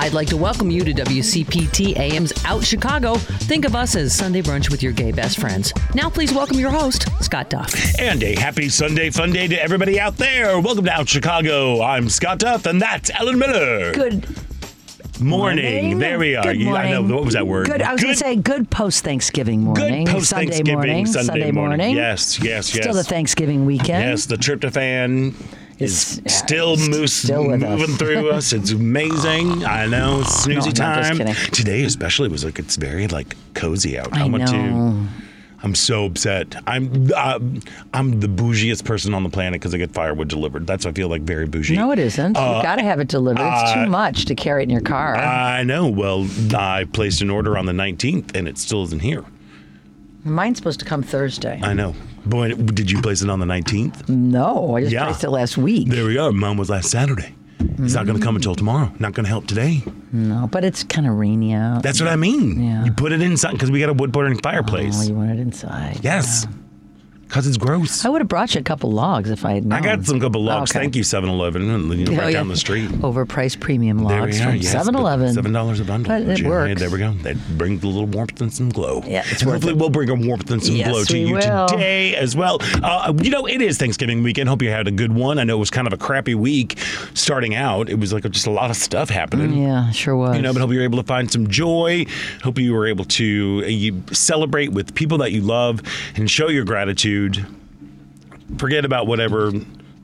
I'd 0.00 0.12
like 0.12 0.28
to 0.28 0.36
welcome 0.36 0.70
you 0.70 0.84
to 0.84 0.92
WCPT 0.94 1.98
AM's 1.98 2.32
Out 2.44 2.62
Chicago. 2.64 3.16
Think 3.16 3.64
of 3.64 3.74
us 3.74 3.96
as 3.96 4.14
Sunday 4.14 4.42
brunch 4.42 4.70
with 4.70 4.80
your 4.80 4.92
gay 4.92 5.10
best 5.10 5.40
friends. 5.40 5.72
Now, 5.92 6.08
please 6.08 6.32
welcome 6.32 6.56
your 6.56 6.70
host, 6.70 7.08
Scott 7.20 7.50
Duff. 7.50 7.74
And 7.98 8.22
a 8.22 8.38
happy 8.38 8.68
Sunday 8.68 9.10
fun 9.10 9.32
day 9.32 9.48
to 9.48 9.60
everybody 9.60 9.98
out 9.98 10.16
there. 10.16 10.60
Welcome 10.60 10.84
to 10.84 10.92
Out 10.92 11.08
Chicago. 11.08 11.82
I'm 11.82 12.08
Scott 12.08 12.38
Duff, 12.38 12.66
and 12.66 12.80
that's 12.80 13.10
Ellen 13.10 13.40
Miller. 13.40 13.92
Good 13.92 14.24
morning. 15.20 15.64
morning. 15.64 15.98
There 15.98 16.20
we 16.20 16.36
are. 16.36 16.44
Good 16.44 16.60
You- 16.60 16.76
I 16.76 16.92
know 16.92 17.02
what 17.02 17.24
was 17.24 17.34
that 17.34 17.48
word? 17.48 17.66
Good. 17.66 17.82
I 17.82 17.92
was 17.92 18.00
going 18.00 18.14
to 18.14 18.18
say 18.18 18.36
good 18.36 18.70
post 18.70 19.02
Thanksgiving 19.02 19.62
morning. 19.64 20.04
Good 20.04 20.12
post 20.12 20.28
Sunday 20.28 20.46
Thanksgiving 20.52 20.74
morning. 20.74 21.06
Sunday, 21.06 21.50
morning. 21.50 21.96
Yes, 21.96 22.38
yes, 22.38 22.72
yes. 22.72 22.84
Still 22.84 22.94
the 22.94 23.02
Thanksgiving 23.02 23.66
weekend. 23.66 24.04
Yes, 24.04 24.26
the 24.26 24.36
tryptophan 24.36 25.34
is 25.78 26.18
It's- 26.18 26.38
still 26.38 26.76
moose 26.76 27.12
still 27.12 27.44
moving 27.44 27.96
through 27.96 28.30
us. 28.32 28.52
It's 28.52 28.72
amazing. 28.72 29.64
I 29.64 29.86
know. 29.86 30.20
It's 30.20 30.46
snoozy 30.46 30.78
No, 30.78 30.84
I'm 30.84 30.90
not 30.90 30.96
just 30.96 31.08
time. 31.08 31.16
kidding. 31.18 31.34
Today 31.52 31.84
especially 31.84 32.28
was 32.28 32.44
like 32.44 32.58
it's 32.58 32.76
very 32.76 33.06
like 33.08 33.36
cozy 33.54 33.98
out. 33.98 34.12
I 34.16 34.26
went 34.26 34.50
know. 34.52 34.52
to 34.52 35.08
I'm 35.60 35.74
so 35.74 36.04
upset. 36.04 36.54
I'm 36.68 37.10
uh, 37.16 37.40
I'm 37.92 38.20
the 38.20 38.28
bougiest 38.28 38.84
person 38.84 39.12
on 39.12 39.24
the 39.24 39.28
planet 39.28 39.60
because 39.60 39.74
I 39.74 39.78
get 39.78 39.90
firewood 39.90 40.28
delivered. 40.28 40.68
That's 40.68 40.84
why 40.84 40.92
I 40.92 40.94
feel 40.94 41.08
like 41.08 41.22
very 41.22 41.46
bougie. 41.46 41.74
No, 41.74 41.90
it 41.90 41.98
isn't. 41.98 42.36
Uh, 42.36 42.54
you 42.58 42.62
got 42.62 42.76
to 42.76 42.82
have 42.84 43.00
it 43.00 43.08
delivered. 43.08 43.42
It's 43.44 43.72
too 43.72 43.86
much 43.86 44.26
to 44.26 44.36
carry 44.36 44.62
it 44.62 44.66
in 44.66 44.70
your 44.70 44.80
car. 44.82 45.16
I 45.16 45.64
know. 45.64 45.88
Well, 45.88 46.28
I 46.56 46.84
placed 46.92 47.22
an 47.22 47.30
order 47.30 47.58
on 47.58 47.66
the 47.66 47.72
19th 47.72 48.36
and 48.36 48.46
it 48.46 48.56
still 48.56 48.84
isn't 48.84 49.02
here. 49.02 49.24
Mine's 50.28 50.58
supposed 50.58 50.80
to 50.80 50.86
come 50.86 51.02
Thursday. 51.02 51.60
I 51.62 51.74
know. 51.74 51.94
Boy, 52.26 52.52
did 52.54 52.90
you 52.90 53.00
place 53.00 53.22
it 53.22 53.30
on 53.30 53.38
the 53.40 53.46
19th? 53.46 54.08
no, 54.08 54.76
I 54.76 54.80
just 54.82 54.92
Yeah. 54.92 55.04
placed 55.06 55.24
it 55.24 55.30
last 55.30 55.56
week. 55.56 55.88
There 55.88 56.04
we 56.04 56.14
go. 56.14 56.30
Mine 56.32 56.56
was 56.56 56.68
last 56.70 56.90
Saturday. 56.90 57.34
It's 57.80 57.94
not 57.94 58.06
going 58.06 58.18
to 58.18 58.24
come 58.24 58.36
until 58.36 58.54
tomorrow. 58.54 58.92
Not 58.98 59.14
going 59.14 59.24
to 59.24 59.28
help 59.30 59.46
today. 59.46 59.82
No, 60.12 60.48
but 60.50 60.64
it's 60.64 60.82
kind 60.84 61.06
of 61.06 61.14
rainy 61.14 61.54
out. 61.54 61.82
That's 61.82 62.00
what 62.00 62.08
I 62.08 62.16
mean. 62.16 62.60
Yeah. 62.62 62.84
You 62.84 62.92
put 62.92 63.12
it 63.12 63.20
inside 63.22 63.52
because 63.52 63.70
we 63.70 63.78
got 63.80 63.88
a 63.88 63.92
wood 63.94 64.12
burning 64.12 64.38
fireplace. 64.38 64.96
Oh, 65.00 65.08
you 65.08 65.14
want 65.14 65.30
it 65.30 65.38
inside. 65.40 66.00
yes. 66.02 66.46
Because 67.28 67.46
it's 67.46 67.58
gross. 67.58 68.04
I 68.04 68.08
would 68.08 68.22
have 68.22 68.28
brought 68.28 68.54
you 68.54 68.60
a 68.60 68.64
couple 68.64 68.90
logs 68.90 69.30
if 69.30 69.44
I 69.44 69.52
had 69.52 69.66
known. 69.66 69.78
I 69.78 69.82
got 69.82 70.04
some 70.06 70.18
couple 70.18 70.42
logs. 70.42 70.70
Okay. 70.70 70.80
Thank 70.80 70.96
you, 70.96 71.02
7 71.02 71.28
Eleven, 71.28 71.62
you 71.62 71.68
know, 72.06 72.12
Oh, 72.12 72.16
right 72.16 72.32
yeah. 72.32 72.38
down 72.38 72.48
the 72.48 72.56
street. 72.56 72.88
Overpriced 72.88 73.60
premium 73.60 73.98
logs 73.98 74.40
from 74.40 74.56
yes, 74.56 74.72
7 74.72 74.94
Eleven. 74.94 75.34
Seven 75.34 75.52
dollars 75.52 75.78
a 75.80 75.84
bundle. 75.84 76.08
But 76.10 76.22
it 76.22 76.40
Yeah, 76.40 76.48
works. 76.48 76.80
There 76.80 76.90
we 76.90 76.98
go. 76.98 77.12
That 77.22 77.36
brings 77.58 77.82
a 77.84 77.86
little 77.86 78.06
warmth 78.06 78.40
and 78.40 78.50
some 78.52 78.70
glow. 78.70 79.02
Yeah, 79.06 79.24
it's 79.30 79.42
and 79.42 79.50
hopefully 79.50 79.74
it. 79.74 79.78
we'll 79.78 79.90
bring 79.90 80.08
a 80.08 80.14
warmth 80.14 80.50
and 80.50 80.62
some 80.64 80.74
Yes, 80.74 80.88
glow 80.90 81.04
to 81.04 81.18
you 81.18 81.34
will. 81.34 81.68
today 81.68 82.14
as 82.16 82.34
well. 82.34 82.58
Uh, 82.82 83.12
you 83.22 83.30
know, 83.30 83.46
it 83.46 83.60
is 83.60 83.76
Thanksgiving 83.76 84.22
weekend. 84.22 84.48
Hope 84.48 84.62
you 84.62 84.70
had 84.70 84.88
a 84.88 84.90
good 84.90 85.12
one. 85.12 85.38
I 85.38 85.44
know 85.44 85.56
it 85.56 85.60
was 85.60 85.70
kind 85.70 85.86
of 85.86 85.92
a 85.92 85.98
crappy 85.98 86.34
week 86.34 86.78
starting 87.12 87.54
out. 87.54 87.90
It 87.90 87.98
was 87.98 88.12
like 88.12 88.28
just 88.30 88.46
a 88.46 88.50
lot 88.50 88.70
of 88.70 88.76
stuff 88.76 89.10
happening. 89.10 89.52
Yeah, 89.62 89.90
sure 89.90 90.16
was. 90.16 90.34
You 90.34 90.40
know, 90.42 90.54
but 90.54 90.60
hope 90.60 90.70
you 90.70 90.78
were 90.78 90.84
able 90.84 90.98
to 90.98 91.06
find 91.06 91.30
some 91.30 91.46
joy. 91.48 92.06
Hope 92.42 92.58
you 92.58 92.72
were 92.72 92.86
able 92.86 93.04
to 93.04 93.62
uh, 93.64 93.68
you 93.68 94.02
celebrate 94.12 94.72
with 94.72 94.94
people 94.94 95.18
that 95.18 95.30
you 95.32 95.42
love 95.42 95.82
and 96.16 96.30
show 96.30 96.48
your 96.48 96.64
gratitude. 96.64 97.17
Forget 98.58 98.84
about 98.84 99.06
whatever 99.06 99.52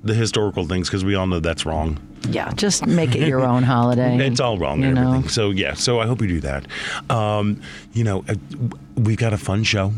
the 0.03 0.15
historical 0.15 0.65
things 0.67 0.89
because 0.89 1.05
we 1.05 1.15
all 1.15 1.27
know 1.27 1.41
that's 1.41 1.65
wrong. 1.65 1.98
yeah, 2.29 2.53
just 2.53 2.87
make 2.87 3.15
it 3.15 3.27
your 3.27 3.41
own 3.41 3.62
holiday. 3.75 4.19
It's 4.27 4.41
all 4.41 4.59
wrong 4.59 4.81
you 4.81 4.87
and 4.89 4.95
know? 4.97 5.09
everything. 5.09 5.29
So 5.31 5.51
yeah, 5.51 5.75
so 5.75 5.98
I 6.01 6.06
hope 6.06 6.21
you 6.21 6.29
do 6.29 6.41
that. 6.41 6.67
Um, 7.11 7.61
you 7.95 8.05
know, 8.05 8.25
uh, 8.29 8.34
we 8.97 9.17
got 9.17 9.33
a 9.33 9.39
fun 9.39 9.65
show. 9.65 9.93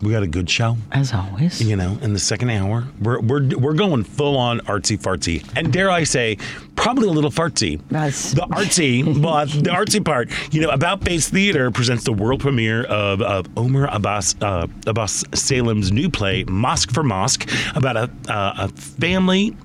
We 0.00 0.10
got 0.12 0.22
a 0.22 0.26
good 0.26 0.50
show. 0.50 0.76
As 0.92 1.14
always. 1.14 1.62
You 1.62 1.76
know, 1.76 1.98
in 2.02 2.12
the 2.12 2.18
second 2.18 2.50
hour, 2.50 2.84
we're 3.00 3.20
we're 3.20 3.48
we're 3.56 3.74
going 3.74 4.04
full 4.04 4.36
on 4.36 4.60
artsy 4.60 4.98
fartsy, 4.98 5.42
and 5.56 5.72
dare 5.72 5.90
I 5.90 6.04
say, 6.04 6.36
probably 6.76 7.08
a 7.08 7.12
little 7.12 7.30
fartsy. 7.30 7.80
That's- 7.88 8.32
the 8.32 8.42
artsy, 8.42 9.02
but 9.22 9.46
the 9.46 9.70
artsy 9.70 10.04
part. 10.04 10.30
You 10.52 10.60
know, 10.62 10.68
About 10.70 11.04
Face 11.04 11.28
Theater 11.30 11.70
presents 11.70 12.04
the 12.04 12.12
world 12.12 12.40
premiere 12.40 12.84
of, 12.84 13.22
of 13.22 13.46
Omer 13.56 13.86
Abbas 13.90 14.34
uh, 14.42 14.66
Abbas 14.86 15.24
Salem's 15.32 15.90
new 15.90 16.10
play, 16.10 16.44
Mosque 16.44 16.90
for 16.90 17.02
Mosque, 17.02 17.48
about 17.74 17.96
a 17.96 18.10
uh, 18.28 18.68
a 18.68 18.68
family 18.68 19.56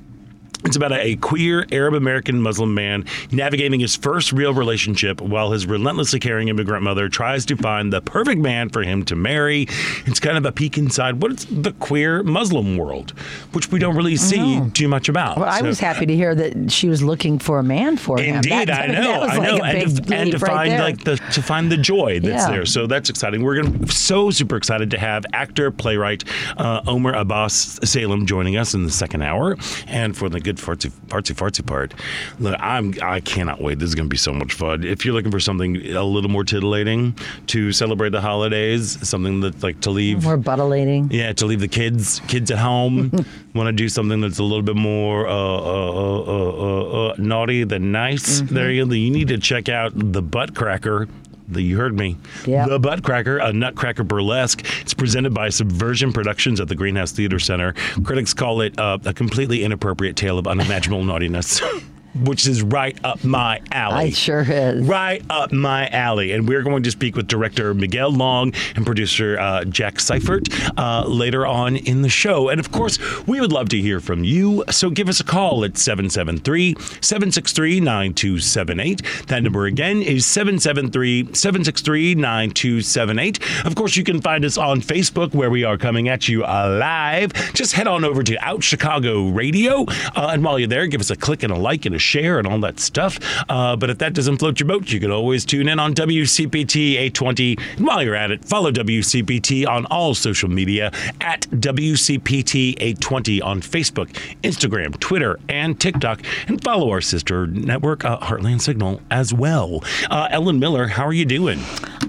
it's 0.66 0.76
about 0.76 0.92
a, 0.92 1.16
queer 1.18 1.66
Arab 1.72 1.94
American 1.94 2.42
Muslim 2.42 2.74
man 2.74 3.06
navigating 3.32 3.80
his 3.80 3.96
first 3.96 4.32
real 4.34 4.54
relationship 4.54 5.22
while 5.22 5.52
his 5.52 5.66
relentlessly 5.66 6.20
caring 6.20 6.48
immigrant 6.50 6.84
mother 6.84 7.08
tries 7.10 7.46
to 7.48 7.56
find 7.56 7.92
the 7.94 8.02
perfect 8.02 8.42
man 8.42 8.70
for 8.70 8.84
him 8.84 9.04
to 9.06 9.16
marry. 9.16 9.64
It's 10.06 10.20
kind 10.20 10.38
of 10.38 10.46
a 10.46 10.52
peek 10.52 10.78
inside 10.78 11.22
what's 11.22 11.46
the 11.46 11.72
queer 11.74 12.24
Muslim 12.24 12.78
world, 12.78 13.12
which 13.54 13.72
we 13.72 13.80
don't 13.80 13.96
really 13.96 14.16
see 14.18 14.60
too 14.74 14.88
much 14.88 15.08
about. 15.10 15.38
Well, 15.38 15.48
I 15.50 15.60
So- 15.60 15.66
was 15.68 15.80
happy 15.80 16.06
to 16.06 16.16
hear 16.16 16.36
that 16.36 16.72
she 16.72 16.90
was 16.90 17.02
looking 17.02 17.40
for 17.40 17.60
a 17.60 17.64
man 17.64 17.98
for 17.98 18.20
him. 18.20 18.36
Indeed, 18.38 18.70
I 18.70 18.88
know, 18.88 19.22
I 19.24 19.38
like 19.38 19.42
know, 19.42 19.58
a 19.58 19.64
and 19.64 20.08
to, 20.08 20.16
and 20.16 20.32
to 20.32 20.38
right 20.40 20.52
find 20.52 20.72
there. 20.72 20.82
like 20.82 21.04
the 21.04 21.16
to 21.34 21.42
find 21.42 21.72
the 21.72 21.78
joy 21.78 22.20
that's 22.20 22.46
Yeah. 22.46 22.52
there. 22.52 22.66
So 22.66 22.86
that's 22.88 23.10
exciting. 23.10 23.44
We're 23.44 23.62
gonna 23.64 23.88
so 23.88 24.30
super 24.32 24.56
excited 24.58 24.92
to 24.92 25.00
have 25.00 25.26
actor 25.34 25.72
playwright 25.72 26.24
uh, 26.58 26.82
Omer 26.88 27.14
Abbas 27.14 27.80
Salem 27.84 28.26
joining 28.26 28.58
us 28.58 28.74
in 28.74 28.84
the 28.84 28.92
second 28.92 29.22
hour, 29.22 29.58
and 29.88 30.16
for 30.18 30.28
the 30.30 30.40
good 30.50 30.58
fartsy 30.58 30.90
fartsy 31.08 31.36
fartsy 31.36 31.66
part. 31.66 31.94
Look, 32.40 32.56
I'm 32.60 32.94
I 33.02 33.20
cannot 33.20 33.62
wait. 33.62 33.80
This 33.80 33.90
is 33.90 33.96
gonna 33.96 34.10
be 34.10 34.18
so 34.18 34.34
much 34.34 34.54
fun. 34.54 34.84
If 34.84 35.06
you're 35.06 35.14
looking 35.14 35.32
for 35.32 35.40
something 35.40 35.76
a 35.96 36.04
little 36.04 36.30
more 36.30 36.44
titillating 36.44 37.16
to 37.48 37.72
celebrate 37.72 38.10
the 38.10 38.22
holidays, 38.22 38.98
something 39.08 39.42
that's 39.42 39.62
like 39.64 39.82
to 39.82 39.92
leave. 39.92 40.24
More 40.24 40.38
buttolating. 40.38 41.12
Yeah, 41.12 41.34
to 41.34 41.46
leave 41.46 41.60
the 41.60 41.68
kids 41.68 42.22
kids 42.28 42.50
at 42.52 42.58
home. 42.58 43.12
Want 43.54 43.68
to 43.68 43.74
do 43.74 43.90
something 43.90 44.22
that's 44.22 44.40
a 44.40 44.44
little 44.44 44.62
bit 44.62 44.76
more 44.76 45.28
uh, 45.28 45.34
uh, 45.34 45.92
uh, 45.94 46.24
uh, 46.28 46.52
uh, 46.52 47.08
uh, 47.10 47.16
naughty 47.18 47.64
than 47.64 47.92
nice. 47.92 48.42
There 48.42 48.72
you 48.72 48.86
go. 48.86 48.94
You 48.94 49.12
need 49.12 49.28
to 49.30 49.38
check 49.38 49.70
out 49.70 49.92
the 49.96 50.22
Butt 50.22 50.56
Cracker. 50.56 51.08
The, 51.48 51.64
you 51.64 51.78
heard 51.78 51.98
me. 51.98 52.16
Yeah. 52.46 52.68
The 52.68 52.78
Butt 52.78 53.04
Cracker, 53.04 53.40
a 53.40 53.52
Nutcracker 53.52 54.04
burlesque. 54.04 54.64
Presented 55.00 55.34
by 55.34 55.48
Subversion 55.48 56.12
Productions 56.12 56.60
at 56.60 56.68
the 56.68 56.76
Greenhouse 56.76 57.14
Theater 57.14 57.40
Center. 57.40 57.74
Critics 58.04 58.34
call 58.34 58.60
it 58.60 58.78
uh, 58.78 58.98
a 59.06 59.14
completely 59.14 59.64
inappropriate 59.64 60.18
tale 60.18 60.38
of 60.38 60.46
unimaginable 60.46 61.06
naughtiness, 61.06 61.62
which 62.16 62.48
is 62.48 62.62
right 62.62 62.98
up 63.04 63.24
my 63.24 63.62
alley 63.72 64.08
I 64.08 64.10
sure 64.12 64.42
is. 64.42 64.86
right 64.88 65.24
up 65.30 65.52
my 65.52 65.88
alley. 65.90 66.32
And 66.32 66.48
we're 66.48 66.64
going 66.64 66.84
to 66.84 66.92
speak 66.92 67.16
with 67.16 67.28
director 67.28 67.74
Miguel 67.74 68.12
Long 68.12 68.54
and 68.76 68.86
producer 68.86 69.40
uh, 69.40 69.66
Jack 69.66 70.00
Seifert 70.00 70.48
uh, 70.78 71.06
later 71.08 71.46
on 71.46 71.76
in 71.76 72.02
the 72.02 72.10
show. 72.10 72.50
And 72.50 72.60
of 72.60 72.72
course, 72.72 72.98
we 73.28 73.40
would 73.40 73.52
love 73.52 73.70
to 73.70 73.78
hear 73.82 74.00
from 74.00 74.24
you. 74.24 74.64
So 74.70 74.90
give 74.90 75.10
us 75.10 75.20
a 75.20 75.24
call 75.24 75.64
at 75.64 75.78
773 75.78 76.76
763 77.02 77.80
9278. 77.80 79.28
That 79.28 79.44
number 79.44 79.66
again 79.66 80.02
is 80.02 80.26
773 80.26 81.34
763 81.34 82.16
9278. 82.16 83.66
Of 83.66 83.76
course, 83.76 83.96
you 83.96 84.04
can 84.04 84.22
find 84.22 84.44
us 84.46 84.58
on 84.58 84.82
Facebook 84.82 85.34
where 85.34 85.50
we 85.50 85.64
are 85.64 85.78
coming 85.78 86.08
at 86.10 86.28
you 86.28 86.44
uh, 86.44 86.78
live. 86.80 87.34
Just 87.54 87.74
head 87.74 87.88
on 87.88 88.04
over 88.04 88.24
to 88.24 88.38
Out 88.40 88.64
Chicago 88.64 89.30
Radio. 89.30 89.86
Uh, 90.16 90.30
and 90.34 90.44
while 90.44 90.58
you're 90.60 90.68
there, 90.68 90.88
give 90.88 91.02
us 91.02 91.10
a 91.10 91.16
click 91.16 91.44
and 91.44 91.52
a 91.52 91.58
like 91.58 91.86
and 91.86 91.96
a 91.96 91.99
share 92.00 92.40
and 92.40 92.48
all 92.48 92.60
that 92.62 92.80
stuff. 92.80 93.20
Uh, 93.50 93.76
but 93.76 93.90
if 93.90 93.98
that 94.00 94.14
doesn't 94.14 94.38
float 94.38 94.60
your 94.60 94.68
boat, 94.68 94.92
you 94.92 95.00
can 95.00 95.12
always 95.12 95.46
tune 95.46 95.68
in 95.70 95.80
on 95.80 95.94
WCPT 95.94 96.92
820. 96.94 97.58
And 97.78 97.86
while 97.88 98.04
you're 98.04 98.16
at 98.16 98.32
it, 98.32 98.44
follow 98.46 98.72
WCPT 98.72 99.68
on 99.68 99.86
all 99.88 100.14
social 100.16 100.50
media 100.50 100.92
at 101.22 101.42
WCPT 101.52 102.74
820 102.80 103.42
on 103.42 103.62
Facebook, 103.62 104.10
Instagram, 104.44 105.00
Twitter, 105.00 105.40
and 105.50 105.80
TikTok. 105.80 106.22
And 106.48 106.64
follow 106.64 106.90
our 106.92 107.02
sister 107.02 107.48
network, 107.48 108.06
uh, 108.06 108.20
Heartland 108.20 108.62
Signal, 108.62 109.02
as 109.12 109.34
well. 109.34 109.84
Uh, 110.10 110.28
Ellen 110.32 110.60
Miller, 110.60 110.88
how 110.88 111.06
are 111.06 111.14
you 111.14 111.26
doing? 111.26 111.60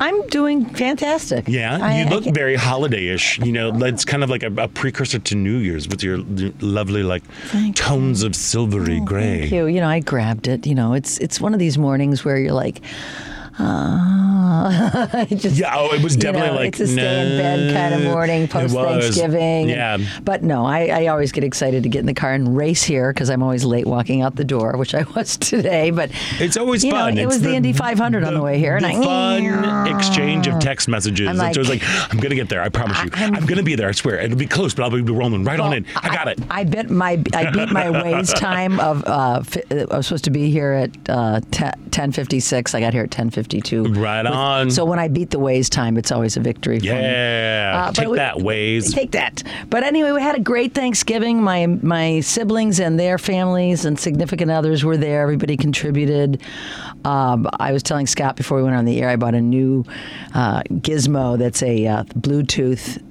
I'm 0.00 0.26
doing 0.28 0.64
fantastic. 0.66 1.48
Yeah, 1.48 1.78
I- 1.80 2.02
you 2.02 2.08
look 2.08 2.24
very 2.34 2.56
holiday-ish. 2.56 3.38
You 3.40 3.52
know, 3.52 3.72
it's 3.84 4.04
kind 4.04 4.22
of 4.22 4.30
like 4.30 4.42
a, 4.42 4.52
a 4.56 4.68
precursor 4.68 5.18
to 5.18 5.34
New 5.34 5.58
Year's 5.58 5.88
with 5.88 6.02
your 6.02 6.18
lovely 6.60 7.02
like 7.02 7.24
Thank 7.48 7.76
tones 7.76 8.22
of 8.22 8.34
silvery 8.36 9.00
gray. 9.00 9.40
Thank 9.40 9.52
you. 9.52 9.66
You 9.66 9.79
know, 9.80 9.88
I 9.88 10.00
grabbed 10.00 10.48
it. 10.48 10.66
You 10.66 10.74
know, 10.74 10.94
it's 10.94 11.18
it's 11.18 11.41
one 11.41 11.52
of 11.54 11.60
these 11.60 11.78
mornings 11.78 12.24
where 12.24 12.38
you're 12.38 12.52
like, 12.52 12.80
ah, 13.60 15.24
just, 15.30 15.56
Yeah, 15.56 15.74
oh, 15.76 15.92
it 15.94 16.02
was 16.02 16.14
you 16.16 16.20
definitely 16.22 16.50
know, 16.50 16.54
like 16.56 16.68
it's 16.68 16.80
a 16.80 16.86
stay 16.86 17.20
in 17.22 17.38
bed 17.38 17.74
kind 17.74 17.94
of 17.94 18.02
morning 18.10 18.48
post. 18.48 18.74
Thanksgiving. 18.74 19.68
Yeah. 19.68 19.98
But 20.24 20.42
no, 20.42 20.64
I, 20.66 20.86
I 20.86 21.06
always 21.08 21.32
get 21.32 21.44
excited 21.44 21.82
to 21.82 21.88
get 21.88 22.00
in 22.00 22.06
the 22.06 22.14
car 22.14 22.32
and 22.32 22.56
race 22.56 22.82
here 22.82 23.12
because 23.12 23.30
I'm 23.30 23.42
always 23.42 23.64
late 23.64 23.86
walking 23.86 24.22
out 24.22 24.36
the 24.36 24.44
door, 24.44 24.76
which 24.76 24.94
I 24.94 25.02
was 25.16 25.36
today. 25.36 25.90
But 25.90 26.10
It's 26.38 26.56
always 26.56 26.84
you 26.84 26.90
fun. 26.90 27.14
Know, 27.14 27.22
it 27.22 27.24
It's 27.24 27.34
was 27.36 27.42
the, 27.42 27.54
Indy 27.54 27.72
500 27.72 28.24
on 28.24 28.34
the 28.34 28.42
way 28.42 28.58
here, 28.58 28.76
and 28.76 28.84
the 28.84 28.88
I 28.90 29.02
fun 29.02 29.86
exchange 29.96 30.46
of 30.46 30.58
text 30.60 30.88
messages. 30.88 31.28
I'm 31.28 31.34
it's 31.48 31.56
always 31.56 31.68
like- 31.68 31.80
like, 31.82 32.12
I'm 32.12 32.18
gonna 32.18 32.34
get 32.34 32.48
there. 32.48 32.62
I 32.62 32.68
promise 32.68 33.02
you. 33.04 33.10
I'm- 33.14 33.34
I'm, 33.34 33.46
gonna 33.46 33.62
be 33.62 33.74
there. 33.76 33.88
I 33.88 33.92
swear. 33.92 34.18
It'll 34.18 34.36
be 34.36 34.46
close, 34.46 34.74
but 34.74 34.82
I'll 34.82 34.90
be 34.90 35.00
rolling 35.02 35.44
right 35.44 35.58
on 35.60 35.72
in. 35.72 35.86
I 35.96 36.08
got 36.14 36.28
it. 36.28 36.38
I 36.50 36.64
bet 36.64 36.90
my 36.90 37.12
I 37.34 37.50
beat 37.50 37.70
my 37.70 37.86
Waze 37.86 38.34
time 38.34 38.78
of 38.80 39.04
uh, 39.06 39.42
I 39.92 39.96
was 39.96 40.06
supposed 40.06 40.24
to 40.24 40.30
be 40.30 40.50
here 40.50 40.72
at 40.72 40.90
uh, 41.08 41.40
ten 41.90 42.12
fifty 42.12 42.40
six. 42.40 42.74
I 42.74 42.80
got 42.80 42.92
here 42.92 43.04
at 43.04 43.10
ten 43.10 43.30
fifty 43.50 43.61
two. 43.61 43.85
Right 43.94 44.23
with 44.23 44.32
on. 44.32 44.70
So 44.70 44.85
when 44.85 44.99
I 45.00 45.08
beat 45.08 45.31
the 45.31 45.38
Waze 45.38 45.69
time, 45.69 45.97
it's 45.97 46.12
always 46.12 46.37
a 46.37 46.41
victory 46.41 46.79
for 46.79 46.85
me. 46.87 46.91
yeah, 46.93 47.87
Uh, 47.88 47.93
take 47.93 48.08
we- 48.08 48.17
that, 48.17 48.37
Waze. 48.37 48.94
Take 48.94 49.11
that. 49.12 49.43
But 49.69 49.82
anyway, 49.82 50.12
we 50.12 50.20
had 50.23 50.37
a 50.37 50.41
great 50.41 50.73
Thanksgiving. 50.75 51.43
My 51.43 51.67
my 51.67 52.20
siblings 52.20 52.79
and 52.79 52.99
their 52.99 53.19
families 53.19 53.85
and 53.85 53.99
significant 53.99 54.50
others 54.52 54.85
were 54.85 54.97
there. 54.97 55.23
Everybody 55.23 55.56
contributed. 55.56 56.41
Um, 57.05 57.49
I 57.58 57.73
was 57.73 57.82
telling 57.82 58.06
Scott 58.06 58.37
before 58.37 58.58
we 58.58 58.62
went 58.62 58.76
on 58.76 58.85
the 58.85 59.00
air, 59.00 59.08
I 59.08 59.17
bought 59.17 59.35
a 59.35 59.41
new 59.41 59.85
uh, 60.35 60.62
gizmo 60.75 61.37
that's 61.38 61.62
a 61.62 61.87
uh, 61.87 62.05
Bluetooth. 62.19 63.03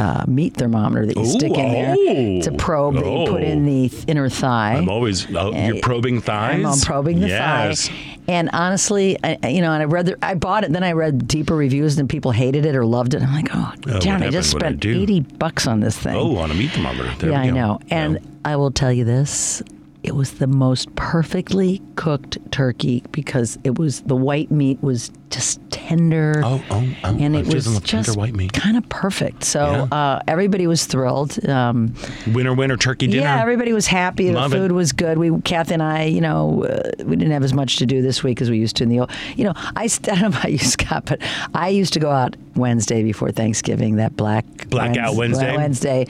Uh, 0.00 0.24
meat 0.26 0.54
thermometer 0.54 1.04
that 1.04 1.14
you 1.14 1.22
Ooh, 1.24 1.26
stick 1.26 1.52
in 1.52 1.72
there. 1.72 1.94
It's 1.98 2.46
a 2.46 2.52
oh, 2.52 2.56
probe 2.56 2.94
that 2.94 3.04
you 3.04 3.26
put 3.30 3.42
in 3.42 3.64
oh. 3.64 3.66
the 3.66 3.88
th- 3.90 4.04
inner 4.06 4.30
thigh. 4.30 4.76
I'm 4.76 4.88
always 4.88 5.26
oh, 5.36 5.52
you're 5.52 5.82
probing 5.82 6.22
thighs. 6.22 6.64
I'm 6.64 6.80
probing 6.80 7.20
the 7.20 7.28
yes. 7.28 7.88
thigh. 7.88 7.94
And 8.26 8.48
honestly, 8.54 9.18
I, 9.22 9.36
you 9.48 9.60
know, 9.60 9.72
and 9.72 9.82
I 9.82 9.84
read, 9.84 10.06
the, 10.06 10.16
I 10.24 10.36
bought 10.36 10.64
it, 10.64 10.72
then 10.72 10.84
I 10.84 10.92
read 10.92 11.28
deeper 11.28 11.54
reviews, 11.54 11.98
and 11.98 12.08
people 12.08 12.30
hated 12.30 12.64
it 12.64 12.74
or 12.74 12.86
loved 12.86 13.12
it. 13.12 13.20
I'm 13.20 13.30
like, 13.34 13.50
oh, 13.52 13.74
what 13.84 14.00
damn! 14.00 14.22
I 14.22 14.30
just 14.30 14.52
spent 14.52 14.86
I 14.86 14.88
eighty 14.88 15.20
bucks 15.20 15.66
on 15.66 15.80
this 15.80 15.98
thing. 15.98 16.16
Oh, 16.16 16.38
on 16.38 16.50
a 16.50 16.54
meat 16.54 16.70
thermometer. 16.70 17.14
There 17.18 17.32
yeah, 17.32 17.40
I 17.40 17.50
know. 17.50 17.80
And 17.90 18.14
No. 18.14 18.20
I 18.42 18.56
will 18.56 18.70
tell 18.70 18.90
you 18.90 19.04
this: 19.04 19.62
it 20.02 20.14
was 20.14 20.32
the 20.32 20.46
most 20.46 20.94
perfectly 20.96 21.82
cooked 21.96 22.38
turkey 22.50 23.02
because 23.12 23.58
it 23.64 23.78
was 23.78 24.00
the 24.02 24.16
white 24.16 24.50
meat 24.50 24.82
was 24.82 25.10
just 25.28 25.60
tender. 25.70 26.40
Oh, 26.44 26.60
oh, 26.70 26.88
oh, 27.04 27.16
and 27.20 27.36
it 27.36 27.46
was 27.52 27.78
just 27.80 28.16
white 28.16 28.34
meat. 28.34 28.52
kind 28.52 28.76
of 28.76 28.88
perfect. 28.88 29.44
So 29.44 29.60
Yeah. 29.92 29.96
uh, 29.96 30.22
everybody 30.26 30.66
was 30.66 30.86
thrilled. 30.86 31.44
Um, 31.48 31.94
winner, 32.32 32.54
winner, 32.54 32.76
turkey 32.76 33.06
dinner. 33.06 33.22
yeah, 33.22 33.40
everybody 33.40 33.72
was 33.72 33.86
happy. 33.86 34.30
Love 34.32 34.50
the 34.50 34.56
it. 34.56 34.60
food 34.60 34.72
was 34.72 34.92
good. 34.92 35.18
We, 35.18 35.38
Kathy 35.42 35.74
and 35.74 35.82
I, 35.82 36.04
you 36.04 36.20
know, 36.20 36.64
uh, 36.64 36.90
we 37.04 37.14
didn't 37.16 37.32
have 37.32 37.44
as 37.44 37.52
much 37.52 37.76
to 37.76 37.86
do 37.86 38.02
this 38.02 38.22
week 38.24 38.40
as 38.40 38.50
we 38.50 38.56
used 38.58 38.76
to 38.76 38.84
in 38.84 38.88
the 38.88 39.00
old. 39.00 39.10
You 39.36 39.44
know, 39.44 39.52
I, 39.56 39.84
I 39.84 39.88
don't 39.88 40.20
know 40.20 40.26
about 40.28 40.50
you, 40.50 40.58
Scott, 40.58 41.04
but 41.06 41.20
I 41.54 41.68
used 41.68 41.92
to 41.92 42.00
go 42.00 42.10
out 42.10 42.36
Wednesday 42.56 43.02
before 43.04 43.30
Thanksgiving. 43.30 43.96
That 43.96 44.16
black 44.16 44.44
Blackout 44.68 45.14
Wednesday? 45.14 45.56
Wednesday. 45.56 46.06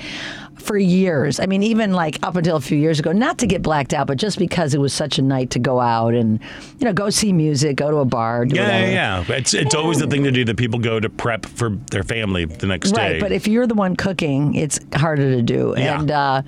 For 0.61 0.77
years, 0.79 1.41
I 1.41 1.47
mean, 1.47 1.63
even 1.63 1.93
like 1.93 2.19
up 2.23 2.37
until 2.37 2.57
a 2.57 2.61
few 2.61 2.79
years 2.79 2.99
ago, 3.01 3.13
not 3.13 3.39
to 3.39 3.47
get 3.47 3.63
blacked 3.63 3.93
out, 3.95 4.07
but 4.07 4.19
just 4.19 4.39
because 4.39 4.73
it 4.75 4.79
was 4.81 4.93
such 4.93 5.19
a 5.19 5.23
night 5.23 5.51
to 5.51 5.59
go 5.59 5.81
out 5.81 6.15
and, 6.15 6.39
you 6.79 6.85
know, 6.85 6.93
go 6.93 7.11
see 7.11 7.33
music, 7.33 7.77
go 7.77 7.91
to 7.91 7.97
a 7.97 8.05
bar, 8.05 8.45
do 8.45 8.55
Yeah, 8.57 8.63
whatever. 8.65 8.87
yeah, 8.93 9.25
yeah. 9.29 9.37
It's 9.37 9.55
it's 9.55 9.75
always 9.75 9.99
the 9.99 10.07
thing 10.07 10.23
to 10.25 10.31
do 10.31 10.45
that 10.45 10.57
people 10.57 10.79
go 10.79 11.01
to 11.01 11.09
prep 11.09 11.47
for 11.47 11.71
their 11.91 12.03
family 12.05 12.45
the 12.45 12.67
next 12.67 12.93
Right, 12.97 13.15
day. 13.15 13.21
but 13.21 13.33
if 13.33 13.49
you're 13.49 13.67
the 13.67 13.75
one 13.75 13.97
cooking, 13.97 14.55
it's 14.55 14.79
harder 14.95 15.35
to 15.35 15.43
do. 15.43 15.75
Yeah. 15.77 15.99
And 16.01 16.11
uh, 16.11 16.43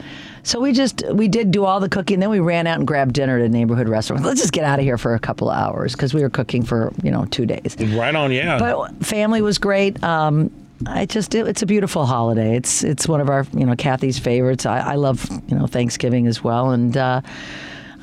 so 0.45 0.61
we 0.61 0.73
just 0.73 1.03
we 1.13 1.27
did 1.29 1.51
do 1.51 1.65
all 1.65 1.81
the 1.81 1.89
cooking. 1.89 2.21
Then 2.21 2.31
we 2.31 2.41
ran 2.41 2.67
out 2.67 2.79
and 2.79 2.87
grabbed 2.87 3.15
dinner 3.15 3.39
at 3.39 3.45
a 3.45 3.49
neighborhood 3.49 3.89
restaurant. 3.89 4.25
Let's 4.25 4.41
just 4.41 4.53
get 4.53 4.65
out 4.65 4.79
of 4.79 4.85
here 4.85 4.99
for 4.99 5.15
a 5.15 5.19
couple 5.21 5.49
of 5.51 5.57
hours 5.57 5.93
because 5.93 6.15
we 6.15 6.21
were 6.23 6.31
cooking 6.31 6.63
for 6.63 6.93
you 7.03 7.11
know 7.11 7.25
two 7.27 7.47
days. 7.47 7.77
right 7.97 8.15
on, 8.15 8.31
yeah. 8.31 8.59
But 8.59 9.05
family 9.05 9.41
was 9.43 9.59
great. 9.59 10.03
Um, 10.05 10.51
I 10.87 11.07
just 11.07 11.35
it, 11.35 11.47
it's 11.47 11.63
a 11.63 11.67
beautiful 11.67 12.07
holiday. 12.07 12.57
It's 12.57 12.83
it's 12.85 13.09
one 13.09 13.21
of 13.21 13.29
our 13.29 13.47
you 13.53 13.67
know 13.67 13.77
Kathy's 13.77 14.19
favorites. 14.19 14.67
I, 14.67 14.79
I 14.79 14.95
love 14.95 15.29
you 15.49 15.57
know 15.57 15.67
Thanksgiving 15.67 16.27
as 16.27 16.43
well, 16.43 16.71
and 16.71 16.97
uh, 16.97 17.21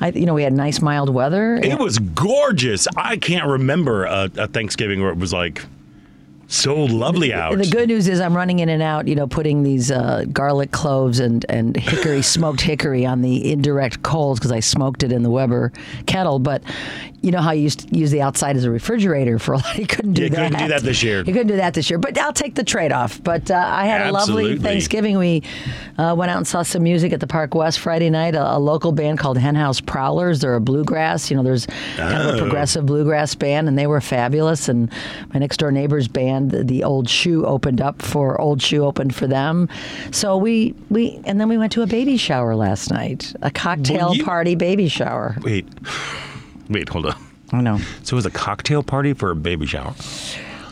I 0.00 0.10
you 0.10 0.26
know 0.26 0.34
we 0.34 0.42
had 0.42 0.52
nice 0.52 0.80
mild 0.80 1.12
weather. 1.12 1.56
it 1.56 1.78
was 1.78 1.98
gorgeous. 1.98 2.86
I 2.96 3.16
can't 3.16 3.46
remember 3.46 4.04
a, 4.04 4.30
a 4.36 4.46
Thanksgiving 4.48 5.00
where 5.00 5.10
it 5.10 5.18
was 5.18 5.32
like 5.32 5.62
so 6.50 6.74
lovely 6.74 7.32
out. 7.32 7.56
The 7.56 7.66
good 7.66 7.88
news 7.88 8.08
is 8.08 8.20
I'm 8.20 8.36
running 8.36 8.58
in 8.58 8.68
and 8.68 8.82
out, 8.82 9.06
you 9.06 9.14
know, 9.14 9.28
putting 9.28 9.62
these 9.62 9.90
uh, 9.90 10.24
garlic 10.32 10.72
cloves 10.72 11.20
and, 11.20 11.46
and 11.48 11.76
hickory, 11.76 12.22
smoked 12.22 12.60
hickory 12.60 13.06
on 13.06 13.22
the 13.22 13.52
indirect 13.52 14.02
coals 14.02 14.40
because 14.40 14.50
I 14.50 14.58
smoked 14.58 15.04
it 15.04 15.12
in 15.12 15.22
the 15.22 15.30
Weber 15.30 15.72
kettle. 16.06 16.40
But 16.40 16.62
you 17.22 17.30
know 17.30 17.40
how 17.40 17.50
you 17.52 17.62
used 17.62 17.88
to 17.88 17.98
use 17.98 18.10
the 18.10 18.22
outside 18.22 18.56
as 18.56 18.64
a 18.64 18.70
refrigerator 18.70 19.38
for 19.38 19.52
a 19.54 19.56
lot. 19.58 19.76
You 19.78 19.86
couldn't 19.86 20.14
do 20.14 20.22
You 20.24 20.28
that. 20.30 20.36
couldn't 20.50 20.58
do 20.58 20.68
that 20.68 20.82
this 20.82 21.02
year. 21.02 21.18
You 21.18 21.32
couldn't 21.32 21.46
do 21.48 21.56
that 21.56 21.74
this 21.74 21.88
year. 21.90 21.98
But 21.98 22.16
I'll 22.18 22.32
take 22.32 22.54
the 22.54 22.64
trade 22.64 22.92
off. 22.92 23.22
But 23.22 23.50
uh, 23.50 23.54
I 23.54 23.86
had 23.86 24.06
a 24.06 24.12
lovely 24.12 24.58
Thanksgiving. 24.58 25.18
We 25.18 25.42
uh, 25.98 26.14
went 26.16 26.30
out 26.30 26.38
and 26.38 26.46
saw 26.46 26.62
some 26.62 26.82
music 26.82 27.12
at 27.12 27.20
the 27.20 27.26
Park 27.26 27.54
West 27.54 27.78
Friday 27.78 28.10
night. 28.10 28.34
A, 28.34 28.56
a 28.56 28.58
local 28.58 28.92
band 28.92 29.18
called 29.18 29.38
Henhouse 29.38 29.80
Prowlers. 29.80 30.40
They're 30.40 30.54
a 30.54 30.60
bluegrass. 30.60 31.30
You 31.30 31.36
know, 31.36 31.42
there's 31.42 31.66
kind 31.96 32.14
of 32.14 32.34
a 32.34 32.36
Oh. 32.36 32.38
progressive 32.40 32.86
bluegrass 32.86 33.34
band, 33.34 33.68
and 33.68 33.78
they 33.78 33.86
were 33.86 34.00
fabulous. 34.00 34.68
And 34.68 34.90
my 35.32 35.40
next 35.40 35.58
door 35.58 35.70
neighbor's 35.72 36.08
band, 36.08 36.50
the, 36.50 36.64
the 36.64 36.84
Old 36.84 37.08
Shoe, 37.08 37.44
opened 37.46 37.80
up 37.80 38.02
for 38.02 38.40
Old 38.40 38.60
Shoe 38.62 38.84
opened 38.84 39.14
for 39.14 39.26
them. 39.26 39.68
So 40.10 40.36
we 40.36 40.74
we 40.90 41.20
and 41.24 41.40
then 41.40 41.48
we 41.48 41.58
went 41.58 41.72
to 41.72 41.82
a 41.82 41.86
baby 41.86 42.16
shower 42.16 42.54
last 42.56 42.90
night, 42.90 43.34
a 43.42 43.50
cocktail 43.50 44.08
Well, 44.08 44.14
you- 44.16 44.24
party 44.24 44.54
baby 44.54 44.88
shower. 44.88 45.36
Wait, 45.42 45.66
wait, 46.70 46.88
hold 46.88 47.06
on. 47.06 47.14
I 47.52 47.60
know. 47.60 47.78
So 48.04 48.14
it 48.14 48.18
was 48.18 48.26
a 48.26 48.30
cocktail 48.30 48.82
party 48.82 49.12
for 49.12 49.30
a 49.30 49.36
baby 49.36 49.66
shower. 49.66 49.94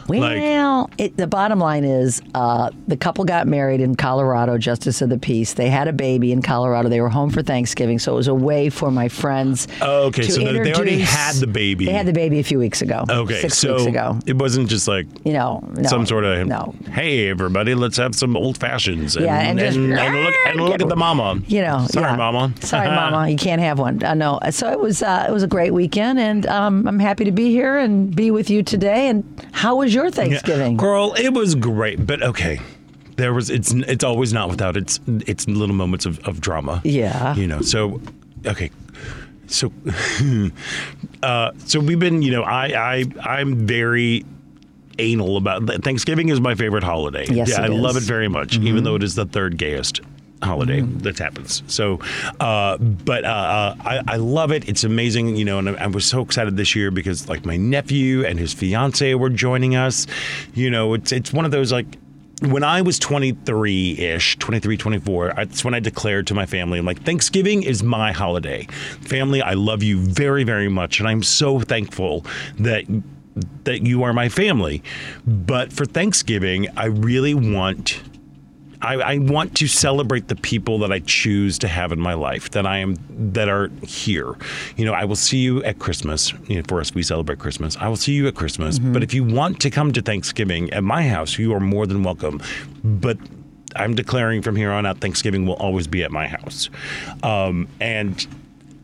Well, 0.09 0.91
it, 0.99 1.17
the 1.17 1.27
bottom 1.27 1.59
line 1.59 1.85
is 1.85 2.23
uh, 2.35 2.71
the 2.87 2.97
couple 2.97 3.25
got 3.25 3.47
married 3.47 3.81
in 3.81 3.95
Colorado, 3.95 4.59
Justice 4.59 5.03
of 5.03 5.09
the 5.11 5.19
Peace. 5.19 5.55
They 5.55 5.69
had 5.71 5.89
a 5.89 5.93
baby 5.93 6.33
in 6.33 6.43
Colorado. 6.43 6.89
They 6.89 7.01
were 7.01 7.09
home 7.09 7.31
for 7.31 7.43
Thanksgiving, 7.43 7.99
so 7.99 8.13
it 8.13 8.17
was 8.17 8.29
a 8.29 8.35
way 8.35 8.71
for 8.71 8.91
my 8.91 9.09
friends. 9.09 9.69
Oh, 9.83 10.07
okay, 10.07 10.23
so 10.23 10.41
they- 10.41 10.73
already 10.73 10.99
had 11.01 11.37
the 11.37 11.47
baby. 11.47 11.87
They 11.87 11.93
had 11.93 12.07
the 12.07 12.13
baby 12.13 12.39
a 12.39 12.45
few 12.45 12.59
weeks 12.59 12.83
ago. 12.83 13.05
Okay, 13.09 13.41
six 13.41 13.59
so 13.59 13.75
weeks 13.77 13.87
ago. 13.87 14.19
it 14.27 14.37
wasn't 14.37 14.69
just 14.69 14.87
like 14.89 15.07
You 15.25 15.33
know, 15.33 15.61
no, 15.73 15.89
some 15.89 16.07
sort 16.07 16.25
of 16.25 16.47
no. 16.47 16.75
hey 16.93 17.29
everybody, 17.29 17.75
let's 17.75 17.97
have 17.97 18.15
some 18.15 18.37
old 18.37 18.59
fashions. 18.59 19.17
And, 19.17 19.25
Yeah, 19.25 19.39
and 19.41 19.59
just- 19.59 19.77
and, 19.77 19.93
and 19.99 20.25
look 20.25 20.35
and 20.47 20.61
look 20.61 20.81
at 20.81 20.89
the 20.89 20.97
mama. 20.97 21.41
You 21.47 21.63
know, 21.63 21.87
sorry, 21.91 22.11
yeah. 22.11 22.17
mama. 22.17 22.53
Sorry, 22.61 22.89
mama. 23.01 23.29
You 23.29 23.37
can't 23.37 23.61
have 23.61 23.79
one. 23.79 24.03
Uh, 24.03 24.15
no. 24.15 24.39
So 24.51 24.71
it 24.71 24.79
was. 24.79 25.03
Uh, 25.03 25.27
it 25.29 25.33
was 25.33 25.43
a 25.43 25.47
great 25.49 25.73
weekend, 25.73 26.19
and 26.19 26.47
um, 26.47 26.87
I'm 26.87 26.99
happy 26.99 27.25
to 27.25 27.33
be 27.33 27.51
here 27.51 27.79
and 27.79 28.15
be 28.15 28.31
with 28.31 28.51
you 28.51 28.63
today. 28.63 29.09
And 29.09 29.25
how 29.53 29.77
was 29.77 29.95
your 29.95 29.98
Thanksgiving? 30.11 30.77
Girl, 30.77 31.15
it 31.15 31.31
was 31.31 31.55
great, 31.55 32.07
but 32.07 32.23
okay. 32.23 32.61
There 33.17 33.35
was 33.35 33.51
it's 33.51 33.73
it's 33.73 34.05
always 34.05 34.33
not 34.33 34.49
without 34.49 34.77
its 34.77 35.01
its 35.07 35.49
little 35.49 35.75
moments 35.75 36.07
of, 36.07 36.21
of 36.21 36.41
drama. 36.41 36.81
Yeah. 36.85 37.35
You 37.35 37.49
know, 37.49 37.61
so 37.63 38.01
okay. 38.47 38.71
So 39.49 39.73
uh 41.23 41.51
so 41.67 41.81
we've 41.81 41.99
been, 41.99 42.23
you 42.23 42.31
know, 42.31 42.45
I 42.45 42.67
I 42.99 43.05
I'm 43.21 43.67
very 43.67 44.25
anal 45.01 45.37
about 45.37 45.65
Thanksgiving 45.83 46.29
is 46.29 46.41
my 46.41 46.55
favorite 46.55 46.85
holiday. 46.85 47.27
Yes, 47.29 47.51
yeah, 47.51 47.63
I 47.63 47.67
love 47.69 47.97
it 47.97 48.03
very 48.03 48.29
much, 48.29 48.57
even 48.59 48.85
though 48.85 48.95
it 48.95 49.03
is 49.03 49.15
the 49.15 49.27
third 49.27 49.57
gayest 49.57 50.01
holiday 50.43 50.81
that 50.81 51.19
happens. 51.19 51.63
So, 51.67 52.01
uh, 52.41 52.79
but 52.79 53.25
uh, 53.25 53.29
uh, 53.29 53.75
I, 53.81 54.03
I 54.07 54.17
love 54.17 54.53
it. 54.53 54.69
It's 54.69 54.85
amazing, 54.85 55.37
you 55.37 55.45
know. 55.45 55.59
And 55.59 55.71
I, 55.71 55.85
I 55.85 55.87
was 55.87 56.05
so 56.05 56.23
excited 56.23 56.57
this 56.57 56.75
year 56.75 56.91
because 56.91 57.29
like 57.29 57.45
my 57.45 57.57
nephew 57.57 58.25
and 58.25 58.39
his 58.39 58.53
fiance 58.53 59.15
were 59.15 59.31
joining 59.31 59.77
us. 59.77 60.07
You 60.55 60.71
know, 60.71 60.95
it's 60.95 61.13
it's 61.13 61.33
one 61.33 61.45
of 61.45 61.51
those 61.51 61.73
like. 61.73 61.87
When 62.41 62.63
I 62.63 62.83
was 62.83 63.01
23 63.01 63.99
ish, 63.99 64.39
23, 64.39 64.77
24, 64.77 65.33
that's 65.35 65.65
when 65.65 65.75
I 65.75 65.81
declared 65.81 66.29
to 66.29 66.35
my 66.35 66.47
family, 66.47 66.79
I'm 66.79 66.87
like, 66.87 67.03
Thanksgiving 67.03 67.65
is 67.65 67.83
my 67.83 68.13
holiday. 68.13 68.69
Family, 69.01 69.43
I 69.43 69.55
love 69.55 69.83
you 69.83 69.99
very, 69.99 70.45
very 70.45 70.69
much. 70.69 71.01
And 71.01 71.09
I'm 71.09 71.25
so 71.25 71.59
thankful 71.59 72.25
that 72.61 72.85
that 73.65 73.83
you 73.83 74.05
are 74.05 74.13
my 74.13 74.29
family. 74.29 74.85
But 75.27 75.73
for 75.73 75.85
Thanksgiving, 75.85 76.69
I 76.77 76.87
really 76.87 77.35
want 77.35 78.01
I, 78.81 78.95
I 78.95 79.19
want 79.19 79.57
to 79.57 79.67
celebrate 79.67 80.29
the 80.29 80.37
people 80.37 80.79
that 80.81 80.93
I 80.93 81.01
choose 81.01 81.59
to 81.59 81.69
have 81.69 81.93
in 81.93 82.01
my 82.01 82.15
life 82.15 82.51
that 82.51 82.67
I 82.67 82.79
am 82.79 82.97
that 83.33 83.49
are 83.49 83.71
here. 83.83 84.35
You 84.77 84.85
know, 84.85 84.93
I 84.93 85.05
will 85.05 85.17
see 85.17 85.39
you 85.39 85.63
at 85.65 85.79
Christmas. 85.79 86.33
You 86.47 86.57
know, 86.57 86.63
for 86.69 86.81
us, 86.81 86.95
we 86.95 87.03
celebrate 87.03 87.39
Christmas. 87.39 87.77
I 87.79 87.89
will 87.89 87.97
see 87.97 88.13
you 88.13 88.29
at 88.29 88.35
Christmas. 88.35 88.79
But 88.79 89.03
if 89.03 89.13
you 89.13 89.25
want 89.25 89.61
to 89.61 89.71
come 89.71 89.93
to 89.93 90.03
Thanksgiving 90.03 90.73
at 90.73 90.85
my 90.85 91.09
house, 91.09 91.39
you 91.39 91.53
are 91.55 91.61
more 91.61 91.87
than 91.87 92.03
welcome. 92.03 92.41
But 92.85 93.19
I'm 93.77 93.95
declaring 93.95 94.43
from 94.43 94.57
here 94.57 94.71
on 94.71 94.87
out, 94.87 94.99
Thanksgiving 94.99 95.47
will 95.47 95.57
always 95.57 95.87
be 95.87 96.03
at 96.03 96.11
my 96.11 96.29
house. 96.29 96.71
Um, 97.23 97.69
and 97.81 98.27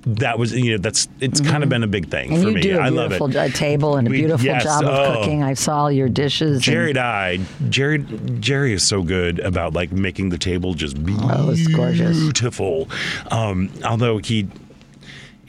that 0.06 0.38
was, 0.38 0.52
you 0.52 0.73
know, 0.73 0.78
that's 0.78 1.08
it's 1.20 1.40
kind 1.40 1.62
of 1.62 1.68
been 1.70 1.82
a 1.82 1.87
big 1.87 2.11
thing 2.11 2.30
Mm-hmm. 2.30 2.34
and 2.34 2.42
for 2.44 2.49
you 2.50 2.54
me. 2.56 2.61
do 2.62 2.76
a 2.76 2.80
I 2.80 2.88
love 2.90 3.12
it. 3.12 3.18
beautiful 3.18 3.50
table 3.52 3.96
and 3.96 4.06
a 4.06 4.11
We- 4.11 4.18
beautiful 4.18 4.44
yes, 4.44 4.64
job 4.64 4.84
of 4.84 4.90
oh. 4.99 5.20
cooking. 5.20 5.42
I 5.42 5.54
saw 5.54 5.88
your 5.88 6.08
dishes. 6.08 6.56
and- 6.56 6.62
Jerry 6.62 6.92
died. 6.92 7.40
Jerry 7.70 7.99
Jerry 8.40 8.73
is 8.75 8.82
so 8.82 9.02
good 9.02 9.38
about 9.40 9.73
like 9.73 9.92
making 9.92 10.28
the 10.28 10.38
table 10.38 10.75
just 10.75 11.02
beautiful. 11.02 11.30
Oh, 11.32 11.50
it's 11.50 11.66
gorgeous. 11.68 12.18
beautiful. 12.18 12.88
Um, 13.30 13.70
although 13.84 14.18
he, 14.18 14.46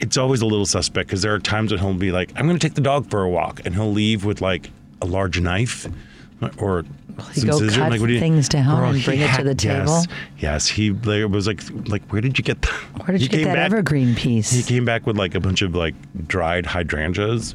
it's 0.00 0.16
always 0.16 0.40
a 0.40 0.46
little 0.46 0.66
suspect 0.66 1.08
because 1.08 1.22
there 1.22 1.34
are 1.34 1.38
times 1.38 1.70
when 1.72 1.80
he'll 1.80 1.94
be 1.94 2.12
like, 2.12 2.30
"I'm 2.36 2.46
going 2.46 2.58
to 2.58 2.66
take 2.66 2.74
the 2.74 2.80
dog 2.82 3.10
for 3.10 3.22
a 3.22 3.28
walk," 3.28 3.60
and 3.64 3.74
he'll 3.74 3.92
leave 3.92 4.24
with 4.24 4.40
like 4.40 4.70
a 5.02 5.06
large 5.06 5.40
knife 5.40 5.86
or 6.58 6.84
he 7.32 7.40
some 7.40 7.48
go 7.50 7.58
scissors. 7.58 7.76
cut 7.76 7.90
like, 7.90 8.00
what 8.00 8.08
do 8.08 8.12
you- 8.12 8.20
things 8.20 8.48
down 8.48 8.84
and 8.84 8.96
he 8.98 9.04
bring 9.04 9.20
it 9.20 9.34
to 9.36 9.42
the 9.44 9.54
table? 9.54 9.84
Yes, 9.86 10.06
yes. 10.38 10.66
he 10.68 10.90
like, 10.90 11.28
was 11.30 11.46
like, 11.46 11.60
like, 11.88 12.02
where 12.12 12.20
did 12.20 12.38
you 12.38 12.44
get 12.44 12.60
that? 12.62 12.70
Where 13.06 13.16
did 13.16 13.22
you 13.22 13.28
get 13.28 13.44
that 13.44 13.58
evergreen 13.58 14.14
piece? 14.14 14.50
He 14.50 14.62
came 14.62 14.84
back 14.84 15.06
with 15.06 15.16
like 15.16 15.34
a 15.34 15.40
bunch 15.40 15.62
of 15.62 15.74
like 15.74 15.94
dried 16.26 16.66
hydrangeas. 16.66 17.54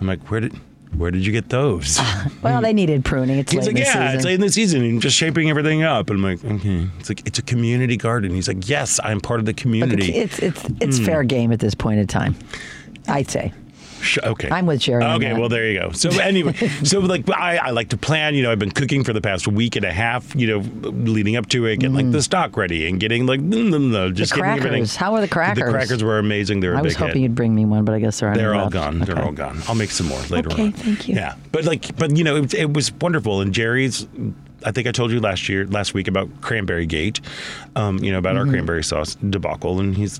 I'm 0.00 0.06
like, 0.06 0.30
where 0.30 0.40
did, 0.40 0.52
where 0.96 1.10
did 1.10 1.24
you 1.26 1.32
get 1.32 1.48
those? 1.48 1.98
well, 2.42 2.60
they 2.60 2.72
needed 2.72 3.04
pruning. 3.04 3.38
It's 3.38 3.50
He's 3.52 3.66
late 3.66 3.74
like, 3.74 3.76
in 3.76 3.82
the 3.82 3.86
yeah, 3.86 3.92
season. 3.92 4.16
it's 4.16 4.24
late 4.24 4.34
in 4.34 4.40
the 4.40 4.50
season. 4.52 4.82
And 4.84 5.00
just 5.02 5.16
shaping 5.16 5.48
everything 5.50 5.82
up. 5.82 6.10
And 6.10 6.18
I'm 6.18 6.22
like, 6.24 6.44
okay. 6.44 6.88
It's 7.00 7.08
like 7.08 7.26
it's 7.26 7.38
a 7.38 7.42
community 7.42 7.96
garden. 7.96 8.32
He's 8.34 8.46
like, 8.48 8.68
yes, 8.68 9.00
I'm 9.02 9.20
part 9.20 9.40
of 9.40 9.46
the 9.46 9.52
But 9.52 9.56
the- 9.56 9.62
community. 9.62 10.14
it's 10.14 10.38
it's 10.38 10.64
it's 10.80 10.98
Hmm. 10.98 11.04
fair 11.04 11.22
game 11.24 11.50
at 11.52 11.60
this 11.60 11.74
point 11.74 11.98
in 11.98 12.06
time. 12.06 12.36
I'd 13.08 13.30
say. 13.30 13.52
Okay. 14.22 14.48
I'm 14.50 14.66
with 14.66 14.82
Sherry 14.82 15.02
on 15.04 15.16
Okay, 15.22 15.32
well 15.38 15.48
there 15.48 15.70
you 15.70 15.80
go. 15.80 15.92
So 15.92 16.10
anyway, 16.20 16.52
so 16.84 17.00
like 17.00 17.28
I, 17.30 17.56
I 17.58 17.70
like 17.70 17.88
to 17.90 17.96
plan. 17.96 18.34
You 18.34 18.42
know, 18.42 18.52
I've 18.52 18.58
been 18.58 18.70
cooking 18.70 19.04
for 19.04 19.12
the 19.12 19.20
past 19.20 19.46
week 19.48 19.76
and 19.76 19.84
a 19.84 19.92
half. 19.92 20.34
You 20.34 20.46
know, 20.46 20.90
leading 20.90 21.36
up 21.36 21.48
to 21.50 21.66
it, 21.66 21.76
getting 21.80 21.94
like 21.94 22.10
the 22.10 22.22
stock 22.22 22.56
ready 22.56 22.88
and 22.88 22.98
getting 23.00 23.26
like 23.26 23.40
mm, 23.40 23.52
mm, 23.70 23.90
mm, 23.90 24.14
just 24.14 24.34
getting 24.34 24.50
everything. 24.50 24.68
Mm. 24.70 24.72
crackers. 24.72 24.96
How 24.96 25.14
are 25.14 25.20
the 25.20 25.28
crackers? 25.28 25.64
The 25.64 25.70
crackers 25.70 26.04
were 26.04 26.18
amazing. 26.18 26.60
They 26.60 26.68
were 26.68 26.76
I 26.76 26.82
was 26.82 26.96
hoping 26.96 27.14
hit. 27.16 27.22
you'd 27.22 27.34
bring 27.34 27.54
me 27.54 27.64
one, 27.64 27.84
but 27.84 27.94
I 27.94 27.98
guess 28.00 28.20
they're 28.20 28.34
They're 28.34 28.54
all 28.54 28.62
left. 28.64 28.72
gone. 28.72 28.98
They're 29.00 29.22
all 29.22 29.32
gone. 29.32 29.60
I'll 29.68 29.74
make 29.74 29.90
some 29.90 30.06
more 30.08 30.20
later 30.30 30.48
on. 30.48 30.54
Okay, 30.54 30.62
on. 30.66 30.72
thank 30.72 31.08
you. 31.08 31.14
Yeah, 31.14 31.34
but 31.52 31.64
like, 31.64 31.96
but 31.96 32.16
you 32.16 32.24
know, 32.24 32.36
it, 32.36 32.54
it 32.54 32.72
was 32.72 32.92
wonderful. 32.94 33.40
And 33.40 33.52
Jerry's, 33.54 34.06
I 34.64 34.72
think 34.72 34.86
I 34.86 34.92
told 34.92 35.10
you 35.10 35.20
last 35.20 35.48
year, 35.48 35.66
last 35.66 35.94
week 35.94 36.08
about 36.08 36.28
Cranberry 36.40 36.86
Gate, 36.86 37.20
um, 37.76 37.98
you 37.98 38.10
know, 38.12 38.18
about 38.18 38.32
Mm-hmm. 38.36 38.46
our 38.48 38.52
cranberry 38.52 38.84
sauce 38.84 39.14
debacle, 39.16 39.78
and 39.80 39.94
he's. 39.96 40.18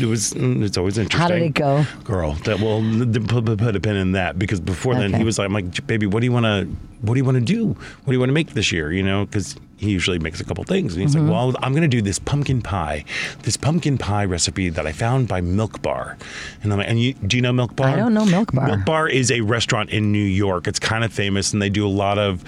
It 0.00 0.06
was. 0.06 0.32
mm, 0.34 0.62
It's 0.64 0.76
always 0.76 0.98
interesting. 0.98 1.20
How 1.20 1.28
did 1.28 1.42
it 1.42 1.54
go? 1.54 1.84
girl? 2.04 2.32
That 2.44 2.60
well, 2.60 2.80
put, 3.26 3.58
put, 3.58 3.76
a 3.76 3.80
pin 3.80 3.96
in 3.96 4.12
that 4.12 4.38
because 4.38 4.60
before 4.60 4.94
then 4.94 5.12
he 5.12 5.24
was 5.24 5.38
like, 5.38 5.46
"I'm 5.46 5.52
like, 5.52 5.86
baby, 5.86 6.06
what 6.06 6.20
do 6.20 6.26
you 6.26 6.32
want 6.32 6.44
to? 6.46 6.64
What 7.02 7.14
do 7.14 7.18
you 7.20 7.24
want 7.24 7.36
to 7.36 7.40
do? 7.44 7.68
What 7.68 8.06
do 8.06 8.12
you 8.12 8.18
want 8.18 8.30
to 8.30 8.34
make 8.34 8.54
this 8.54 8.72
year? 8.72 8.90
You 8.92 9.02
know, 9.02 9.26
because 9.26 9.56
he 9.76 9.90
usually 9.90 10.18
makes 10.18 10.40
a 10.40 10.44
couple 10.44 10.64
things, 10.64 10.94
and 10.94 11.02
he's 11.02 11.14
Mm-hmm. 11.14 11.28
like, 11.28 11.32
well, 11.32 11.56
I'm 11.62 11.72
going 11.72 11.82
to 11.82 11.88
do 11.88 12.00
this 12.00 12.18
pumpkin 12.18 12.62
pie, 12.62 13.04
this 13.42 13.56
pumpkin 13.56 13.98
pie 13.98 14.24
recipe 14.24 14.68
that 14.70 14.86
I 14.86 14.92
found 14.92 15.28
by 15.28 15.40
Milk 15.40 15.82
Bar, 15.82 16.16
and 16.62 16.72
I'm 16.72 16.78
like, 16.78 16.88
and 16.88 17.00
you 17.00 17.12
do 17.14 17.36
you 17.36 17.42
know 17.42 17.52
Milk 17.52 17.76
Bar? 17.76 17.88
I 17.88 17.96
don't 17.96 18.14
know 18.14 18.24
Milk 18.24 18.52
Bar. 18.52 18.66
Milk 18.66 18.84
Bar 18.84 19.08
is 19.08 19.30
a 19.30 19.42
restaurant 19.42 19.90
in 19.90 20.10
New 20.12 20.18
York. 20.24 20.66
It's 20.66 20.78
kind 20.78 21.04
of 21.04 21.12
famous, 21.12 21.52
and 21.52 21.60
they 21.60 21.70
do 21.70 21.86
a 21.86 21.90
lot 21.90 22.18
of, 22.18 22.42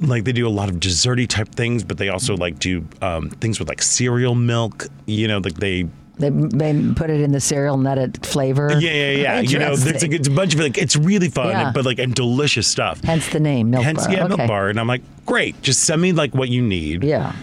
like, 0.00 0.24
they 0.24 0.32
do 0.32 0.46
a 0.46 0.50
lot 0.50 0.68
of 0.68 0.76
desserty 0.76 1.26
type 1.26 1.48
things, 1.54 1.82
but 1.84 1.98
they 1.98 2.08
also 2.10 2.36
like 2.36 2.58
do 2.58 2.86
um, 3.00 3.30
things 3.30 3.58
with 3.58 3.68
like 3.68 3.80
cereal 3.82 4.34
milk. 4.34 4.86
You 5.06 5.26
know, 5.28 5.38
like 5.38 5.54
they 5.54 5.88
They, 6.22 6.72
they 6.72 6.94
put 6.94 7.10
it 7.10 7.20
in 7.20 7.32
the 7.32 7.40
cereal 7.40 7.76
nutted 7.76 8.24
flavor. 8.24 8.70
yeah, 8.80 8.90
yeah, 8.92 9.10
yeah. 9.10 9.40
You 9.40 9.58
know, 9.58 9.76
there's 9.76 10.02
a, 10.02 10.10
it's 10.10 10.28
a 10.28 10.30
bunch 10.30 10.54
of 10.54 10.60
like 10.60 10.78
it's 10.78 10.96
really 10.96 11.28
fun, 11.28 11.48
Yeah. 11.50 11.72
but 11.74 11.84
like 11.84 11.98
and 11.98 12.14
delicious 12.14 12.66
stuff. 12.66 13.02
Hence 13.04 13.28
the 13.28 13.40
name, 13.40 13.70
Milk 13.70 13.84
Hence, 13.84 14.06
Bar. 14.06 14.14
yeah, 14.14 14.24
okay. 14.24 14.36
milk 14.36 14.48
bar. 14.48 14.68
And 14.70 14.80
I'm 14.80 14.86
like, 14.86 15.02
great, 15.26 15.60
just 15.62 15.82
send 15.82 16.00
me 16.00 16.12
like 16.12 16.34
what 16.34 16.48
you 16.48 16.62
need. 16.62 17.04
Yeah. 17.04 17.34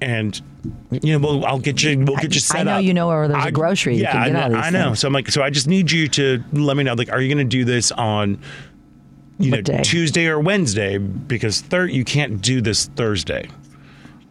And 0.00 0.40
you 0.90 1.18
know, 1.18 1.26
we'll, 1.26 1.44
I'll 1.46 1.58
get 1.58 1.82
you. 1.82 1.98
We'll 1.98 2.16
get 2.16 2.34
you 2.34 2.40
set 2.40 2.56
up. 2.56 2.60
I 2.60 2.64
know 2.64 2.78
up. 2.78 2.84
you 2.84 2.94
know 2.94 3.08
where 3.08 3.26
there's 3.28 3.44
a 3.44 3.48
a 3.48 3.52
grocery 3.52 3.96
you 3.96 4.02
Yeah, 4.02 4.12
can 4.24 4.32
get 4.32 4.36
I 4.36 4.42
all 4.44 4.50
know. 4.50 4.56
I 4.58 4.70
know. 4.70 4.84
things. 4.86 5.00
So 5.00 5.08
I'm 5.08 5.12
like, 5.14 5.28
so 5.30 5.42
I 5.42 5.50
just 5.50 5.66
need 5.66 5.90
you 5.90 6.08
to 6.08 6.42
let 6.52 6.76
me 6.76 6.84
know. 6.84 6.94
Like, 6.94 7.10
are 7.10 7.20
you 7.20 7.32
going 7.34 7.44
to 7.44 7.50
do 7.50 7.64
this 7.64 7.90
on, 7.92 8.38
you 9.38 9.50
What 9.50 9.56
know, 9.56 9.62
day? 9.78 9.82
Tuesday 9.82 10.26
or 10.26 10.38
Wednesday? 10.40 10.98
Because 10.98 11.60
third, 11.62 11.90
you 11.90 12.04
can't 12.04 12.40
do 12.40 12.60
this 12.60 12.86
Thursday. 12.86 13.48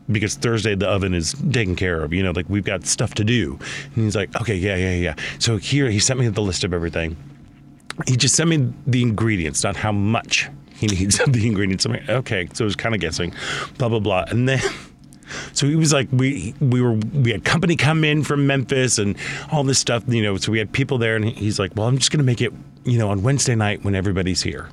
Because 0.10 0.36
Thursday 0.36 0.74
the 0.74 0.88
oven 0.88 1.14
is 1.14 1.36
taken 1.52 1.76
care 1.76 2.02
of, 2.02 2.14
you 2.14 2.24
know, 2.24 2.32
like 2.32 2.46
we've 2.50 2.64
got 2.64 2.86
stuff 2.86 3.14
to 3.16 3.24
do. 3.26 3.60
And 3.96 4.06
he's 4.06 4.16
like, 4.16 4.34
okay, 4.40 4.56
yeah, 4.56 4.76
yeah, 4.76 4.94
yeah. 4.94 5.16
So 5.40 5.58
here 5.58 5.90
he 5.90 6.00
sent 6.00 6.20
me 6.20 6.28
the 6.30 6.42
list 6.42 6.64
of 6.64 6.74
everything 6.74 7.18
he 8.06 8.16
just 8.16 8.36
sent 8.36 8.50
me 8.50 8.72
the 8.86 9.02
ingredients, 9.02 9.64
not 9.64 9.76
how 9.76 9.92
much 9.92 10.50
he 10.76 10.88
needs 10.88 11.20
of 11.20 11.34
the 11.34 11.48
ingredients. 11.48 11.86
I'm 11.86 11.94
like, 11.94 12.10
okay, 12.10 12.48
so 12.54 12.64
I 12.64 12.68
was 12.68 12.76
kind 12.76 12.94
of 12.94 13.02
guessing, 13.02 13.34
blah 13.78 13.90
blah 13.90 14.00
blah, 14.00 14.26
and 14.28 14.48
then. 14.48 14.60
So 15.52 15.68
he 15.68 15.76
was 15.76 15.92
like, 15.92 16.08
we 16.14 16.56
we 16.62 16.82
were 16.82 16.94
we 16.94 17.32
had 17.32 17.44
company 17.44 17.76
come 17.76 18.06
in 18.06 18.24
from 18.24 18.48
Memphis 18.48 18.98
and 18.98 19.18
all 19.52 19.66
this 19.66 19.78
stuff, 19.78 20.06
you 20.08 20.24
know. 20.24 20.38
So 20.38 20.54
we 20.54 20.58
had 20.58 20.72
people 20.72 20.98
there, 20.98 21.18
and 21.18 21.26
he's 21.26 21.60
like, 21.60 21.74
well, 21.76 21.86
I'm 21.86 21.98
just 21.98 22.12
gonna 22.12 22.24
make 22.24 22.40
it, 22.40 22.54
you 22.88 22.98
know, 22.98 23.10
on 23.10 23.22
Wednesday 23.22 23.54
night 23.54 23.84
when 23.84 23.94
everybody's 23.94 24.42
here. 24.42 24.68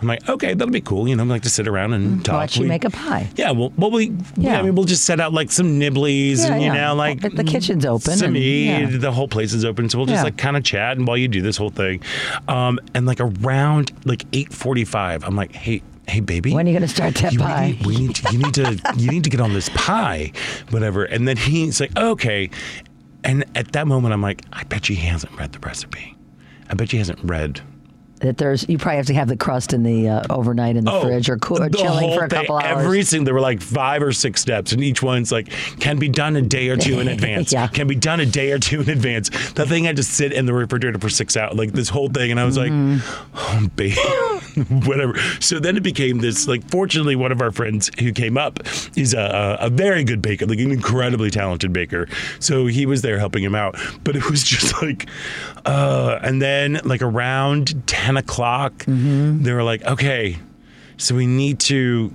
I'm 0.00 0.06
like, 0.06 0.28
okay, 0.28 0.54
that'll 0.54 0.70
be 0.72 0.80
cool, 0.80 1.08
you 1.08 1.16
know. 1.16 1.24
I 1.24 1.26
like 1.26 1.42
to 1.42 1.48
sit 1.50 1.66
around 1.66 1.94
and 1.94 2.24
talk. 2.24 2.34
Why 2.34 2.40
don't 2.40 2.56
you 2.56 2.62
We- 2.62 2.68
make 2.68 2.84
a 2.84 2.90
pie? 2.90 3.28
yeah, 3.36 3.50
well, 3.50 3.72
well, 3.76 3.90
we 3.90 4.06
yeah. 4.36 4.52
Yeah. 4.54 4.58
I 4.60 4.62
mean, 4.62 4.74
we'll 4.74 4.84
just 4.84 5.04
set 5.04 5.18
out 5.18 5.32
like 5.32 5.50
some 5.50 5.80
nibblies, 5.80 6.38
Yeah, 6.38 6.52
and 6.52 6.62
you 6.62 6.68
yeah. 6.68 6.88
know, 6.88 6.94
like 6.94 7.20
The- 7.22 7.30
the 7.30 7.44
kitchen's 7.44 7.84
open 7.86 8.16
Some 8.16 8.26
and- 8.26 8.34
meat, 8.34 8.66
yeah. 8.66 8.86
the 8.90 9.10
whole 9.12 9.28
place 9.28 9.52
is 9.54 9.64
open, 9.64 9.88
so 9.88 9.98
we'll 9.98 10.06
just 10.06 10.22
like 10.22 10.36
kind 10.36 10.56
of 10.56 10.62
chat, 10.62 10.96
and 10.96 11.06
while 11.08 11.16
you 11.16 11.26
do 11.26 11.42
this 11.42 11.56
whole 11.56 11.70
thing, 11.70 12.00
um, 12.48 12.78
and 12.94 13.06
like 13.06 13.18
around 13.20 13.92
like 14.04 14.24
eight 14.32 14.52
forty-five, 14.52 15.24
I'm 15.24 15.34
like, 15.36 15.52
hey. 15.52 15.82
Hey 16.06 16.20
baby, 16.20 16.52
When 16.52 16.66
are 16.66 16.68
you 16.70 16.74
gonna 16.76 16.86
start 16.86 17.14
that 17.14 17.32
you 17.32 17.38
pie? 17.38 17.68
Need, 17.78 17.86
we 17.86 17.96
need 17.96 18.14
to, 18.16 18.30
you 18.32 18.38
need 18.38 18.52
to 18.54 18.78
you 18.98 19.10
need 19.10 19.24
to 19.24 19.30
get 19.30 19.40
on 19.40 19.54
this 19.54 19.70
pie, 19.70 20.32
whatever. 20.68 21.04
And 21.04 21.26
then 21.26 21.38
he's 21.38 21.80
like, 21.80 21.96
okay. 21.96 22.50
And 23.24 23.46
at 23.54 23.72
that 23.72 23.86
moment, 23.86 24.12
I'm 24.12 24.20
like, 24.20 24.42
I 24.52 24.64
bet 24.64 24.90
you 24.90 24.96
he 24.96 25.06
hasn't 25.06 25.32
read 25.38 25.52
the 25.54 25.60
recipe. 25.60 26.13
I 26.70 26.74
bet 26.74 26.90
she 26.90 26.98
hasn't 26.98 27.18
read 27.22 27.60
That 28.20 28.38
there's 28.38 28.66
you 28.68 28.78
probably 28.78 28.96
have 28.98 29.06
to 29.06 29.14
have 29.14 29.28
the 29.28 29.36
crust 29.36 29.72
in 29.74 29.82
the 29.82 30.08
uh, 30.08 30.22
overnight 30.30 30.76
in 30.76 30.84
the 30.84 31.00
fridge 31.00 31.28
or, 31.28 31.36
cool, 31.38 31.60
or 31.62 31.66
Oh, 31.66 31.68
chilling 31.68 32.16
for 32.18 32.24
a 32.24 32.28
thing, 32.28 32.40
couple 32.40 32.56
hours. 32.56 32.84
Every 32.84 33.02
single, 33.02 33.24
there 33.26 33.34
were 33.34 33.40
like 33.40 33.60
five 33.60 34.02
or 34.02 34.12
six 34.12 34.40
steps, 34.40 34.72
and 34.72 34.82
each 34.82 35.02
one's 35.02 35.30
like 35.30 35.48
can 35.80 35.98
be 35.98 36.08
done 36.08 36.36
a 36.36 36.42
day 36.42 36.68
or 36.70 36.76
two 36.76 37.00
in 37.00 37.08
advance. 37.16 37.52
Yeah. 37.52 37.66
Can 37.66 37.86
be 37.86 37.94
done 37.96 38.20
a 38.20 38.26
day 38.26 38.52
or 38.52 38.58
two 38.58 38.80
in 38.80 38.88
advance. 38.88 39.28
The 39.52 39.66
thing 39.66 39.84
had 39.84 39.96
to 39.96 40.02
sit 40.02 40.32
in 40.32 40.46
the 40.46 40.54
refrigerator 40.54 40.98
for 40.98 41.08
six 41.10 41.36
hours, 41.36 41.54
like 41.56 41.72
this 41.72 41.88
whole 41.90 42.08
thing, 42.08 42.30
and 42.30 42.40
I 42.40 42.44
was 42.44 42.56
Mm-hmm. 42.56 42.92
like, 42.94 43.02
oh, 43.34 43.68
baby. 43.76 43.96
Whatever. 44.86 45.18
So 45.40 45.58
then 45.58 45.76
it 45.76 45.82
became 45.82 46.18
this. 46.18 46.46
Like, 46.46 46.68
fortunately, 46.70 47.16
one 47.16 47.32
of 47.32 47.40
our 47.40 47.50
friends 47.50 47.90
who 47.98 48.12
came 48.12 48.38
up 48.38 48.60
is 48.96 49.14
a, 49.14 49.58
a, 49.60 49.66
a 49.66 49.70
very 49.70 50.04
good 50.04 50.22
baker, 50.22 50.46
like 50.46 50.58
an 50.58 50.70
incredibly 50.70 51.30
talented 51.30 51.72
baker. 51.72 52.08
So 52.38 52.66
he 52.66 52.86
was 52.86 53.02
there 53.02 53.18
helping 53.18 53.42
him 53.42 53.54
out. 53.54 53.76
But 54.04 54.16
it 54.16 54.30
was 54.30 54.42
just 54.54 54.80
like, 54.82 55.06
uh, 55.64 56.18
and 56.22 56.40
then 56.40 56.80
like 56.84 57.02
around 57.02 57.86
ten 57.86 58.16
o'clock, 58.16 58.84
they 58.86 59.52
were 59.52 59.62
like, 59.62 59.82
okay, 59.84 60.38
so 60.96 61.14
we 61.14 61.26
need 61.26 61.60
to 61.60 62.14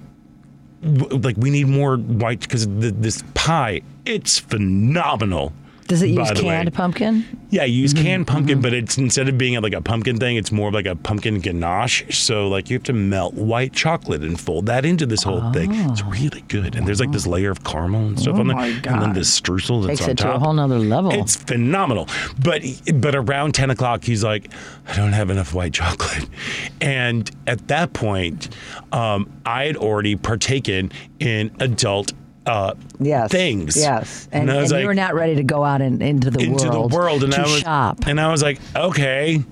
like 0.82 1.36
we 1.38 1.50
need 1.50 1.68
more 1.68 1.98
white 1.98 2.40
because 2.40 2.66
this 2.70 3.22
pie 3.34 3.82
it's 4.06 4.40
phenomenal 4.40 5.52
Does 5.90 6.02
it 6.02 6.08
use 6.12 6.32
canned 6.32 6.74
pumpkin? 6.74 7.26
yeah 7.52 7.64
you 7.66 7.82
use 7.82 7.94
Mm-hmm, 7.94 8.04
canned 8.04 8.28
pumpkin 8.28 8.62
but 8.62 8.74
it's 8.74 8.98
instead 8.98 9.28
of 9.28 9.38
being 9.38 9.60
like 9.62 9.74
a 9.74 9.82
pumpkin 9.82 10.18
thing 10.18 10.38
it's 10.38 10.52
more 10.52 10.68
of 10.70 10.74
like 10.76 10.86
a 10.86 10.96
pumpkin 10.96 11.40
ganache 11.40 12.06
so 12.16 12.48
like 12.48 12.70
you 12.70 12.76
have 12.76 12.84
to 12.84 12.94
melt 12.94 13.34
white 13.34 13.74
chocolate 13.74 14.22
and 14.22 14.40
fold 14.40 14.68
that 14.68 14.86
into 14.86 15.06
this 15.08 15.24
whole 15.24 15.52
thing 15.52 15.74
it's 15.74 16.04
really 16.04 16.42
good 16.48 16.76
and 16.76 16.88
there's 16.88 17.00
like 17.00 17.12
this 17.12 17.26
layer 17.26 17.50
of 17.50 17.64
caramel 17.64 18.06
and 18.08 18.20
stuff 18.20 18.36
on 18.40 18.48
there 18.48 18.58
Oh. 18.60 18.62
and 18.64 19.02
then 19.02 19.14
the 19.14 19.22
streusel 19.22 19.86
that's 19.86 20.00
Takes 20.00 20.04
on 20.04 20.10
it 20.12 20.18
to 20.20 20.36
a 20.36 20.38
whole 20.40 20.54
nother 20.54 20.78
level. 20.80 21.12
it's 21.12 21.36
phenomenal. 21.36 22.08
But 22.44 22.62
but 22.96 23.16
around 23.16 23.54
ten 23.56 23.70
o'clock, 23.72 24.04
he's 24.04 24.24
like, 24.24 24.52
I 24.88 24.96
don't 24.96 25.14
have 25.14 25.30
enough 25.32 25.54
white 25.54 25.74
chocolate, 25.74 26.28
and 26.82 27.30
at 27.48 27.68
that 27.70 27.94
point, 27.94 28.50
um, 28.92 29.28
I 29.46 29.66
had 29.66 29.76
already 29.78 30.16
partaken 30.16 30.92
in 31.20 31.50
adult. 31.60 32.14
Uh, 32.46 32.74
yes. 33.00 33.30
things. 33.32 33.78
Yes. 33.78 34.28
And, 34.32 34.48
was 34.48 34.56
and 34.64 34.72
like, 34.72 34.82
you 34.82 34.88
were 34.88 34.94
not 34.96 35.14
ready 35.14 35.36
to 35.36 35.44
go 35.44 35.64
out 35.64 35.82
and 35.82 36.02
into 36.02 36.32
the 36.32 36.40
into 36.40 36.68
world 36.70 36.92
the 36.92 36.96
world, 36.96 37.24
and 37.24 37.34
I 37.36 37.42
was 37.44 37.60
shop. 37.60 38.08
and 38.08 38.20
I 38.20 38.32
was 38.32 38.42
like, 38.42 38.60
okay. 38.76 39.44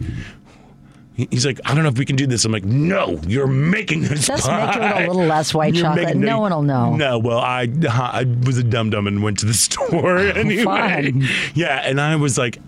He's 1.16 1.48
like, 1.48 1.60
I 1.66 1.74
don't 1.74 1.82
know 1.82 1.90
if 1.90 1.98
we 1.98 2.06
can 2.06 2.16
do 2.16 2.28
this. 2.28 2.46
I'm 2.46 2.52
like, 2.52 2.64
no, 2.64 3.20
you're 3.26 3.48
making 3.48 4.02
this. 4.04 4.28
Just 4.28 4.48
make 4.48 4.76
it 4.76 4.80
with 4.80 4.94
a 4.94 5.08
little 5.08 5.26
less 5.26 5.52
white 5.52 5.74
You're 5.74 5.86
chocolate. 5.86 6.06
making 6.06 6.22
the- 6.22 6.28
No 6.28 6.40
one 6.40 6.52
will 6.52 6.62
know. 6.62 6.96
No, 6.96 7.18
well, 7.18 7.40
I 7.40 7.68
I 7.90 8.24
was 8.46 8.60
a 8.60 8.64
dum 8.64 8.92
dum 8.92 9.08
and 9.08 9.24
went 9.24 9.40
to 9.40 9.48
the 9.48 9.54
store 9.56 10.20
anyway. 10.20 10.64
fun. 10.64 11.28
Yeah, 11.56 11.82
and 11.84 12.00
I 12.00 12.16
was 12.18 12.38
like, 12.38 12.60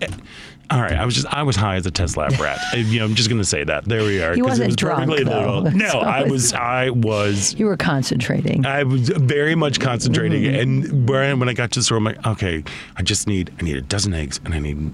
all 0.72 0.82
right, 0.82 0.94
I 0.94 1.06
was 1.06 1.16
just 1.16 1.28
I 1.28 1.44
was 1.44 1.56
high 1.56 1.76
as 1.76 1.86
a 1.86 1.92
test 1.92 2.16
lab 2.18 2.32
rat. 2.40 2.60
And, 2.76 2.86
you 2.88 3.00
know, 3.00 3.06
I'm 3.06 3.16
just 3.16 3.30
gonna 3.30 3.44
say 3.44 3.64
that. 3.64 3.86
There 3.86 4.04
we 4.04 4.22
are. 4.22 4.34
He 4.34 4.42
'cause 4.42 4.60
it 4.60 4.64
wasn't 4.64 4.68
was 4.68 4.76
drunk, 4.76 5.18
though. 5.26 5.62
No, 5.64 5.90
So 5.90 6.00
I 6.00 6.24
was 6.24 6.54
I 6.54 6.90
was 6.92 7.56
you 7.60 7.66
were 7.66 7.78
concentrating. 7.78 8.66
I 8.66 8.84
was 8.84 9.10
very 9.10 9.56
much 9.56 9.80
concentrating, 9.80 10.44
Mm-hmm. 10.44 10.60
and 10.60 11.10
when 11.10 11.40
when 11.40 11.50
I 11.50 11.54
got 11.54 11.72
to 11.72 11.80
the 11.80 11.84
store, 11.84 11.98
I'm 11.98 12.04
like, 12.04 12.26
okay, 12.26 12.64
I 12.98 13.02
just 13.04 13.28
need 13.28 13.52
I 13.60 13.64
need 13.64 13.78
a 13.78 13.82
dozen 13.82 14.14
eggs 14.14 14.40
and 14.46 14.54
I 14.54 14.60
need 14.60 14.92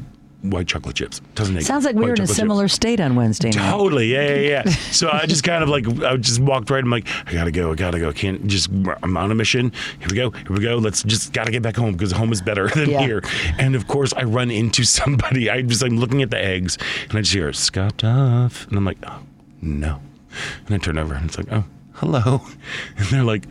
white 0.50 0.68
chocolate 0.68 0.96
chips. 0.96 1.22
Doesn't 1.36 1.58
it? 1.58 1.66
Sounds 1.66 1.86
like 1.86 1.96
we 1.96 2.02
were 2.04 2.08
in 2.10 2.14
a 2.14 2.16
chocolate 2.16 2.28
chips. 2.30 2.38
similar 2.38 2.68
state 2.68 3.00
on 3.00 3.16
Wednesday 3.16 3.50
night. 3.52 3.72
Totally, 3.72 4.12
yeah, 4.14 4.34
yeah, 4.36 4.64
yeah. 4.66 4.70
so 4.92 5.10
I 5.12 5.26
just 5.26 5.44
kind 5.44 5.64
of 5.64 5.70
like 5.70 5.88
I 6.04 6.18
just 6.18 6.40
walked 6.40 6.70
right. 6.70 6.84
I'm 6.84 6.90
like, 6.90 7.08
I 7.28 7.34
gotta 7.34 7.52
go, 7.52 7.72
I 7.72 7.76
gotta 7.76 8.00
go. 8.00 8.12
Can't 8.14 8.46
just. 8.48 8.70
I'm 9.04 9.18
on 9.18 9.32
a 9.32 9.36
mission. 9.36 9.72
Here 10.00 10.08
we 10.10 10.16
go, 10.16 10.32
here 10.32 10.52
we 10.52 10.60
go. 10.60 10.78
Let's 10.78 11.04
just 11.04 11.34
gotta 11.34 11.52
get 11.52 11.62
back 11.62 11.76
home 11.76 11.94
because 11.94 12.12
home 12.12 12.32
is 12.32 12.42
better 12.42 12.68
than 12.76 12.90
Yeah. 12.90 13.02
here. 13.02 13.24
And 13.58 13.76
of 13.76 13.88
course, 13.88 14.14
I 14.14 14.24
run 14.24 14.52
into 14.52 14.84
somebody. 15.00 15.50
I 15.50 15.62
just 15.62 15.84
I'm 15.84 15.98
looking 15.98 16.22
at 16.22 16.30
the 16.32 16.40
eggs, 16.44 16.78
and 17.10 17.18
I 17.18 17.22
just 17.22 17.34
hear 17.34 17.52
Scott 17.54 17.98
Duff, 17.98 18.68
and 18.68 18.78
I'm 18.78 18.86
like, 18.86 18.98
oh 19.08 19.20
no. 19.62 20.00
And 20.66 20.76
I 20.76 20.78
turn 20.78 20.98
over, 20.98 21.14
and 21.14 21.26
it's 21.26 21.38
like, 21.38 21.52
oh 21.52 21.64
hello, 21.94 22.42
and 22.98 23.06
they're 23.08 23.24
like. 23.24 23.48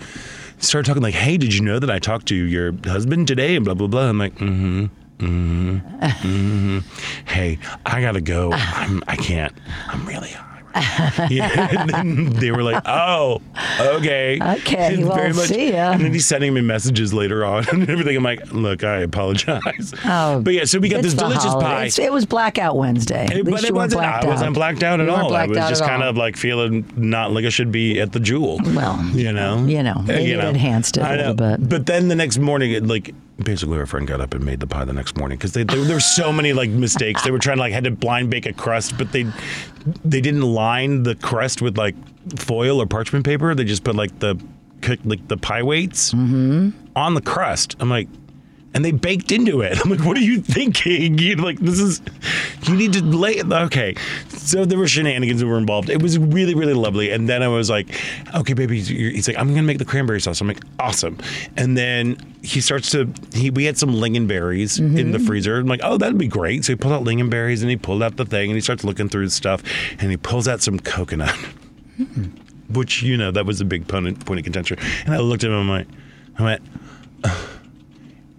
Started 0.59 0.87
talking 0.89 1.03
like, 1.03 1.15
"Hey, 1.15 1.37
did 1.37 1.53
you 1.53 1.61
know 1.61 1.79
that 1.79 1.91
I 1.91 1.99
talked 1.99 2.27
to 2.29 2.35
your 2.35 2.73
husband 2.85 3.29
today?" 3.29 3.55
And 3.57 3.65
blah 3.67 3.75
blah 3.75 3.89
blah. 3.89 4.09
I'm 4.09 4.17
like, 4.19 4.37
"Mm-hmm, 4.37 4.87
mm-hmm, 5.19 5.79
mm-hmm." 6.05 6.79
Hey, 7.27 7.59
I 7.87 8.01
gotta 8.01 8.21
go. 8.21 8.51
I'm, 8.53 9.03
I 9.07 9.17
can't. 9.17 9.53
I'm 9.89 10.07
really 10.07 10.31
high. 10.31 10.51
Yeah, 11.31 11.69
and 11.71 11.89
then 11.91 12.25
they 12.33 12.51
were 12.51 12.65
like, 12.65 12.83
"Oh, 12.85 13.41
okay, 13.81 14.41
Okay, 14.43 15.05
well, 15.05 15.33
see 15.35 15.71
ya. 15.73 15.93
And 15.93 16.05
then 16.05 16.13
he's 16.13 16.27
sending 16.27 16.53
me 16.53 16.63
messages 16.63 17.15
later 17.15 17.45
on 17.45 17.65
and 17.73 17.89
everything. 17.89 18.17
I'm 18.17 18.25
like, 18.25 18.53
"Look, 18.53 18.83
I 18.83 18.99
apologize." 19.03 19.95
Oh, 20.05 20.41
but 20.43 20.53
yeah, 20.53 20.65
so 20.65 20.81
we 20.81 20.89
got 20.89 21.03
this 21.03 21.15
delicious 21.15 21.45
holiday. 21.45 21.65
pie. 21.67 21.77
It's- 21.87 21.99
It 22.01 22.13
was 22.13 22.27
blackout 22.27 22.77
Wednesday. 22.77 23.25
At 23.27 23.45
But 23.45 23.63
it 23.63 23.73
wasn't. 23.73 24.03
I 24.03 24.19
out. 24.19 24.27
wasn't 24.27 24.55
blacked 24.55 24.83
out 24.83 24.99
at 25.01 25.09
all. 25.09 25.33
I 25.37 25.47
was 25.47 25.57
just 25.59 25.85
kind 25.85 26.03
all. 26.03 26.09
of 26.11 26.17
like 26.17 26.37
feeling 26.37 26.85
not 26.97 27.31
like 27.31 27.45
I 27.45 27.51
should 27.51 27.71
be 27.71 28.01
at 28.01 28.11
the 28.11 28.19
jewel. 28.19 28.59
Well, 28.65 29.01
you 29.13 29.33
know, 29.33 29.65
you 29.67 29.81
know, 29.81 30.03
maybe 30.05 30.33
it 30.33 30.43
enhanced 30.43 30.97
it 30.97 31.03
a 31.03 31.17
little 31.17 31.35
bit. 31.35 31.69
But 31.69 31.87
then 31.87 32.09
the 32.09 32.17
next 32.17 32.39
morning, 32.39 32.73
it, 32.73 32.85
like 32.85 33.15
basically 33.39 33.79
our 33.79 33.87
friend 33.87 34.07
got 34.07 34.21
up 34.21 34.35
and 34.35 34.45
made 34.45 34.61
the 34.61 34.67
pie 34.67 34.85
the 34.85 34.93
next 34.93 35.17
morning 35.17 35.39
because 35.39 35.53
there 35.53 35.67
were 35.67 36.01
so 36.01 36.33
many 36.33 36.53
like 36.53 36.71
mistakes. 36.71 37.23
They 37.23 37.31
were 37.31 37.39
trying 37.39 37.57
to 37.57 37.63
like 37.63 37.73
had 37.73 37.85
to 37.85 37.91
blind 37.91 38.31
bake 38.31 38.47
a 38.47 38.53
crust, 38.53 38.97
but 38.97 39.13
they 39.13 39.25
they 40.05 40.21
didn't 40.21 40.43
line 40.43 41.03
the 41.03 41.15
crust 41.17 41.61
with 41.61 41.77
like 41.77 41.95
foil 42.39 42.81
or 42.81 42.87
parchment 42.87 43.25
paper. 43.25 43.55
They 43.55 43.65
just 43.65 43.85
put 43.85 43.97
like 43.97 44.19
the 44.21 44.41
like 45.05 45.27
the 45.29 45.37
pie 45.37 45.63
weights 45.63 46.13
mm-hmm. 46.13 46.71
on 46.97 47.15
the 47.15 47.23
crust. 47.23 47.77
I'm 47.81 47.91
like. 47.91 48.09
And 48.75 48.85
they 48.85 48.91
baked 48.91 49.31
into 49.33 49.61
it. 49.61 49.79
I'm 49.85 49.91
like, 49.91 50.05
what 50.05 50.17
are 50.17 50.21
you 50.21 50.41
thinking? 50.41 51.19
You 51.25 51.37
like 51.37 51.59
this 51.59 51.79
is, 51.79 52.03
you 52.65 52.75
need 52.75 52.93
to 52.95 53.03
lay. 53.03 53.41
Okay, 53.41 53.95
so 54.29 54.65
there 54.65 54.79
were 54.79 54.89
shenanigans 54.89 55.41
that 55.41 55.47
were 55.47 55.57
involved. 55.57 55.89
It 55.89 56.03
was 56.03 56.19
really, 56.19 56.55
really 56.55 56.75
lovely. 56.75 57.11
And 57.11 57.29
then 57.29 57.43
I 57.43 57.49
was 57.49 57.71
like, 57.71 57.89
okay, 58.35 58.53
baby. 58.53 58.79
you're- 58.79 59.15
He's 59.15 59.29
like, 59.29 59.39
I'm 59.39 59.49
gonna 59.49 59.63
make 59.63 59.79
the 59.79 59.85
cranberry 59.85 60.21
sauce. 60.21 60.41
I'm 60.41 60.49
like, 60.49 60.63
awesome. 60.79 61.17
And 61.57 61.79
then 61.79 62.19
he 62.43 62.61
starts 62.61 62.91
to. 62.91 63.11
He 63.33 63.51
we 63.51 63.65
had 63.65 63.79
some 63.79 63.91
lingonberries 63.91 64.79
in 64.79 65.13
the 65.13 65.19
mm-hmm. 65.19 65.27
freezer. 65.27 65.59
I'm 65.59 65.67
like, 65.67 65.81
oh, 65.83 65.97
that'd 65.97 66.19
be 66.19 66.29
great. 66.29 66.65
So 66.65 66.73
he 66.73 66.77
pulled 66.77 66.93
out 66.93 67.05
lingonberries 67.05 67.63
and 67.63 67.71
he 67.71 67.77
pulled 67.77 68.03
out 68.03 68.17
the 68.17 68.27
thing 68.27 68.51
and 68.51 68.57
he 68.57 68.61
starts 68.61 68.85
looking 68.85 69.09
through 69.09 69.23
his 69.23 69.35
stuff 69.35 69.63
and 69.99 70.11
he 70.11 70.17
pulls 70.17 70.47
out 70.47 70.61
some 70.61 70.79
coconut. 70.79 71.35
Hmm. 71.97 72.25
Which 72.71 73.03
you 73.03 73.17
know 73.17 73.31
that 73.31 73.47
was 73.47 73.61
a 73.61 73.65
big 73.65 73.87
point 73.89 74.25
point 74.27 74.41
of 74.41 74.45
contention. 74.45 74.79
And 75.07 75.15
I 75.15 75.19
looked 75.19 75.45
at 75.45 75.51
him. 75.51 75.59
And 75.59 75.63
I'm 75.63 75.69
like, 75.69 75.87
I 76.39 76.43
went, 76.43 76.63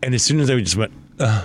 and 0.06 0.16
as 0.16 0.24
soon 0.24 0.40
as 0.40 0.50
I 0.50 0.60
just 0.60 0.76
went, 0.78 0.94
uh, 1.20 1.44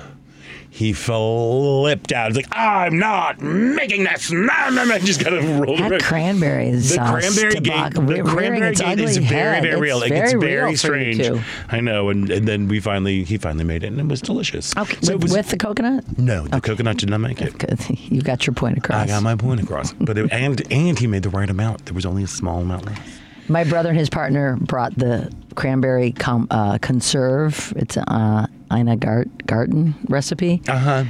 he 0.72 0.92
flipped 0.92 2.12
out. 2.12 2.28
He's 2.28 2.36
like, 2.36 2.46
I'm 2.52 2.96
not 2.98 3.40
making 3.40 4.04
this. 4.04 4.30
No, 4.30 4.46
no, 4.70 4.84
no. 4.84 4.98
Just 5.00 5.20
kind 5.22 5.34
of 5.34 5.44
rolled 5.58 5.78
That 5.80 5.90
around. 5.90 6.02
cranberry 6.02 6.70
The 6.70 6.80
sauce 6.80 7.10
cranberry 7.36 7.60
gate, 7.60 7.94
the 7.94 8.22
cranberry 8.24 8.70
its 8.70 8.80
gate 8.80 9.00
is 9.00 9.16
very, 9.16 9.60
very 9.62 9.80
real. 9.80 10.00
It's 10.02 10.12
It 10.12 10.14
gets 10.14 10.32
very 10.32 10.40
very 10.40 10.54
real 10.70 10.76
for 10.76 10.96
you 10.96 11.12
strange. 11.14 11.44
I 11.70 11.80
know, 11.80 12.08
and, 12.10 12.30
and 12.30 12.46
then 12.46 12.68
we 12.68 12.78
finally, 12.78 13.24
he 13.24 13.36
finally 13.36 13.64
made 13.64 13.82
it, 13.82 13.88
and 13.88 13.98
it 14.00 14.06
was 14.06 14.20
delicious. 14.20 14.74
Okay, 14.76 14.96
So 15.02 15.12
it 15.12 15.14
with, 15.16 15.22
was- 15.24 15.32
with 15.32 15.48
the 15.50 15.56
coconut? 15.56 16.04
no, 16.16 16.46
the 16.46 16.60
coconut 16.60 16.98
did 16.98 17.10
not 17.10 17.18
make 17.20 17.40
it. 17.42 17.90
You 18.10 18.22
got 18.22 18.46
your 18.46 18.54
point 18.54 18.78
across. 18.78 19.02
I 19.02 19.06
got 19.08 19.22
my 19.24 19.34
point 19.34 19.60
across, 19.60 19.92
but 19.94 20.16
it, 20.18 20.30
and 20.32 20.60
and 20.72 20.98
he 20.98 21.08
made 21.08 21.24
the 21.24 21.30
right 21.30 21.50
amount. 21.50 21.86
There 21.86 21.94
was 21.94 22.06
only 22.06 22.22
a 22.22 22.28
small 22.28 22.60
amount 22.60 22.86
left. 22.86 23.02
My 23.50 23.64
brother 23.64 23.88
and 23.90 23.98
his 23.98 24.08
partner 24.08 24.56
brought 24.56 24.94
the 24.96 25.30
cranberry 25.56 26.12
com- 26.12 26.46
uh, 26.50 26.78
conserve. 26.78 27.72
It's 27.76 27.96
a 27.96 28.08
uh, 28.10 28.46
Ina 28.72 28.96
Gart- 28.96 29.44
Garten 29.46 29.94
recipe. 30.08 30.62
Uh 30.68 30.78
huh. 30.78 31.04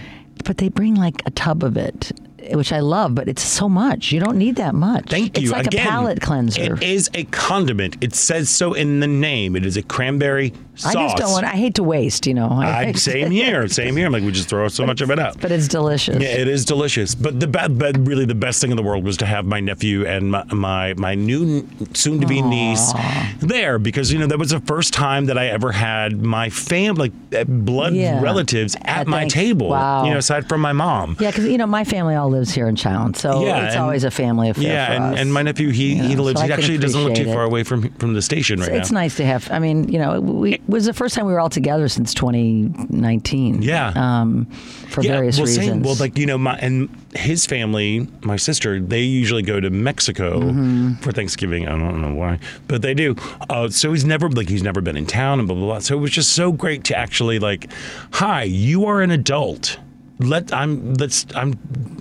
But 0.44 0.56
they 0.56 0.70
bring 0.70 0.94
like 0.94 1.22
a 1.26 1.30
tub 1.32 1.62
of 1.62 1.76
it, 1.76 2.12
which 2.52 2.72
I 2.72 2.80
love, 2.80 3.14
but 3.14 3.28
it's 3.28 3.42
so 3.42 3.68
much. 3.68 4.12
You 4.12 4.20
don't 4.20 4.36
need 4.38 4.56
that 4.56 4.74
much. 4.74 5.08
Thank 5.08 5.38
you. 5.38 5.44
it's 5.44 5.52
like 5.52 5.66
Again, 5.66 5.86
a 5.86 5.90
palate 5.90 6.20
cleanser. 6.20 6.74
It 6.74 6.82
is 6.82 7.10
a 7.14 7.24
condiment. 7.24 7.96
It 8.00 8.14
says 8.14 8.48
so 8.50 8.72
in 8.74 9.00
the 9.00 9.06
name. 9.06 9.56
It 9.56 9.64
is 9.66 9.76
a 9.76 9.82
cranberry 9.82 10.52
sauce. 10.74 10.96
I 10.96 11.02
just 11.04 11.16
don't 11.16 11.32
want. 11.32 11.44
I 11.44 11.50
hate 11.56 11.74
to 11.76 11.82
waste. 11.82 12.26
You 12.26 12.34
know. 12.34 12.48
I, 12.50 12.86
I, 12.88 12.92
same 12.94 13.30
here. 13.30 13.68
Same 13.68 13.96
here. 13.96 14.06
I'm 14.06 14.12
like, 14.12 14.22
we 14.22 14.32
just 14.32 14.48
throw 14.48 14.68
so 14.68 14.86
much 14.86 15.00
of 15.00 15.10
it 15.10 15.18
out. 15.18 15.40
But 15.40 15.52
it's 15.52 15.68
delicious. 15.68 16.20
Yeah, 16.22 16.28
it 16.28 16.48
is 16.48 16.64
delicious. 16.64 17.14
But 17.14 17.40
the 17.40 17.46
but 17.46 17.96
really 18.06 18.24
the 18.24 18.34
best 18.34 18.60
thing 18.60 18.70
in 18.70 18.76
the 18.76 18.82
world 18.82 19.04
was 19.04 19.16
to 19.18 19.26
have 19.26 19.44
my 19.44 19.60
nephew 19.60 20.06
and 20.06 20.30
my 20.30 20.44
my, 20.44 20.94
my 20.94 21.14
new 21.14 21.68
soon 21.94 22.20
to 22.20 22.26
be 22.26 22.40
niece 22.42 22.92
there 23.40 23.78
because 23.78 24.12
you 24.12 24.18
know 24.18 24.26
that 24.26 24.38
was 24.38 24.50
the 24.50 24.60
first 24.60 24.92
time 24.92 25.26
that 25.26 25.36
I 25.38 25.48
ever 25.48 25.72
had 25.72 26.22
my 26.22 26.48
family 26.50 27.00
like 27.00 27.12
uh, 27.40 27.44
blood 27.44 27.94
Yeah. 27.94 28.20
relatives 28.22 28.74
at, 28.76 29.00
At 29.00 29.06
my 29.06 29.26
table. 29.26 29.68
wow. 29.70 30.04
You 30.04 30.10
know, 30.12 30.18
aside 30.18 30.48
from 30.48 30.60
my 30.60 30.72
mom. 30.72 31.16
Yeah, 31.20 31.30
because 31.30 31.46
you 31.46 31.56
know 31.58 31.66
my 31.66 31.84
family 31.84 32.14
all 32.14 32.29
lives 32.30 32.52
here 32.52 32.66
in 32.68 32.76
Chown, 32.76 33.12
so 33.14 33.44
Yeah, 33.44 33.66
it's 33.66 33.74
and- 33.74 33.82
always 33.84 34.04
a 34.04 34.10
family 34.10 34.48
affair 34.50 34.64
Yeah, 34.64 34.92
and, 35.10 35.18
and 35.18 35.32
my 35.32 35.42
nephew 35.42 35.70
he 35.70 35.94
You 35.96 36.02
he 36.02 36.16
lives 36.16 36.40
so 36.40 36.46
he 36.46 36.52
actually 36.52 36.78
doesn't 36.78 36.98
live 37.04 37.14
too 37.14 37.22
appreciate 37.22 37.34
far 37.34 37.44
away 37.44 37.62
from 37.64 37.90
from 37.98 38.14
the 38.14 38.22
station 38.22 38.60
right 38.60 38.68
it's 38.68 38.74
now. 38.74 38.80
It's 38.80 38.92
nice 38.92 39.16
to 39.16 39.24
have. 39.26 39.50
I 39.50 39.58
mean, 39.58 39.88
you 39.88 39.98
know, 39.98 40.20
we, 40.20 40.54
it 40.54 40.62
was 40.68 40.86
the 40.86 40.92
first 40.94 41.14
time 41.14 41.26
we 41.26 41.32
were 41.32 41.40
all 41.40 41.50
together 41.50 41.88
since 41.88 42.14
2019. 42.14 43.62
Yeah. 43.62 43.92
um, 43.96 44.46
for 44.90 45.02
various 45.02 45.36
well, 45.36 45.46
reasons. 45.46 45.66
Same, 45.66 45.82
well, 45.82 45.94
like 45.96 46.18
you 46.18 46.26
know, 46.26 46.38
my 46.38 46.56
and 46.58 46.88
his 47.14 47.46
family, 47.46 48.08
my 48.22 48.36
sister, 48.36 48.80
they 48.80 49.02
usually 49.02 49.42
go 49.42 49.60
to 49.60 49.70
Mexico 49.70 50.40
Mm-hmm. 50.40 50.94
for 50.94 51.12
Thanksgiving. 51.12 51.66
I 51.68 51.72
don't 51.78 52.00
know 52.00 52.14
why, 52.14 52.38
but 52.68 52.82
they 52.82 52.94
do. 52.94 53.14
Uh, 53.48 53.68
so 53.68 53.92
he's 53.92 54.04
never 54.04 54.28
like 54.28 54.48
he's 54.48 54.62
never 54.62 54.80
been 54.80 54.96
in 54.96 55.06
town 55.06 55.38
and 55.38 55.46
blah 55.48 55.56
blah 55.56 55.66
blah. 55.66 55.78
So 55.80 55.96
it 55.96 56.00
was 56.00 56.10
just 56.10 56.32
so 56.34 56.50
great 56.52 56.84
to 56.84 56.96
actually 56.96 57.38
like, 57.38 57.70
hi, 58.12 58.42
you 58.44 58.86
are 58.86 59.00
an 59.00 59.10
adult. 59.10 59.78
Let 60.20 60.52
I'm 60.52 60.94
let's 60.94 61.26
I'm 61.34 61.54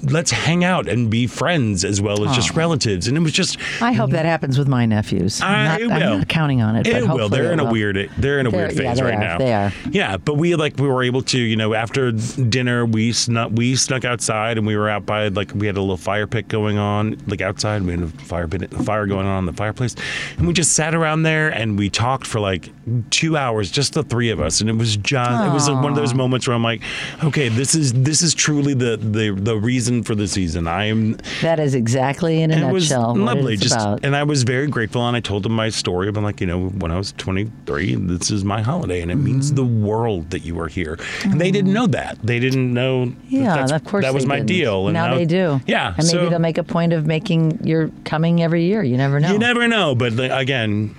let's 0.04 0.32
hang 0.32 0.64
out 0.64 0.88
and 0.88 1.10
be 1.10 1.28
friends 1.28 1.84
as 1.86 2.02
well 2.02 2.28
as 2.28 2.36
just 2.36 2.54
relatives. 2.56 3.08
And 3.08 3.16
it 3.18 3.22
was 3.22 3.32
just 3.32 3.58
I 3.82 3.92
hope 3.94 4.12
that 4.12 4.26
happens 4.26 4.58
with 4.58 4.68
my 4.68 4.86
nephews. 4.86 5.42
I'm 5.42 5.66
not, 5.66 5.82
I'm 5.94 6.02
will. 6.10 6.18
not 6.20 6.28
counting 6.28 6.62
on 6.62 6.76
it. 6.76 6.84
but 6.84 6.94
It 6.96 7.08
will. 7.08 7.30
They're 7.30 7.46
it 7.50 7.54
in 7.54 7.60
a 7.60 7.72
weird. 7.72 8.10
They're 8.18 8.40
in 8.40 8.46
a 8.48 8.52
They're- 8.52 8.60
weird 8.68 8.74
phase 8.78 8.98
yeah, 8.98 9.04
right 9.04 9.14
are. 9.16 9.20
now. 9.20 9.38
They 9.38 9.54
are. 9.54 9.72
Yeah, 9.92 10.18
but 10.18 10.36
we 10.36 10.56
like 10.56 10.78
we 10.78 10.88
were 10.88 11.04
able 11.04 11.22
to, 11.24 11.40
you 11.40 11.56
know, 11.56 11.74
after 11.74 12.12
dinner 12.12 12.86
we 12.86 13.12
snuck 13.14 13.52
we 13.54 13.76
snuck 13.76 14.04
outside 14.06 14.58
and 14.58 14.66
we 14.68 14.76
were 14.76 14.90
out 14.90 15.06
by 15.06 15.28
like 15.30 15.52
we 15.56 15.68
had 15.68 15.78
a 15.78 15.82
little 15.82 15.98
fire 15.98 16.28
pit 16.28 16.48
going 16.48 16.78
on 16.78 17.18
like 17.28 17.42
outside. 17.42 17.84
We 17.84 17.92
had 17.92 18.02
a 18.02 18.08
fire 18.08 18.48
pit, 18.48 18.72
fire 18.74 19.06
going 19.08 19.28
on 19.28 19.40
in 19.40 19.46
the 19.46 19.54
fireplace, 19.54 19.96
and 20.38 20.48
we 20.48 20.54
just 20.54 20.74
sat 20.74 20.94
around 20.94 21.24
there 21.24 21.50
and 21.50 21.78
we 21.78 21.90
talked 21.90 22.28
for 22.28 22.40
like 22.40 22.70
two 23.12 23.38
hours, 23.38 23.72
just 23.72 23.94
the 23.94 24.04
three 24.04 24.30
of 24.30 24.40
us, 24.40 24.62
and 24.62 24.70
it 24.70 24.76
was 24.76 24.98
just 24.98 25.46
it 25.46 25.54
was 25.54 25.70
like 25.70 25.82
one 25.84 25.92
of 25.92 25.96
those 25.98 26.14
moments 26.14 26.48
where 26.48 26.56
I'm 26.56 26.64
like, 26.64 26.82
okay, 27.24 27.50
this 27.50 27.76
is 27.76 27.94
this 28.10 28.24
is 28.24 28.34
truly 28.34 28.74
the 28.74 28.98
the 28.98 29.30
the 29.40 29.56
reason 29.56 30.02
for 30.02 30.16
the 30.16 30.28
season. 30.28 30.68
I 30.68 30.86
am 30.86 31.18
That 31.44 31.60
is 31.60 31.76
exactly 31.76 32.42
in 32.42 32.50
a 32.50 32.56
and 32.56 32.64
it 32.64 32.74
was 32.74 32.90
nutshell 32.90 33.16
lovely. 33.16 33.56
Just 33.56 33.76
about. 33.76 34.00
and 34.04 34.16
I 34.16 34.24
was 34.24 34.42
very 34.44 34.66
grateful, 34.68 35.08
and 35.08 35.16
I 35.16 35.20
told 35.20 35.44
them 35.44 35.52
my 35.52 35.70
story. 35.70 36.08
I'm 36.08 36.16
like, 36.24 36.42
you 36.42 36.48
know, 36.48 36.70
when 36.70 36.92
I 36.92 36.98
was 36.98 37.12
23, 37.14 37.96
this 37.96 38.32
is 38.32 38.44
my 38.44 38.62
holiday, 38.62 39.02
and 39.02 39.12
it 39.12 39.16
Mm-hmm. 39.16 39.24
means 39.26 39.54
the 39.54 39.64
world 39.66 40.32
that 40.32 40.40
you 40.40 40.60
are 40.60 40.68
here. 40.68 40.98
And 41.24 41.40
they 41.40 41.52
didn't 41.52 41.72
know 41.74 41.86
that. 41.88 42.18
They 42.24 42.40
didn't 42.40 42.74
know. 42.74 43.06
that 43.06 43.16
yeah, 43.30 43.44
that's- 43.56 43.72
of 43.72 43.84
course 43.84 44.04
that 44.06 44.14
was 44.14 44.26
my 44.26 44.38
didn't. 44.38 44.48
deal. 44.48 44.88
And 44.88 44.94
now, 44.96 45.14
they 45.16 45.26
do. 45.26 45.62
Yeah, 45.68 45.90
and 45.90 45.98
maybe 45.98 46.10
so 46.10 46.30
they'll 46.30 46.40
make 46.40 46.58
a 46.58 46.64
point 46.64 46.94
of 46.94 47.06
making 47.06 47.60
your 47.64 47.92
coming 48.06 48.42
every 48.42 48.64
year. 48.66 48.82
You 48.82 48.98
never 48.98 49.20
know. 49.20 49.32
you 49.32 49.38
never 49.40 49.68
know, 49.68 49.94
but 49.94 50.14
like, 50.14 50.32
again, 50.32 50.96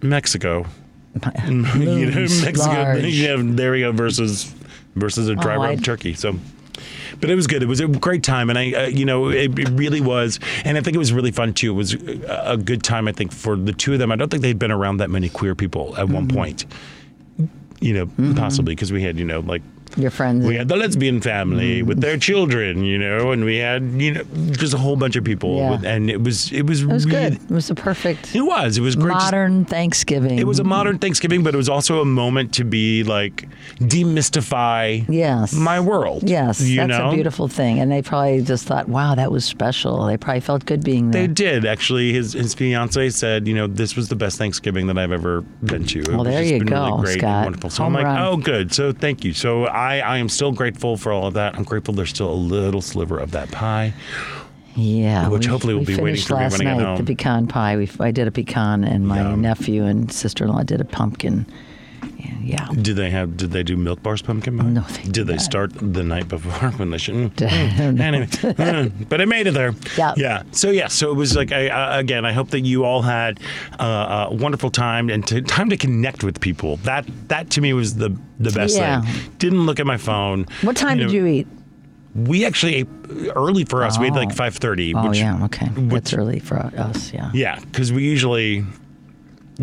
Mexico. 0.00 0.64
you 1.46 1.52
know, 2.10 2.20
Mexico. 2.20 2.58
large. 2.66 3.04
Yeah, 3.04 3.36
there 3.40 3.72
we 3.72 3.80
go. 3.80 3.92
Versus 3.92 4.54
versus 4.96 5.28
a 5.28 5.34
dry 5.36 5.56
Oh, 5.56 5.60
rub 5.60 5.82
turkey. 5.84 6.14
So. 6.14 6.34
But 7.20 7.30
it 7.30 7.34
was 7.36 7.46
good. 7.46 7.62
It 7.62 7.66
was 7.66 7.80
a 7.80 7.86
great 7.88 8.22
time, 8.22 8.50
and 8.50 8.58
I, 8.58 8.72
uh, 8.72 8.86
you 8.88 9.06
know, 9.06 9.28
it, 9.30 9.58
it 9.58 9.68
really 9.70 10.02
was. 10.02 10.38
And 10.64 10.76
I 10.76 10.82
think 10.82 10.94
it 10.94 10.98
was 10.98 11.10
really 11.10 11.30
fun 11.30 11.54
too. 11.54 11.70
It 11.72 11.74
was 11.74 11.94
a 11.94 12.58
good 12.62 12.82
time. 12.82 13.08
I 13.08 13.12
think 13.12 13.32
for 13.32 13.56
the 13.56 13.72
two 13.72 13.94
of 13.94 13.98
them. 13.98 14.12
I 14.12 14.16
don't 14.16 14.28
think 14.30 14.42
they'd 14.42 14.58
been 14.58 14.70
around 14.72 14.98
that 14.98 15.08
many 15.08 15.30
queer 15.30 15.54
people 15.54 15.96
at 15.96 16.08
one 16.10 16.26
Mm-hmm. 16.28 16.36
point. 16.36 16.66
You 17.80 17.94
know, 17.94 18.34
possibly 18.34 18.74
because 18.74 18.92
we 18.92 19.02
had, 19.02 19.16
you 19.18 19.24
know, 19.24 19.40
like 19.40 19.62
Your 19.96 20.10
friends. 20.10 20.46
we 20.46 20.56
had 20.56 20.68
the 20.68 20.76
lesbian 20.76 21.20
family 21.20 21.78
Mm-hmm. 21.78 21.88
with 21.88 22.00
their 22.00 22.18
children, 22.18 22.84
you 22.84 22.98
know, 22.98 23.30
and 23.32 23.44
we 23.44 23.56
had, 23.56 23.82
you 24.00 24.12
know, 24.12 24.22
just 24.52 24.74
a 24.74 24.78
whole 24.78 24.96
bunch 24.96 25.16
of 25.16 25.24
people, 25.24 25.56
Yeah. 25.56 25.70
with, 25.72 25.84
and 25.84 26.10
it 26.10 26.22
was, 26.22 26.52
it 26.52 26.66
was, 26.66 26.82
it 26.82 26.86
was 26.86 27.06
really, 27.06 27.30
good. 27.30 27.42
It 27.42 27.50
was 27.50 27.70
a 27.70 27.74
perfect 27.74 28.34
It 28.34 28.42
was. 28.42 28.76
It 28.78 28.82
was 28.82 28.94
great. 28.96 29.14
just- 29.14 29.24
modern 29.32 29.64
Thanksgiving. 29.64 30.38
it 30.38 30.46
was 30.46 30.58
a 30.58 30.64
modern 30.64 30.98
Thanksgiving, 30.98 31.42
but 31.42 31.54
it 31.54 31.56
was 31.56 31.68
also 31.68 32.00
a 32.00 32.04
moment 32.04 32.52
to 32.54 32.64
be 32.64 33.04
like 33.04 33.48
demystify 33.80 35.04
Yes. 35.08 35.52
my 35.54 35.80
world. 35.80 36.28
Yes, 36.28 36.60
you 36.60 36.76
that's 36.76 36.90
know? 36.90 37.10
a 37.10 37.14
beautiful 37.14 37.48
thing. 37.48 37.78
And 37.80 37.90
they 37.90 38.02
probably 38.02 38.42
just 38.42 38.66
thought, 38.66 38.88
wow, 38.88 39.14
that 39.14 39.30
was 39.32 39.44
special. 39.44 40.06
They 40.06 40.16
probably 40.16 40.40
felt 40.40 40.64
good 40.66 40.84
being 40.84 41.10
there. 41.10 41.26
They 41.26 41.32
did 41.32 41.64
actually. 41.64 42.12
His 42.12 42.32
his 42.32 42.54
fiance 42.54 43.10
said, 43.10 43.46
you 43.48 43.54
know, 43.54 43.66
this 43.66 43.96
was 43.96 44.08
the 44.08 44.16
best 44.16 44.38
Thanksgiving 44.38 44.86
that 44.88 44.98
I've 44.98 45.12
ever 45.12 45.42
been 45.62 45.84
to. 45.86 46.00
It 46.00 46.08
Well, 46.08 46.24
there 46.24 46.42
you 46.42 46.58
been 46.58 46.66
go, 46.68 46.84
really 46.86 47.02
great 47.02 47.18
Scott. 47.18 47.44
wonderful. 47.44 47.70
So 47.70 47.82
Home 47.84 47.96
I'm 47.96 48.02
like, 48.04 48.16
run. 48.16 48.26
oh, 48.26 48.36
good. 48.36 48.72
So 48.74 48.92
thank 48.92 49.24
you. 49.24 49.32
So 49.32 49.66
I 49.66 49.85
I 49.94 50.18
am 50.18 50.28
still 50.28 50.52
grateful 50.52 50.96
for 50.96 51.12
all 51.12 51.26
of 51.26 51.34
that. 51.34 51.56
I'm 51.56 51.64
grateful 51.64 51.94
there's 51.94 52.10
still 52.10 52.30
a 52.30 52.34
little 52.34 52.80
sliver 52.82 53.18
of 53.18 53.30
that 53.32 53.50
pie. 53.50 53.92
Yeah, 54.74 55.28
Which 55.28 55.46
we- 55.46 55.50
hopefully 55.50 55.74
will 55.74 55.80
we 55.80 55.96
be 55.96 56.02
waiting 56.02 56.22
for 56.22 56.36
me 56.36 56.42
when 56.48 56.66
I 56.66 56.74
get 56.74 56.82
home. 56.84 56.96
The 56.98 57.04
pecan 57.14 57.46
pie. 57.46 57.76
We, 57.78 57.90
I 57.98 58.10
did 58.10 58.28
a 58.28 58.30
pecan, 58.30 58.84
and 58.84 59.06
my 59.08 59.20
Yum. 59.22 59.40
nephew 59.40 59.84
and 59.84 60.12
sister-in-law 60.12 60.64
did 60.64 60.80
a 60.82 60.84
pumpkin. 60.84 61.46
And 62.24 62.44
yeah, 62.46 62.68
Did 62.80 62.96
they 62.96 63.10
have? 63.10 63.36
Did 63.36 63.50
they 63.50 63.62
do 63.62 63.76
Milk 63.76 64.02
Bar's 64.02 64.22
pumpkin 64.22 64.56
pie? 64.58 64.64
No, 64.66 64.80
they 64.82 65.02
did. 65.02 65.12
did 65.12 65.26
they 65.26 65.34
not. 65.34 65.42
start 65.42 65.72
the 65.74 66.02
night 66.02 66.28
before 66.28 66.70
when 66.78 66.90
they 66.90 66.98
shouldn't? 66.98 67.40
I 67.42 67.46
anyway, 67.46 68.28
uh, 68.42 68.88
but 69.08 69.20
I 69.20 69.24
made 69.24 69.46
it 69.46 69.52
there. 69.54 69.74
Yeah. 69.96 70.14
Yeah. 70.16 70.42
So 70.52 70.70
yeah. 70.70 70.88
So 70.88 71.10
it 71.10 71.14
was 71.14 71.36
like 71.36 71.52
I, 71.52 71.68
uh, 71.68 71.98
again. 71.98 72.24
I 72.24 72.32
hope 72.32 72.50
that 72.50 72.60
you 72.60 72.84
all 72.84 73.02
had 73.02 73.40
uh, 73.78 74.28
a 74.30 74.34
wonderful 74.34 74.70
time 74.70 75.10
and 75.10 75.26
to, 75.28 75.42
time 75.42 75.68
to 75.70 75.76
connect 75.76 76.24
with 76.24 76.40
people. 76.40 76.76
That 76.78 77.06
that 77.28 77.50
to 77.50 77.60
me 77.60 77.72
was 77.72 77.96
the 77.96 78.16
the 78.38 78.50
best 78.50 78.76
Yeah. 78.76 79.02
thing. 79.02 79.32
Didn't 79.38 79.66
look 79.66 79.80
at 79.80 79.86
my 79.86 79.96
phone. 79.96 80.46
what 80.62 80.76
time 80.76 80.98
did 80.98 81.08
know, 81.08 81.12
you 81.12 81.26
eat? 81.26 81.46
We 82.14 82.46
actually 82.46 82.76
ate 82.76 82.88
early 83.34 83.64
for 83.66 83.84
us. 83.84 83.98
We 83.98 84.06
had 84.06 84.14
like 84.14 84.30
Oh. 84.30 84.34
five 84.34 84.56
thirty. 84.56 84.94
Oh 84.94 85.08
which, 85.08 85.18
yeah, 85.18 85.44
okay, 85.44 85.66
which- 85.66 85.90
that's 85.92 86.14
early 86.14 86.38
for 86.38 86.56
us. 86.56 87.12
Yeah. 87.12 87.30
Yeah, 87.34 87.58
because 87.60 87.92
we 87.92 88.04
usually 88.04 88.64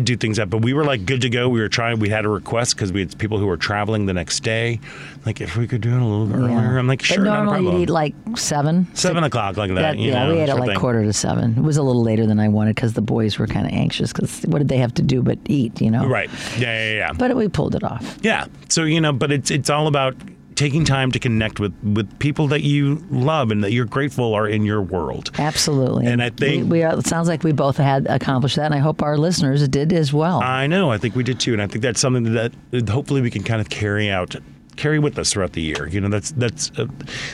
do 0.02 0.16
things 0.16 0.38
up. 0.38 0.50
But 0.50 0.58
we 0.62 0.72
were 0.72 0.84
like 0.84 1.06
good 1.06 1.20
to 1.20 1.30
go. 1.30 1.48
We 1.48 1.60
were 1.60 1.68
trying. 1.68 1.98
We 2.00 2.08
had 2.08 2.24
a 2.24 2.28
request 2.28 2.74
because 2.74 2.92
we 2.92 3.00
had 3.00 3.16
people 3.18 3.38
who 3.38 3.46
were 3.46 3.56
traveling 3.56 4.06
the 4.06 4.12
next 4.12 4.40
day. 4.40 4.80
Like 5.24 5.40
if 5.40 5.56
we 5.56 5.66
could 5.66 5.80
do 5.80 5.90
it 5.90 6.00
a 6.00 6.04
little 6.04 6.26
bit 6.26 6.36
earlier. 6.36 6.78
I'm 6.78 6.86
like 6.86 7.02
sure, 7.02 7.22
a 7.22 7.24
normally 7.24 7.64
you'd 7.64 7.82
eat 7.82 7.90
like 7.90 8.14
seven. 8.36 8.88
Seven 8.94 9.22
o'clock 9.24 9.56
like 9.56 9.70
that. 9.70 9.80
That- 9.80 9.98
you 9.98 10.10
yeah, 10.10 10.24
know, 10.26 10.34
we 10.34 10.40
ate 10.40 10.42
at 10.42 10.48
sort 10.48 10.58
of 10.60 10.66
like 10.66 10.70
thing. 10.74 10.80
quarter 10.80 11.04
to 11.04 11.12
seven. 11.12 11.56
It 11.56 11.62
was 11.62 11.76
a 11.76 11.82
little 11.82 12.02
later 12.02 12.26
than 12.26 12.40
I 12.40 12.48
wanted 12.48 12.74
because 12.74 12.94
the 12.94 13.02
boys 13.02 13.38
were 13.38 13.46
kind 13.46 13.66
of 13.66 13.72
anxious 13.72 14.12
because 14.12 14.42
what 14.42 14.58
did 14.58 14.68
they 14.68 14.78
have 14.78 14.94
to 14.94 15.02
do 15.02 15.22
but 15.22 15.38
eat, 15.46 15.80
you 15.80 15.90
know? 15.90 16.06
Right. 16.06 16.30
Yeah, 16.58 16.88
yeah, 16.88 16.94
yeah. 16.94 17.12
But 17.12 17.36
we 17.36 17.48
pulled 17.48 17.74
it 17.74 17.84
off. 17.84 18.18
Yeah. 18.22 18.46
So 18.68 18.82
you 18.84 19.00
know, 19.00 19.12
but 19.12 19.30
it's 19.30 19.50
it's 19.50 19.70
all 19.70 19.86
about 19.86 20.16
taking 20.54 20.84
time 20.84 21.10
to 21.12 21.18
connect 21.18 21.58
with 21.60 21.74
with 21.82 22.18
people 22.18 22.48
that 22.48 22.62
you 22.62 23.04
love 23.10 23.50
and 23.50 23.64
that 23.64 23.72
you're 23.72 23.84
grateful 23.84 24.34
are 24.34 24.48
in 24.48 24.64
your 24.64 24.80
world. 24.82 25.30
Absolutely. 25.38 26.06
And 26.06 26.22
I 26.22 26.30
think- 26.30 26.64
we, 26.64 26.80
we 26.80 26.82
are, 26.82 26.98
it 26.98 27.06
sounds 27.06 27.28
like 27.28 27.42
we 27.42 27.52
both 27.52 27.76
had 27.76 28.06
accomplished 28.08 28.56
that, 28.56 28.66
and 28.66 28.74
I 28.74 28.78
hope 28.78 29.02
our 29.02 29.18
listeners 29.18 29.66
did 29.68 29.92
as 29.92 30.12
well. 30.12 30.40
I 30.42 30.66
know. 30.66 30.90
I 30.90 30.98
think 30.98 31.16
we 31.16 31.22
did 31.24 31.40
too, 31.40 31.52
and 31.52 31.62
I 31.62 31.66
think 31.66 31.82
that's 31.82 32.00
something 32.00 32.34
that 32.34 32.52
hopefully 32.88 33.20
we 33.20 33.30
can 33.30 33.42
kind 33.42 33.60
of 33.60 33.68
carry 33.68 34.10
out. 34.10 34.36
Carry 34.76 34.98
with 34.98 35.20
us 35.20 35.32
throughout 35.32 35.52
the 35.52 35.62
year. 35.62 35.86
You 35.86 36.00
know, 36.00 36.08
that's 36.08 36.32
that's 36.32 36.72
uh, 36.76 36.86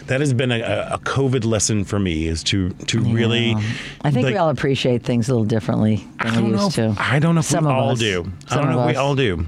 that 0.08 0.20
has 0.20 0.34
been 0.34 0.52
a, 0.52 0.60
a 0.92 0.98
COVID 0.98 1.46
lesson 1.46 1.84
for 1.84 1.98
me 1.98 2.26
is 2.26 2.42
to 2.44 2.68
to 2.68 3.00
really. 3.00 3.54
I 4.02 4.10
think 4.10 4.24
like, 4.24 4.34
we 4.34 4.36
all 4.36 4.50
appreciate 4.50 5.04
things 5.04 5.30
a 5.30 5.32
little 5.32 5.46
differently 5.46 6.06
than 6.22 6.44
we 6.44 6.50
used 6.50 6.76
If, 6.78 6.94
to. 6.96 7.02
I 7.02 7.18
don't 7.18 7.34
know 7.34 7.38
if 7.38 7.46
Some 7.46 7.64
we 7.64 7.70
all 7.70 7.92
us. 7.92 7.98
do. 7.98 8.30
I 8.50 8.56
don't 8.56 8.70
know 8.70 8.82
if 8.82 8.88
we 8.88 8.96
all 8.96 9.14
do. 9.14 9.46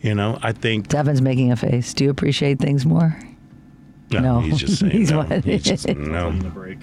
You 0.00 0.14
know, 0.14 0.38
I 0.42 0.52
think 0.52 0.88
Devin's 0.88 1.20
making 1.22 1.50
a 1.52 1.56
face. 1.56 1.92
Do 1.94 2.04
you 2.04 2.10
appreciate 2.10 2.58
things 2.60 2.86
more? 2.86 3.18
no, 4.10 4.20
No. 4.20 4.40
he's 4.40 4.58
just 4.58 4.78
saying 4.78 4.92
He's 4.96 5.10
no. 5.10 5.18
what? 5.18 5.44
He's 5.44 5.62
just 5.62 5.86
no. 5.96 6.28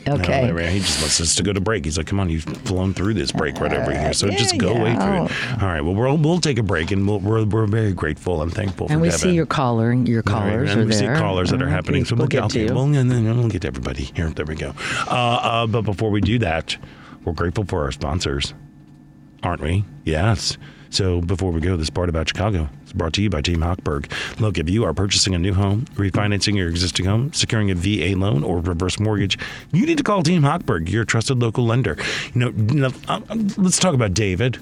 Okay. 0.07 0.47
No, 0.51 0.57
he 0.67 0.79
just 0.79 0.99
wants 1.01 1.19
us 1.21 1.33
to 1.35 1.43
go 1.43 1.53
to 1.53 1.61
break. 1.61 1.85
He's 1.85 1.97
like, 1.97 2.05
"Come 2.07 2.19
on, 2.19 2.29
you've 2.29 2.43
flown 2.43 2.93
through 2.93 3.13
this 3.15 3.31
break 3.31 3.59
right 3.59 3.73
over 3.73 3.91
here, 3.91 4.13
so 4.13 4.27
yeah, 4.27 4.37
just 4.37 4.57
go 4.59 4.73
yeah. 4.73 4.79
away 4.81 4.93
through 4.95 5.25
it." 5.35 5.61
All 5.63 5.67
right. 5.69 5.81
Well, 5.81 5.95
we'll 5.95 6.17
we'll 6.17 6.39
take 6.39 6.59
a 6.59 6.63
break, 6.63 6.91
and 6.91 7.07
we'll, 7.07 7.19
we're 7.19 7.43
we're 7.45 7.65
very 7.67 7.93
grateful 7.93 8.41
and 8.43 8.53
thankful. 8.53 8.87
and 8.89 8.97
for 8.97 9.01
we 9.01 9.07
Devin. 9.09 9.19
see 9.21 9.33
your 9.33 9.45
caller, 9.47 9.91
your 9.93 10.21
All 10.27 10.33
right, 10.33 10.41
callers 10.51 10.71
and 10.71 10.81
are 10.81 10.85
we 10.85 10.91
there. 10.93 11.15
see 11.15 11.19
callers 11.21 11.49
that 11.51 11.61
are 11.61 11.65
Okay, 11.65 11.73
happening. 11.73 12.05
So 12.05 12.15
we'll 12.15 12.23
we'll 12.23 12.27
get 12.27 12.43
okay, 12.43 12.59
to 12.59 12.65
you. 12.67 12.75
Well, 12.75 12.83
and 12.93 13.09
then 13.09 13.23
we'll 13.37 13.47
get 13.49 13.61
to 13.63 13.67
everybody 13.69 14.03
here. 14.13 14.29
There 14.29 14.45
we 14.45 14.55
go. 14.55 14.73
Uh, 15.07 15.11
uh, 15.41 15.67
but 15.67 15.81
before 15.81 16.11
we 16.11 16.21
do 16.21 16.37
that, 16.39 16.77
we're 17.23 17.33
grateful 17.33 17.63
for 17.65 17.83
our 17.85 17.91
sponsors, 17.91 18.53
aren't 19.41 19.61
we? 19.61 19.83
Yes. 20.03 20.57
So 20.95 21.19
before 21.19 21.51
we 21.51 21.59
go, 21.59 21.75
this 21.75 21.89
part 21.89 22.07
about 22.07 22.29
Chicago 22.29 22.69
is 22.85 22.93
brought 22.93 23.11
to 23.13 23.21
you 23.21 23.29
by 23.29 23.41
Team 23.41 23.59
Hochberg. 23.59 24.09
Look, 24.39 24.57
if 24.57 24.69
you 24.69 24.85
are 24.85 24.93
purchasing 24.93 25.35
a 25.35 25.37
new 25.37 25.53
home, 25.53 25.83
refinancing 25.95 26.55
your 26.55 26.69
existing 26.69 27.05
home, 27.05 27.33
securing 27.33 27.69
a 27.69 27.75
VA 27.75 28.17
loan 28.17 28.45
or 28.45 28.61
reverse 28.61 28.97
mortgage, 28.97 29.37
you 29.73 29.85
need 29.85 29.97
to 29.97 30.05
call 30.05 30.23
Team 30.23 30.43
Hochberg, 30.43 30.89
your 30.89 31.03
trusted 31.03 31.39
local 31.39 31.65
lender. 31.65 31.97
You 32.33 32.53
know, 32.53 32.91
uh, 33.09 33.19
let's 33.57 33.77
talk 33.77 33.93
about 33.93 34.13
David. 34.13 34.57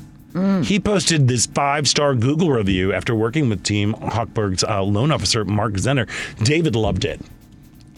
He 0.64 0.80
posted 0.80 1.28
this 1.28 1.46
five 1.46 1.88
star 1.88 2.16
Google 2.16 2.50
review 2.50 2.92
after 2.92 3.14
working 3.14 3.50
with 3.50 3.62
Team 3.64 3.94
Hochberg's 3.94 4.64
uh, 4.64 4.82
loan 4.82 5.12
officer, 5.12 5.46
Mark 5.46 5.74
Zenner. 5.74 6.10
David 6.44 6.76
loved 6.76 7.06
it. 7.06 7.22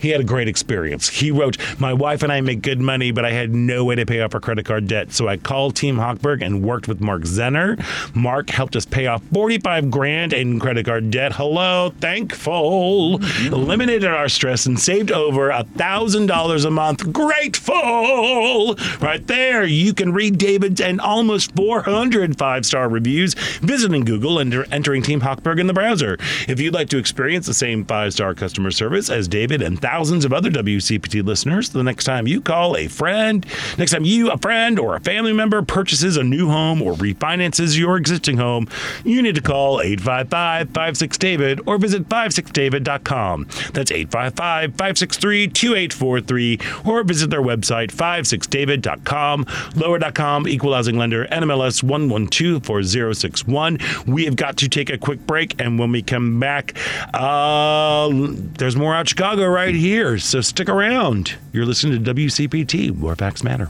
He 0.05 0.11
had 0.11 0.21
a 0.21 0.23
great 0.23 0.47
experience. 0.47 1.09
He 1.09 1.31
wrote, 1.31 1.57
My 1.79 1.91
wife 1.91 2.21
and 2.21 2.31
I 2.31 2.39
make 2.39 2.61
good 2.61 2.79
money, 2.79 3.09
but 3.09 3.25
I 3.25 3.31
had 3.31 3.55
no 3.55 3.83
way 3.85 3.95
to 3.95 4.05
pay 4.05 4.21
off 4.21 4.35
our 4.35 4.39
credit 4.39 4.63
card 4.63 4.87
debt. 4.87 5.11
So 5.11 5.27
I 5.27 5.37
called 5.37 5.75
Team 5.75 5.95
Hochberg 5.95 6.45
and 6.45 6.63
worked 6.63 6.87
with 6.87 7.01
Mark 7.01 7.23
Zenner. 7.23 7.83
Mark 8.15 8.51
helped 8.51 8.75
us 8.75 8.85
pay 8.85 9.07
off 9.07 9.23
45 9.33 9.89
grand 9.89 10.31
in 10.31 10.59
credit 10.59 10.85
card 10.85 11.09
debt. 11.09 11.33
Hello, 11.33 11.91
thankful. 11.99 13.19
Eliminated 13.47 14.05
our 14.05 14.29
stress 14.29 14.67
and 14.67 14.79
saved 14.79 15.11
over 15.11 15.49
a 15.49 15.63
$1,000 15.63 16.65
a 16.65 16.69
month. 16.69 17.11
Grateful. 17.11 18.75
Right 19.01 19.25
there, 19.25 19.63
you 19.63 19.95
can 19.95 20.13
read 20.13 20.37
David's 20.37 20.81
and 20.81 21.01
almost 21.01 21.55
400 21.55 22.37
five 22.37 22.63
star 22.63 22.89
reviews 22.89 23.33
visiting 23.33 24.05
Google 24.05 24.37
and 24.37 24.53
entering 24.71 25.01
Team 25.01 25.21
Hochberg 25.21 25.59
in 25.59 25.65
the 25.65 25.73
browser. 25.73 26.19
If 26.47 26.59
you'd 26.59 26.75
like 26.75 26.89
to 26.89 26.99
experience 26.99 27.47
the 27.47 27.55
same 27.55 27.83
five 27.85 28.13
star 28.13 28.35
customer 28.35 28.69
service 28.69 29.09
as 29.09 29.27
David 29.27 29.63
and 29.63 29.81
thousands 29.81 29.94
of 29.95 30.33
other 30.33 30.49
WCPT 30.49 31.23
listeners, 31.23 31.69
the 31.69 31.81
next 31.81 32.03
time 32.03 32.27
you 32.27 32.41
call 32.41 32.75
a 32.75 32.87
friend, 32.87 33.45
next 33.77 33.91
time 33.91 34.03
you, 34.03 34.29
a 34.29 34.37
friend, 34.37 34.77
or 34.77 34.97
a 34.97 34.99
family 34.99 35.31
member 35.31 35.61
purchases 35.61 36.17
a 36.17 36.23
new 36.23 36.49
home 36.49 36.81
or 36.81 36.91
refinances 36.93 37.79
your 37.79 37.95
existing 37.95 38.35
home, 38.35 38.67
you 39.05 39.21
need 39.21 39.35
to 39.35 39.41
call 39.41 39.79
855 39.79 40.71
56 40.71 41.17
David 41.17 41.61
or 41.65 41.77
visit 41.77 42.09
56david.com. 42.09 43.45
That's 43.73 43.89
855 43.89 44.71
563 44.71 45.47
2843 45.47 46.59
or 46.85 47.03
visit 47.03 47.29
their 47.29 47.41
website 47.41 47.91
56david.com, 47.91 49.45
lower.com, 49.75 50.47
equal 50.49 50.73
housing 50.73 50.97
lender, 50.97 51.25
NMLS 51.27 51.83
1124061. 51.83 54.05
We 54.05 54.25
have 54.25 54.35
got 54.35 54.57
to 54.57 54.67
take 54.67 54.89
a 54.89 54.97
quick 54.97 55.25
break, 55.25 55.61
and 55.61 55.79
when 55.79 55.93
we 55.93 56.01
come 56.01 56.37
back, 56.37 56.73
uh, 57.13 58.09
there's 58.11 58.75
more 58.75 58.93
out 58.93 59.07
Chicago 59.07 59.47
right 59.47 59.73
here. 59.73 59.84
So 59.85 60.41
stick 60.41 60.67
around. 60.67 61.35
You're 61.53 61.67
listening 61.67 62.03
to 62.03 62.13
WCPT, 62.13 62.99
where 62.99 63.15
facts 63.15 63.43
matter. 63.43 63.69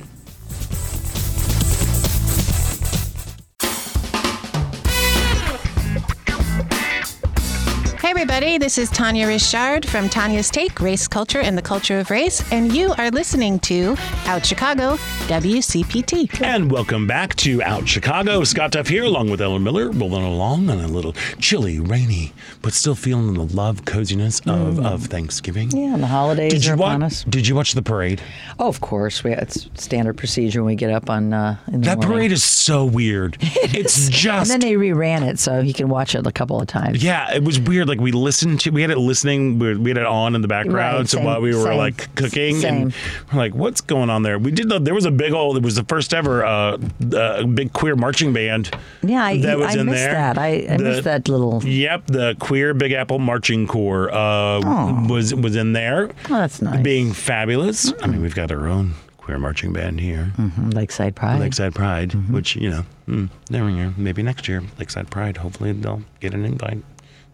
Everybody, 8.45 8.63
this 8.63 8.77
is 8.77 8.91
Tanya 8.91 9.25
Richard 9.25 9.87
from 9.87 10.07
Tanya's 10.07 10.51
Take, 10.51 10.79
Race 10.79 11.07
Culture 11.07 11.39
and 11.39 11.57
the 11.57 11.63
Culture 11.63 11.97
of 11.97 12.11
Race, 12.11 12.43
and 12.51 12.71
you 12.75 12.93
are 12.99 13.09
listening 13.09 13.57
to 13.61 13.95
Out 14.27 14.45
Chicago, 14.45 14.97
WCPT. 15.27 16.41
And 16.41 16.71
welcome 16.71 17.07
back 17.07 17.33
to 17.37 17.63
Out 17.63 17.87
Chicago. 17.87 18.43
Scott 18.43 18.69
Duff 18.73 18.87
here, 18.87 19.03
along 19.03 19.31
with 19.31 19.41
Ellen 19.41 19.63
Miller, 19.63 19.89
rolling 19.89 20.23
along 20.23 20.69
on 20.69 20.79
a 20.79 20.87
little 20.87 21.13
chilly, 21.39 21.79
rainy, 21.79 22.33
but 22.61 22.73
still 22.73 22.93
feeling 22.93 23.33
the 23.33 23.45
love, 23.55 23.83
coziness 23.85 24.41
of, 24.41 24.79
of 24.79 25.05
Thanksgiving. 25.05 25.71
Yeah, 25.71 25.95
and 25.95 26.03
the 26.03 26.07
holidays 26.07 26.51
Did 26.53 26.65
are 26.65 26.67
you 26.67 26.73
upon 26.75 27.01
watch? 27.01 27.11
us. 27.11 27.23
Did 27.23 27.47
you 27.47 27.55
watch 27.55 27.73
the 27.73 27.81
parade? 27.81 28.21
Oh, 28.59 28.67
of 28.67 28.79
course. 28.79 29.23
We, 29.23 29.33
it's 29.33 29.67
standard 29.73 30.17
procedure 30.17 30.61
when 30.61 30.67
we 30.67 30.75
get 30.75 30.91
up 30.91 31.09
on 31.09 31.33
uh, 31.33 31.57
in 31.65 31.81
the 31.81 31.87
That 31.87 31.97
morning. 31.97 32.15
parade 32.15 32.31
is 32.31 32.43
so 32.43 32.85
weird. 32.85 33.37
It's 33.75 34.07
just. 34.09 34.25
And 34.25 34.39
just 34.41 34.49
then 34.51 34.59
they 34.59 34.73
reran 34.73 35.27
it, 35.27 35.39
so 35.39 35.59
you 35.59 35.73
can 35.73 35.89
watch 35.89 36.13
it 36.13 36.25
a 36.25 36.31
couple 36.31 36.61
of 36.61 36.67
times. 36.67 37.03
Yeah, 37.03 37.33
it 37.33 37.43
was 37.43 37.59
weird. 37.59 37.87
Like 37.89 37.99
we 37.99 38.11
listened 38.11 38.34
to, 38.39 38.69
we 38.71 38.81
had 38.81 38.91
it 38.91 38.97
listening, 38.97 39.59
we 39.59 39.75
we 39.75 39.89
had 39.89 39.97
it 39.97 40.05
on 40.05 40.35
in 40.35 40.41
the 40.41 40.47
background. 40.47 40.97
Right, 40.97 41.07
so 41.09 41.17
same- 41.17 41.25
while 41.25 41.41
we 41.41 41.55
were 41.55 41.63
same, 41.63 41.77
like 41.77 42.13
cooking, 42.15 42.57
same. 42.59 42.73
and 42.75 42.93
we're 43.31 43.39
like, 43.39 43.53
"What's 43.55 43.81
going 43.81 44.09
on 44.09 44.23
there?" 44.23 44.37
We 44.39 44.51
did. 44.51 44.69
The, 44.69 44.79
there 44.79 44.93
was 44.95 45.05
a 45.05 45.11
big 45.11 45.33
old. 45.33 45.57
It 45.57 45.63
was 45.63 45.75
the 45.75 45.83
first 45.85 46.13
ever 46.13 46.45
uh, 46.45 46.77
uh, 47.15 47.43
big 47.45 47.73
queer 47.73 47.95
marching 47.95 48.33
band. 48.33 48.71
Yeah, 49.03 49.23
I, 49.23 49.37
that 49.41 49.57
was 49.57 49.75
I 49.75 49.79
in 49.79 49.85
missed 49.87 49.97
there. 49.97 50.13
that. 50.13 50.37
I, 50.37 50.65
I 50.69 50.77
The- 50.77 50.83
missed 50.83 51.03
that 51.03 51.27
little. 51.27 51.63
Yep, 51.63 52.07
the 52.07 52.35
queer 52.39 52.73
Big 52.73 52.91
Apple 52.91 53.19
Marching 53.19 53.67
Corps 53.67 54.11
uh, 54.13 55.05
was 55.07 55.33
was 55.33 55.55
in 55.55 55.73
there, 55.73 56.09
Oh, 56.29 56.35
that's 56.39 56.61
nice. 56.61 56.81
being 56.81 57.13
fabulous. 57.13 57.93
I 58.01 58.07
mean, 58.07 58.21
we've 58.21 58.35
got 58.35 58.51
our 58.51 58.67
own 58.67 58.93
queer 59.17 59.39
marching 59.39 59.73
band 59.73 59.99
here. 59.99 60.31
Mm, 60.37 60.73
Lakeside 60.73 61.15
Pride. 61.15 61.39
Lakeside 61.39 61.73
Pride, 61.73 62.09
Mm-hmm. 62.11 62.33
which 62.33 62.55
you 62.55 62.69
know, 62.69 62.85
mm, 63.07 63.29
there 63.49 63.65
we 63.65 63.73
go. 63.73 63.93
Maybe 63.97 64.21
next 64.21 64.47
year, 64.47 64.61
Lakeside 64.77 65.09
Pride. 65.09 65.37
Hopefully, 65.37 65.71
they'll 65.71 66.01
get 66.19 66.33
an 66.35 66.45
invite. 66.45 66.83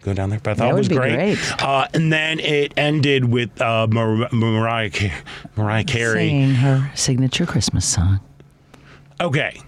Go 0.02 0.14
down 0.14 0.30
there. 0.30 0.40
But 0.42 0.50
I 0.52 0.54
thought 0.54 0.64
That 0.66 0.74
it 0.74 0.78
was 0.78 0.88
great. 0.88 1.14
great. 1.14 1.62
Uh, 1.62 1.86
and 1.94 2.12
then 2.12 2.40
it 2.40 2.72
ended 2.76 3.24
with 3.26 3.60
uh, 3.60 3.86
Mar- 3.88 4.28
Mariah 4.32 4.90
Ca- 4.90 5.12
Mariah 5.56 5.84
Carey. 5.84 6.28
Singing 6.28 6.54
her 6.54 6.90
signature 6.94 7.46
Christmas 7.46 7.86
song. 7.86 8.20
Okay. 9.20 9.60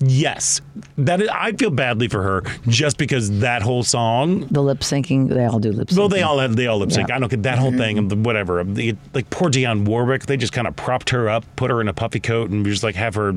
Yes, 0.00 0.60
that 0.96 1.20
is, 1.20 1.28
I 1.28 1.50
feel 1.52 1.70
badly 1.70 2.06
for 2.06 2.22
her 2.22 2.42
just 2.68 2.98
because 2.98 3.40
that 3.40 3.62
whole 3.62 3.82
song. 3.82 4.46
The 4.48 4.62
lip 4.62 4.78
syncing, 4.80 5.28
they 5.28 5.44
all 5.44 5.58
do 5.58 5.72
lip 5.72 5.88
syncing. 5.88 5.98
Well, 5.98 6.08
they 6.08 6.22
all 6.22 6.38
have, 6.38 6.54
they 6.54 6.68
all 6.68 6.78
lip 6.78 6.92
sync. 6.92 7.10
I 7.10 7.18
don't 7.18 7.28
get 7.28 7.42
that 7.42 7.58
whole 7.58 7.72
thing 7.72 7.98
of 7.98 8.08
the 8.08 8.14
whatever. 8.14 8.62
the, 8.62 8.96
like 9.12 9.28
poor 9.30 9.50
Dionne 9.50 9.86
Warwick, 9.86 10.26
they 10.26 10.36
just 10.36 10.52
kind 10.52 10.68
of 10.68 10.76
propped 10.76 11.10
her 11.10 11.28
up, 11.28 11.44
put 11.56 11.72
her 11.72 11.80
in 11.80 11.88
a 11.88 11.92
puffy 11.92 12.20
coat, 12.20 12.48
and 12.50 12.64
just 12.64 12.84
like 12.84 12.94
have 12.94 13.16
her 13.16 13.34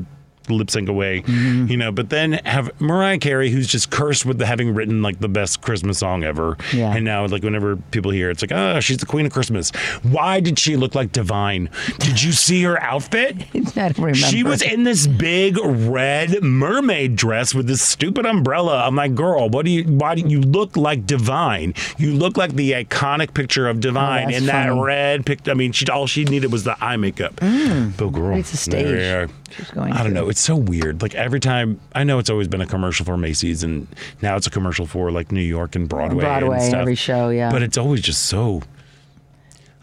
lip 0.48 0.70
sync 0.70 0.88
away, 0.88 1.22
Mm-hmm. 1.22 1.66
you 1.68 1.76
know. 1.76 1.92
But 1.92 2.10
then 2.10 2.32
have 2.44 2.70
Mariah 2.80 3.18
Carey, 3.18 3.50
who's 3.50 3.66
just 3.66 3.90
cursed 3.90 4.24
with 4.26 4.40
having 4.40 4.74
written 4.74 5.02
like 5.02 5.20
the 5.20 5.28
best 5.28 5.60
Christmas 5.62 5.98
song 5.98 6.24
ever, 6.24 6.56
Yeah. 6.72 6.94
and 6.94 7.04
now 7.04 7.26
like 7.26 7.42
whenever 7.42 7.76
people 7.76 8.10
hear 8.10 8.28
it, 8.28 8.32
it's 8.32 8.42
like, 8.42 8.52
oh, 8.52 8.80
she's 8.80 8.98
the 8.98 9.06
queen 9.06 9.26
of 9.26 9.32
Christmas. 9.32 9.70
Why 10.02 10.40
did 10.40 10.58
she 10.58 10.76
look 10.76 10.94
like 10.94 11.12
Divine? 11.12 11.68
Did 11.98 12.22
you 12.22 12.32
see 12.32 12.62
her 12.64 12.80
outfit? 12.82 13.36
I 13.54 13.58
don't 13.60 13.98
remember. 13.98 14.14
She 14.14 14.42
was 14.42 14.62
in 14.62 14.84
this 14.84 15.06
big 15.06 15.56
red 15.62 16.42
mermaid 16.42 17.16
dress 17.16 17.54
with 17.54 17.66
this 17.66 17.82
stupid 17.82 18.26
umbrella. 18.26 18.84
I'm 18.86 18.96
like, 18.96 19.14
girl, 19.14 19.48
what 19.48 19.64
do 19.64 19.70
you? 19.70 19.84
Why 19.84 20.14
do 20.14 20.22
you 20.28 20.40
look 20.40 20.76
like 20.76 21.06
Divine? 21.06 21.74
You 21.98 22.12
look 22.12 22.36
like 22.36 22.54
the 22.54 22.72
iconic 22.72 23.34
picture 23.34 23.68
of 23.68 23.80
Divine 23.80 24.32
Oh, 24.32 24.36
in 24.36 24.46
that 24.46 24.68
funny. 24.68 24.80
red 24.80 25.26
picture. 25.26 25.50
I 25.50 25.54
mean, 25.54 25.72
she 25.72 25.86
all 25.86 26.06
she 26.06 26.24
needed 26.24 26.50
was 26.52 26.64
the 26.64 26.82
eye 26.84 26.96
makeup. 26.96 27.34
But 27.36 28.08
girl, 28.10 28.36
It's 28.36 28.52
a 28.52 28.56
stage. 28.56 29.28
She's 29.56 29.70
going 29.70 29.92
I 29.92 30.02
don't 30.02 30.12
know. 30.14 30.28
It's 30.28 30.40
so 30.40 30.56
weird. 30.56 31.02
Like 31.02 31.14
every 31.14 31.40
time, 31.40 31.80
I 31.94 32.04
know 32.04 32.18
it's 32.18 32.30
always 32.30 32.48
been 32.48 32.60
a 32.60 32.66
commercial 32.66 33.04
for 33.06 33.16
Macy's, 33.16 33.62
and 33.62 33.86
now 34.20 34.36
it's 34.36 34.46
a 34.46 34.50
commercial 34.50 34.86
for 34.86 35.10
like 35.10 35.30
New 35.32 35.40
York 35.42 35.74
and 35.76 35.88
Broadway. 35.88 36.24
Broadway, 36.24 36.56
and 36.56 36.64
stuff. 36.64 36.80
every 36.80 36.94
show, 36.94 37.28
yeah. 37.30 37.50
But 37.50 37.62
it's 37.62 37.78
always 37.78 38.00
just 38.00 38.26
so. 38.26 38.62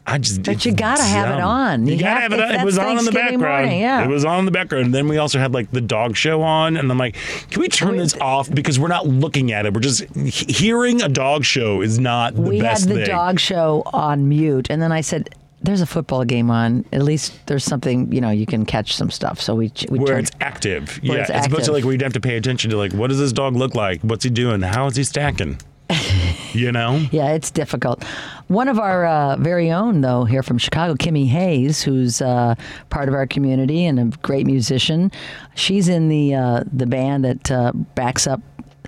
I 0.07 0.17
just. 0.17 0.41
But 0.41 0.65
you 0.65 0.71
gotta 0.71 1.03
have 1.03 1.37
it 1.37 1.41
on. 1.41 1.85
You, 1.85 1.93
You 1.93 1.99
gotta 1.99 2.21
have- 2.21 2.31
have 2.31 2.39
it 2.39 2.55
on. 2.55 2.61
It 2.61 2.65
was 2.65 2.79
on 2.79 2.97
in 2.97 3.05
the 3.05 3.11
background. 3.11 3.41
morning, 3.65 3.79
yeah. 3.81 4.03
It 4.03 4.07
was 4.09 4.25
on 4.25 4.39
in 4.39 4.45
the 4.45 4.51
background. 4.51 4.85
And 4.85 4.93
then 4.93 5.07
we 5.07 5.17
also 5.19 5.37
had 5.37 5.53
like 5.53 5.69
the 5.69 5.81
dog 5.81 6.15
show 6.15 6.41
on, 6.41 6.77
and 6.77 6.91
I'm 6.91 6.97
like, 6.97 7.15
can 7.51 7.61
we 7.61 7.67
turn 7.67 7.97
this 7.97 8.17
off 8.19 8.49
because 8.51 8.79
we're 8.79 8.87
not 8.87 9.05
looking 9.07 9.51
at 9.51 9.67
it. 9.67 9.73
We're 9.75 9.81
just 9.81 10.03
hearing 10.15 11.03
a 11.03 11.09
dog 11.09 11.43
show 11.45 11.81
is 11.81 11.99
not 11.99 12.33
the 12.33 12.41
we 12.41 12.57
had 12.57 12.79
the 12.79 12.95
thing. 12.95 13.05
dog 13.05 13.39
show 13.39 13.83
on 13.93 14.27
mute, 14.27 14.67
and 14.71 14.81
then 14.81 14.91
I 14.91 15.01
said, 15.01 15.29
"There's 15.61 15.81
a 15.81 15.85
football 15.85 16.23
game 16.23 16.49
on. 16.51 16.85
At 16.93 17.03
least 17.03 17.33
there's 17.47 17.63
something 17.63 18.11
you 18.11 18.21
know 18.21 18.29
you 18.29 18.45
can 18.45 18.65
catch 18.65 18.95
some 18.95 19.09
stuff." 19.11 19.39
So 19.41 19.55
we 19.55 19.71
we 19.89 19.99
where 19.99 20.15
turned, 20.15 20.27
it's 20.27 20.35
active. 20.41 20.99
Where 21.03 21.17
yeah, 21.17 21.21
it's 21.23 21.29
as 21.29 21.45
opposed 21.47 21.65
to 21.65 21.71
like 21.71 21.83
we'd 21.83 22.01
have 22.01 22.13
to 22.13 22.21
pay 22.21 22.37
attention 22.37 22.69
to 22.71 22.77
like 22.77 22.93
what 22.93 23.07
does 23.09 23.19
this 23.19 23.31
dog 23.33 23.55
look 23.55 23.75
like? 23.75 24.01
What's 24.01 24.23
he 24.23 24.29
doing? 24.29 24.61
How 24.61 24.87
is 24.87 24.95
he 24.95 25.03
stacking? 25.03 25.59
you 26.53 26.71
know? 26.71 27.03
Yeah, 27.11 27.31
it's 27.33 27.49
difficult. 27.49 28.03
One 28.47 28.67
of 28.67 28.77
our 28.77 29.05
uh, 29.07 29.37
very 29.37 29.71
own, 29.71 30.01
though, 30.01 30.23
here 30.23 30.43
from 30.43 30.59
Chicago, 30.59 30.93
Kimmy 30.93 31.27
Hayes, 31.27 31.81
who's 31.81 32.21
uh, 32.21 32.53
part 32.91 33.09
of 33.09 33.15
our 33.15 33.25
community 33.25 33.85
and 33.85 33.99
a 33.99 34.05
great 34.17 34.45
musician. 34.45 35.11
She's 35.55 35.87
in 35.89 36.09
the 36.09 36.35
uh, 36.35 36.63
the 36.71 36.85
band 36.85 37.25
that 37.25 37.51
uh, 37.51 37.71
backs 37.95 38.27
up 38.27 38.39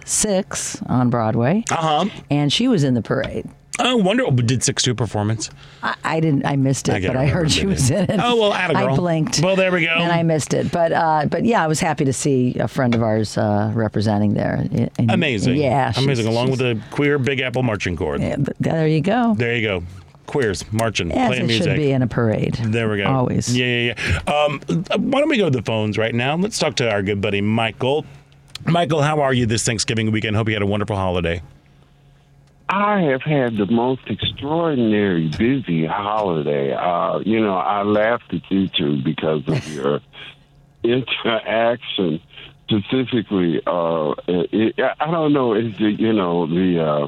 Six 0.05 0.81
on 0.87 1.09
Broadway, 1.09 1.63
Uh 1.69 1.75
huh. 2.05 2.05
and 2.29 2.51
she 2.51 2.67
was 2.67 2.83
in 2.83 2.93
the 2.95 3.01
parade. 3.03 3.47
Oh, 3.83 3.97
wonder. 3.97 4.29
Did 4.31 4.63
six 4.63 4.83
two 4.83 4.93
performance? 4.95 5.49
I, 5.81 5.95
I 6.03 6.19
didn't. 6.19 6.45
I 6.45 6.55
missed 6.55 6.87
it, 6.89 7.03
I 7.03 7.07
but 7.07 7.17
I 7.17 7.25
heard 7.25 7.51
she 7.51 7.65
was 7.65 7.89
in 7.89 8.09
it. 8.09 8.19
Oh, 8.21 8.35
well, 8.35 8.53
atta 8.53 8.75
I 8.77 8.95
blinked. 8.95 9.41
Well, 9.41 9.55
there 9.55 9.71
we 9.71 9.81
go. 9.85 9.91
And 9.93 10.11
I 10.11 10.23
missed 10.23 10.53
it, 10.53 10.71
but 10.71 10.91
uh, 10.91 11.25
but 11.29 11.45
yeah, 11.45 11.63
I 11.63 11.67
was 11.67 11.79
happy 11.79 12.05
to 12.05 12.13
see 12.13 12.55
a 12.59 12.67
friend 12.67 12.93
of 12.95 13.01
ours 13.01 13.37
uh, 13.37 13.71
representing 13.73 14.33
there. 14.35 14.65
And- 14.97 15.11
Amazing. 15.11 15.55
Yeah, 15.55 15.91
Amazing. 15.97 16.27
Along 16.27 16.51
with 16.51 16.59
the 16.59 16.79
queer 16.91 17.17
Big 17.19 17.39
Apple 17.39 17.63
marching 17.63 17.95
chord. 17.95 18.21
Yeah, 18.21 18.35
there 18.59 18.87
you 18.87 19.01
go. 19.01 19.33
There 19.35 19.55
you 19.55 19.67
go. 19.67 19.83
Queers 20.27 20.63
marching, 20.71 21.11
As 21.11 21.27
playing 21.27 21.43
it 21.43 21.47
music. 21.47 21.63
should 21.65 21.75
be 21.75 21.91
in 21.91 22.01
a 22.03 22.07
parade. 22.07 22.53
There 22.63 22.89
we 22.89 22.97
go. 22.97 23.05
Always. 23.05 23.55
Yeah, 23.57 23.65
yeah, 23.65 23.93
yeah. 24.27 24.33
Um, 24.33 24.61
why 25.11 25.19
don't 25.19 25.27
we 25.29 25.37
go 25.37 25.49
to 25.49 25.57
the 25.57 25.63
phones 25.63 25.97
right 25.97 26.15
now? 26.15 26.37
Let's 26.37 26.57
talk 26.57 26.75
to 26.75 26.89
our 26.89 27.01
good 27.03 27.19
buddy 27.19 27.41
Michael. 27.41 28.05
Michael, 28.65 29.01
how 29.01 29.19
are 29.21 29.33
you 29.33 29.45
this 29.45 29.65
Thanksgiving 29.65 30.11
weekend? 30.11 30.35
Hope 30.37 30.47
you 30.47 30.53
had 30.53 30.61
a 30.61 30.65
wonderful 30.67 30.95
holiday. 30.95 31.41
I 32.71 33.01
have 33.01 33.21
had 33.21 33.57
the 33.57 33.65
most 33.65 33.99
extraordinary 34.07 35.27
busy 35.27 35.85
holiday. 35.85 36.71
Uh, 36.73 37.19
you 37.19 37.41
know, 37.41 37.57
I 37.57 37.83
laughed 37.83 38.33
at 38.33 38.49
you 38.49 38.69
two 38.69 39.03
because 39.03 39.43
of 39.45 39.67
your 39.73 39.99
interaction. 40.81 42.21
Specifically, 42.69 43.61
uh, 43.67 44.13
it, 44.25 44.75
I 45.01 45.11
don't 45.11 45.33
know. 45.33 45.53
Is 45.53 45.77
the 45.77 45.91
you 45.91 46.13
know 46.13 46.47
the 46.47 46.81
uh, 46.81 47.07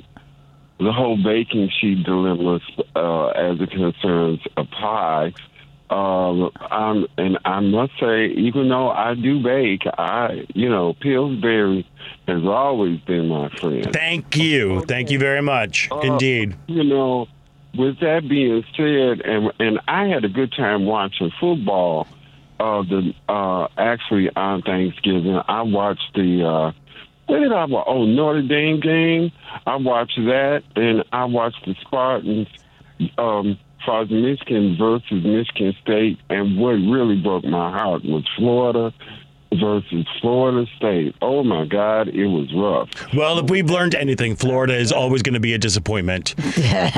the 0.84 0.92
whole 0.92 1.16
baking 1.16 1.72
sheet 1.80 2.04
dilemma 2.04 2.60
uh, 2.94 3.28
as 3.28 3.62
it 3.62 3.72
concerns 3.72 4.42
a 4.58 4.66
pie. 4.66 5.34
Um, 5.94 6.50
I'm, 6.72 7.06
and 7.20 7.38
I 7.46 7.60
must 7.60 7.92
say, 8.00 8.26
even 8.26 8.70
though 8.70 8.90
I 8.90 9.14
do 9.14 9.44
bake, 9.44 9.84
I 9.86 10.48
you 10.56 10.68
know 10.68 10.96
Pillsbury 11.00 11.88
has 12.28 12.44
always 12.46 13.00
been 13.02 13.28
my 13.28 13.50
friend. 13.50 13.94
Thank 13.94 14.36
you. 14.36 14.82
Thank 14.86 15.12
you 15.12 15.20
very 15.20 15.44
much. 15.44 15.90
Indeed. 16.02 16.56
you 16.66 16.84
know, 16.84 17.28
with 17.78 18.00
that 18.00 18.28
being 18.28 18.64
said, 18.76 19.22
and 19.22 19.52
and 19.60 19.80
I 19.88 20.08
had 20.08 20.26
a 20.26 20.30
good 20.30 20.52
time 20.54 20.86
watching 20.86 21.32
football. 21.40 22.08
Uh, 22.60 22.82
the 22.84 23.14
uh, 23.30 23.68
actually 23.78 24.30
on 24.36 24.64
Thanksgiving, 24.64 25.40
I 25.48 25.62
watched 25.62 26.12
the 26.16 26.44
uh, 26.44 26.72
what 27.28 27.40
did 27.40 27.52
I 27.52 27.66
watch? 27.66 27.86
Oh, 27.88 28.06
Notre 28.06 28.42
Dame 28.42 28.80
game. 28.80 29.32
I 29.68 29.76
watched 29.76 30.18
that, 30.18 30.64
and 30.76 31.04
I 31.14 31.26
watched 31.26 31.66
the 31.66 31.76
Spartans. 31.82 32.48
Um, 33.18 33.60
for 33.86 34.06
Michigan 34.06 34.76
versus 34.78 35.24
Michigan 35.24 35.74
State, 35.82 36.20
and 36.30 36.58
what 36.58 36.72
really 36.72 37.22
broke 37.22 37.44
my 37.44 37.72
heart 37.72 38.04
was 38.04 38.28
Florida 38.38 38.94
versus 39.60 40.08
Florida 40.22 40.66
State. 40.78 41.16
Oh 41.22 41.44
my 41.44 41.66
God, 41.66 42.08
it 42.08 42.26
was 42.28 42.52
rough. 42.56 42.90
Well, 43.14 43.40
if 43.40 43.50
we've 43.50 43.70
learned 43.70 43.96
anything, 43.96 44.36
Florida 44.36 44.76
is 44.76 44.92
always 44.92 45.22
going 45.22 45.34
to 45.36 45.40
be 45.40 45.54
a 45.54 45.58
disappointment. 45.58 46.36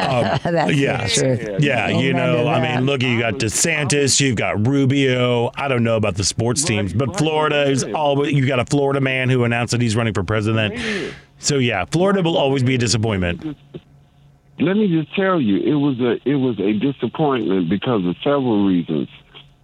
Uh, 0.05 0.37
That's 0.43 0.73
yeah. 0.73 1.07
true. 1.07 1.57
Yeah, 1.59 1.87
you 1.89 2.13
know, 2.13 2.47
I 2.47 2.61
mean, 2.61 2.85
look, 2.85 3.01
you 3.01 3.19
got 3.19 3.35
DeSantis, 3.35 4.19
you've 4.19 4.35
got 4.35 4.67
Rubio. 4.67 5.51
I 5.55 5.67
don't 5.67 5.83
know 5.83 5.95
about 5.95 6.15
the 6.15 6.23
sports 6.23 6.63
teams, 6.63 6.93
but 6.93 7.17
Florida 7.17 7.63
is 7.69 7.83
always, 7.83 8.33
you 8.33 8.45
got 8.45 8.59
a 8.59 8.65
Florida 8.65 9.01
man 9.01 9.29
who 9.29 9.43
announced 9.43 9.71
that 9.71 9.81
he's 9.81 9.95
running 9.95 10.13
for 10.13 10.23
president. 10.23 11.13
So, 11.39 11.57
yeah, 11.57 11.85
Florida 11.85 12.21
will 12.21 12.37
always 12.37 12.63
be 12.63 12.75
a 12.75 12.77
disappointment. 12.77 13.57
Let 14.59 14.75
me 14.77 14.87
just 14.87 15.13
tell 15.15 15.39
you, 15.39 15.57
it 15.57 15.75
was 15.75 15.99
a 15.99 16.19
it 16.29 16.35
was 16.35 16.59
a 16.59 16.73
disappointment 16.73 17.69
because 17.69 18.05
of 18.05 18.15
several 18.23 18.65
reasons. 18.65 19.09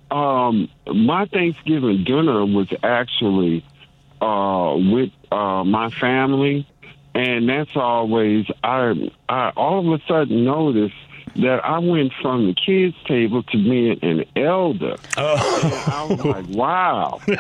Um, 0.09 0.69
my 0.85 1.25
Thanksgiving 1.27 2.03
dinner 2.03 2.45
was 2.45 2.67
actually 2.83 3.63
uh, 4.21 4.75
with 4.77 5.11
uh, 5.31 5.63
my 5.63 5.89
family, 5.91 6.67
and 7.15 7.47
that's 7.47 7.75
always 7.75 8.45
I 8.63 9.09
I 9.29 9.49
all 9.55 9.79
of 9.93 9.99
a 9.99 10.03
sudden 10.05 10.43
noticed 10.43 10.95
that 11.37 11.63
I 11.63 11.79
went 11.79 12.11
from 12.21 12.47
the 12.47 12.53
kids' 12.53 12.95
table 13.07 13.41
to 13.43 13.57
being 13.57 13.97
an 14.01 14.25
elder. 14.35 14.97
Oh, 15.15 15.87
I 15.87 16.03
was 16.13 16.25
like, 16.25 16.45
wow, 16.49 17.21
you 17.25 17.35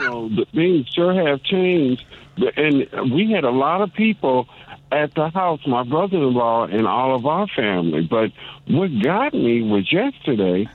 know, 0.00 0.28
the 0.28 0.46
things 0.54 0.86
sure 0.94 1.12
have 1.26 1.42
changed. 1.42 2.04
But- 2.38 2.56
And 2.56 3.12
we 3.12 3.32
had 3.32 3.42
a 3.44 3.50
lot 3.50 3.80
of 3.82 3.92
people 3.92 4.48
at 4.92 5.14
the 5.14 5.28
house, 5.30 5.60
my 5.66 5.82
brother-in-law 5.82 6.66
and 6.66 6.86
all 6.86 7.14
of 7.16 7.26
our 7.26 7.46
family. 7.48 8.02
But 8.02 8.32
what 8.66 8.90
got 9.02 9.34
me 9.34 9.62
was 9.62 9.92
yesterday. 9.92 10.68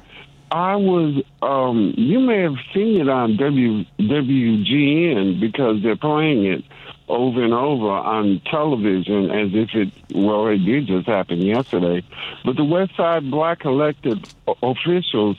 I 0.52 0.78
was, 0.78 1.24
um, 1.44 1.94
you 1.96 2.20
may 2.20 2.42
have 2.42 2.56
seen 2.74 3.00
it 3.00 3.08
on 3.08 3.38
w, 3.38 3.86
WGN 4.00 5.40
because 5.40 5.84
they're 5.84 5.96
playing 5.96 6.46
it 6.46 6.64
over 7.08 7.44
and 7.44 7.54
over 7.54 7.90
on 7.90 8.42
television 8.50 9.30
as 9.30 9.50
if 9.54 9.70
it, 9.76 9.94
well, 10.14 10.48
it 10.48 10.58
did 10.60 10.88
just 10.88 11.08
happen 11.08 11.42
yesterday. 11.42 12.04
But 12.44 12.56
the 12.56 12.64
West 12.64 12.96
Side 12.96 13.30
Black 13.30 13.64
elected 13.64 14.28
officials 14.64 15.38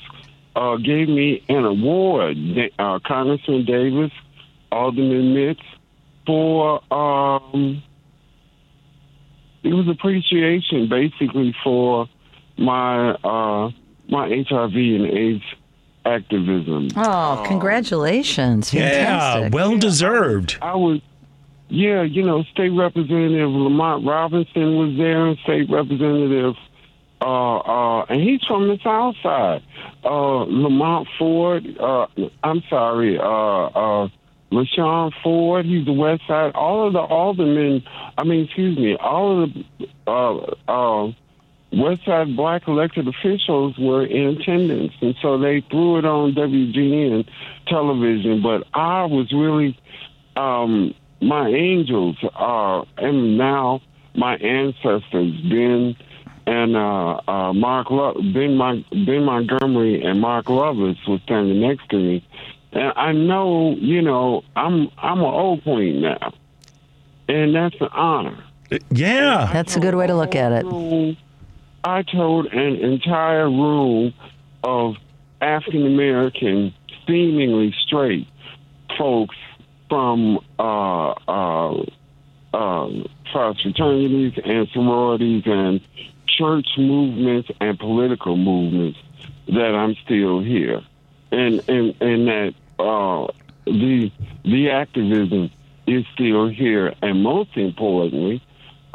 uh, 0.55 0.77
gave 0.77 1.09
me 1.09 1.43
an 1.49 1.65
award, 1.65 2.37
uh, 2.79 2.99
Congressman 3.05 3.65
Davis, 3.65 4.13
Alderman 4.71 5.35
Mitts, 5.35 5.63
for, 6.25 6.83
um, 6.93 7.83
it 9.63 9.73
was 9.75 9.89
appreciation 9.89 10.89
basically 10.89 11.55
for 11.63 12.09
my, 12.59 13.11
uh, 13.13 13.71
my 14.09 14.29
HIV 14.49 14.75
and 14.75 15.07
AIDS 15.07 15.43
activism. 16.05 16.89
Oh, 16.97 17.45
congratulations! 17.47 18.73
yeah, 18.73 18.91
Fantastic. 18.91 19.55
well 19.55 19.77
deserved. 19.77 20.59
I 20.63 20.75
was, 20.75 21.01
yeah, 21.69 22.03
you 22.03 22.25
know, 22.25 22.43
State 22.45 22.71
Representative 22.71 23.51
Lamont 23.51 24.07
Robinson 24.07 24.77
was 24.77 24.97
there, 24.97 25.27
and 25.27 25.39
State 25.45 25.71
Representative, 25.71 26.55
uh, 27.21 27.59
uh, 27.59 28.05
and 28.09 28.21
he's 28.21 28.43
from 28.49 28.69
the 28.69 28.79
South 28.83 29.15
Side. 29.23 29.63
Uh, 30.05 30.45
Lamont 30.45 31.07
Ford, 31.19 31.65
uh, 31.79 32.07
I'm 32.43 32.63
sorry, 32.71 33.19
uh, 33.19 33.23
uh, 33.23 34.09
LaShawn 34.51 35.13
Ford, 35.23 35.65
he's 35.65 35.85
the 35.87 35.93
West 35.93 36.23
Side. 36.27 36.53
All 36.55 36.87
of 36.87 36.93
the 36.93 37.01
aldermen, 37.01 37.83
I 38.19 38.25
mean, 38.25 38.45
excuse 38.45 38.77
me, 38.77 38.97
all 38.97 39.45
of 39.45 39.51
the 39.55 39.87
uh, 40.07 40.55
uh, 40.69 41.13
West 41.73 42.05
Side 42.05 42.37
black 42.37 42.67
elected 42.67 43.07
officials 43.07 43.79
were 43.79 44.05
in 44.05 44.41
attendance, 44.41 44.93
and 45.01 45.15
so 45.23 45.39
they 45.39 45.61
threw 45.71 45.99
it 45.99 46.05
on 46.05 46.35
WGN 46.35 47.29
television. 47.69 48.43
But 48.43 48.67
I 48.75 49.05
was 49.05 49.31
really, 49.33 49.79
um, 50.37 50.95
my 51.21 51.49
angels 51.49 52.17
are, 52.35 52.87
and 52.97 53.39
now 53.39 53.83
my 54.17 54.35
ancestors, 54.35 55.41
Ben 55.43 55.97
and 56.47 56.75
uh, 56.75 57.21
uh, 57.29 57.53
Mark, 57.53 57.91
Lo- 57.91 58.15
Ben, 58.15 58.85
ben 58.91 59.25
Montgomery 59.25 60.03
and 60.03 60.21
Mark 60.21 60.49
Lovelace 60.49 60.99
was 61.07 61.21
standing 61.23 61.61
next 61.61 61.89
to 61.91 61.97
me, 61.97 62.27
and 62.73 62.93
I 62.97 63.13
know, 63.13 63.73
you 63.73 64.03
know, 64.03 64.43
I'm 64.57 64.91
I'm 64.99 65.19
an 65.19 65.25
old 65.25 65.63
queen 65.63 66.03
now, 66.03 66.33
and 67.29 67.55
that's 67.55 67.81
an 67.81 67.89
honor. 67.93 68.45
Yeah. 68.91 69.51
That's 69.53 69.77
a 69.77 69.81
good 69.81 69.95
way 69.95 70.07
to 70.07 70.15
look 70.15 70.35
at 70.37 70.53
it. 70.53 70.65
room, 70.65 71.17
I 71.83 72.03
told 72.03 72.47
an 72.47 72.77
entire 72.77 73.51
room 73.51 74.15
of 74.63 74.95
African 75.41 75.87
American, 75.87 76.75
seemingly 77.07 77.75
straight 77.85 78.29
folks 78.99 79.37
from 79.89 80.39
uh, 80.59 81.11
uh, 81.27 81.83
uh, 82.55 82.89
fraternities 83.33 84.35
and 84.45 84.69
sororities 84.73 85.43
and 85.47 85.81
church 86.27 86.69
movements 86.79 87.51
and 87.61 87.79
political 87.79 88.37
movements 88.37 88.99
that 89.47 89.75
I'm 89.75 89.97
still 90.05 90.41
here, 90.41 90.83
and 91.33 91.61
and 91.69 91.95
and 92.01 92.29
that 92.29 92.55
uh, 92.81 93.33
the 93.67 94.11
the 94.45 94.71
activism 94.71 95.51
is 95.87 96.05
still 96.15 96.49
here, 96.49 96.95
and 97.03 97.23
most 97.23 97.57
importantly, 97.57 98.43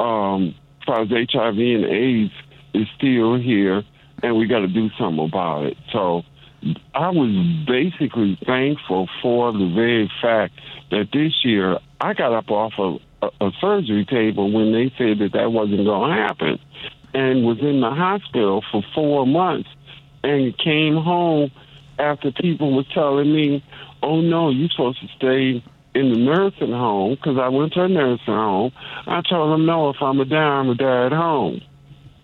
um, 0.00 0.54
as 0.88 1.08
HIV 1.08 1.58
and 1.58 1.84
AIDS 1.84 2.32
is 2.74 2.86
still 2.96 3.36
here, 3.36 3.82
and 4.22 4.36
we 4.36 4.46
got 4.46 4.60
to 4.60 4.68
do 4.68 4.88
something 4.98 5.24
about 5.24 5.64
it. 5.64 5.76
So 5.92 6.22
I 6.94 7.10
was 7.10 7.30
basically 7.66 8.38
thankful 8.46 9.08
for 9.22 9.52
the 9.52 9.70
very 9.74 10.10
fact 10.22 10.54
that 10.90 11.08
this 11.12 11.32
year 11.44 11.78
I 12.00 12.14
got 12.14 12.32
up 12.32 12.50
off 12.50 12.72
of 12.78 13.00
a, 13.22 13.46
a 13.46 13.50
surgery 13.60 14.04
table 14.04 14.50
when 14.52 14.72
they 14.72 14.92
said 14.98 15.18
that 15.18 15.32
that 15.32 15.52
wasn't 15.52 15.84
going 15.84 16.10
to 16.10 16.16
happen, 16.16 16.58
and 17.14 17.44
was 17.44 17.58
in 17.60 17.80
the 17.80 17.90
hospital 17.90 18.62
for 18.70 18.82
four 18.94 19.26
months, 19.26 19.68
and 20.22 20.56
came 20.58 20.96
home 20.96 21.50
after 21.98 22.30
people 22.32 22.74
were 22.74 22.84
telling 22.94 23.32
me, 23.32 23.64
"Oh 24.02 24.20
no, 24.20 24.50
you're 24.50 24.70
supposed 24.70 25.00
to 25.00 25.08
stay." 25.16 25.62
In 25.94 26.12
the 26.12 26.18
nursing 26.18 26.72
home, 26.72 27.14
because 27.14 27.38
I 27.38 27.48
went 27.48 27.72
to 27.72 27.84
a 27.84 27.88
nursing 27.88 28.26
home, 28.26 28.70
I 29.06 29.22
told 29.22 29.50
them, 29.50 29.64
no, 29.64 29.88
if 29.88 29.96
I'm 30.02 30.20
a 30.20 30.26
die, 30.26 30.36
I'm 30.36 30.68
a 30.68 30.74
die 30.74 31.06
at 31.06 31.12
home. 31.12 31.62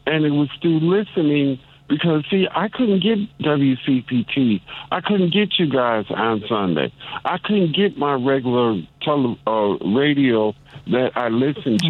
And 0.05 0.27
it 0.27 0.31
was 0.31 0.51
through 0.61 0.81
listening 0.81 1.59
because 1.93 2.25
see 2.31 2.47
i 2.55 2.69
couldn't 2.69 3.03
get 3.03 3.19
wcpt 3.41 4.61
i 4.91 5.01
couldn't 5.01 5.33
get 5.33 5.59
you 5.59 5.69
guys 5.71 6.07
on 6.11 6.43
sunday. 6.49 6.93
I 7.25 7.39
couldn't 7.39 7.75
get 7.75 7.99
my 7.99 8.15
regular 8.15 8.83
tele, 9.03 9.39
uh, 9.47 9.77
radio 9.85 10.55
that 10.91 11.13
i 11.17 11.29
listened 11.29 11.81
to. 11.81 11.89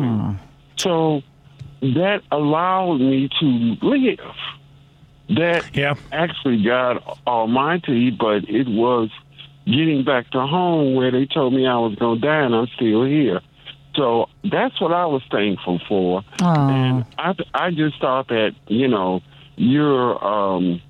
So 0.76 1.22
that 1.80 2.22
allowed 2.30 2.98
me 2.98 3.28
to 3.40 3.46
live 3.82 4.18
that 5.28 5.64
Yeah. 5.74 5.94
actually 6.10 6.62
god 6.62 6.98
almighty 7.26 8.10
but 8.10 8.44
it 8.48 8.68
was 8.68 9.10
getting 9.66 10.04
back 10.04 10.28
to 10.30 10.40
home 10.40 10.94
where 10.94 11.10
they 11.10 11.26
told 11.26 11.54
me 11.54 11.66
i 11.66 11.76
was 11.76 11.94
going 11.96 12.20
to 12.20 12.26
die 12.26 12.42
and 12.42 12.54
i'm 12.54 12.66
still 12.74 13.04
here 13.04 13.40
so 13.94 14.26
that's 14.50 14.80
what 14.80 14.92
i 14.92 15.06
was 15.06 15.22
thankful 15.30 15.80
for 15.88 16.22
and 16.70 17.04
I, 17.18 17.34
I 17.54 17.70
just 17.70 18.00
thought 18.00 18.28
that 18.28 18.54
you 18.66 18.88
know 18.88 19.20
your 19.56 20.24
um, 20.24 20.80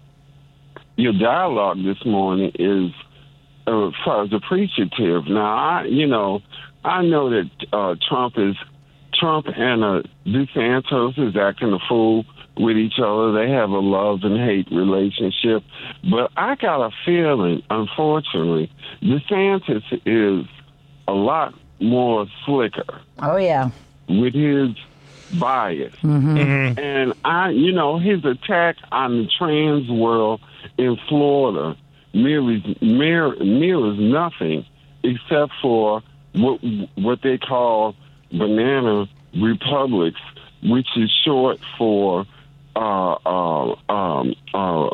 your 0.97 1.12
dialogue 1.12 1.79
this 1.85 2.05
morning 2.05 2.53
is 2.59 2.92
uh, 3.66 3.88
as 3.88 3.95
far 4.05 4.25
as 4.25 4.33
appreciative. 4.33 5.27
Now 5.27 5.57
I 5.57 5.85
you 5.85 6.07
know 6.07 6.40
I 6.85 7.03
know 7.03 7.31
that 7.31 7.51
uh, 7.73 7.97
Trump 8.09 8.35
is 8.37 8.57
Trump 9.23 9.47
and 9.57 9.85
uh, 9.85 10.03
DeSantis 10.27 11.17
is 11.29 11.37
acting 11.37 11.73
a 11.73 11.79
fool 11.89 12.25
with 12.57 12.77
each 12.77 12.99
other. 12.99 13.31
They 13.33 13.49
have 13.53 13.71
a 13.71 13.79
love 13.79 14.25
and 14.25 14.37
hate 14.37 14.67
relationship, 14.73 15.63
but 16.11 16.33
I 16.37 16.57
got 16.57 16.85
a 16.85 16.91
feeling, 17.07 17.63
unfortunately, 17.71 18.69
DeSantis 19.01 19.85
is 20.05 20.47
a 21.07 21.13
lot 21.13 21.55
more 21.81 22.27
slicker 22.45 23.01
Oh 23.21 23.37
yeah. 23.37 23.71
with 24.09 24.35
his 24.35 24.71
bias. 25.39 25.95
And 26.03 27.13
I, 27.25 27.51
you 27.51 27.73
know, 27.73 28.01
his 28.01 28.25
attack 28.25 28.77
on 28.91 29.19
the 29.19 29.29
trans 29.39 29.89
world 29.89 30.41
in 30.79 30.99
Florida 31.09 31.77
mirrors, 32.13 32.63
mirror, 32.81 33.37
mirrors 33.37 33.99
nothing 34.01 34.67
except 35.05 35.53
for 35.63 36.03
what 36.35 36.61
what 36.97 37.21
they 37.23 37.39
call 37.39 37.95
banana 38.33 39.07
republics, 39.35 40.21
which 40.62 40.88
is 40.97 41.11
short 41.25 41.59
for 41.79 42.27
uh, 42.75 43.12
uh, 43.27 43.92
um, 43.92 44.35
uh, 44.55 44.90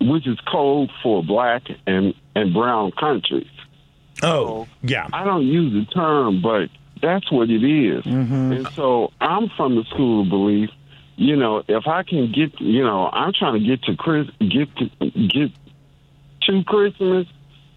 which 0.00 0.26
is 0.26 0.38
code 0.50 0.90
for 1.02 1.22
black 1.22 1.62
and 1.86 2.14
and 2.34 2.52
brown 2.52 2.92
countries. 2.92 3.48
Oh, 4.22 4.66
yeah. 4.82 5.08
I 5.12 5.24
don't 5.24 5.46
use 5.46 5.72
the 5.72 5.92
term, 5.92 6.40
but 6.42 6.68
that's 7.02 7.30
what 7.30 7.50
it 7.50 7.64
is. 7.64 8.04
And 8.52 8.68
so 8.74 9.12
I'm 9.20 9.50
from 9.56 9.76
the 9.76 9.84
school 9.84 10.22
of 10.22 10.28
belief. 10.28 10.70
You 11.16 11.36
know, 11.36 11.62
if 11.68 11.86
I 11.86 12.02
can 12.02 12.32
get, 12.32 12.60
you 12.60 12.82
know, 12.82 13.08
I'm 13.12 13.32
trying 13.32 13.60
to 13.60 13.66
get 13.66 13.82
to 13.84 13.96
Chris, 13.96 14.28
get 14.40 14.68
to 14.76 15.10
get 15.28 15.50
to 16.42 16.64
Christmas, 16.64 17.26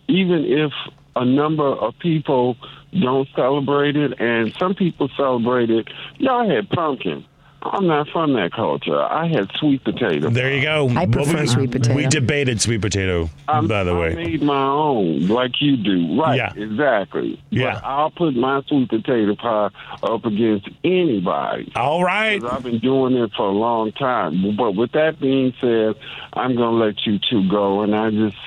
even 0.08 0.46
if 0.46 0.72
a 1.16 1.26
number 1.26 1.68
of 1.68 1.98
people 2.00 2.58
don't 2.94 3.28
celebrate 3.36 3.96
it, 3.96 4.20
and 4.20 4.54
some 4.60 4.74
people 4.76 5.10
celebrate 5.18 5.70
it. 5.70 5.88
Y'all 6.18 6.50
had 6.50 6.70
pumpkin. 6.70 7.26
I'm 7.60 7.88
not 7.88 8.08
from 8.10 8.34
that 8.34 8.54
culture. 8.54 9.02
I 9.02 9.28
had 9.28 9.52
sweet 9.56 9.84
potato. 9.84 10.30
There 10.30 10.54
you 10.54 10.62
go. 10.62 10.90
I 10.90 11.08
prefer 11.08 11.42
we, 11.42 11.48
sweet 11.48 11.72
potato. 11.72 11.96
We 11.96 12.06
debated 12.06 12.62
sweet 12.62 12.82
potato, 12.82 13.30
I'm- 13.48 13.68
by 13.68 13.84
the 13.84 13.96
way. 13.96 14.12
I 14.12 14.16
made 14.16 14.44
my 14.44 14.68
own, 14.68 15.28
like 15.28 15.60
you 15.60 15.76
do. 15.76 16.22
Right, 16.22 16.38
Yeah. 16.38 16.54
exactly. 16.56 17.42
Yeah. 17.50 17.74
But 17.74 17.84
I'll 17.84 18.12
put 18.12 18.36
my 18.36 18.62
sweet 18.68 18.90
potato 18.90 19.36
pie 19.36 19.70
up 20.04 20.26
against 20.26 20.70
anybody. 20.84 21.72
All 21.76 22.04
right. 22.04 22.42
I've 22.44 22.64
been 22.64 22.78
doing 22.80 23.16
it 23.18 23.32
for 23.36 23.48
a 23.48 23.52
long 23.52 23.92
time. 23.94 24.56
But 24.56 24.76
with 24.76 24.92
that 24.92 25.20
being 25.20 25.52
said, 25.60 25.96
I'm 26.34 26.56
going 26.56 26.80
to 26.80 26.86
let 26.86 27.06
you 27.08 27.20
two 27.30 27.50
go, 27.50 27.82
and 27.82 27.96
I 27.96 28.12
just, 28.12 28.38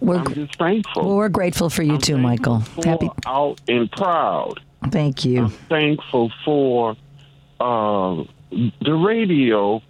We're 0.00 0.16
I'm 0.18 0.34
just 0.34 0.56
thankful. 0.56 1.04
well, 1.06 1.16
we're 1.16 1.28
grateful 1.28 1.70
for 1.70 1.82
you 1.82 1.94
I'm 1.94 2.00
too, 2.00 2.18
Michael. 2.18 2.58
Happy. 2.84 3.10
out 3.26 3.60
and 3.68 3.90
proud. 3.90 4.60
Thank 4.90 5.24
you. 5.24 5.48
Thankful 5.68 6.32
for 6.44 6.96
uh, 7.60 8.24
the 8.50 8.92
radio, 8.92 9.80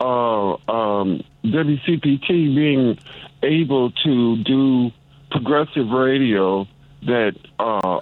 uh, 0.00 0.52
um, 0.70 1.22
WCPT 1.44 2.54
being 2.54 2.98
able 3.42 3.90
to 3.90 4.42
do 4.44 4.90
progressive 5.30 5.88
radio 5.88 6.66
that 7.02 7.34
uh, 7.58 8.00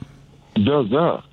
does 0.54 0.92
us. 0.92 1.24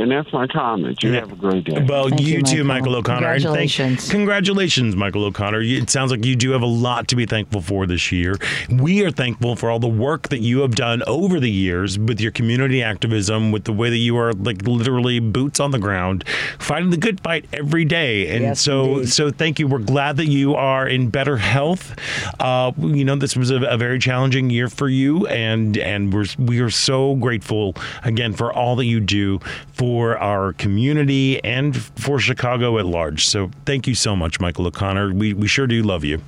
And 0.00 0.12
that's 0.12 0.32
my 0.32 0.46
comment. 0.46 1.02
You 1.02 1.12
Yeah. 1.12 1.20
have 1.20 1.32
a 1.32 1.36
great 1.36 1.64
day. 1.64 1.84
Well, 1.88 2.08
Thank 2.08 2.20
you, 2.20 2.36
you, 2.36 2.42
too, 2.42 2.62
Michael. 2.62 2.92
Michael 2.92 2.96
O'Connor. 2.96 3.16
and 3.32 3.42
thank- 3.42 3.72
Congratulations. 3.72 4.08
congratulations, 4.08 4.94
Michael 4.94 5.24
O'Connor. 5.24 5.60
It 5.62 5.90
sounds 5.90 6.12
like 6.12 6.24
you 6.24 6.36
do 6.36 6.52
have 6.52 6.62
a 6.62 6.66
lot 6.66 7.08
to 7.08 7.16
be 7.16 7.26
thankful 7.26 7.60
for 7.62 7.84
this 7.84 8.12
year. 8.12 8.36
We 8.70 9.04
are 9.04 9.10
thankful 9.10 9.56
for 9.56 9.70
all 9.70 9.80
the 9.80 9.88
work 9.88 10.28
that 10.28 10.38
you 10.40 10.60
have 10.60 10.76
done 10.76 11.02
over 11.08 11.40
the 11.40 11.50
years 11.50 11.98
with 11.98 12.20
your 12.20 12.30
community 12.30 12.80
activism, 12.80 13.50
with 13.50 13.64
the 13.64 13.72
way 13.72 13.90
that 13.90 13.96
you 13.96 14.16
are 14.16 14.32
like 14.34 14.62
literally 14.68 15.18
boots 15.18 15.58
on 15.58 15.72
the 15.72 15.80
ground, 15.80 16.22
fighting 16.60 16.90
the 16.90 16.96
good 16.96 17.20
fight 17.20 17.46
every 17.52 17.84
day. 17.84 18.28
And 18.28 18.42
Yes, 18.42 18.60
so, 18.60 18.98
indeed. 18.98 19.08
so 19.08 19.30
thank 19.30 19.58
you. 19.58 19.66
We're 19.66 19.78
glad 19.80 20.16
that 20.18 20.28
you 20.28 20.54
are 20.54 20.86
in 20.86 21.08
better 21.08 21.38
health. 21.38 21.96
Uh, 22.38 22.70
you 22.78 23.04
know, 23.04 23.16
this 23.16 23.36
was 23.36 23.50
a, 23.50 23.56
a 23.62 23.76
very 23.76 23.98
challenging 23.98 24.48
year 24.50 24.68
for 24.68 24.88
you, 24.88 25.26
and 25.26 25.76
and 25.76 26.12
we're 26.14 26.26
we 26.38 26.60
are 26.60 26.70
so 26.70 27.16
grateful 27.16 27.74
again 28.04 28.32
for 28.32 28.52
all 28.52 28.76
that 28.76 28.84
you 28.84 29.00
do 29.00 29.40
for 29.72 29.87
our 30.18 30.52
community 30.52 31.42
and 31.44 31.76
for 31.76 32.18
Chicago 32.18 32.78
at 32.78 32.86
large. 32.86 33.26
So 33.26 33.50
thank 33.64 33.86
you 33.86 33.94
so 33.94 34.14
much, 34.16 34.40
Michael 34.40 34.66
O'Connor. 34.66 35.12
We 35.14 35.32
we 35.34 35.46
sure 35.48 35.66
do 35.66 35.82
love 35.82 36.04
you. 36.04 36.20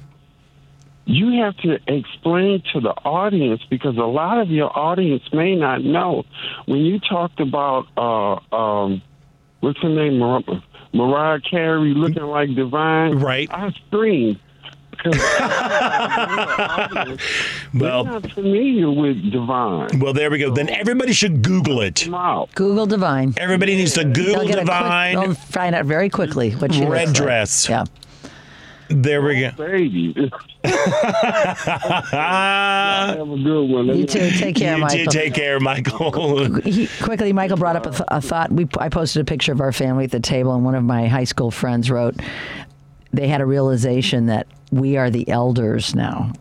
you 1.06 1.42
have 1.42 1.56
to 1.58 1.78
explain 1.88 2.62
to 2.72 2.80
the 2.80 2.94
audience 3.04 3.62
because 3.68 3.96
a 3.96 4.00
lot 4.20 4.38
of 4.38 4.48
your 4.50 4.70
audience 4.78 5.22
may 5.32 5.56
not 5.56 5.82
know. 5.82 6.24
When 6.66 6.80
you 6.80 7.00
talked 7.00 7.40
about 7.40 7.86
uh, 7.96 8.54
um, 8.54 9.02
what's 9.60 9.80
her 9.80 9.88
name, 9.88 10.18
Mar- 10.18 10.42
Mariah 10.92 11.40
Carey 11.40 11.94
looking 11.94 12.22
like 12.22 12.54
divine, 12.54 13.18
Right. 13.18 13.48
I 13.50 13.72
screamed 13.86 14.38
because 15.04 15.20
Well- 17.74 18.04
they're 18.04 18.12
not 18.20 18.32
familiar 18.32 18.90
with 18.90 19.30
divine. 19.30 19.88
Well, 20.00 20.12
there 20.12 20.30
we 20.30 20.38
go. 20.38 20.50
Then 20.52 20.68
everybody 20.68 21.12
should 21.12 21.42
Google 21.42 21.80
it. 21.80 22.06
Google 22.54 22.86
Divine. 22.86 23.34
Everybody 23.36 23.76
needs 23.76 23.94
to 23.94 24.04
Google 24.04 24.40
They'll 24.40 24.48
get 24.48 24.58
a 24.58 24.64
quick- 24.64 24.66
Divine. 24.66 25.16
they'll 25.20 25.34
find 25.34 25.74
out 25.74 25.84
very 25.86 26.08
quickly 26.10 26.50
what 26.52 26.74
she 26.74 26.84
Red 26.84 27.08
looks 27.08 27.20
like. 27.20 27.26
dress. 27.26 27.68
Yeah. 27.68 27.84
There 28.88 29.22
we 29.22 29.40
go. 29.40 29.50
Baby, 29.52 30.30
Ah, 32.12 33.14
have 33.16 33.30
a 33.30 33.36
good 33.36 33.70
one. 33.70 33.86
You 33.96 34.04
too. 34.04 34.30
Take 34.30 34.56
care, 34.56 34.74
you 34.76 34.80
Michael. 34.82 34.98
did 34.98 35.10
take 35.10 35.34
care, 35.34 35.60
Michael. 35.60 36.60
he, 36.62 36.88
quickly, 37.00 37.32
Michael 37.32 37.56
brought 37.56 37.76
up 37.76 37.86
a, 37.86 37.90
th- 37.90 38.02
a 38.08 38.20
thought. 38.20 38.50
We 38.50 38.66
I 38.78 38.88
posted 38.88 39.22
a 39.22 39.24
picture 39.24 39.52
of 39.52 39.60
our 39.60 39.70
family 39.72 40.04
at 40.04 40.10
the 40.10 40.18
table, 40.18 40.52
and 40.54 40.64
one 40.64 40.74
of 40.74 40.82
my 40.82 41.06
high 41.06 41.22
school 41.24 41.52
friends 41.52 41.88
wrote, 41.88 42.16
"They 43.12 43.28
had 43.28 43.40
a 43.40 43.46
realization 43.46 44.26
that 44.26 44.46
we 44.72 44.96
are 44.96 45.10
the 45.10 45.28
elders 45.28 45.94
now." 45.94 46.32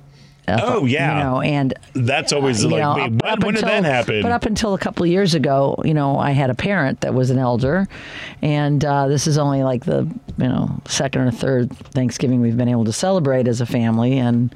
Uh, 0.47 0.59
Oh, 0.63 0.85
yeah. 0.85 1.15
you 1.17 1.23
know, 1.23 1.41
and 1.41 1.73
That's 1.93 2.33
always 2.33 2.63
you 2.63 2.69
like, 2.71 2.79
know, 2.81 2.91
up- 2.91 2.97
when, 3.11 3.21
up 3.23 3.43
when 3.43 3.53
did 3.53 3.65
that 3.65 3.83
happen? 3.83 4.23
But 4.23 4.31
up 4.31 4.45
until 4.47 4.73
a 4.73 4.79
couple 4.79 5.03
of 5.03 5.09
years 5.11 5.35
ago, 5.35 5.75
you 5.85 5.93
know, 5.93 6.17
I 6.17 6.31
had 6.31 6.49
a 6.49 6.55
parent 6.55 7.01
that 7.01 7.13
was 7.13 7.29
an 7.29 7.37
elder, 7.37 7.87
and 8.41 8.83
uh, 8.83 9.07
this 9.07 9.27
is 9.27 9.37
only 9.37 9.61
like 9.63 9.85
the 9.85 10.03
you 10.37 10.47
know 10.47 10.81
second 10.87 11.21
or 11.21 11.29
third 11.31 11.71
Thanksgiving 11.93 12.41
we've 12.41 12.57
been 12.57 12.67
able 12.69 12.85
to 12.85 12.93
celebrate 12.93 13.47
as 13.47 13.61
a 13.61 13.65
family, 13.67 14.17
and 14.17 14.53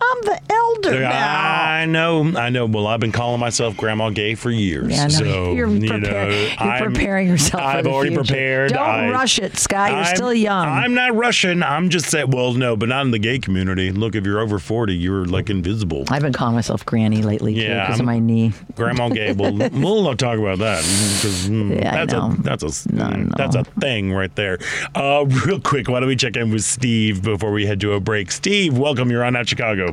I'm 0.00 0.20
the 0.22 0.40
elder 0.50 1.00
now. 1.00 1.62
I 1.72 1.84
know, 1.86 2.32
I 2.36 2.50
know. 2.50 2.66
Well, 2.66 2.86
I've 2.86 3.00
been 3.00 3.12
calling 3.12 3.40
myself 3.40 3.76
Grandma 3.76 4.10
Gay 4.10 4.34
for 4.36 4.50
years. 4.50 4.92
Yeah, 4.92 5.04
know. 5.04 5.08
So 5.08 5.24
you're, 5.52 5.68
you 5.68 5.98
know, 5.98 6.28
you're 6.28 6.50
I'm- 6.58 6.84
preparing 6.92 7.26
yourself. 7.28 7.62
I've 7.62 7.86
already 7.86 8.10
future. 8.10 8.24
prepared. 8.24 8.72
Don't 8.72 8.80
I- 8.88 9.10
rush 9.10 9.38
it, 9.38 9.58
Scott. 9.58 9.90
You're 9.90 10.00
I'm- 10.00 10.16
still 10.16 10.32
young. 10.32 10.66
I'm 10.68 10.94
not 10.94 11.14
rushing. 11.14 11.62
I'm 11.62 11.88
just 11.88 12.06
saying. 12.10 12.30
Well, 12.30 12.52
no, 12.52 12.76
but 12.76 12.88
not 12.88 13.04
in 13.06 13.10
the 13.10 13.18
gay 13.18 13.38
community. 13.38 13.90
Look, 13.90 14.14
if 14.14 14.24
you're 14.24 14.40
over 14.40 14.58
forty, 14.58 14.94
you're 14.94 15.24
like 15.26 15.50
invisible. 15.50 16.04
I've 16.08 16.22
been 16.22 16.32
calling 16.32 16.54
myself 16.54 16.84
Granny 16.86 17.22
lately 17.22 17.54
too 17.54 17.62
Yeah, 17.62 17.86
because 17.86 18.00
of 18.00 18.06
my 18.06 18.18
knee. 18.20 18.52
Grandma 18.76 19.08
Gay. 19.08 19.32
Well, 19.32 19.52
we'll 19.72 20.02
not 20.04 20.18
talk 20.18 20.38
about 20.38 20.58
that 20.58 20.78
because 20.82 21.48
Yeah, 21.48 22.02
I 22.02 22.04
that's 22.06 22.14
a 22.14 22.36
that's 22.42 22.86
a 22.86 22.94
No, 22.94 23.08
no. 23.10 23.32
that's 23.36 23.56
a 23.56 23.64
thing 23.80 24.12
right 24.12 24.34
there. 24.36 24.58
Uh, 24.94 25.24
real 25.44 25.60
quick, 25.60 25.88
why 25.88 26.00
don't 26.00 26.08
we 26.08 26.16
check 26.16 26.36
in 26.36 26.50
with 26.50 26.62
Steve 26.64 27.22
before 27.22 27.50
we 27.52 27.66
head 27.66 27.80
to 27.80 27.92
a 27.94 28.00
break? 28.00 28.30
Steve, 28.30 28.78
welcome. 28.78 29.10
You're 29.10 29.24
on 29.24 29.34
at 29.36 29.48
Chicago. 29.48 29.87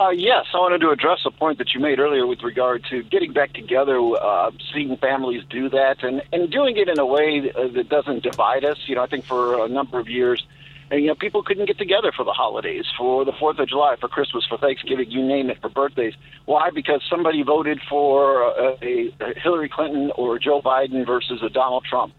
Uh, 0.00 0.10
yes, 0.10 0.46
I 0.54 0.58
wanted 0.58 0.80
to 0.82 0.90
address 0.90 1.22
a 1.24 1.30
point 1.32 1.58
that 1.58 1.74
you 1.74 1.80
made 1.80 1.98
earlier 1.98 2.24
with 2.24 2.42
regard 2.44 2.84
to 2.88 3.02
getting 3.02 3.32
back 3.32 3.52
together, 3.52 3.98
uh, 3.98 4.52
seeing 4.72 4.96
families 4.96 5.42
do 5.50 5.68
that, 5.70 6.04
and, 6.04 6.22
and 6.32 6.52
doing 6.52 6.76
it 6.76 6.88
in 6.88 7.00
a 7.00 7.06
way 7.06 7.40
that, 7.40 7.88
doesn't 7.88 8.22
divide 8.22 8.64
us. 8.64 8.78
You 8.86 8.94
know, 8.94 9.02
I 9.02 9.06
think 9.06 9.24
for 9.24 9.64
a 9.64 9.68
number 9.68 9.98
of 9.98 10.08
years, 10.08 10.46
and, 10.92 11.00
you 11.00 11.08
know, 11.08 11.16
people 11.16 11.42
couldn't 11.42 11.66
get 11.66 11.78
together 11.78 12.12
for 12.16 12.24
the 12.24 12.32
holidays, 12.32 12.84
for 12.96 13.24
the 13.24 13.32
Fourth 13.32 13.58
of 13.58 13.68
July, 13.68 13.96
for 14.00 14.08
Christmas, 14.08 14.46
for 14.46 14.56
Thanksgiving, 14.56 15.10
you 15.10 15.26
name 15.26 15.50
it, 15.50 15.60
for 15.60 15.68
birthdays. 15.68 16.14
Why? 16.44 16.70
Because 16.70 17.02
somebody 17.10 17.42
voted 17.42 17.80
for 17.90 18.42
a, 18.42 18.76
a 19.20 19.34
Hillary 19.42 19.68
Clinton 19.68 20.12
or 20.14 20.38
Joe 20.38 20.62
Biden 20.62 21.04
versus 21.04 21.42
a 21.42 21.48
Donald 21.48 21.84
Trump 21.84 22.14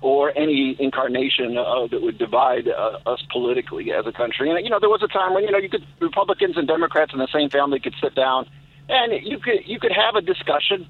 or 0.00 0.36
any 0.36 0.76
incarnation 0.78 1.58
uh, 1.58 1.86
that 1.86 2.00
would 2.00 2.18
divide 2.18 2.68
uh, 2.68 2.98
us 3.06 3.22
politically 3.30 3.92
as 3.92 4.06
a 4.06 4.12
country. 4.12 4.50
And 4.50 4.64
you 4.64 4.70
know, 4.70 4.80
there 4.80 4.88
was 4.88 5.02
a 5.02 5.08
time 5.08 5.34
when 5.34 5.44
you 5.44 5.50
know 5.50 5.58
you 5.58 5.68
could 5.68 5.84
Republicans 6.00 6.56
and 6.56 6.66
Democrats 6.66 7.12
in 7.12 7.18
the 7.18 7.28
same 7.32 7.50
family 7.50 7.80
could 7.80 7.94
sit 8.00 8.14
down, 8.14 8.48
and 8.88 9.12
you 9.26 9.38
could 9.38 9.66
you 9.66 9.78
could 9.78 9.92
have 9.92 10.16
a 10.16 10.22
discussion, 10.22 10.86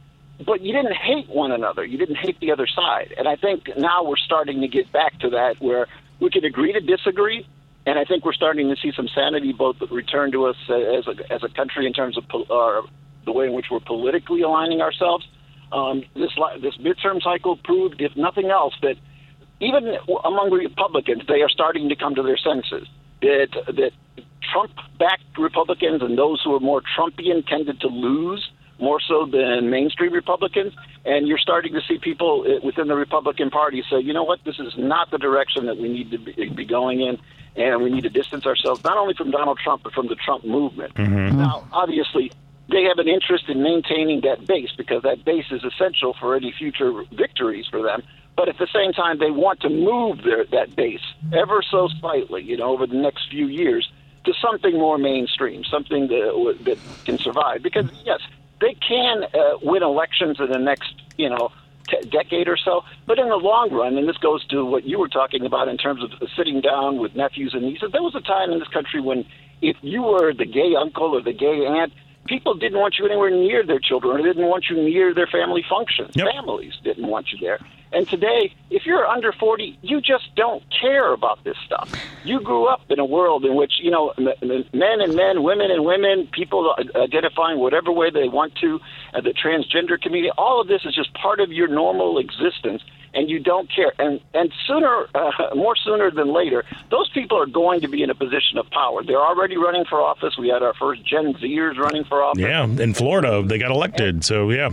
but 0.46 0.60
you 0.60 0.72
didn't 0.72 0.94
hate 0.94 1.28
one 1.28 1.50
another. 1.50 1.84
You 1.84 1.98
didn't 1.98 2.16
hate 2.16 2.38
the 2.40 2.52
other 2.52 2.66
side. 2.66 3.14
And 3.18 3.26
I 3.26 3.36
think 3.36 3.68
now 3.76 4.04
we're 4.04 4.16
starting 4.16 4.60
to 4.60 4.68
get 4.68 4.90
back 4.92 5.18
to 5.20 5.30
that 5.30 5.60
where 5.60 5.86
we 6.20 6.30
can 6.30 6.44
agree 6.44 6.72
to 6.72 6.80
disagree. 6.80 7.46
And 7.86 7.98
I 7.98 8.04
think 8.04 8.24
we're 8.24 8.34
starting 8.34 8.68
to 8.68 8.76
see 8.80 8.92
some 8.94 9.08
sanity 9.08 9.52
both 9.52 9.80
return 9.90 10.30
to 10.32 10.46
us 10.46 10.56
as 10.68 11.06
a, 11.08 11.32
as 11.32 11.42
a 11.42 11.48
country 11.48 11.86
in 11.86 11.92
terms 11.92 12.16
of 12.16 12.28
pol- 12.28 12.46
uh, 12.50 12.86
the 13.24 13.32
way 13.32 13.46
in 13.46 13.54
which 13.54 13.66
we're 13.70 13.80
politically 13.80 14.42
aligning 14.42 14.80
ourselves. 14.80 15.26
Um, 15.72 16.04
this 16.14 16.32
this 16.60 16.76
midterm 16.78 17.22
cycle 17.22 17.56
proved, 17.56 18.00
if 18.00 18.16
nothing 18.16 18.50
else, 18.50 18.74
that 18.82 18.96
even 19.60 19.96
among 20.24 20.50
Republicans, 20.50 21.22
they 21.28 21.42
are 21.42 21.48
starting 21.48 21.88
to 21.90 21.96
come 21.96 22.14
to 22.14 22.22
their 22.22 22.38
senses. 22.38 22.88
That 23.22 23.48
that 23.66 23.92
Trump-backed 24.52 25.38
Republicans 25.38 26.02
and 26.02 26.18
those 26.18 26.42
who 26.42 26.54
are 26.56 26.60
more 26.60 26.82
Trumpian 26.96 27.46
tended 27.46 27.80
to 27.80 27.88
lose 27.88 28.50
more 28.80 28.98
so 29.00 29.26
than 29.26 29.70
mainstream 29.70 30.12
Republicans. 30.12 30.72
And 31.04 31.28
you're 31.28 31.38
starting 31.38 31.74
to 31.74 31.80
see 31.86 31.98
people 31.98 32.44
uh, 32.46 32.64
within 32.64 32.88
the 32.88 32.96
Republican 32.96 33.50
Party 33.50 33.84
say, 33.90 34.00
you 34.00 34.12
know 34.12 34.24
what, 34.24 34.40
this 34.44 34.58
is 34.58 34.72
not 34.76 35.10
the 35.10 35.18
direction 35.18 35.66
that 35.66 35.76
we 35.76 35.88
need 35.88 36.10
to 36.10 36.18
be, 36.18 36.48
be 36.48 36.64
going 36.64 37.00
in, 37.00 37.18
and 37.56 37.82
we 37.82 37.90
need 37.90 38.02
to 38.04 38.08
distance 38.08 38.46
ourselves 38.46 38.82
not 38.82 38.96
only 38.96 39.14
from 39.14 39.30
Donald 39.30 39.58
Trump 39.62 39.82
but 39.82 39.92
from 39.92 40.08
the 40.08 40.16
Trump 40.16 40.44
movement. 40.44 40.98
Now, 40.98 41.68
obviously, 41.72 42.32
they 42.70 42.84
have 42.84 42.98
an 42.98 43.08
interest 43.08 43.48
in 43.48 43.62
maintaining 43.62 44.20
that 44.22 44.46
base 44.46 44.70
because 44.76 45.02
that 45.02 45.24
base 45.24 45.46
is 45.50 45.62
essential 45.64 46.14
for 46.18 46.36
any 46.36 46.52
future 46.52 46.92
victories 47.12 47.66
for 47.70 47.82
them. 47.82 48.02
But 48.36 48.48
at 48.48 48.58
the 48.58 48.68
same 48.72 48.92
time, 48.92 49.18
they 49.18 49.30
want 49.30 49.60
to 49.60 49.68
move 49.68 50.22
their, 50.22 50.44
that 50.46 50.74
base 50.76 51.02
ever 51.32 51.62
so 51.62 51.88
slightly, 52.00 52.42
you 52.42 52.56
know, 52.56 52.70
over 52.70 52.86
the 52.86 52.96
next 52.96 53.28
few 53.30 53.46
years 53.46 53.90
to 54.24 54.32
something 54.40 54.72
more 54.72 54.98
mainstream, 54.98 55.64
something 55.64 56.08
that, 56.08 56.58
that 56.64 56.78
can 57.04 57.18
survive. 57.18 57.62
Because 57.62 57.86
yes, 58.04 58.20
they 58.60 58.74
can 58.74 59.24
uh, 59.24 59.58
win 59.62 59.82
elections 59.82 60.38
in 60.38 60.50
the 60.50 60.58
next, 60.58 60.94
you 61.16 61.28
know, 61.28 61.50
t- 61.88 62.08
decade 62.08 62.48
or 62.48 62.56
so. 62.56 62.82
But 63.06 63.18
in 63.18 63.28
the 63.28 63.36
long 63.36 63.72
run, 63.72 63.98
and 63.98 64.08
this 64.08 64.18
goes 64.18 64.46
to 64.48 64.64
what 64.64 64.84
you 64.84 64.98
were 64.98 65.08
talking 65.08 65.44
about 65.44 65.68
in 65.68 65.76
terms 65.76 66.02
of 66.02 66.10
sitting 66.36 66.60
down 66.60 66.98
with 66.98 67.16
nephews 67.16 67.52
and 67.54 67.62
nieces, 67.62 67.90
there 67.92 68.02
was 68.02 68.14
a 68.14 68.20
time 68.20 68.52
in 68.52 68.58
this 68.58 68.68
country 68.68 69.00
when 69.00 69.26
if 69.60 69.76
you 69.82 70.02
were 70.02 70.32
the 70.32 70.46
gay 70.46 70.74
uncle 70.78 71.16
or 71.16 71.22
the 71.22 71.32
gay 71.32 71.66
aunt, 71.66 71.92
people 72.26 72.54
didn't 72.54 72.78
want 72.78 72.96
you 72.98 73.06
anywhere 73.06 73.30
near 73.30 73.64
their 73.64 73.80
children 73.80 74.18
or 74.18 74.22
didn't 74.22 74.46
want 74.46 74.66
you 74.70 74.76
near 74.76 75.14
their 75.14 75.26
family 75.26 75.64
functions. 75.68 76.14
Yep. 76.14 76.28
Families 76.32 76.74
didn't 76.84 77.06
want 77.06 77.32
you 77.32 77.38
there. 77.40 77.58
And 77.92 78.08
today, 78.08 78.54
if 78.70 78.86
you're 78.86 79.04
under 79.04 79.32
40, 79.32 79.78
you 79.82 80.00
just 80.00 80.34
don't 80.36 80.62
care 80.80 81.12
about 81.12 81.42
this 81.42 81.56
stuff. 81.66 81.92
You 82.24 82.40
grew 82.40 82.66
up 82.66 82.82
in 82.88 83.00
a 83.00 83.04
world 83.04 83.44
in 83.44 83.56
which, 83.56 83.72
you 83.82 83.90
know, 83.90 84.14
men 84.18 85.00
and 85.00 85.14
men, 85.14 85.42
women 85.42 85.72
and 85.72 85.84
women, 85.84 86.28
people 86.32 86.74
identifying 86.94 87.58
whatever 87.58 87.90
way 87.90 88.10
they 88.10 88.28
want 88.28 88.54
to, 88.56 88.78
uh, 89.12 89.20
the 89.20 89.34
transgender 89.34 90.00
community, 90.00 90.30
all 90.38 90.60
of 90.60 90.68
this 90.68 90.82
is 90.84 90.94
just 90.94 91.12
part 91.14 91.40
of 91.40 91.50
your 91.50 91.66
normal 91.66 92.18
existence. 92.18 92.82
And 93.12 93.28
you 93.28 93.40
don't 93.40 93.68
care, 93.74 93.92
and 93.98 94.20
and 94.34 94.52
sooner, 94.66 95.06
uh, 95.14 95.54
more 95.54 95.74
sooner 95.76 96.10
than 96.10 96.32
later, 96.32 96.64
those 96.90 97.08
people 97.10 97.38
are 97.38 97.46
going 97.46 97.80
to 97.80 97.88
be 97.88 98.02
in 98.02 98.10
a 98.10 98.14
position 98.14 98.58
of 98.58 98.70
power. 98.70 99.02
They're 99.02 99.20
already 99.20 99.56
running 99.56 99.84
for 99.84 100.00
office. 100.00 100.36
We 100.38 100.48
had 100.48 100.62
our 100.62 100.74
first 100.74 101.04
Gen 101.04 101.34
Zers 101.34 101.76
running 101.76 102.04
for 102.04 102.22
office. 102.22 102.40
Yeah, 102.40 102.64
in 102.64 102.94
Florida, 102.94 103.42
they 103.44 103.58
got 103.58 103.70
elected. 103.70 104.24
So 104.24 104.50
yeah, 104.50 104.70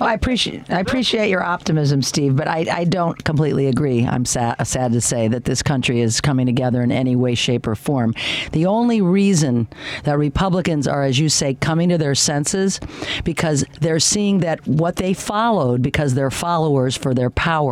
Oh, 0.00 0.06
I 0.06 0.14
appreciate 0.14 0.70
I 0.70 0.80
appreciate 0.80 1.30
your 1.30 1.42
optimism, 1.42 2.02
Steve, 2.02 2.36
but 2.36 2.46
I, 2.48 2.66
I 2.70 2.84
don't 2.84 3.22
completely 3.24 3.66
agree. 3.66 4.04
I'm 4.06 4.24
sad, 4.24 4.64
sad 4.66 4.92
to 4.92 5.00
say 5.00 5.28
that 5.28 5.44
this 5.44 5.62
country 5.62 6.00
is 6.00 6.20
coming 6.20 6.46
together 6.46 6.82
in 6.82 6.92
any 6.92 7.16
way, 7.16 7.34
shape, 7.34 7.66
or 7.66 7.74
form. 7.74 8.14
The 8.52 8.66
only 8.66 9.00
reason 9.00 9.66
that 10.04 10.18
Republicans 10.18 10.86
are, 10.86 11.02
as 11.02 11.18
you 11.18 11.28
say, 11.28 11.54
coming 11.54 11.88
to 11.88 11.98
their 11.98 12.14
senses 12.14 12.78
because 13.24 13.64
they're 13.80 14.00
seeing 14.00 14.38
that 14.40 14.64
what 14.66 14.96
they 14.96 15.12
followed 15.12 15.82
because 15.82 16.14
they're 16.14 16.30
followers 16.30 16.96
for 16.96 17.14
their 17.14 17.30
power 17.30 17.63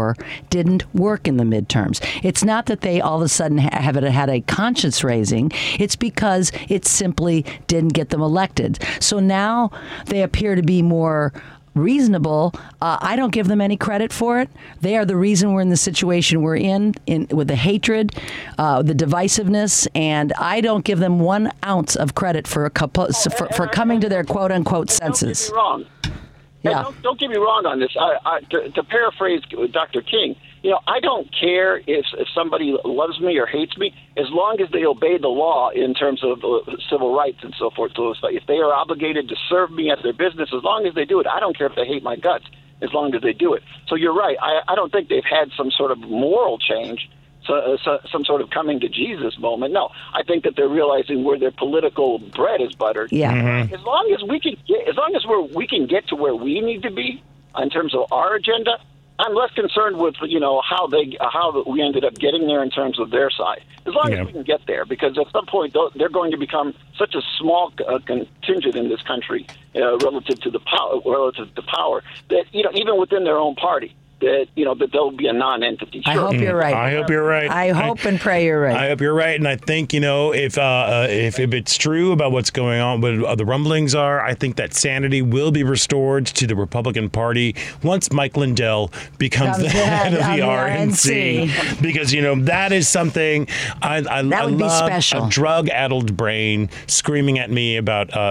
didn't 0.50 0.84
work 0.94 1.28
in 1.28 1.36
the 1.36 1.44
midterms. 1.44 2.00
It's 2.22 2.44
not 2.44 2.66
that 2.66 2.80
they 2.80 3.00
all 3.00 3.16
of 3.16 3.22
a 3.22 3.28
sudden 3.28 3.58
have 3.58 3.96
had 3.96 4.30
a 4.30 4.40
conscience 4.42 5.04
raising. 5.04 5.52
It's 5.78 5.96
because 5.96 6.52
it 6.68 6.86
simply 6.86 7.44
didn't 7.66 7.94
get 7.94 8.10
them 8.10 8.20
elected. 8.20 8.78
So 9.00 9.20
now 9.20 9.70
they 10.06 10.22
appear 10.22 10.54
to 10.54 10.62
be 10.62 10.82
more 10.82 11.32
reasonable. 11.74 12.52
Uh, 12.80 12.98
I 13.00 13.16
don't 13.16 13.32
give 13.32 13.48
them 13.48 13.60
any 13.60 13.76
credit 13.76 14.12
for 14.12 14.40
it. 14.40 14.50
They 14.80 14.96
are 14.96 15.04
the 15.04 15.16
reason 15.16 15.52
we're 15.52 15.62
in 15.62 15.70
the 15.70 15.76
situation 15.76 16.42
we're 16.42 16.56
in, 16.56 16.94
in 17.06 17.26
with 17.30 17.48
the 17.48 17.56
hatred, 17.56 18.14
uh, 18.58 18.82
the 18.82 18.94
divisiveness, 18.94 19.88
and 19.94 20.32
I 20.34 20.60
don't 20.60 20.84
give 20.84 20.98
them 20.98 21.18
one 21.20 21.50
ounce 21.64 21.96
of 21.96 22.14
credit 22.14 22.46
for 22.46 22.66
a 22.66 22.70
couple, 22.70 23.08
for, 23.12 23.48
for 23.48 23.66
coming 23.68 24.00
to 24.00 24.08
their 24.08 24.24
quote 24.24 24.52
unquote 24.52 24.90
senses. 24.90 25.48
Don't 25.48 25.80
get 25.80 25.96
me 25.96 26.12
wrong. 26.12 26.18
Yeah. 26.62 26.82
Don't, 26.82 27.02
don't 27.02 27.20
get 27.20 27.28
me 27.30 27.36
wrong 27.36 27.66
on 27.66 27.80
this. 27.80 27.90
I, 27.98 28.16
I, 28.24 28.40
to, 28.50 28.70
to 28.70 28.82
paraphrase 28.84 29.42
Dr. 29.72 30.00
King, 30.00 30.36
you 30.62 30.70
know, 30.70 30.78
I 30.86 31.00
don't 31.00 31.28
care 31.34 31.78
if, 31.78 32.06
if 32.16 32.28
somebody 32.34 32.76
loves 32.84 33.18
me 33.20 33.36
or 33.38 33.46
hates 33.46 33.76
me, 33.76 33.92
as 34.16 34.26
long 34.30 34.60
as 34.60 34.70
they 34.70 34.84
obey 34.84 35.18
the 35.18 35.26
law 35.28 35.70
in 35.70 35.92
terms 35.92 36.22
of 36.22 36.38
uh, 36.44 36.60
civil 36.88 37.16
rights 37.16 37.38
and 37.42 37.52
so 37.58 37.70
forth. 37.70 37.92
So 37.96 38.10
if- 38.12 38.18
if 38.22 38.46
they 38.46 38.58
are 38.58 38.72
obligated 38.72 39.28
to 39.28 39.36
serve 39.48 39.72
me 39.72 39.90
at 39.90 40.02
their 40.04 40.12
business, 40.12 40.50
as 40.56 40.62
long 40.62 40.86
as 40.86 40.94
they 40.94 41.04
do 41.04 41.18
it, 41.18 41.26
I 41.26 41.40
don't 41.40 41.56
care 41.58 41.66
if 41.66 41.74
they 41.74 41.84
hate 41.84 42.02
my 42.04 42.14
guts, 42.14 42.44
as 42.80 42.92
long 42.92 43.12
as 43.14 43.22
they 43.22 43.32
do 43.32 43.54
it. 43.54 43.62
So 43.88 43.96
you're 43.96 44.14
right. 44.14 44.36
I, 44.40 44.60
I 44.68 44.74
don't 44.76 44.92
think 44.92 45.08
they've 45.08 45.24
had 45.28 45.50
some 45.56 45.70
sort 45.72 45.90
of 45.90 45.98
moral 45.98 46.58
change. 46.58 47.10
So, 47.46 47.54
uh, 47.54 47.76
so, 47.84 47.98
some 48.10 48.24
sort 48.24 48.40
of 48.40 48.50
coming 48.50 48.78
to 48.80 48.88
Jesus 48.88 49.38
moment. 49.38 49.72
No, 49.72 49.90
I 50.14 50.22
think 50.22 50.44
that 50.44 50.54
they're 50.56 50.68
realizing 50.68 51.24
where 51.24 51.38
their 51.38 51.50
political 51.50 52.18
bread 52.18 52.60
is 52.60 52.74
buttered. 52.74 53.10
Yeah. 53.10 53.66
As 53.72 53.82
long 53.82 54.12
as 54.14 54.22
we 54.28 54.38
can 54.38 54.56
get, 54.66 54.88
as 54.88 54.96
long 54.96 55.14
as 55.16 55.24
we're 55.26 55.42
we 55.42 55.66
can 55.66 55.86
get 55.86 56.06
to 56.08 56.16
where 56.16 56.34
we 56.34 56.60
need 56.60 56.82
to 56.82 56.90
be 56.90 57.22
in 57.58 57.70
terms 57.70 57.94
of 57.94 58.12
our 58.12 58.34
agenda, 58.34 58.78
I'm 59.18 59.34
less 59.34 59.50
concerned 59.52 59.98
with 59.98 60.14
you 60.22 60.38
know 60.40 60.62
how 60.68 60.86
they 60.86 61.16
how 61.20 61.64
we 61.66 61.82
ended 61.82 62.04
up 62.04 62.14
getting 62.14 62.46
there 62.46 62.62
in 62.62 62.70
terms 62.70 63.00
of 63.00 63.10
their 63.10 63.30
side. 63.30 63.62
As 63.86 63.94
long 63.94 64.12
Yeah. 64.12 64.20
as 64.20 64.26
we 64.28 64.32
can 64.32 64.44
get 64.44 64.60
there, 64.68 64.84
because 64.84 65.18
at 65.18 65.26
some 65.32 65.46
point 65.46 65.72
they'll- 65.72 65.90
they're 65.96 66.08
going 66.08 66.30
to 66.30 66.36
become 66.36 66.72
such 66.96 67.16
a 67.16 67.22
small 67.38 67.72
uh, 67.88 67.98
contingent 68.06 68.76
in 68.76 68.88
this 68.88 69.02
country 69.02 69.46
uh, 69.74 69.96
relative 69.98 70.40
to 70.42 70.50
the 70.50 70.60
power 70.60 71.00
relative 71.04 71.52
to 71.56 71.62
power 71.62 72.04
that 72.28 72.44
you 72.52 72.62
know 72.62 72.70
even 72.74 72.96
within 72.98 73.24
their 73.24 73.38
own 73.38 73.56
party 73.56 73.92
that 74.22 74.46
you 74.54 74.64
know 74.64 74.74
that 74.76 74.90
they'll 74.92 75.10
be 75.10 75.26
a 75.28 75.32
non-entity. 75.32 76.02
I 76.06 76.14
Sure. 76.14 76.22
hope 76.22 76.34
you're 76.40 76.56
right. 76.56 76.74
I 76.74 76.92
hope 76.92 77.10
you're 77.10 77.22
right. 77.24 77.50
I 77.50 77.68
hope 77.70 78.04
and 78.04 78.18
pray 78.18 78.44
you're 78.46 78.60
right. 78.60 78.76
I 78.76 78.88
hope 78.88 79.00
you're 79.00 79.14
right, 79.14 79.36
and 79.38 79.46
I 79.46 79.56
think 79.56 79.92
you 79.92 80.00
know 80.00 80.32
if 80.32 80.56
uh, 80.58 80.62
uh, 80.62 81.06
if 81.10 81.38
if 81.38 81.52
it's 81.52 81.76
true 81.76 82.12
about 82.12 82.32
what's 82.32 82.50
going 82.50 82.80
on, 82.80 83.00
what 83.00 83.12
uh, 83.24 83.34
the 83.34 83.44
rumblings 83.44 83.94
are, 83.94 84.20
I 84.24 84.34
think 84.34 84.56
that 84.56 84.72
sanity 84.74 85.22
will 85.22 85.50
be 85.50 85.62
restored 85.62 86.26
to 86.26 86.46
the 86.46 86.56
Republican 86.56 87.10
Party 87.10 87.54
once 87.82 88.12
Mike 88.12 88.36
Lindell 88.36 88.88
becomes 89.18 89.58
Becomes 89.58 89.58
the 89.58 89.64
the 89.64 89.68
head 89.84 90.14
of 90.14 90.20
head 90.20 90.38
the 90.38 90.42
of 90.46 90.48
the 90.66 90.86
RNC, 90.92 91.82
because 91.82 92.12
you 92.12 92.22
know 92.22 92.34
that 92.44 92.72
is 92.72 92.88
something 92.88 93.46
I 93.82 93.96
I, 93.98 94.22
That 94.22 94.32
I 94.42 94.46
would 94.46 94.58
be 94.58 94.68
special. 94.68 95.26
a 95.26 95.28
drug-addled 95.30 96.16
brain 96.16 96.70
screaming 96.86 97.38
at 97.38 97.50
me 97.50 97.76
about 97.76 98.14
uh, 98.16 98.20
uh, 98.20 98.22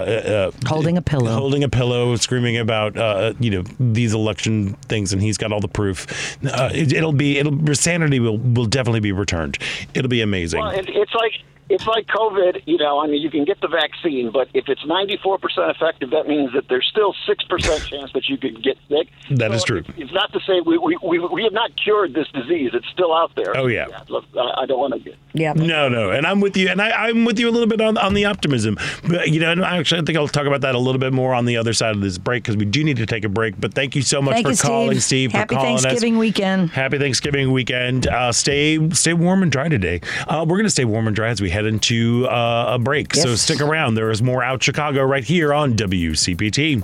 uh, 0.64 0.68
Holding 0.68 0.98
a 0.98 1.02
pillow. 1.02 1.32
holding 1.34 1.64
a 1.64 1.70
pillow, 1.70 2.16
screaming 2.16 2.58
about 2.58 2.98
uh, 2.98 3.34
you 3.40 3.50
know 3.52 3.64
these 3.80 4.14
election 4.14 4.74
things, 4.88 5.12
and 5.14 5.22
he's 5.22 5.38
got 5.38 5.52
all 5.52 5.60
the 5.60 5.68
proof. 5.82 6.38
Uh, 6.46 6.70
it, 6.74 6.94
it'll 6.94 7.12
be 7.12 7.40
it'll 7.40 7.76
sanity 7.76 8.20
will 8.20 8.38
will 8.38 8.66
definitely 8.66 9.00
be 9.00 9.12
returned. 9.12 9.58
It'll 9.94 10.10
be 10.10 10.22
amazing. 10.22 10.62
Well, 10.62 10.72
it, 10.72 10.88
it's 10.90 11.14
like 11.16 11.34
it's 11.72 11.88
like 11.88 12.08
COVID. 12.08 12.64
You 12.66 12.78
know, 12.78 13.00
I 13.00 13.08
mean, 13.08 13.22
you 13.22 13.30
can 13.30 13.46
get 13.46 13.62
the 13.62 13.68
vaccine, 13.68 14.32
but 14.32 14.50
if 14.54 14.68
it's 14.68 14.86
94 14.86 15.38
percent 15.40 15.70
effective, 15.72 16.12
that 16.12 16.28
means 16.28 16.54
that 16.54 16.68
there's 16.68 16.88
still 16.88 17.16
six 17.26 17.44
percent 17.46 17.86
chance 17.88 18.12
that 18.14 18.28
you 18.28 18.38
could 18.38 18.62
get 18.64 18.78
sick. 18.90 19.10
That 19.32 19.52
so 19.52 19.56
is 19.56 19.64
true. 19.64 19.78
It's, 19.80 19.90
it's 19.98 20.14
not 20.14 20.32
to 20.34 20.40
say 20.42 20.62
we, 20.66 20.78
we 20.78 20.98
we 21.02 21.20
we 21.20 21.44
have 21.44 21.54
not 21.54 21.72
cured 21.82 22.14
this 22.14 22.28
disease. 22.30 22.72
It's 22.74 22.88
still 22.90 23.14
out 23.14 23.32
there. 23.36 23.58
Oh, 23.58 23.68
yeah. 23.68 23.88
look, 24.10 24.26
I, 24.38 24.62
I 24.62 24.66
don't 24.66 24.80
want 24.80 24.94
to 24.94 25.00
get. 25.00 25.18
Yeah. 25.34 25.54
No, 25.54 25.88
no, 25.88 26.12
and 26.12 26.26
I'm 26.26 26.42
with 26.42 26.58
you, 26.58 26.68
and 26.68 26.82
I, 26.82 27.08
I'm 27.08 27.26
with 27.26 27.40
you 27.40 27.50
a 27.50 27.52
little 27.52 27.68
bit 27.68 27.80
on, 27.80 27.98
on 27.98 28.14
the 28.14 28.26
optimism. 28.26 28.78
But 29.08 29.30
you 29.30 29.40
know, 29.40 29.52
and 29.52 29.64
actually, 29.64 30.02
I 30.02 30.04
think 30.04 30.18
I'll 30.18 30.28
talk 30.28 30.46
about 30.46 30.62
that 30.62 30.76
a 30.76 30.80
little 30.80 31.00
bit 31.00 31.14
more 31.14 31.34
on 31.34 31.46
the 31.46 31.58
other 31.58 31.74
side 31.74 31.96
of 31.96 32.02
this 32.02 32.18
break 32.18 32.44
because 32.44 32.58
we 32.58 32.66
do 32.66 32.84
need 32.84 32.98
to 32.98 33.06
take 33.06 33.24
a 33.24 33.30
break. 33.30 33.60
But 33.60 33.74
thank 33.74 33.96
you 33.96 34.02
so 34.02 34.22
much 34.22 34.34
Thank 34.36 34.48
for 34.48 34.52
you, 34.52 34.58
calling, 34.58 35.00
Steve. 35.00 35.32
Steve. 35.32 35.32
Happy 35.32 35.56
for 35.56 35.62
calling 35.62 35.76
us. 35.76 35.84
Thanksgiving 35.84 36.18
weekend. 36.18 36.70
Happy 36.72 36.98
Thanksgiving 36.98 37.52
weekend. 37.52 38.08
Uh, 38.08 38.32
stay 38.32 38.90
stay 38.92 39.14
warm 39.14 39.44
and 39.44 39.52
dry 39.52 39.70
today. 39.70 40.02
Uh, 40.28 40.46
we're 40.48 40.58
going 40.58 40.66
to 40.66 40.70
stay 40.70 40.86
warm 40.86 41.08
and 41.08 41.16
dry 41.16 41.30
as 41.30 41.42
we 41.42 41.50
head 41.50 41.61
into 41.66 42.28
uh, 42.28 42.76
a 42.76 42.80
break. 42.80 43.14
So 43.16 43.36
stick 43.36 43.62
around. 43.62 43.96
There 43.96 44.12
is 44.12 44.22
more 44.22 44.44
out 44.44 44.64
Chicago 44.64 45.04
right 45.04 45.24
here 45.24 45.54
on 45.54 45.74
WCPT. 45.76 46.84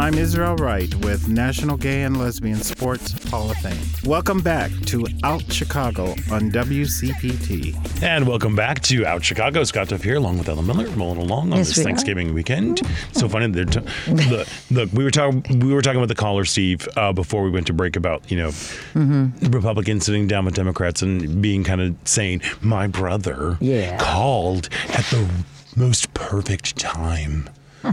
I'm 0.00 0.14
Israel 0.14 0.56
Wright 0.56 0.92
with 1.04 1.28
National 1.28 1.76
Gay 1.76 2.02
and 2.04 2.16
Lesbian 2.16 2.56
Sports 2.62 3.28
Hall 3.28 3.50
of 3.50 3.56
Fame. 3.58 3.76
Welcome 4.08 4.40
back 4.40 4.70
to 4.86 5.06
Out 5.22 5.52
Chicago 5.52 6.12
on 6.32 6.50
WCPT. 6.50 8.02
And 8.02 8.26
welcome 8.26 8.56
back 8.56 8.80
to 8.84 9.04
Out 9.04 9.22
Chicago. 9.22 9.62
Scott 9.62 9.88
Duff 9.88 10.02
here, 10.02 10.16
along 10.16 10.38
with 10.38 10.48
Ellen 10.48 10.66
Miller, 10.66 10.88
rolling 10.90 11.18
along 11.20 11.52
on 11.52 11.58
Yes, 11.58 11.68
this 11.68 11.76
we 11.76 11.82
are. 11.82 11.84
Thanksgiving 11.84 12.32
weekend. 12.32 12.80
So 13.12 13.28
funny. 13.28 13.48
They're 13.48 13.66
t- 13.66 13.80
look, 14.30 14.48
look, 14.70 14.90
we 14.94 15.04
were 15.04 15.10
talking. 15.10 15.60
We 15.60 15.74
were 15.74 15.82
talking 15.82 16.00
with 16.00 16.08
the 16.08 16.14
caller 16.14 16.46
Steve 16.46 16.88
uh, 16.96 17.12
before 17.12 17.42
we 17.42 17.50
went 17.50 17.66
to 17.66 17.74
break 17.74 17.94
about 17.96 18.28
you 18.30 18.38
know 18.38 18.48
Mm-hmm. 18.48 19.50
Republicans 19.50 20.06
sitting 20.06 20.26
down 20.26 20.46
with 20.46 20.54
Democrats 20.54 21.02
and 21.02 21.42
being 21.42 21.62
kind 21.62 21.80
of 21.82 21.94
saying, 22.04 22.40
"My 22.62 22.86
brother 22.86 23.58
Yeah. 23.60 23.98
called 23.98 24.70
at 24.88 25.04
the 25.06 25.28
most 25.76 26.12
perfect 26.14 26.76
time." 26.78 27.50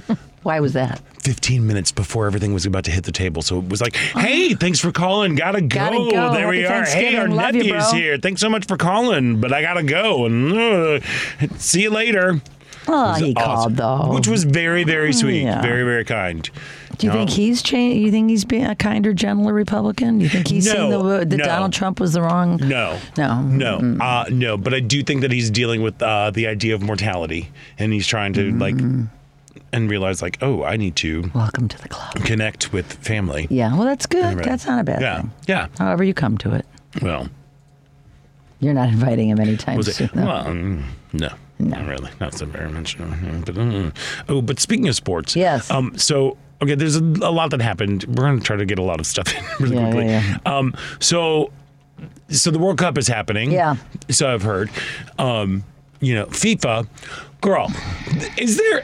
Why 0.47 0.61
was 0.61 0.71
that? 0.73 1.01
15 1.23 1.67
minutes 1.67 1.91
before 1.91 2.25
everything 2.25 2.53
was 2.53 2.65
about 2.65 2.85
to 2.85 2.91
hit 2.91 3.03
the 3.03 3.11
table. 3.11 3.41
So 3.41 3.59
it 3.59 3.67
was 3.67 3.81
like, 3.81 3.97
hey, 3.97 4.53
thanks 4.53 4.79
for 4.79 4.93
calling. 4.93 5.35
Gotta 5.35 5.59
go. 5.59 5.67
Gotta 5.67 6.09
go. 6.09 6.33
There 6.33 6.47
we 6.47 6.65
are. 6.65 6.85
Hey, 6.85 7.17
our. 7.17 7.27
Love 7.27 7.53
nephew's 7.53 7.89
bro. 7.89 7.99
here. 7.99 8.17
Thanks 8.17 8.39
so 8.39 8.49
much 8.49 8.65
for 8.65 8.77
calling, 8.77 9.41
but 9.41 9.51
I 9.51 9.61
gotta 9.61 9.83
go. 9.83 10.25
And 10.25 10.53
uh, 10.53 10.99
see 11.57 11.81
you 11.81 11.89
later. 11.89 12.39
Oh, 12.87 13.13
he 13.15 13.33
Awesome. 13.35 13.75
called 13.75 13.75
though. 13.75 14.13
Which 14.15 14.29
was 14.29 14.45
very, 14.45 14.85
very 14.85 15.11
sweet. 15.11 15.41
Yeah. 15.41 15.61
Very, 15.61 15.83
very 15.83 16.05
kind. 16.05 16.49
Do 16.97 17.07
you 17.07 17.11
think 17.11 17.29
he's 17.29 17.61
changed? 17.61 18.05
You 18.05 18.09
think 18.09 18.29
he's 18.29 18.45
being 18.45 18.63
a 18.65 18.75
kinder, 18.77 19.13
gentler 19.13 19.51
Republican? 19.53 20.19
Do 20.19 20.23
you 20.23 20.29
think 20.29 20.47
he's 20.47 20.71
seen 20.71 20.89
No, 20.89 21.03
the, 21.03 21.25
that 21.25 21.35
no. 21.35 21.43
Donald 21.43 21.73
Trump 21.73 21.99
was 21.99 22.13
the 22.13 22.21
wrong? 22.21 22.55
No. 22.63 22.97
No. 23.17 23.41
No. 23.41 23.97
Uh, 23.99 24.25
no. 24.31 24.55
But 24.57 24.73
I 24.73 24.79
do 24.79 25.03
think 25.03 25.21
that 25.21 25.31
he's 25.33 25.51
dealing 25.51 25.81
with 25.81 26.01
uh, 26.01 26.31
the 26.31 26.47
idea 26.47 26.73
of 26.73 26.81
mortality 26.81 27.51
and 27.77 27.91
he's 27.91 28.07
trying 28.07 28.31
to, 28.33 28.51
like, 28.57 28.77
and 29.71 29.89
realize, 29.89 30.21
like, 30.21 30.37
oh, 30.41 30.63
I 30.63 30.77
need 30.77 30.95
to 30.97 31.29
Welcome 31.33 31.67
to 31.67 31.77
the 31.81 31.89
club. 31.89 32.13
connect 32.25 32.71
with 32.73 32.93
family. 32.93 33.47
Yeah, 33.49 33.73
well, 33.75 33.85
that's 33.85 34.05
good. 34.05 34.35
Right. 34.35 34.45
That's 34.45 34.65
not 34.65 34.79
a 34.79 34.83
bad 34.83 35.01
Yeah. 35.01 35.21
thing. 35.21 35.31
Yeah. 35.47 35.67
However, 35.77 36.03
you 36.03 36.13
come 36.13 36.37
to 36.39 36.53
it. 36.53 36.65
Well, 37.01 37.29
You're 38.59 38.73
not 38.73 38.89
inviting 38.89 39.29
him 39.29 39.39
anytime 39.39 39.81
soon. 39.83 40.09
though. 40.13 40.25
Well, 40.25 40.45
mm, 40.45 40.83
no, 41.13 41.29
not 41.59 41.85
really. 41.87 42.09
Not 42.19 42.33
so 42.33 42.45
very 42.47 42.69
much. 42.69 42.97
no, 42.97 43.05
no, 43.05 43.41
But, 43.45 43.55
mm. 43.55 43.95
oh, 44.29 44.41
but 44.41 44.59
speaking 44.59 44.87
of 44.87 44.95
sports, 44.95 45.35
Yes. 45.35 45.69
Um, 45.69 45.95
so 45.97 46.37
okay, 46.61 46.73
there's 46.73 46.95
a, 46.95 47.03
a 47.03 47.29
lot 47.31 47.51
that 47.51 47.61
happened. 47.61 48.05
We're 48.07 48.23
going 48.25 48.39
to 48.39 48.43
try 48.43 48.55
to 48.55 48.65
get 48.65 48.79
a 48.79 48.83
lot 48.83 48.99
of 48.99 49.05
stuff 49.05 49.31
in 49.37 49.43
really 49.59 49.75
Yeah, 49.77 49.91
quickly. 49.91 50.07
yeah, 50.07 50.37
Um, 50.47 50.73
so, 50.99 51.51
so 52.29 52.49
the 52.49 52.57
World 52.59 52.79
Cup 52.79 52.97
is 52.97 53.07
happening. 53.07 53.51
Yeah. 53.51 53.75
So 54.09 54.33
I've 54.33 54.41
heard. 54.43 54.69
Um, 55.19 55.63
you 55.99 56.13
know, 56.13 56.25
FIFA, 56.27 56.87
girl, 57.41 57.71
is 58.37 58.57
there? 58.57 58.83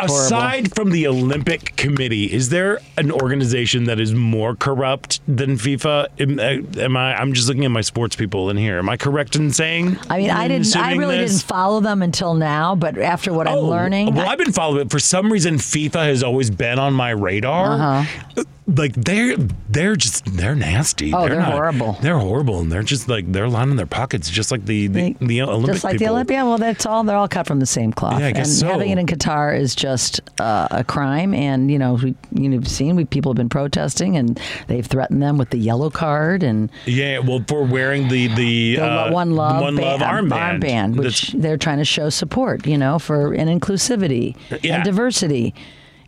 Aside 0.00 0.74
from 0.74 0.90
the 0.90 1.06
Olympic 1.06 1.76
Committee, 1.76 2.24
is 2.32 2.48
there 2.48 2.80
an 2.96 3.12
organization 3.12 3.84
that 3.84 4.00
is 4.00 4.12
more 4.12 4.56
corrupt 4.56 5.20
than 5.28 5.56
FIFA? 5.56 6.08
Am, 6.18 6.38
uh, 6.40 6.80
am 6.82 6.96
I? 6.96 7.14
I'm 7.14 7.32
just 7.34 7.46
looking 7.46 7.64
at 7.64 7.70
my 7.70 7.82
sports 7.82 8.16
people 8.16 8.50
in 8.50 8.56
here. 8.56 8.78
Am 8.78 8.88
I 8.88 8.96
correct 8.96 9.36
in 9.36 9.52
saying? 9.52 9.98
I 10.10 10.18
mean, 10.18 10.30
I 10.30 10.48
didn't. 10.48 10.74
I 10.76 10.94
really 10.94 11.18
this? 11.18 11.32
didn't 11.38 11.46
follow 11.46 11.78
them 11.80 12.02
until 12.02 12.34
now. 12.34 12.74
But 12.74 12.98
after 12.98 13.32
what 13.32 13.46
I'm 13.46 13.58
learning, 13.58 14.08
Oh, 14.08 14.12
Well, 14.12 14.26
I- 14.28 14.32
I've 14.32 14.38
been 14.38 14.52
following 14.52 14.80
it. 14.86 14.90
For 14.90 14.98
some 14.98 15.30
reason, 15.30 15.56
FIFA 15.56 16.06
has 16.06 16.24
always 16.24 16.50
been 16.50 16.80
on 16.80 16.94
my 16.94 17.10
radar. 17.10 17.72
Uh-huh. 17.74 18.42
Like 18.74 18.94
they're 18.94 19.36
they're 19.68 19.96
just 19.96 20.24
they're 20.36 20.54
nasty. 20.54 21.12
Oh, 21.12 21.28
they're 21.28 21.40
horrible. 21.40 21.98
They're 22.00 22.18
horrible, 22.18 22.60
and 22.60 22.70
they're 22.72 22.82
just 22.82 23.08
like 23.08 23.30
they're 23.30 23.48
lining 23.48 23.76
their 23.76 23.86
pockets, 23.86 24.30
just 24.30 24.50
like 24.50 24.64
the 24.64 24.86
the, 24.86 25.12
They- 25.18 25.26
the 25.26 25.42
Olympic 25.42 25.72
just 25.72 25.84
like 25.84 25.92
people. 25.94 26.06
the 26.06 26.12
Olympia. 26.12 26.44
Well, 26.44 26.58
that's 26.58 26.86
all. 26.86 27.04
They're 27.04 27.16
all 27.16 27.28
cut 27.28 27.46
from 27.46 27.60
the 27.60 27.66
same 27.66 27.92
cloth. 27.92 28.20
Yeah, 28.20 28.26
I 28.28 28.32
guess 28.32 28.48
and 28.48 28.56
so. 28.56 28.66
having 28.68 28.90
it 28.90 28.98
in 28.98 29.06
Qatar 29.06 29.58
is 29.58 29.74
just 29.74 30.20
uh, 30.40 30.68
a 30.70 30.84
crime. 30.84 31.34
And 31.34 31.70
you 31.70 31.78
know, 31.78 31.94
we 31.94 32.14
you've 32.32 32.68
seen 32.68 32.96
we 32.96 33.04
people 33.04 33.32
have 33.32 33.36
been 33.36 33.48
protesting, 33.48 34.16
and 34.16 34.40
they've 34.68 34.86
threatened 34.86 35.22
them 35.22 35.38
with 35.38 35.50
the 35.50 35.58
yellow 35.58 35.90
card 35.90 36.42
and 36.42 36.70
Yeah, 36.86 37.18
well, 37.18 37.44
for 37.46 37.64
wearing 37.64 38.08
the 38.08 38.28
the, 38.28 38.76
the 38.76 38.82
uh, 38.82 39.12
one 39.12 39.32
love 39.32 39.60
one 39.62 39.76
love 39.76 40.00
band, 40.00 40.30
armband, 40.30 40.96
which 40.96 41.28
That's- 41.32 41.42
they're 41.42 41.56
trying 41.56 41.78
to 41.78 41.84
show 41.84 42.08
support. 42.08 42.66
You 42.66 42.78
know, 42.78 42.98
for 42.98 43.32
and 43.34 43.48
inclusivity 43.50 44.36
Yeah. 44.62 44.76
and 44.76 44.84
diversity, 44.84 45.54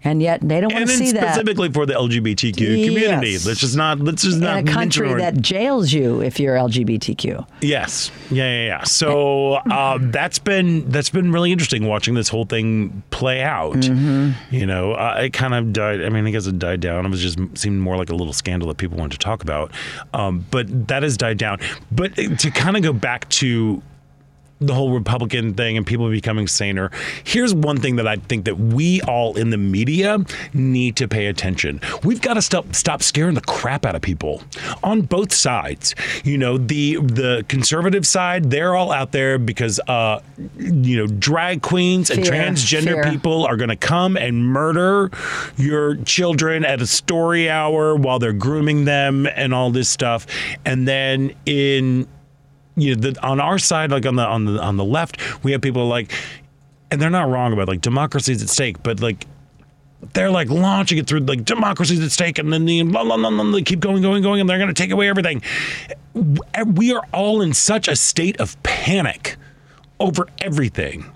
and 0.04 0.22
yet 0.22 0.40
they 0.42 0.60
don't 0.60 0.72
want 0.72 0.86
to 0.86 0.92
see 0.92 1.12
that. 1.12 1.34
specifically 1.34 1.70
for 1.70 1.86
the 1.86 1.94
LGBTQ 1.94 2.56
community. 2.84 3.30
Yes. 3.30 3.46
Let's 3.46 3.60
just 3.60 3.76
not 3.76 3.98
let's 4.00 4.22
just 4.22 4.38
not 4.38 4.58
in 4.58 4.68
a 4.68 4.72
country 4.72 5.14
that 5.14 5.40
jails 5.40 5.92
you 5.92 6.20
if 6.20 6.38
you're 6.38 6.56
LGBTQ. 6.56 7.46
Yes. 7.62 8.10
Yeah, 8.30 8.44
yeah, 8.44 8.66
yeah. 8.66 8.84
So 8.84 9.54
uh, 9.54 9.98
that's 10.00 10.38
been 10.38 10.88
that's 10.90 11.10
been 11.10 11.32
really 11.32 11.52
interesting 11.52 11.86
watching 11.86 12.14
this 12.14 12.28
whole 12.28 12.44
thing 12.44 13.02
play 13.10 13.42
out. 13.42 13.76
Mm-hmm. 13.76 14.54
You 14.54 14.66
know, 14.66 14.92
uh, 14.92 15.20
it 15.22 15.32
kind 15.32 15.54
of 15.54 15.72
died. 15.72 16.02
I 16.02 16.10
mean, 16.10 16.26
I 16.26 16.30
guess 16.30 16.46
it 16.46 16.58
died 16.58 16.80
down. 16.80 17.06
It 17.06 17.08
was 17.08 17.22
just 17.22 17.38
seemed 17.56 17.80
more 17.80 17.96
like 17.96 18.10
a 18.10 18.14
little 18.14 18.34
scandal 18.34 18.68
that 18.68 18.76
people 18.76 18.98
wanted 18.98 19.12
to 19.12 19.24
talk 19.24 19.42
about. 19.42 19.72
Um, 20.12 20.44
but 20.50 20.88
that 20.88 21.02
has 21.02 21.16
died 21.16 21.38
down. 21.38 21.58
But 21.90 22.14
to 22.14 22.50
kind 22.50 22.76
of 22.76 22.82
go 22.82 22.92
back 22.92 23.28
to 23.30 23.82
the 24.66 24.74
whole 24.74 24.92
Republican 24.92 25.54
thing 25.54 25.76
and 25.76 25.86
people 25.86 26.08
becoming 26.10 26.46
saner. 26.46 26.90
Here's 27.24 27.54
one 27.54 27.78
thing 27.78 27.96
that 27.96 28.08
I 28.08 28.16
think 28.16 28.44
that 28.44 28.56
we 28.56 29.00
all 29.02 29.36
in 29.36 29.50
the 29.50 29.58
media 29.58 30.24
need 30.52 30.96
to 30.96 31.08
pay 31.08 31.26
attention. 31.26 31.80
We've 32.02 32.20
got 32.20 32.34
to 32.34 32.42
stop 32.42 32.74
stop 32.74 33.02
scaring 33.02 33.34
the 33.34 33.40
crap 33.42 33.84
out 33.84 33.94
of 33.94 34.02
people 34.02 34.42
on 34.82 35.02
both 35.02 35.32
sides. 35.32 35.94
You 36.24 36.38
know, 36.38 36.58
the 36.58 36.96
the 36.96 37.44
conservative 37.48 38.06
side, 38.06 38.50
they're 38.50 38.74
all 38.74 38.92
out 38.92 39.12
there 39.12 39.38
because 39.38 39.80
uh 39.88 40.20
you 40.56 40.96
know, 40.96 41.06
drag 41.06 41.62
queens 41.62 42.10
and 42.10 42.24
transgender 42.24 43.02
fear. 43.02 43.04
people 43.04 43.44
are 43.46 43.56
going 43.56 43.68
to 43.68 43.76
come 43.76 44.16
and 44.16 44.44
murder 44.44 45.10
your 45.56 45.96
children 45.96 46.64
at 46.64 46.80
a 46.80 46.86
story 46.86 47.48
hour 47.48 47.94
while 47.96 48.18
they're 48.18 48.32
grooming 48.32 48.84
them 48.84 49.26
and 49.26 49.54
all 49.54 49.70
this 49.70 49.88
stuff. 49.88 50.26
And 50.64 50.86
then 50.86 51.34
in 51.46 52.08
you 52.76 52.94
know, 52.94 53.10
the, 53.10 53.26
on 53.26 53.40
our 53.40 53.58
side, 53.58 53.90
like 53.90 54.06
on 54.06 54.16
the 54.16 54.24
on 54.24 54.44
the 54.44 54.60
on 54.60 54.76
the 54.76 54.84
left, 54.84 55.44
we 55.44 55.52
have 55.52 55.62
people 55.62 55.86
like, 55.86 56.12
and 56.90 57.00
they're 57.00 57.10
not 57.10 57.28
wrong 57.28 57.52
about 57.52 57.68
like 57.68 57.80
democracy's 57.80 58.42
at 58.42 58.48
stake, 58.48 58.82
but 58.82 59.00
like 59.00 59.26
they're 60.12 60.30
like 60.30 60.50
launching 60.50 60.98
it 60.98 61.06
through 61.06 61.20
like 61.20 61.44
democracy's 61.44 62.02
at 62.02 62.10
stake, 62.10 62.38
and 62.38 62.52
then 62.52 62.64
the 62.64 62.82
blah, 62.82 63.04
blah, 63.04 63.16
blah, 63.16 63.30
blah, 63.30 63.50
they 63.52 63.62
keep 63.62 63.80
going, 63.80 64.02
going, 64.02 64.22
going, 64.22 64.40
and 64.40 64.48
they're 64.48 64.58
going 64.58 64.68
to 64.68 64.74
take 64.74 64.90
away 64.90 65.08
everything. 65.08 65.42
We 66.66 66.92
are 66.92 67.02
all 67.12 67.42
in 67.42 67.54
such 67.54 67.88
a 67.88 67.96
state 67.96 68.38
of 68.40 68.60
panic 68.62 69.36
over 70.00 70.26
everything 70.40 71.10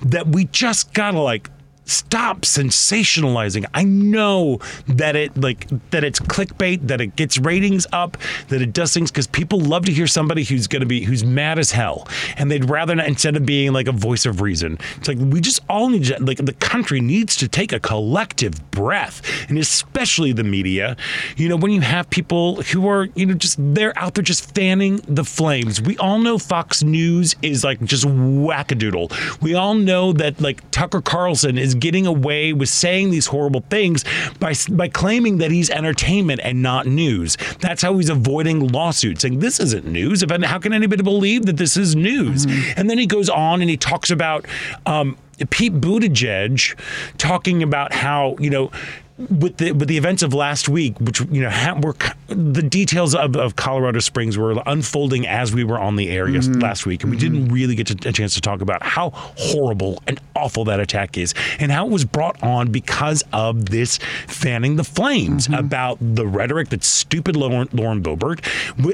that 0.00 0.26
we 0.28 0.44
just 0.46 0.92
gotta 0.92 1.20
like 1.20 1.50
stop 1.84 2.42
sensationalizing. 2.42 3.64
I 3.74 3.84
know 3.84 4.60
that 4.88 5.16
it 5.16 5.36
like 5.36 5.68
that 5.90 6.04
it's 6.04 6.20
clickbait, 6.20 6.88
that 6.88 7.00
it 7.00 7.16
gets 7.16 7.38
ratings 7.38 7.86
up, 7.92 8.16
that 8.48 8.62
it 8.62 8.72
does 8.72 8.94
things 8.94 9.10
because 9.10 9.26
people 9.26 9.60
love 9.60 9.84
to 9.86 9.92
hear 9.92 10.06
somebody 10.06 10.44
who's 10.44 10.66
gonna 10.66 10.86
be 10.86 11.04
who's 11.04 11.24
mad 11.24 11.58
as 11.58 11.72
hell, 11.72 12.08
and 12.36 12.50
they'd 12.50 12.68
rather 12.68 12.94
not 12.94 13.06
instead 13.06 13.36
of 13.36 13.46
being 13.46 13.72
like 13.72 13.88
a 13.88 13.92
voice 13.92 14.26
of 14.26 14.40
reason. 14.40 14.78
It's 14.96 15.08
like 15.08 15.18
we 15.18 15.40
just 15.40 15.60
all 15.68 15.88
need 15.88 16.04
to 16.04 16.22
like 16.22 16.38
the 16.38 16.54
country 16.54 17.00
needs 17.00 17.36
to 17.36 17.48
take 17.48 17.72
a 17.72 17.80
collective 17.80 18.70
breath, 18.70 19.22
and 19.48 19.58
especially 19.58 20.32
the 20.32 20.44
media. 20.44 20.96
You 21.36 21.48
know 21.48 21.56
when 21.56 21.70
you 21.70 21.80
have 21.82 22.08
people 22.10 22.62
who 22.62 22.88
are 22.88 23.08
you 23.14 23.26
know 23.26 23.34
just 23.34 23.56
they're 23.58 23.96
out 23.98 24.14
there 24.14 24.24
just 24.24 24.54
fanning 24.54 25.00
the 25.08 25.24
flames. 25.24 25.80
We 25.80 25.96
all 25.98 26.18
know 26.18 26.38
Fox 26.38 26.82
News 26.82 27.34
is 27.42 27.64
like 27.64 27.82
just 27.84 28.04
wackadoodle. 28.04 29.40
We 29.42 29.54
all 29.54 29.74
know 29.74 30.12
that 30.14 30.40
like 30.40 30.68
Tucker 30.70 31.00
Carlson 31.00 31.58
is 31.58 31.73
getting 31.74 32.06
away 32.06 32.52
with 32.52 32.68
saying 32.68 33.10
these 33.10 33.26
horrible 33.26 33.64
things 33.70 34.04
by 34.38 34.54
by 34.70 34.88
claiming 34.88 35.38
that 35.38 35.50
he's 35.50 35.70
entertainment 35.70 36.40
and 36.42 36.62
not 36.62 36.86
news. 36.86 37.36
That's 37.60 37.82
how 37.82 37.96
he's 37.96 38.10
avoiding 38.10 38.68
lawsuits, 38.68 39.22
saying 39.22 39.40
this 39.40 39.60
isn't 39.60 39.86
news. 39.86 40.24
How 40.44 40.58
can 40.58 40.72
anybody 40.72 41.02
believe 41.02 41.46
that 41.46 41.56
this 41.56 41.76
is 41.76 41.94
news? 41.94 42.46
And 42.76 42.88
then 42.88 42.98
he 42.98 43.06
goes 43.06 43.28
on 43.28 43.60
and 43.60 43.70
he 43.70 43.76
talks 43.76 44.10
about. 44.10 44.46
Um, 44.86 45.16
Pete 45.50 45.74
Buttigieg 45.74 46.78
talking 47.18 47.62
about 47.64 47.92
how 47.92 48.36
you 48.38 48.50
know 48.50 48.70
with 49.16 49.58
the 49.58 49.72
with 49.72 49.88
the 49.88 49.96
events 49.96 50.22
of 50.22 50.34
last 50.34 50.68
week, 50.68 50.98
which 51.00 51.20
you 51.20 51.40
know 51.40 51.50
ha- 51.50 51.78
were 51.80 51.94
the 52.28 52.62
details 52.62 53.14
of, 53.14 53.36
of 53.36 53.54
Colorado 53.54 54.00
Springs 54.00 54.36
were 54.36 54.60
unfolding 54.66 55.26
as 55.26 55.54
we 55.54 55.62
were 55.62 55.78
on 55.78 55.96
the 55.96 56.08
air 56.10 56.28
yes, 56.28 56.48
mm-hmm. 56.48 56.60
last 56.60 56.84
week, 56.84 57.02
and 57.02 57.12
we 57.12 57.16
didn't 57.16 57.44
mm-hmm. 57.44 57.54
really 57.54 57.74
get 57.76 57.86
to, 57.86 58.08
a 58.08 58.12
chance 58.12 58.34
to 58.34 58.40
talk 58.40 58.60
about 58.60 58.82
how 58.82 59.10
horrible 59.10 60.02
and 60.06 60.20
awful 60.34 60.64
that 60.64 60.80
attack 60.80 61.16
is, 61.16 61.32
and 61.60 61.70
how 61.70 61.86
it 61.86 61.92
was 61.92 62.04
brought 62.04 62.42
on 62.42 62.72
because 62.72 63.22
of 63.32 63.66
this 63.66 63.98
fanning 64.26 64.76
the 64.76 64.84
flames 64.84 65.46
mm-hmm. 65.46 65.64
about 65.64 65.98
the 66.00 66.26
rhetoric 66.26 66.70
that 66.70 66.82
stupid 66.82 67.36
Lauren, 67.36 67.68
Lauren 67.72 68.02
Boebert 68.02 68.44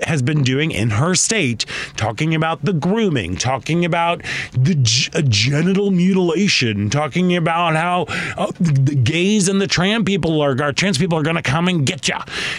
has 0.05 0.21
been 0.21 0.43
doing 0.43 0.71
in 0.71 0.91
her 0.91 1.15
state, 1.15 1.65
talking 1.97 2.35
about 2.35 2.63
the 2.65 2.75
grooming, 2.75 3.37
talking 3.37 3.87
about 3.87 4.23
the 4.53 4.75
g- 4.75 5.11
genital 5.29 5.91
mutilation, 5.91 6.91
talking 6.91 7.35
about 7.37 7.75
how 7.75 8.03
uh, 8.37 8.51
the, 8.61 8.73
the 8.73 8.95
gays 8.95 9.49
and 9.49 9.61
the 9.61 9.67
trans 9.67 9.91
people 10.17 10.41
are, 10.43 10.61
are 10.63 10.73
trans 10.73 10.99
people 10.99 11.17
are 11.19 11.23
going 11.23 11.37
to 11.37 11.43
come 11.43 11.69
and 11.69 11.87
get 11.87 12.09
you. 12.09 12.17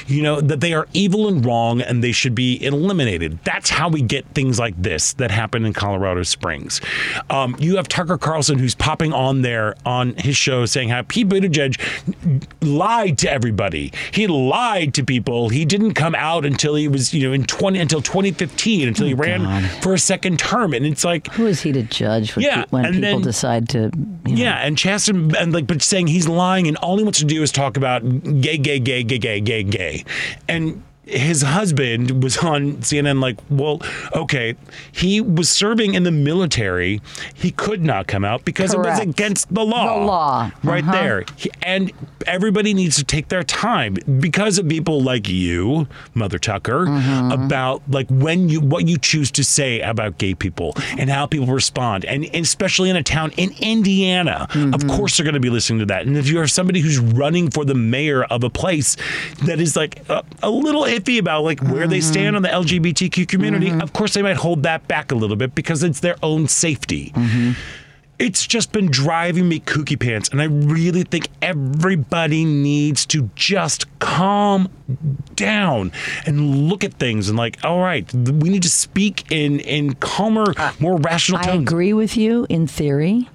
You 0.08 0.24
know 0.24 0.42
that 0.42 0.60
they 0.62 0.74
are 0.74 0.88
evil 0.94 1.28
and 1.28 1.46
wrong, 1.46 1.82
and 1.82 2.04
they 2.04 2.12
should 2.12 2.34
be 2.36 2.64
eliminated. 2.64 3.40
That's 3.44 3.70
how 3.70 3.90
we 3.90 4.02
get 4.02 4.26
things 4.34 4.60
like 4.60 4.76
this 4.82 5.14
that 5.14 5.32
happen 5.32 5.66
in 5.66 5.74
Colorado 5.74 6.24
Springs. 6.24 6.82
Um, 7.30 7.56
you 7.60 7.76
have 7.78 7.88
Tucker 7.88 8.18
Carlson 8.18 8.58
who's 8.60 8.76
popping 8.76 9.14
on 9.14 9.42
there 9.42 9.76
on 9.86 10.16
his 10.16 10.36
show 10.38 10.66
saying 10.66 10.90
how 10.90 11.02
Pete 11.04 11.28
Buttigieg 11.30 11.78
lied 12.62 13.18
to 13.20 13.32
everybody. 13.32 13.92
He 14.12 14.28
lied 14.28 14.94
to 14.96 15.04
people. 15.04 15.50
He 15.50 15.66
didn't 15.66 15.94
come 15.94 16.16
out 16.16 16.46
until 16.46 16.76
he 16.76 16.88
was, 16.88 17.14
you 17.14 17.28
know, 17.28 17.34
in 17.34 17.44
20 17.46 17.80
until 17.80 18.02
2015 18.02 18.88
until 18.88 19.08
he 19.08 19.14
ran 19.14 19.44
God. 19.44 19.64
for 19.84 19.94
a 19.94 20.00
second 20.00 20.40
term, 20.40 20.74
and 20.74 20.86
it's 20.86 21.04
like 21.04 21.28
Who 21.34 21.46
is 21.48 21.62
he 21.62 21.72
to 21.74 21.84
judge 21.84 22.36
when, 22.36 22.46
Yeah, 22.46 22.64
pe- 22.64 22.70
when 22.70 22.86
people 22.86 23.02
then- 23.02 23.22
decide 23.22 23.70
to? 23.70 23.92
You 24.26 24.36
know, 24.36 24.44
yeah, 24.44 24.58
and 24.66 24.78
Chasten 24.78 25.36
and 25.36 25.52
like, 25.54 25.68
but 25.68 25.82
saying 25.82 26.08
he's 26.08 26.28
lying, 26.28 26.68
and 26.68 26.78
all 26.78 26.98
he 26.98 27.04
wants 27.04 27.20
to 27.20 27.26
do 27.26 27.41
is 27.42 27.52
talk 27.52 27.78
about 27.78 28.02
gay, 28.42 28.58
gay, 28.58 28.80
gay, 28.80 29.04
gay, 29.04 29.18
gay, 29.18 29.40
gay, 29.42 29.64
gay, 29.64 30.06
and 30.48 30.84
his 31.12 31.42
husband 31.42 32.24
was 32.24 32.38
on 32.38 32.78
CNN 32.78 33.22
like, 33.22 33.38
well, 33.50 33.82
okay, 34.16 34.56
he 34.92 35.22
was 35.22 35.50
serving 35.50 35.94
in 35.94 36.04
the 36.04 36.12
military. 36.12 37.02
He 37.34 37.52
could 37.52 37.82
not 37.84 38.08
come 38.08 38.24
out 38.26 38.46
because 38.46 38.74
it 38.74 38.80
was 38.80 39.00
against 39.00 39.54
the 39.54 39.64
law. 39.64 40.00
The 40.00 40.06
law. 40.06 40.52
Right 40.64 40.84
Uh-huh. 40.84 40.92
there. 40.92 41.26
And 41.62 41.92
everybody 42.26 42.74
needs 42.74 42.96
to 42.98 43.04
take 43.04 43.28
their 43.30 43.44
time 43.44 43.96
because 44.20 44.58
of 44.58 44.68
people 44.68 45.02
like 45.02 45.28
you, 45.28 45.88
Mother 46.14 46.40
Tucker, 46.40 46.86
Mm-hmm. 46.86 47.32
about 47.32 47.82
like 47.90 48.08
when 48.10 48.50
you 48.50 48.62
what 48.62 48.88
you 48.88 48.98
choose 48.98 49.32
to 49.32 49.44
say 49.44 49.82
about 49.82 50.18
gay 50.18 50.34
people 50.36 50.74
and 50.98 51.10
how 51.10 51.26
people 51.26 51.48
respond. 51.48 52.06
And, 52.06 52.26
and 52.26 52.44
especially 52.46 52.90
in 52.90 52.96
a 52.96 53.04
town 53.04 53.32
in 53.38 53.52
Indiana, 53.60 54.48
Mm-hmm. 54.52 54.74
of 54.74 54.88
course 54.88 55.18
they're 55.18 55.24
going 55.24 55.34
to 55.34 55.40
be 55.40 55.50
listening 55.50 55.80
to 55.80 55.86
that. 55.88 56.06
And 56.06 56.16
if 56.18 56.28
you 56.30 56.40
are 56.40 56.48
somebody 56.48 56.80
who's 56.82 57.00
running 57.00 57.50
for 57.50 57.66
the 57.66 57.76
mayor 57.76 58.24
of 58.26 58.44
a 58.44 58.50
place 58.50 58.96
that 59.46 59.60
is 59.60 59.76
like 59.76 60.08
a, 60.10 60.24
a 60.44 60.50
little 60.50 60.84
iffy 60.84 61.01
about 61.20 61.44
like 61.44 61.62
where 61.62 61.88
they 61.88 62.00
Mm-hmm. 62.00 62.12
stand 62.12 62.36
on 62.36 62.42
the 62.42 62.50
LGBTQ 62.50 63.28
community, 63.28 63.70
of 63.72 63.94
course 63.94 64.14
they 64.14 64.22
might 64.22 64.38
hold 64.38 64.64
that 64.64 64.88
back 64.88 65.12
a 65.12 65.16
little 65.16 65.36
bit 65.36 65.54
because 65.56 65.84
it's 65.84 66.00
their 66.00 66.16
own 66.24 66.48
safety. 66.48 67.12
Mm-hmm. 67.16 67.52
It's 68.20 68.46
just 68.46 68.72
been 68.72 68.86
driving 68.92 69.50
me 69.50 69.60
kooky 69.62 70.00
pants, 70.00 70.30
and 70.30 70.40
I 70.42 70.46
really 70.46 71.02
think 71.02 71.28
everybody 71.42 72.46
needs 72.46 73.04
to 73.08 73.32
just 73.36 73.88
calm 73.98 74.70
down 75.36 75.92
and 76.28 76.68
look 76.70 76.84
at 76.84 76.94
things 76.96 77.30
and 77.30 77.38
like, 77.38 77.58
all 77.66 77.80
right, 77.80 78.12
we 78.14 78.50
need 78.50 78.62
to 78.62 78.70
speak 78.70 79.24
in 79.32 79.60
in 79.62 79.96
calmer, 79.96 80.54
more 80.80 80.98
rational 80.98 81.40
I 81.42 81.46
tones. 81.46 81.62
agree 81.64 81.94
with 81.94 82.16
you 82.16 82.46
in 82.48 82.68
theory, 82.68 83.28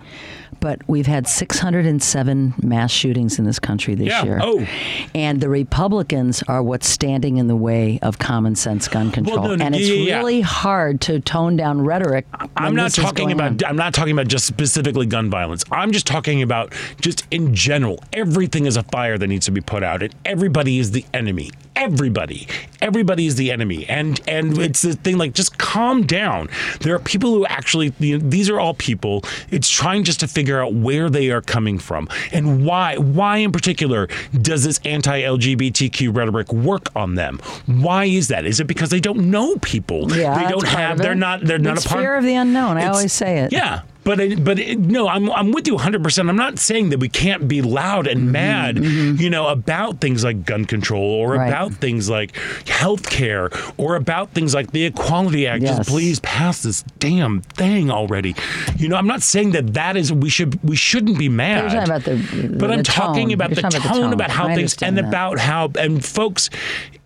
but 0.67 0.81
we've 0.89 1.07
had 1.07 1.29
607 1.29 2.55
mass 2.61 2.91
shootings 2.91 3.39
in 3.39 3.45
this 3.45 3.61
country 3.61 3.95
this 3.95 4.09
Yeah. 4.09 4.25
year. 4.25 4.41
Oh. 4.43 4.67
And 5.14 5.41
the 5.41 5.49
Republicans 5.49 6.43
are 6.49 6.61
what's 6.61 6.89
standing 6.89 7.37
in 7.37 7.47
the 7.47 7.55
way 7.55 8.01
of 8.03 8.19
common 8.19 8.57
sense 8.57 8.89
gun 8.89 9.12
control. 9.12 9.45
no, 9.45 9.55
no, 9.55 9.64
and 9.64 9.77
it's 9.77 9.89
yeah. 9.89 10.17
really 10.19 10.41
hard 10.41 11.01
to 11.03 11.21
tone 11.21 11.55
down 11.55 11.83
rhetoric. 11.83 12.27
I'm 12.57 12.75
not 12.75 12.91
talking 12.91 13.31
about 13.31 13.62
on. 13.62 13.71
I'm 13.71 13.77
not 13.77 13.95
talking 13.95 14.11
about 14.11 14.27
just 14.27 14.45
specifically 14.45 15.07
gun 15.07 15.31
violence. 15.31 15.62
I'm 15.71 15.93
just 15.93 16.05
talking 16.05 16.43
about 16.43 16.73
just 17.01 17.25
in 17.31 17.55
general. 17.55 18.03
Everything 18.12 18.67
is 18.67 18.77
a 18.77 18.83
fire 18.83 19.17
that 19.19 19.27
needs 19.29 19.47
to 19.47 19.53
be 19.53 19.61
put 19.61 19.85
out 19.85 20.03
and 20.03 20.12
everybody 20.25 20.81
is 20.81 20.91
the 20.91 21.05
enemy. 21.14 21.53
Everybody. 21.77 22.49
Everybody 22.81 23.27
is 23.27 23.37
the 23.37 23.51
enemy. 23.51 23.87
And 23.87 24.20
and 24.27 24.59
it's 24.59 24.83
the 24.83 24.95
thing 24.95 25.18
like 25.18 25.35
just 25.35 25.59
calm 25.59 26.07
down. 26.07 26.49
There 26.81 26.95
are 26.95 26.99
people 26.99 27.33
who 27.35 27.47
actually 27.47 27.93
you 27.99 28.18
know, 28.18 28.29
these 28.29 28.49
are 28.49 28.59
all 28.59 28.74
people. 28.74 29.22
It's 29.51 29.68
trying 29.68 30.05
just 30.05 30.20
to 30.20 30.29
figure 30.29 30.61
out 30.61 30.72
where 30.74 31.11
they 31.11 31.31
are 31.31 31.43
coming 31.43 31.79
from 31.79 32.09
and 32.33 32.64
why 32.64 32.97
why 32.97 33.39
in 33.39 33.53
particular 33.53 34.09
does 34.41 34.64
this 34.64 34.81
anti-LGBTQ 34.85 36.16
rhetoric 36.16 36.53
work 36.53 36.89
on 36.97 37.14
them? 37.14 37.39
Why 37.66 38.07
is 38.07 38.29
that? 38.29 38.47
Is 38.47 38.59
it 38.59 38.66
because 38.66 38.91
they 38.91 39.01
don't 39.01 39.31
know 39.31 39.57
people? 39.57 40.11
Yeah, 40.16 40.43
they 40.43 40.51
don't 40.51 40.66
have 40.66 40.99
they're 40.99 41.14
not 41.14 41.43
they're 41.43 41.59
not 41.59 41.85
a 41.85 41.89
part 41.89 42.01
fear 42.01 42.16
of 42.16 42.24
the 42.24 42.35
unknown. 42.35 42.79
I 42.79 42.87
always 42.87 43.12
say 43.12 43.41
it. 43.41 43.53
Yeah. 43.53 43.83
But 44.07 44.21
it, 44.21 44.45
but 44.45 44.59
it, 44.59 44.79
no, 44.79 45.09
I'm 45.09 45.31
I'm 45.33 45.51
with 45.51 45.67
you 45.67 45.75
100. 45.75 46.03
percent 46.03 46.29
I'm 46.31 46.37
not 46.37 46.59
saying 46.61 46.91
that 46.91 46.99
we 47.01 47.09
can't 47.09 47.47
be 47.49 47.61
loud 47.61 48.07
Mm-hmm, 48.07 48.19
and 48.19 48.33
mad, 48.33 48.79
you 48.79 49.29
know, 49.29 49.49
about 49.49 50.01
things 50.01 50.23
like 50.25 50.45
gun 50.47 50.65
control 50.65 51.03
or 51.03 51.35
Right. 51.35 51.49
about 51.49 51.75
things 51.75 52.09
like 52.09 52.37
health 52.69 53.11
care 53.11 53.51
or 53.77 53.97
about 53.97 54.31
things 54.33 54.55
like 54.55 54.71
the 54.71 54.85
Equality 54.85 55.47
Act. 55.49 55.63
Yes. 55.63 55.79
Just 55.79 55.89
please 55.91 56.21
pass 56.21 56.63
this 56.63 56.83
damn 57.01 57.41
thing 57.43 57.91
already. 57.91 58.35
You 58.77 58.89
know, 58.89 58.97
I'm 58.97 59.09
not 59.09 59.23
saying 59.23 59.51
that 59.53 59.75
that 59.75 59.97
is 59.97 60.13
we 60.13 60.29
should 60.31 60.63
we 60.63 60.77
shouldn't 60.77 61.19
be 61.19 61.29
mad. 61.29 61.75
About 61.85 62.05
the- 62.05 62.17
but 62.59 62.69
the 62.69 62.73
I'm 62.75 62.83
talking 62.85 63.33
about 63.33 63.51
the 63.51 63.61
talking 63.63 63.81
tone, 63.81 63.91
about 63.91 63.95
the 63.95 64.01
tone. 64.03 64.13
about 64.13 64.31
how 64.31 64.47
I 64.49 64.55
things 64.55 64.77
and 64.83 64.97
that. 64.99 65.05
about 65.07 65.39
how 65.41 65.73
and 65.79 66.05
folks. 66.05 66.49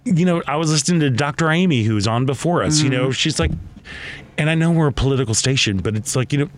You 0.04 0.24
know, 0.24 0.42
I 0.46 0.56
was 0.56 0.70
listening 0.70 1.00
to 1.00 1.10
Dr. 1.10 1.50
Amy, 1.50 1.82
who's 1.84 2.06
on 2.06 2.26
before 2.26 2.62
us. 2.62 2.80
You 2.80 2.90
Mm-hmm. 2.90 2.98
know, 3.02 3.10
she's 3.12 3.38
like, 3.38 3.50
and 4.38 4.48
I 4.50 4.54
know 4.54 4.70
we're 4.70 4.88
a 4.88 4.92
political 4.92 5.34
station, 5.34 5.78
but 5.78 5.94
it's 5.96 6.16
like, 6.16 6.32
you 6.32 6.38
know, 6.40 6.48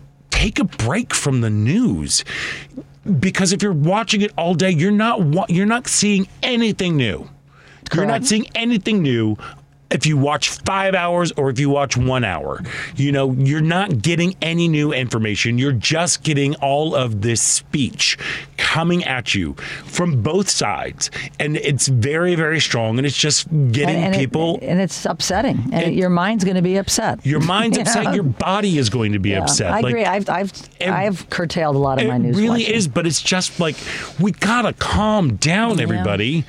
take 0.43 0.59
a 0.59 0.65
break 0.65 1.13
from 1.13 1.39
the 1.41 1.49
news. 1.49 2.25
Because 3.19 3.53
if 3.53 3.61
you're 3.63 3.71
watching 3.71 4.21
it 4.21 4.31
all 4.37 4.53
day, 4.53 4.71
you're 4.71 4.91
not 4.91 5.21
wa- 5.21 5.45
you're 5.49 5.65
not 5.65 5.87
seeing 5.87 6.27
anything 6.41 6.97
new. 6.97 7.29
You're 7.93 8.05
not 8.05 8.25
seeing 8.25 8.47
anything 8.55 9.01
new 9.01 9.37
if 9.93 10.05
you 10.05 10.17
watch 10.17 10.49
five 10.49 10.95
hours 10.95 11.31
or 11.33 11.49
if 11.49 11.59
you 11.59 11.69
watch 11.69 11.95
one 11.95 12.23
hour. 12.23 12.61
You 12.95 13.11
know, 13.11 13.31
you're 13.31 13.61
not 13.61 14.01
getting 14.01 14.35
any 14.41 14.67
new 14.67 14.91
information. 14.91 15.57
You're 15.57 15.71
just 15.71 16.23
getting 16.23 16.55
all 16.55 16.95
of 16.95 17.21
this 17.21 17.41
speech 17.41 18.17
coming 18.57 19.03
at 19.03 19.35
you 19.35 19.53
from 19.85 20.21
both 20.21 20.49
sides. 20.49 21.11
And 21.39 21.57
it's 21.57 21.87
very, 21.87 22.35
very 22.35 22.59
strong. 22.59 22.97
And 22.97 23.05
it's 23.05 23.17
just 23.17 23.47
getting 23.71 23.95
and, 23.95 24.05
and 24.05 24.15
it- 24.15 24.19
people. 24.19 24.59
and 24.61 24.81
it's 24.81 25.05
upsetting. 25.05 25.69
And 25.71 25.91
It- 25.91 25.93
your 25.93 26.09
mind's 26.09 26.43
going 26.43 26.55
to 26.55 26.61
be 26.61 26.77
upset. 26.77 27.25
your 27.25 27.39
mind's 27.55 27.77
You 27.77 27.83
upset. 27.83 28.03
know? 28.05 28.13
Your 28.13 28.23
body 28.23 28.77
is 28.77 28.89
going 28.89 29.13
to 29.13 29.19
be 29.19 29.29
Yeah, 29.31 29.41
upset. 29.43 29.71
I 29.71 29.79
Like, 29.81 29.91
agree. 29.91 30.05
I've 30.05 30.29
I've 30.29 30.51
it- 30.79 30.89
I've 30.89 31.29
curtailed 31.29 31.75
a 31.75 31.79
lot 31.79 32.01
of 32.01 32.07
my 32.07 32.17
news. 32.17 32.37
It 32.37 32.41
really 32.41 32.61
watching. 32.63 32.75
is, 32.75 32.87
but 32.87 33.05
it's 33.07 33.21
just 33.21 33.59
like 33.59 33.75
we 34.19 34.31
gotta 34.31 34.73
calm 34.73 35.35
down, 35.35 35.79
everybody. 35.79 36.45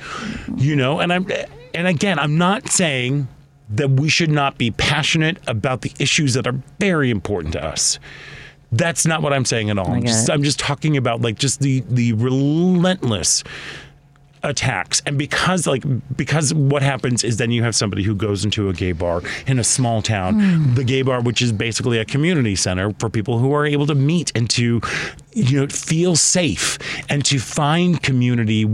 You 0.57 0.75
know, 0.75 0.99
and 0.99 1.13
I'm 1.13 1.27
and 1.73 1.87
again, 1.87 2.17
I'm 2.19 2.37
not 2.37 2.69
saying 2.69 3.27
that 3.69 3.89
we 3.89 4.09
should 4.09 4.29
not 4.29 4.57
be 4.57 4.71
passionate 4.71 5.37
about 5.47 5.81
the 5.81 5.91
issues 5.99 6.33
that 6.33 6.47
are 6.47 6.59
very 6.79 7.09
important 7.09 7.53
to 7.53 7.63
us. 7.63 7.99
That's 8.71 9.05
not 9.05 9.21
what 9.21 9.31
I'm 9.33 9.45
saying 9.45 9.69
at 9.69 9.77
all. 9.77 9.91
I'm 9.91 10.03
just. 10.03 10.29
I'm 10.29 10.43
just 10.43 10.59
talking 10.59 10.97
about 10.97 11.21
like 11.21 11.37
just 11.37 11.61
the 11.61 11.83
the 11.87 12.13
relentless 12.13 13.43
attacks 14.49 15.01
and 15.05 15.17
because 15.17 15.65
like 15.67 15.83
because 16.15 16.53
what 16.53 16.81
happens 16.83 17.23
is 17.23 17.37
then 17.37 17.51
you 17.51 17.63
have 17.63 17.75
somebody 17.75 18.03
who 18.03 18.13
goes 18.15 18.45
into 18.45 18.69
a 18.69 18.73
gay 18.73 18.91
bar 18.91 19.21
in 19.47 19.59
a 19.59 19.63
small 19.63 20.01
town 20.01 20.39
Hmm. 20.39 20.73
the 20.75 20.83
gay 20.83 21.01
bar 21.01 21.21
which 21.21 21.41
is 21.41 21.51
basically 21.51 21.97
a 21.97 22.05
community 22.05 22.55
center 22.55 22.93
for 22.99 23.09
people 23.09 23.39
who 23.39 23.53
are 23.53 23.65
able 23.65 23.87
to 23.87 23.95
meet 23.95 24.31
and 24.35 24.49
to 24.51 24.81
you 25.33 25.61
know 25.61 25.67
feel 25.67 26.15
safe 26.15 26.77
and 27.09 27.25
to 27.25 27.39
find 27.39 28.01
community 28.03 28.65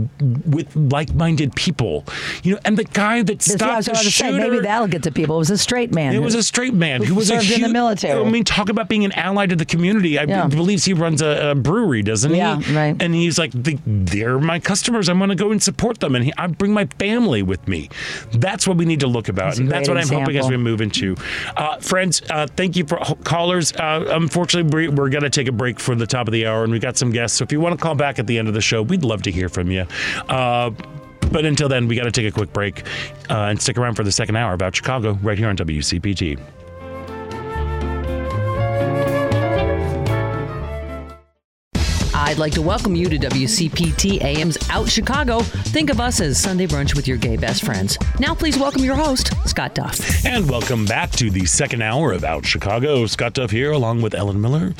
with 0.46 0.74
like-minded 0.76 1.54
people 1.56 2.04
you 2.42 2.54
know 2.54 2.60
and 2.64 2.76
the 2.76 2.84
guy 2.84 3.22
that 3.22 3.42
stopped 3.42 3.86
the 3.86 3.92
to 3.92 3.96
say. 3.96 4.10
shooter 4.10 4.38
Maybe 4.38 4.60
that'll 4.60 4.88
get 4.88 5.02
to 5.04 5.12
people. 5.12 5.36
It 5.36 5.38
was 5.40 5.50
a 5.50 5.58
straight 5.58 5.92
man. 5.94 6.12
it 6.12 6.16
who- 6.16 6.22
was 6.22 6.34
a 6.34 6.42
straight 6.42 6.74
man 6.74 7.02
who 7.02 7.14
was 7.14 7.30
a 7.30 7.34
served 7.34 7.44
in 7.52 7.60
the 7.62 7.66
huge- 7.68 7.72
military. 7.72 8.20
I 8.24 8.28
mean, 8.30 8.44
talk 8.44 8.68
about 8.68 8.88
being 8.88 9.04
an 9.04 9.12
ally 9.12 9.46
to 9.46 9.56
the 9.56 9.64
community. 9.64 10.18
I 10.18 10.24
Yeah. 10.24 10.46
believes 10.46 10.84
he 10.84 10.92
runs 10.92 11.22
a, 11.22 11.50
a 11.50 11.54
brewery, 11.54 12.02
doesn't 12.02 12.30
he? 12.32 12.36
Yeah, 12.38 12.60
right. 12.74 12.96
And 13.00 13.14
he's 13.14 13.38
like, 13.38 13.52
they're 13.86 14.38
my 14.38 14.58
customers. 14.58 15.08
I'm 15.08 15.18
going 15.18 15.30
to 15.30 15.36
go 15.36 15.50
and 15.52 15.61
support 15.62 16.00
them, 16.00 16.14
and 16.14 16.32
I 16.36 16.46
bring 16.46 16.72
my 16.72 16.86
family 16.98 17.42
with 17.42 17.66
me. 17.68 17.88
That's 18.32 18.66
what 18.66 18.76
we 18.76 18.84
need 18.84 19.00
to 19.00 19.06
look 19.06 19.28
about, 19.28 19.46
That's 19.46 19.58
and 19.58 19.70
that's 19.70 19.88
what 19.88 19.94
great 19.94 20.10
I'm 20.10 20.20
hoping 20.20 20.36
as 20.36 20.48
we 20.48 20.56
move 20.56 20.80
into. 20.80 21.16
Uh, 21.56 21.78
friends, 21.78 22.22
uh, 22.30 22.46
thank 22.56 22.76
you 22.76 22.84
for 22.84 22.98
callers. 23.24 23.72
Uh, 23.72 24.04
unfortunately, 24.10 24.70
we're, 24.88 24.90
we're 24.92 25.10
going 25.10 25.24
to 25.24 25.30
take 25.30 25.48
a 25.48 25.52
break 25.52 25.78
for 25.78 25.94
the 25.94 26.06
top 26.06 26.28
of 26.28 26.32
the 26.32 26.46
hour, 26.46 26.64
and 26.64 26.72
we 26.72 26.78
got 26.78 26.96
some 26.96 27.10
guests. 27.10 27.38
So 27.38 27.44
if 27.44 27.52
you 27.52 27.60
want 27.60 27.78
to 27.78 27.82
call 27.82 27.94
back 27.94 28.18
at 28.18 28.26
the 28.26 28.38
end 28.38 28.48
of 28.48 28.54
the 28.54 28.60
show, 28.60 28.82
we'd 28.82 29.04
love 29.04 29.22
to 29.22 29.30
hear 29.30 29.48
from 29.48 29.70
you. 29.70 29.86
Uh, 30.28 30.70
but 31.30 31.44
until 31.46 31.68
then, 31.68 31.88
we 31.88 31.96
got 31.96 32.04
to 32.04 32.10
take 32.10 32.26
a 32.26 32.30
quick 32.30 32.52
break 32.52 32.84
uh, 33.30 33.48
and 33.48 33.60
stick 33.60 33.78
around 33.78 33.94
for 33.94 34.04
the 34.04 34.12
second 34.12 34.36
hour 34.36 34.52
about 34.52 34.76
Chicago 34.76 35.18
right 35.22 35.38
here 35.38 35.48
on 35.48 35.56
WCPT. 35.56 36.38
I'd 42.32 42.38
like 42.38 42.54
to 42.54 42.62
welcome 42.62 42.96
you 42.96 43.10
to 43.10 43.18
WCPT 43.18 44.22
AM's 44.22 44.56
Out 44.70 44.88
Chicago. 44.88 45.40
Think 45.40 45.90
of 45.90 46.00
us 46.00 46.18
as 46.18 46.40
Sunday 46.40 46.66
brunch 46.66 46.96
with 46.96 47.06
your 47.06 47.18
gay 47.18 47.36
best 47.36 47.62
friends. 47.62 47.98
Now, 48.18 48.34
please 48.34 48.58
welcome 48.58 48.82
your 48.82 48.94
host, 48.94 49.34
Scott 49.46 49.74
Duff. 49.74 50.24
And 50.24 50.48
welcome 50.48 50.86
back 50.86 51.10
to 51.10 51.30
the 51.30 51.44
second 51.44 51.82
hour 51.82 52.10
of 52.10 52.24
Out 52.24 52.46
Chicago. 52.46 53.04
Scott 53.04 53.34
Duff 53.34 53.50
here, 53.50 53.70
along 53.70 54.00
with 54.00 54.14
Ellen 54.14 54.40
Miller. 54.40 54.72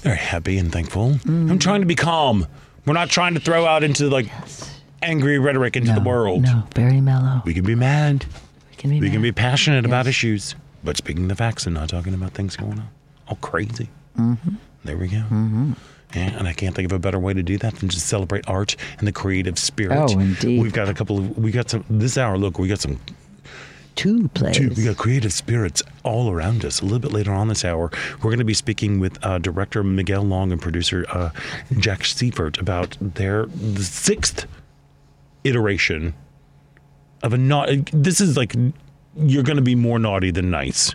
Very 0.00 0.16
happy 0.16 0.58
and 0.58 0.72
thankful. 0.72 1.10
Mm. 1.10 1.52
I'm 1.52 1.60
trying 1.60 1.82
to 1.82 1.86
be 1.86 1.94
calm. 1.94 2.48
We're 2.84 2.94
not 2.94 3.10
trying 3.10 3.34
to 3.34 3.40
throw 3.40 3.64
out 3.64 3.84
into 3.84 4.08
like 4.08 4.26
angry 5.00 5.38
rhetoric 5.38 5.76
into 5.76 5.92
the 5.92 6.00
world. 6.00 6.42
No, 6.42 6.64
very 6.74 7.00
mellow. 7.00 7.42
We 7.44 7.54
can 7.54 7.64
be 7.64 7.76
mad. 7.76 8.26
We 8.70 8.76
can 8.76 8.90
be, 8.90 9.00
We 9.00 9.08
can 9.08 9.22
be 9.22 9.28
mad. 9.30 9.36
passionate 9.36 9.84
about 9.84 10.08
issues, 10.08 10.56
but 10.82 10.96
speaking 10.96 11.28
the 11.28 11.36
facts 11.36 11.64
and 11.64 11.76
not 11.76 11.90
talking 11.90 12.12
about 12.12 12.32
things 12.32 12.56
going 12.56 12.80
on. 12.80 12.88
All 13.28 13.36
crazy. 13.36 13.88
Mm-hmm. 14.18 14.56
There 14.82 14.96
we 14.98 15.06
go. 15.06 15.22
Yeah, 16.14 16.38
and 16.38 16.48
I 16.48 16.54
can't 16.54 16.74
think 16.74 16.86
of 16.86 16.92
a 16.92 16.98
better 16.98 17.18
way 17.18 17.34
to 17.34 17.42
do 17.42 17.58
that 17.58 17.76
than 17.76 17.88
just 17.90 18.06
celebrate 18.06 18.48
art 18.48 18.76
and 18.98 19.06
the 19.06 19.12
creative 19.12 19.58
spirit. 19.58 19.98
Oh, 19.98 20.18
indeed. 20.18 20.62
We've 20.62 20.72
got 20.72 20.88
a 20.88 20.94
couple 20.94 21.18
of, 21.18 21.36
we 21.36 21.50
got 21.50 21.68
some, 21.68 21.84
this 21.90 22.16
hour, 22.16 22.38
look, 22.38 22.58
we 22.58 22.66
got 22.66 22.80
some 22.80 22.98
two 23.94 24.28
plays. 24.28 24.56
Dude, 24.56 24.76
we 24.76 24.84
got 24.84 24.96
creative 24.96 25.32
spirits 25.32 25.82
all 26.04 26.30
around 26.30 26.64
us. 26.64 26.80
A 26.80 26.84
little 26.84 27.00
bit 27.00 27.12
later 27.12 27.32
on 27.32 27.48
this 27.48 27.64
hour, 27.64 27.90
we're 28.18 28.30
going 28.30 28.38
to 28.38 28.44
be 28.44 28.54
speaking 28.54 29.00
with 29.00 29.18
uh, 29.24 29.38
director 29.38 29.82
Miguel 29.82 30.22
Long 30.22 30.52
and 30.52 30.62
producer 30.62 31.04
uh, 31.10 31.30
Jack 31.78 32.04
Seifert 32.04 32.58
about 32.58 32.96
their 33.00 33.46
the 33.46 33.82
sixth 33.82 34.46
iteration 35.44 36.14
of 37.22 37.32
a 37.32 37.38
not. 37.38 37.68
This 37.92 38.20
is 38.20 38.36
like 38.36 38.54
you're 39.16 39.42
going 39.42 39.56
to 39.56 39.62
be 39.62 39.74
more 39.74 39.98
naughty 39.98 40.30
than 40.30 40.48
nice 40.48 40.94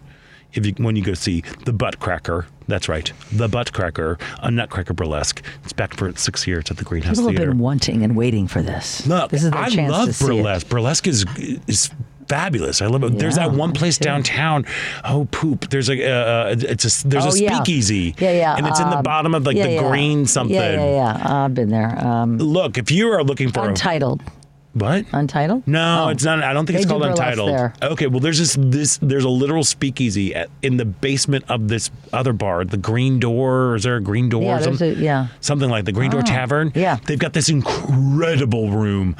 if 0.53 0.65
you 0.65 0.73
when 0.77 0.95
you 0.95 1.03
go 1.03 1.13
see 1.13 1.43
the 1.65 1.73
Butt 1.73 1.99
Cracker. 1.99 2.47
That's 2.67 2.87
right, 2.89 3.11
the 3.31 3.47
Butt 3.47 3.73
Cracker, 3.73 4.17
a 4.41 4.49
Nutcracker 4.49 4.93
burlesque. 4.93 5.41
It's 5.63 5.73
back 5.73 5.95
for 5.95 6.13
six 6.15 6.47
years 6.47 6.71
at 6.71 6.77
the 6.77 6.83
Greenhouse 6.83 7.17
Theater. 7.17 7.31
People 7.31 7.45
have 7.45 7.51
been 7.53 7.59
wanting 7.59 8.03
and 8.03 8.15
waiting 8.15 8.47
for 8.47 8.61
this. 8.61 9.05
Look, 9.05 9.31
this 9.31 9.43
is 9.43 9.51
their 9.51 9.59
I 9.61 9.69
chance 9.69 9.91
love 9.91 10.07
to 10.07 10.13
see 10.13 10.25
it. 10.25 10.27
burlesque. 10.27 10.69
Burlesque 10.69 11.07
is 11.07 11.25
is 11.67 11.89
fabulous. 12.29 12.81
I 12.81 12.87
love 12.87 13.03
it. 13.03 13.19
there's 13.19 13.35
that 13.35 13.51
one 13.51 13.73
place 13.73 13.97
too. 13.97 14.05
downtown. 14.05 14.65
Oh 15.03 15.27
poop! 15.31 15.69
There's 15.69 15.89
a 15.89 16.09
uh, 16.09 16.55
it's 16.57 17.03
a 17.03 17.07
there's 17.07 17.25
Oh, 17.25 17.29
a 17.31 17.37
yeah. 17.37 17.55
speakeasy. 17.55 18.15
Yeah, 18.17 18.31
yeah. 18.31 18.55
and 18.55 18.65
it's 18.65 18.79
in 18.79 18.89
the 18.89 18.97
um, 18.97 19.03
bottom 19.03 19.35
of 19.35 19.45
like 19.45 19.57
yeah, 19.57 19.65
the 19.67 19.73
yeah. 19.73 19.89
green 19.89 20.25
something. 20.25 20.55
Yeah, 20.55 20.71
yeah, 20.73 21.15
yeah. 21.19 21.43
I've 21.45 21.53
been 21.53 21.69
there. 21.69 21.99
Um, 22.05 22.37
Look, 22.37 22.77
if 22.77 22.91
you 22.91 23.09
are 23.11 23.23
looking 23.23 23.51
for 23.51 23.67
Untitled. 23.67 24.21
a 24.21 24.31
what? 24.73 25.05
Untitled? 25.11 25.67
No, 25.67 26.05
Oh. 26.05 26.09
it's 26.09 26.23
not. 26.23 26.41
I 26.43 26.51
don't 26.53 26.65
think 26.65 26.77
They 26.77 26.81
it's 26.83 26.89
called 26.91 27.03
Untitled. 27.05 27.49
there. 27.49 27.73
Okay, 27.81 28.07
well, 28.07 28.19
there's 28.19 28.39
this 28.39 28.55
this 28.59 28.97
there's 29.01 29.23
a 29.23 29.29
literal 29.29 29.63
speakeasy 29.63 30.33
at, 30.33 30.49
in 30.61 30.77
the 30.77 30.85
basement 30.85 31.45
of 31.49 31.67
this 31.67 31.91
other 32.11 32.33
bar, 32.33 32.65
the 32.65 32.77
Green 32.77 33.19
Door. 33.19 33.75
Is 33.75 33.83
there 33.83 33.95
a 33.97 34.01
Green 34.01 34.29
Door? 34.29 34.43
Yeah, 34.43 34.59
something? 34.61 34.91
a- 34.91 34.95
yeah. 34.99 35.27
something 35.41 35.69
like 35.69 35.85
the 35.85 35.91
Green 35.91 36.09
Door 36.11 36.21
Oh, 36.21 36.27
Tavern. 36.27 36.71
yeah. 36.75 36.97
they've 37.05 37.19
got 37.19 37.33
this 37.33 37.49
incredible 37.49 38.71
room 38.71 39.15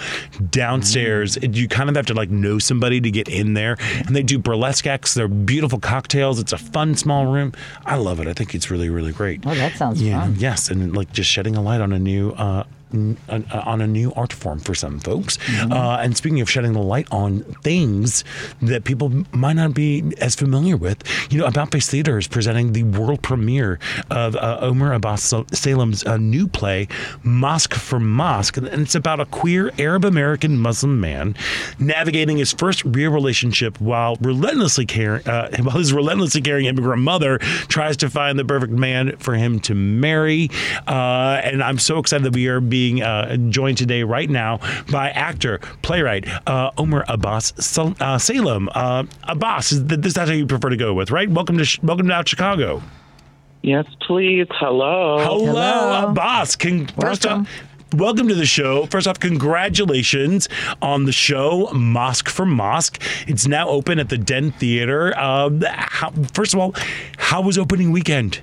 downstairs. 0.50 1.38
Mm. 1.38 1.56
You 1.56 1.68
kind 1.68 1.90
of 1.90 1.96
have 1.96 2.06
to 2.08 2.14
like 2.14 2.30
know 2.30 2.60
somebody 2.60 3.02
to 3.02 3.12
get 3.12 3.28
in 3.28 3.54
there, 3.54 3.78
and 4.06 4.16
they 4.16 4.24
do 4.24 4.40
burlesque 4.40 4.88
acts. 4.88 5.14
They're 5.14 5.28
beautiful 5.28 5.80
cocktails. 5.80 6.40
It's 6.40 6.54
a 6.54 6.58
fun 6.58 6.96
small 6.96 7.28
room. 7.28 7.54
I 7.86 7.96
love 7.98 8.20
it. 8.20 8.28
I 8.28 8.34
think 8.34 8.56
it's 8.56 8.72
really 8.72 8.90
really 8.90 9.12
great. 9.12 9.42
Oh, 9.46 9.54
that 9.56 9.76
sounds 9.76 10.02
yeah, 10.02 10.22
fun. 10.22 10.36
yes, 10.40 10.70
and 10.70 10.96
like 10.96 11.12
just 11.14 11.30
shedding 11.30 11.56
a 11.56 11.62
light 11.62 11.82
on 11.82 11.92
a 11.94 12.00
new. 12.00 12.32
Uh, 12.32 12.64
on 12.94 13.82
a 13.82 13.88
new 13.88 14.14
art 14.14 14.32
form 14.34 14.60
for 14.60 14.76
some 14.76 15.00
folks. 15.00 15.38
Mm-hmm. 15.38 15.72
Uh, 15.72 15.98
and 15.98 16.16
speaking 16.16 16.42
of 16.42 16.50
shedding 16.50 16.74
the 16.74 16.82
light 16.82 17.08
on 17.12 17.42
things 17.64 18.24
that 18.62 18.84
people 18.84 19.24
might 19.32 19.54
not 19.54 19.74
be 19.74 20.04
as 20.20 20.36
familiar 20.36 20.78
with, 20.78 21.04
you 21.32 21.40
know, 21.40 21.46
About 21.46 21.72
Face 21.72 21.90
Theater 21.90 22.18
is 22.18 22.28
presenting 22.28 22.74
the 22.74 22.84
world 22.84 23.22
premiere 23.22 23.80
of 24.10 24.36
uh, 24.36 24.60
Omer 24.62 24.94
Abbas 24.94 25.34
Salem's 25.52 26.06
uh, 26.06 26.18
new 26.18 26.48
play, 26.48 26.88
Mosque 27.24 27.74
for 27.74 28.00
Mosque. 28.00 28.58
And 28.58 28.68
it's 28.68 28.96
about 28.96 29.20
a 29.20 29.26
queer 29.26 29.72
Arab 29.80 30.06
American 30.06 30.58
Muslim 30.58 31.00
man 31.00 31.36
navigating 31.80 32.38
his 32.38 32.54
first 32.54 32.84
real 32.86 33.12
relationship 33.12 33.80
while 33.82 34.18
relentlessly 34.22 34.86
caring, 34.86 35.28
uh, 35.28 35.50
while 35.62 35.78
his 35.78 35.94
relentlessly 35.94 36.42
caring 36.42 36.66
immigrant 36.66 37.02
mother 37.02 37.40
tries 37.68 37.98
to 37.98 38.10
find 38.10 38.38
the 38.38 38.46
perfect 38.46 38.74
man 38.74 39.16
for 39.18 39.34
him 39.34 39.60
to 39.62 39.74
marry. 39.74 40.50
Uh, 40.88 41.42
and 41.44 41.64
I'm 41.64 41.80
so 41.80 42.00
excited 42.00 42.24
that 42.26 42.34
we 42.34 42.48
are 42.48 42.60
being 42.60 42.83
uh, 42.92 43.38
joined 43.50 43.78
today, 43.78 44.04
right 44.04 44.30
now, 44.30 44.60
by 44.92 45.10
actor, 45.10 45.60
playwright 45.82 46.28
uh, 46.48 46.72
Omer 46.78 47.04
Abbas 47.08 47.54
Sal- 47.58 47.96
uh, 48.00 48.18
Salem. 48.18 48.70
Uh, 48.74 49.06
Abbas, 49.24 49.72
is 49.72 49.88
th- 49.88 50.02
this 50.02 50.14
that's 50.14 50.30
how 50.30 50.36
you 50.36 50.46
prefer 50.46 50.70
to 50.70 50.78
go 50.78 50.94
with, 50.94 51.12
right? 51.12 51.30
Welcome 51.30 51.58
to 51.58 51.66
sh- 51.66 51.80
welcome 51.82 52.08
to 52.08 52.14
Out 52.14 52.28
Chicago. 52.28 52.82
Yes, 53.62 53.86
please. 54.06 54.48
Hello. 54.52 55.20
Hello, 55.20 55.46
Hello. 55.46 56.10
Abbas. 56.10 56.56
Can, 56.58 56.88
first 56.88 57.26
Welcome. 57.26 57.44
off, 57.44 57.94
welcome 57.94 58.28
to 58.28 58.36
the 58.36 58.46
show. 58.46 58.86
First 58.88 59.08
off, 59.08 59.20
congratulations 59.20 60.50
on 60.82 61.06
the 61.06 61.14
show 61.14 61.70
Mosque 61.74 62.28
for 62.28 62.46
Mosque. 62.46 63.02
It's 63.26 63.48
now 63.48 63.70
open 63.70 64.00
at 64.00 64.10
the 64.10 64.18
Den 64.18 64.52
Theater. 64.52 65.18
Um, 65.18 65.62
how, 65.62 66.12
first 66.34 66.54
of 66.54 66.60
all, 66.60 66.76
how 67.18 67.42
was 67.42 67.58
opening 67.58 67.92
weekend? 67.94 68.42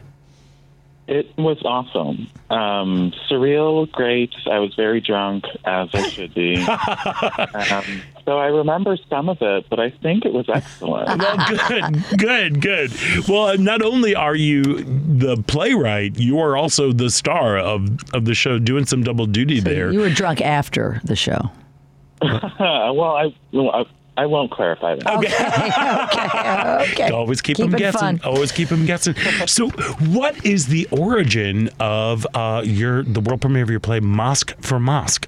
It 1.11 1.36
was 1.36 1.61
awesome. 1.64 2.28
Um, 2.50 3.12
surreal, 3.28 3.90
great. 3.90 4.32
I 4.48 4.61
was 4.61 4.72
very 4.76 5.00
drunk, 5.00 5.44
as 5.64 5.88
I 5.92 6.08
should 6.08 6.32
be. 6.34 6.54
um, 6.62 8.02
so 8.24 8.38
I 8.38 8.46
remember 8.46 8.96
some 9.08 9.28
of 9.28 9.42
it, 9.42 9.66
but 9.68 9.80
I 9.80 9.90
think 9.90 10.24
it 10.24 10.32
was 10.32 10.48
excellent. 10.48 11.20
Well, 11.20 11.58
good, 11.66 12.04
good, 12.16 12.61
good. 12.61 12.92
Well, 13.28 13.58
not 13.58 13.82
only 13.82 14.14
are 14.14 14.36
you 14.36 14.62
the 14.84 15.42
playwright, 15.48 16.16
you 16.16 16.38
are 16.38 16.56
also 16.56 16.92
the 16.92 17.11
star 17.11 17.58
of, 17.58 17.88
of 18.14 18.24
the 18.24 18.34
show, 18.34 18.61
doing 18.61 18.86
some 18.86 19.02
double 19.02 19.26
duty 19.26 19.58
there. 19.58 19.90
You 19.90 19.98
were 19.98 20.11
drunk 20.11 20.40
after 20.40 21.00
the 21.02 21.16
show. 21.16 21.50
well, 22.22 23.16
I, 23.16 23.34
well, 23.50 23.70
I, 23.70 23.84
I 24.21 24.27
won't 24.27 24.51
clarify 24.51 24.97
that. 24.97 25.07
okay, 25.16 26.85
okay. 26.85 26.93
okay. 26.93 27.11
Always 27.11 27.41
keep, 27.41 27.57
Keep 27.57 27.71
them 27.71 27.79
guessing. 27.79 28.18
fun. 28.18 28.21
Always 28.23 28.53
keep 28.53 28.68
them 28.68 28.85
guessing. 28.85 29.14
So, 29.47 29.71
what 29.71 30.45
is 30.45 30.66
the 30.66 30.87
origin 30.91 31.71
of 31.81 32.27
uh, 32.35 32.61
your 32.62 33.03
the 33.03 33.21
world 33.21 33.41
premiere 33.41 33.62
of 33.62 33.71
your 33.71 33.81
play 33.81 33.99
Mosque 33.99 34.55
for 34.61 34.79
Mosque? 34.79 35.27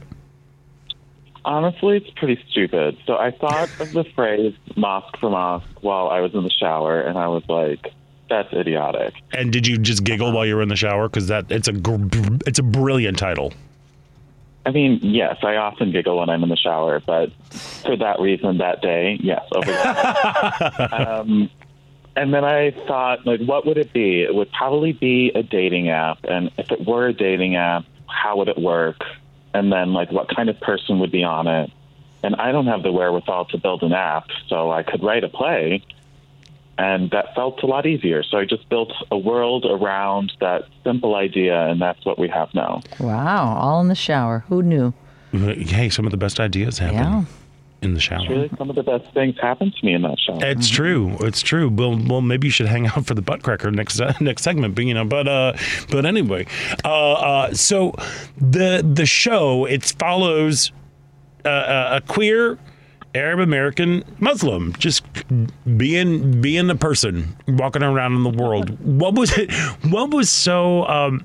Honestly, 1.47 1.97
it's 1.97 2.11
pretty 2.17 2.39
stupid. 2.51 2.99
So 3.07 3.17
I 3.17 3.31
thought 3.31 3.71
of 3.81 3.93
the 3.93 4.05
phrase 4.15 4.55
mosque 4.77 5.17
for 5.19 5.31
mosque 5.31 5.67
while 5.81 6.09
I 6.09 6.21
was 6.21 6.35
in 6.35 6.43
the 6.45 6.51
shower, 6.51 7.01
and 7.01 7.17
I 7.17 7.29
was 7.29 7.45
like, 7.49 7.95
that's 8.29 8.53
idiotic. 8.53 9.15
And 9.33 9.51
did 9.51 9.67
you 9.67 9.79
just 9.79 10.05
giggle 10.05 10.33
while 10.33 10.45
you 10.45 10.55
were 10.55 10.63
in 10.63 10.69
the 10.69 10.77
shower? 10.77 11.09
Because 11.09 11.29
that 11.29 11.51
it's 11.51 11.67
a 11.67 11.73
gr- 11.73 12.09
it's 12.47 12.59
a 12.59 12.63
brilliant 12.63 13.19
title. 13.19 13.55
I 14.65 14.71
mean, 14.71 15.01
yes, 15.03 15.39
I 15.43 15.57
often 15.57 15.91
giggle 15.91 16.19
when 16.19 16.29
I'm 16.29 16.43
in 16.43 16.49
the 16.49 16.57
shower, 16.57 17.01
but 17.01 17.33
for 17.51 17.97
that 17.97 18.21
reason, 18.21 18.59
that 18.59 18.81
day, 18.81 19.19
yes, 19.21 19.43
over 19.53 19.71
there. 19.71 20.95
um, 21.09 21.51
and 22.15 22.33
then 22.33 22.45
I 22.45 22.71
thought, 22.87 23.27
like, 23.27 23.41
what 23.41 23.67
would 23.67 23.79
it 23.79 23.93
be? 23.93 24.23
It 24.23 24.35
would 24.35 24.53
probably 24.53 24.93
be 24.93 25.33
a 25.35 25.43
dating 25.43 25.89
app. 25.89 26.19
And 26.25 26.51
if 26.59 26.71
it 26.71 26.87
were 26.87 27.09
a 27.09 27.13
dating 27.13 27.57
app, 27.57 27.85
how 28.07 28.37
would 28.37 28.49
it 28.49 28.59
work? 28.59 29.03
And 29.55 29.73
then, 29.73 29.93
like, 29.93 30.13
what 30.13 30.35
kind 30.35 30.49
of 30.49 30.61
person 30.61 31.01
would 31.01 31.11
be 31.11 31.25
on 31.25 31.49
it? 31.49 31.71
And 32.23 32.37
I 32.37 32.53
don't 32.53 32.67
have 32.67 32.83
the 32.83 32.93
wherewithal 32.93 33.47
to 33.47 33.59
build 33.59 33.83
an 33.83 33.93
app, 33.93 34.27
so 34.49 34.71
I 34.71 34.83
could 34.85 35.03
write 35.03 35.25
a 35.25 35.29
play. 35.29 35.85
And 36.79 37.11
that 37.11 37.35
felt 37.35 37.63
a 37.63 37.67
lot 37.67 37.85
easier. 37.87 38.23
So 38.23 38.39
I 38.39 38.45
just 38.47 38.69
built 38.71 38.93
a 39.11 39.19
world 39.19 39.67
around 39.69 40.33
that 40.41 40.63
simple 40.85 41.15
idea, 41.15 41.67
and 41.69 41.81
that's 41.81 42.05
what 42.07 42.19
we 42.19 42.29
have 42.29 42.53
now. 42.55 42.81
Wow, 42.99 43.57
all 43.57 43.81
in 43.83 43.89
the 43.89 43.95
shower. 43.95 44.45
Who 44.49 44.63
knew? 44.63 44.93
Hey, 45.33 45.89
some 45.91 46.05
of 46.07 46.11
the 46.11 46.17
best 46.19 46.41
ideas 46.41 46.79
happen 46.79 46.97
Yeah. 46.97 47.25
in 47.83 47.95
the 47.95 48.01
shower. 48.01 48.27
Really, 48.29 48.51
some 48.59 48.69
of 48.71 48.77
the 48.77 48.83
best 48.83 49.05
things 49.15 49.35
happen 49.41 49.71
to 49.73 49.87
me 49.87 49.95
in 49.95 50.03
that 50.03 50.19
shower. 50.21 50.39
It's 50.43 50.69
true. 50.69 51.17
It's 51.21 51.41
true. 51.43 51.69
Well, 51.71 51.99
well, 52.07 52.21
maybe 52.21 52.47
you 52.49 52.51
should 52.51 52.67
hang 52.69 52.87
out 52.87 53.07
for 53.07 53.15
the 53.15 53.23
butt 53.23 53.43
cracker 53.43 53.71
next 53.71 54.01
next 54.21 54.43
segment. 54.43 54.75
But 54.75 54.85
you 54.85 54.95
know, 54.95 55.05
but 55.05 55.27
uh, 55.29 55.55
but 55.91 56.05
anyway, 56.07 56.47
uh, 56.85 57.13
uh, 57.13 57.55
so 57.55 57.95
the 58.39 58.83
the 58.87 59.07
show 59.07 59.65
it 59.67 59.85
follows 59.99 60.71
uh, 61.47 61.49
a, 61.93 61.97
a 61.97 62.01
queer 62.03 62.59
Arab 63.15 63.41
American 63.41 64.03
Muslim 64.21 64.73
just 64.79 65.05
being 65.77 66.41
being 66.41 66.71
a 66.71 66.75
person 66.75 67.37
walking 67.47 67.83
around 67.83 68.15
in 68.15 68.23
the 68.23 68.31
world. 68.31 68.79
What 69.03 69.15
was 69.15 69.37
it? 69.37 69.53
What 69.91 70.11
was 70.11 70.31
so? 70.31 70.87
Um, 70.87 71.25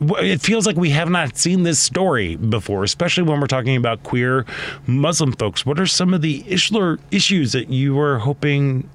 it 0.00 0.40
feels 0.40 0.66
like 0.66 0.76
we 0.76 0.90
have 0.90 1.10
not 1.10 1.36
seen 1.36 1.62
this 1.62 1.78
story 1.78 2.36
before, 2.36 2.84
especially 2.84 3.24
when 3.24 3.40
we're 3.40 3.46
talking 3.46 3.76
about 3.76 4.02
queer 4.02 4.46
Muslim 4.86 5.32
folks. 5.32 5.66
What 5.66 5.78
are 5.78 5.86
some 5.86 6.14
of 6.14 6.22
the 6.22 6.42
Ishler 6.44 6.98
issues 7.10 7.52
that 7.52 7.68
you 7.68 7.94
were 7.94 8.18
hoping 8.18 8.88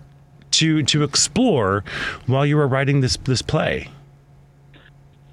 to 0.51 0.83
to 0.83 1.03
explore 1.03 1.83
while 2.25 2.45
you 2.45 2.57
were 2.57 2.67
writing 2.67 3.01
this 3.01 3.17
this 3.17 3.41
play? 3.41 3.89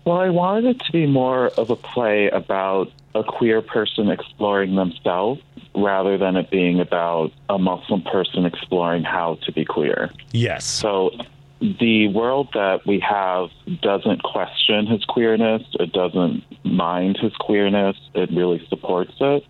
Well, 0.05 0.19
I 0.19 0.31
wanted 0.31 0.77
it 0.77 0.85
to 0.87 0.93
be 0.93 1.07
more 1.07 1.49
of 1.57 1.71
a 1.71 1.77
play 1.77 2.29
about 2.29 2.91
a 3.15 3.23
queer 3.23 3.63
person 3.63 4.09
exploring 4.11 4.75
themselves 4.75 5.41
rather 5.75 6.19
than 6.19 6.37
it 6.37 6.51
being 6.51 6.81
about 6.81 7.33
a 7.49 7.59
Muslim 7.59 8.03
person 8.03 8.45
exploring 8.45 9.05
how 9.05 9.39
to 9.45 9.53
be 9.53 9.65
queer. 9.65 10.11
Yes. 10.33 10.65
So 10.65 11.13
the 11.61 12.09
world 12.09 12.49
that 12.55 12.87
we 12.87 12.99
have 13.01 13.51
doesn't 13.81 14.23
question 14.23 14.87
his 14.87 15.05
queerness. 15.05 15.63
It 15.79 15.93
doesn't 15.93 16.45
mind 16.65 17.19
his 17.19 17.33
queerness. 17.37 17.97
It 18.15 18.31
really 18.33 18.65
supports 18.69 19.15
it. 19.21 19.45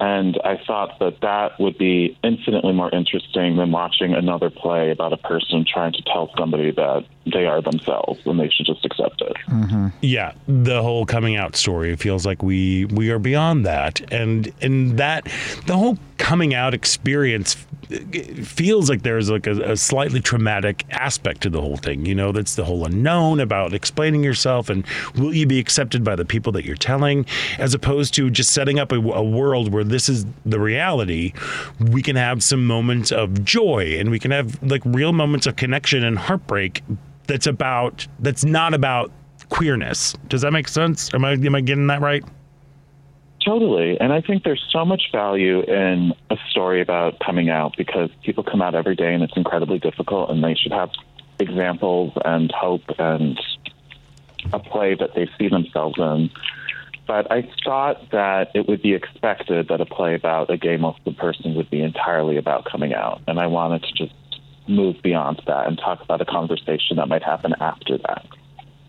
And 0.00 0.40
I 0.44 0.58
thought 0.66 0.98
that 0.98 1.20
that 1.20 1.60
would 1.60 1.76
be 1.76 2.16
infinitely 2.24 2.72
more 2.72 2.90
interesting 2.90 3.56
than 3.56 3.70
watching 3.70 4.14
another 4.14 4.48
play 4.48 4.90
about 4.90 5.12
a 5.12 5.18
person 5.18 5.66
trying 5.70 5.92
to 5.92 6.02
tell 6.02 6.30
somebody 6.38 6.70
that 6.70 7.04
they 7.30 7.44
are 7.46 7.60
themselves 7.60 8.18
and 8.24 8.40
they 8.40 8.48
should 8.48 8.64
just 8.64 8.84
accept 8.84 9.20
it. 9.20 9.36
Mm-hmm. 9.48 9.88
Yeah, 10.00 10.32
the 10.48 10.82
whole 10.82 11.04
coming 11.04 11.36
out 11.36 11.54
story 11.54 11.96
feels 11.96 12.24
like 12.24 12.42
we 12.42 12.86
we 12.86 13.10
are 13.10 13.18
beyond 13.18 13.66
that, 13.66 14.00
and 14.10 14.50
and 14.62 14.98
that 14.98 15.28
the 15.66 15.76
whole 15.76 15.98
coming 16.20 16.52
out 16.54 16.74
experience 16.74 17.54
feels 18.44 18.88
like 18.90 19.02
there's 19.02 19.30
like 19.30 19.46
a, 19.46 19.72
a 19.72 19.76
slightly 19.76 20.20
traumatic 20.20 20.84
aspect 20.90 21.40
to 21.40 21.50
the 21.50 21.60
whole 21.60 21.78
thing. 21.78 22.04
You 22.04 22.14
know, 22.14 22.30
that's 22.30 22.54
the 22.54 22.64
whole 22.64 22.84
unknown 22.84 23.40
about 23.40 23.72
explaining 23.72 24.22
yourself 24.22 24.68
and 24.68 24.86
will 25.16 25.34
you 25.34 25.46
be 25.46 25.58
accepted 25.58 26.04
by 26.04 26.14
the 26.14 26.26
people 26.26 26.52
that 26.52 26.64
you're 26.64 26.76
telling, 26.76 27.24
as 27.58 27.72
opposed 27.72 28.14
to 28.14 28.30
just 28.30 28.50
setting 28.50 28.78
up 28.78 28.92
a, 28.92 28.96
a 28.96 29.24
world 29.24 29.72
where 29.72 29.82
this 29.82 30.08
is 30.08 30.26
the 30.44 30.60
reality. 30.60 31.32
We 31.80 32.02
can 32.02 32.16
have 32.16 32.44
some 32.44 32.66
moments 32.66 33.10
of 33.10 33.42
joy 33.42 33.96
and 33.98 34.10
we 34.10 34.18
can 34.18 34.30
have 34.30 34.62
like 34.62 34.82
real 34.84 35.12
moments 35.12 35.46
of 35.46 35.56
connection 35.56 36.04
and 36.04 36.18
heartbreak. 36.18 36.82
That's 37.26 37.46
about 37.46 38.06
that's 38.20 38.44
not 38.44 38.74
about 38.74 39.10
queerness. 39.48 40.14
Does 40.28 40.42
that 40.42 40.52
make 40.52 40.68
sense? 40.68 41.12
Am 41.14 41.24
I 41.24 41.32
am 41.32 41.54
I 41.54 41.62
getting 41.62 41.86
that 41.88 42.02
right? 42.02 42.22
Totally. 43.44 43.98
And 43.98 44.12
I 44.12 44.20
think 44.20 44.44
there's 44.44 44.64
so 44.70 44.84
much 44.84 45.10
value 45.12 45.62
in 45.62 46.12
a 46.28 46.36
story 46.50 46.82
about 46.82 47.18
coming 47.20 47.48
out 47.48 47.74
because 47.76 48.10
people 48.22 48.44
come 48.44 48.60
out 48.60 48.74
every 48.74 48.94
day 48.94 49.14
and 49.14 49.22
it's 49.22 49.36
incredibly 49.36 49.78
difficult 49.78 50.30
and 50.30 50.44
they 50.44 50.54
should 50.54 50.72
have 50.72 50.90
examples 51.38 52.12
and 52.24 52.52
hope 52.52 52.82
and 52.98 53.40
a 54.52 54.58
play 54.58 54.94
that 54.94 55.14
they 55.14 55.28
see 55.38 55.48
themselves 55.48 55.98
in. 55.98 56.30
But 57.06 57.32
I 57.32 57.48
thought 57.64 58.10
that 58.12 58.50
it 58.54 58.68
would 58.68 58.82
be 58.82 58.94
expected 58.94 59.68
that 59.68 59.80
a 59.80 59.86
play 59.86 60.14
about 60.14 60.50
a 60.50 60.56
gay 60.56 60.76
Muslim 60.76 61.14
person 61.14 61.54
would 61.54 61.70
be 61.70 61.82
entirely 61.82 62.36
about 62.36 62.66
coming 62.70 62.94
out. 62.94 63.22
And 63.26 63.40
I 63.40 63.46
wanted 63.46 63.82
to 63.84 63.92
just 63.94 64.14
move 64.68 64.96
beyond 65.02 65.42
that 65.46 65.66
and 65.66 65.78
talk 65.78 66.02
about 66.02 66.20
a 66.20 66.24
conversation 66.24 66.96
that 66.96 67.08
might 67.08 67.22
happen 67.22 67.54
after 67.58 67.98
that. 67.98 68.26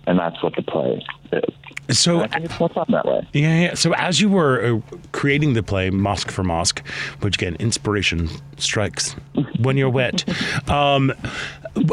And 0.06 0.20
that's 0.20 0.44
what 0.44 0.56
the 0.56 0.62
play 0.62 1.04
is. 1.32 1.54
So 1.90 2.22
I 2.22 2.28
think 2.28 2.46
it's 2.46 2.60
more 2.60 2.70
fun 2.70 2.86
that 2.90 3.06
way. 3.06 3.28
Yeah, 3.34 3.60
yeah. 3.62 3.74
So 3.74 3.94
as 3.96 4.22
you 4.22 4.30
were 4.30 4.64
uh, 4.64 4.98
creating 5.12 5.54
the 5.54 5.64
play 5.64 5.90
Mosque 5.90 6.32
for 6.32 6.44
Mosque, 6.44 6.86
which 7.22 7.36
again, 7.36 7.56
inspiration 7.60 8.30
strikes 8.58 9.14
when 9.60 9.78
you're 9.78 9.90
wet. 9.90 10.24
Um, 10.70 11.14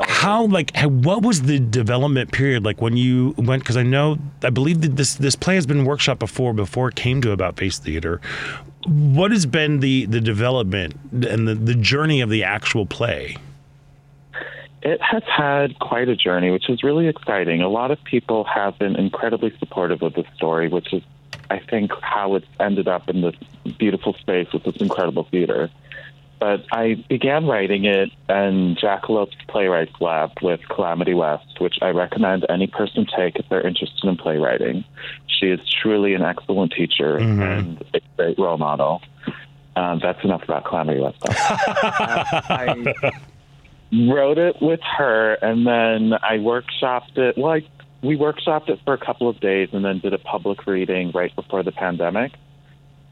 how 0.02 0.46
like 0.46 0.74
how, 0.76 0.88
what 0.88 1.22
was 1.22 1.42
the 1.42 1.58
development 1.58 2.32
period 2.32 2.64
like 2.64 2.80
when 2.80 2.96
you 2.96 3.34
went? 3.38 3.62
Because 3.62 3.76
I 3.76 3.82
know 3.82 4.18
I 4.42 4.50
believe 4.50 4.80
that 4.82 4.96
this 4.96 5.14
this 5.14 5.36
play 5.36 5.54
has 5.54 5.66
been 5.66 5.84
workshop 5.84 6.18
before 6.18 6.52
before 6.52 6.88
it 6.88 6.94
came 6.94 7.20
to 7.22 7.32
About 7.32 7.56
Face 7.56 7.78
Theater. 7.78 8.20
What 8.86 9.30
has 9.32 9.46
been 9.46 9.80
the 9.80 10.06
the 10.06 10.20
development 10.20 10.96
and 11.12 11.48
the, 11.48 11.54
the 11.54 11.74
journey 11.74 12.20
of 12.20 12.30
the 12.30 12.44
actual 12.44 12.86
play? 12.86 13.36
It 14.82 15.00
has 15.02 15.22
had 15.24 15.78
quite 15.78 16.08
a 16.08 16.16
journey, 16.16 16.50
which 16.50 16.68
is 16.68 16.82
really 16.82 17.08
exciting. 17.08 17.62
A 17.62 17.68
lot 17.68 17.90
of 17.90 18.02
people 18.04 18.44
have 18.44 18.78
been 18.78 18.96
incredibly 18.96 19.52
supportive 19.58 20.02
of 20.02 20.14
the 20.14 20.24
story, 20.36 20.68
which 20.68 20.92
is, 20.92 21.02
I 21.50 21.58
think, 21.58 21.90
how 22.00 22.36
it's 22.36 22.46
ended 22.60 22.86
up 22.86 23.08
in 23.08 23.22
this 23.22 23.34
beautiful 23.78 24.14
space 24.14 24.52
with 24.52 24.64
this 24.64 24.76
incredible 24.76 25.24
theater. 25.24 25.70
But 26.38 26.64
I 26.70 27.04
began 27.08 27.46
writing 27.46 27.84
it 27.84 28.10
in 28.28 28.76
Jackalopes 28.76 29.34
Playwrights 29.48 30.00
Lab 30.00 30.30
with 30.40 30.60
Calamity 30.68 31.14
West, 31.14 31.60
which 31.60 31.78
I 31.82 31.88
recommend 31.88 32.46
any 32.48 32.68
person 32.68 33.06
take 33.06 33.36
if 33.36 33.48
they're 33.48 33.66
interested 33.66 34.04
in 34.04 34.16
playwriting. 34.16 34.84
She 35.26 35.46
is 35.46 35.60
truly 35.82 36.14
an 36.14 36.22
excellent 36.22 36.72
teacher 36.72 37.16
and 37.16 37.84
a 37.92 38.00
great 38.16 38.38
role 38.38 38.58
model. 38.58 39.02
Um, 39.74 39.98
that's 40.00 40.22
enough 40.24 40.44
about 40.44 40.64
Calamity 40.64 41.00
West. 41.00 41.18
Uh, 41.22 41.30
I 42.48 43.12
wrote 43.92 44.38
it 44.38 44.56
with 44.60 44.80
her, 44.98 45.34
and 45.34 45.66
then 45.66 46.12
I 46.22 46.38
workshopped 46.38 47.16
it. 47.16 47.36
Well, 47.38 47.52
I, 47.52 47.62
we 48.02 48.16
workshopped 48.16 48.68
it 48.68 48.80
for 48.84 48.94
a 48.94 48.98
couple 48.98 49.28
of 49.28 49.40
days, 49.40 49.70
and 49.72 49.84
then 49.84 49.98
did 50.00 50.12
a 50.14 50.18
public 50.18 50.66
reading 50.66 51.10
right 51.12 51.34
before 51.34 51.62
the 51.62 51.72
pandemic. 51.72 52.32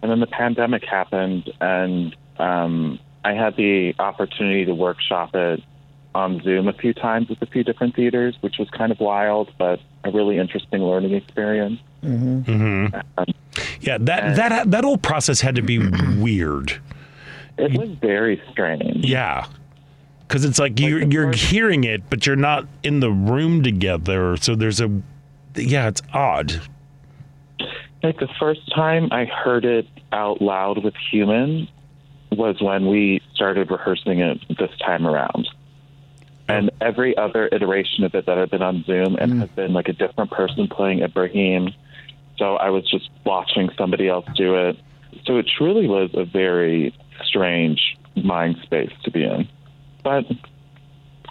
And 0.02 0.10
then 0.10 0.20
the 0.20 0.26
pandemic 0.26 0.84
happened, 0.84 1.50
and 1.60 2.14
um, 2.38 2.98
I 3.24 3.32
had 3.32 3.56
the 3.56 3.94
opportunity 3.98 4.64
to 4.66 4.74
workshop 4.74 5.34
it 5.34 5.62
on 6.14 6.40
Zoom 6.42 6.68
a 6.68 6.72
few 6.72 6.94
times 6.94 7.28
with 7.28 7.42
a 7.42 7.46
few 7.46 7.64
different 7.64 7.94
theaters, 7.94 8.36
which 8.40 8.58
was 8.58 8.70
kind 8.70 8.92
of 8.92 9.00
wild, 9.00 9.52
but 9.58 9.80
a 10.04 10.10
really 10.10 10.38
interesting 10.38 10.82
learning 10.82 11.14
experience. 11.14 11.80
Um, 12.02 12.44
Yeah, 13.80 13.98
that 13.98 14.36
that 14.36 14.70
that 14.70 14.84
whole 14.84 14.98
process 14.98 15.40
had 15.40 15.56
to 15.56 15.62
be 15.62 15.78
weird. 15.78 16.80
it 17.56 17.78
was 17.78 17.88
very 18.00 18.40
strange. 18.50 19.04
Yeah. 19.04 19.46
Cuz 20.28 20.44
it's 20.44 20.58
like 20.58 20.76
the 20.76 20.82
you're 20.82 21.32
first- 21.32 21.44
hearing 21.44 21.84
it 21.84 22.08
but 22.10 22.26
you're 22.26 22.36
not 22.36 22.66
in 22.82 23.00
the 23.00 23.10
room 23.10 23.62
together. 23.62 24.36
So 24.36 24.54
there's 24.54 24.80
a 24.80 24.90
yeah, 25.56 25.88
it's 25.88 26.02
odd. 26.12 26.60
Like 28.02 28.18
the 28.18 28.28
first 28.38 28.60
time 28.74 29.08
I 29.10 29.24
heard 29.24 29.64
it 29.64 29.86
out 30.12 30.40
loud 30.40 30.84
with 30.84 30.94
human 31.10 31.68
was 32.30 32.60
when 32.60 32.86
we 32.86 33.20
started 33.34 33.70
rehearsing 33.70 34.20
it 34.20 34.38
this 34.58 34.70
time 34.78 35.06
around. 35.06 35.48
And 36.48 36.70
oh. 36.70 36.86
every 36.86 37.16
other 37.16 37.48
iteration 37.50 38.04
of 38.04 38.14
it 38.14 38.26
that 38.26 38.38
I've 38.38 38.50
been 38.50 38.62
on 38.62 38.84
Zoom, 38.84 39.16
it 39.16 39.28
mm. 39.28 39.40
has 39.40 39.48
been 39.50 39.72
like 39.72 39.88
a 39.88 39.92
different 39.92 40.30
person 40.30 40.68
playing 40.68 41.00
Ibrahim. 41.00 41.70
So 42.38 42.56
I 42.56 42.70
was 42.70 42.88
just 42.88 43.10
watching 43.24 43.70
somebody 43.76 44.08
else 44.08 44.26
do 44.36 44.54
it. 44.54 44.76
So 45.24 45.38
it 45.38 45.46
truly 45.56 45.88
was 45.88 46.10
a 46.14 46.24
very 46.24 46.94
strange 47.24 47.96
mind 48.14 48.58
space 48.62 48.92
to 49.04 49.10
be 49.10 49.24
in. 49.24 49.48
But 50.06 50.24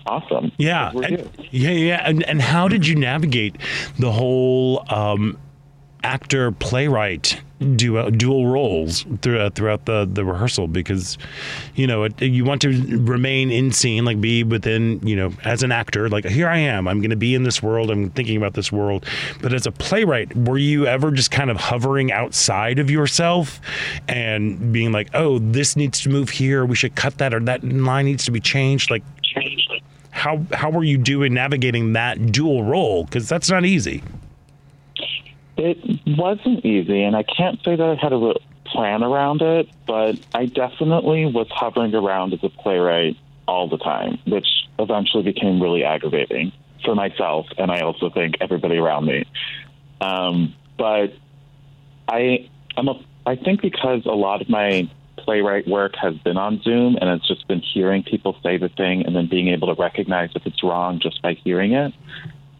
awesome. 0.06 0.52
Yeah. 0.58 0.92
And, 0.92 1.30
yeah, 1.50 1.72
yeah. 1.72 2.02
And 2.04 2.24
and 2.24 2.42
how 2.42 2.68
did 2.68 2.86
you 2.86 2.96
navigate 2.96 3.56
the 3.98 4.12
whole 4.12 4.84
um 4.92 5.38
actor 6.04 6.52
playwright 6.52 7.42
dual 7.76 8.12
dual 8.12 8.48
roles 8.48 9.06
throughout 9.22 9.46
uh, 9.46 9.50
throughout 9.52 9.86
the 9.86 10.08
the 10.12 10.26
rehearsal 10.26 10.68
because 10.68 11.18
you 11.76 11.88
know 11.88 12.04
it, 12.04 12.22
you 12.22 12.44
want 12.44 12.62
to 12.62 12.70
remain 12.98 13.50
in 13.50 13.72
scene 13.72 14.04
like 14.04 14.20
be 14.20 14.44
within 14.44 15.00
you 15.08 15.16
know 15.16 15.32
as 15.46 15.64
an 15.64 15.72
actor 15.72 16.10
like 16.10 16.26
here 16.26 16.50
I 16.50 16.58
am. 16.58 16.88
I'm 16.88 17.00
going 17.00 17.12
to 17.12 17.16
be 17.16 17.34
in 17.34 17.44
this 17.44 17.64
world. 17.64 17.90
I'm 17.90 18.10
thinking 18.10 18.36
about 18.36 18.56
this 18.56 18.72
world. 18.72 19.06
But 19.42 19.54
as 19.54 19.66
a 19.66 19.72
playwright 19.72 20.36
were 20.36 20.58
you 20.58 20.86
ever 20.86 21.12
just 21.12 21.32
kind 21.32 21.50
of 21.50 21.56
hovering 21.58 22.12
outside 22.12 22.78
of 22.78 22.90
yourself 22.90 23.62
and 24.08 24.74
being 24.74 24.92
like 24.92 25.10
oh 25.14 25.40
this 25.40 25.78
needs 25.78 26.02
to 26.02 26.10
move 26.10 26.30
here. 26.30 26.66
We 26.66 26.76
should 26.76 26.96
cut 26.96 27.18
that 27.20 27.34
or 27.34 27.40
that 27.42 27.64
line 27.64 28.06
needs 28.06 28.26
to 28.26 28.32
be 28.32 28.42
changed. 28.42 28.92
Like 28.92 29.04
how 30.12 30.46
how 30.52 30.70
were 30.70 30.84
you 30.84 30.98
doing 30.98 31.34
navigating 31.34 31.94
that 31.94 32.34
dual 32.34 32.66
role? 32.66 33.06
Because 33.06 33.30
that's 33.30 33.50
not 33.50 33.64
easy 33.64 34.04
It 35.58 35.78
wasn't 36.06 36.66
easy, 36.66 37.04
and 37.04 37.16
I 37.16 37.24
can't 37.24 37.64
say 37.64 37.76
that 37.76 37.82
I 37.82 37.96
had 37.96 38.12
a 38.12 38.34
plan 38.66 39.04
around 39.04 39.42
it, 39.42 39.70
but 39.88 40.20
I 40.34 40.48
definitely 40.48 41.26
was 41.26 41.48
hovering 41.50 41.96
around 41.96 42.34
as 42.34 42.44
a 42.44 42.50
playwright 42.50 43.16
all 43.48 43.70
the 43.70 43.78
time, 43.78 44.20
which 44.26 44.48
eventually 44.80 45.24
became 45.24 45.62
really 45.62 45.84
aggravating 45.84 46.52
for 46.84 46.96
myself, 46.96 47.48
and 47.58 47.72
I 47.72 47.82
also 47.82 48.10
think 48.10 48.36
everybody 48.42 48.78
around 48.78 49.06
me. 49.06 49.26
Um, 50.02 50.54
but 50.78 51.14
I, 52.08 52.50
I'm 52.76 52.88
a, 52.90 53.02
I 53.26 53.36
think 53.36 53.62
because 53.62 54.06
a 54.06 54.10
lot 54.10 54.42
of 54.42 54.50
my 54.50 54.90
playwright 55.18 55.68
work 55.68 55.96
has 55.96 56.16
been 56.18 56.38
on 56.38 56.62
Zoom, 56.62 56.98
and 57.00 57.10
it's 57.10 57.28
just 57.28 57.48
been 57.48 57.62
hearing 57.62 58.04
people 58.04 58.38
say 58.44 58.58
the 58.58 58.70
thing 58.70 59.06
and 59.06 59.16
then 59.16 59.28
being 59.28 59.48
able 59.50 59.74
to 59.74 59.82
recognize 59.82 60.32
if 60.36 60.46
it's 60.46 60.64
wrong 60.64 61.00
just 61.00 61.22
by 61.22 61.34
hearing 61.34 61.74
it. 61.74 61.94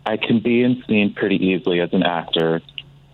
I 0.06 0.18
can 0.18 0.40
be 0.40 0.62
in 0.62 0.84
scene 0.88 1.14
pretty 1.14 1.44
easily 1.44 1.82
as 1.82 1.92
an 1.92 2.04
actor 2.04 2.62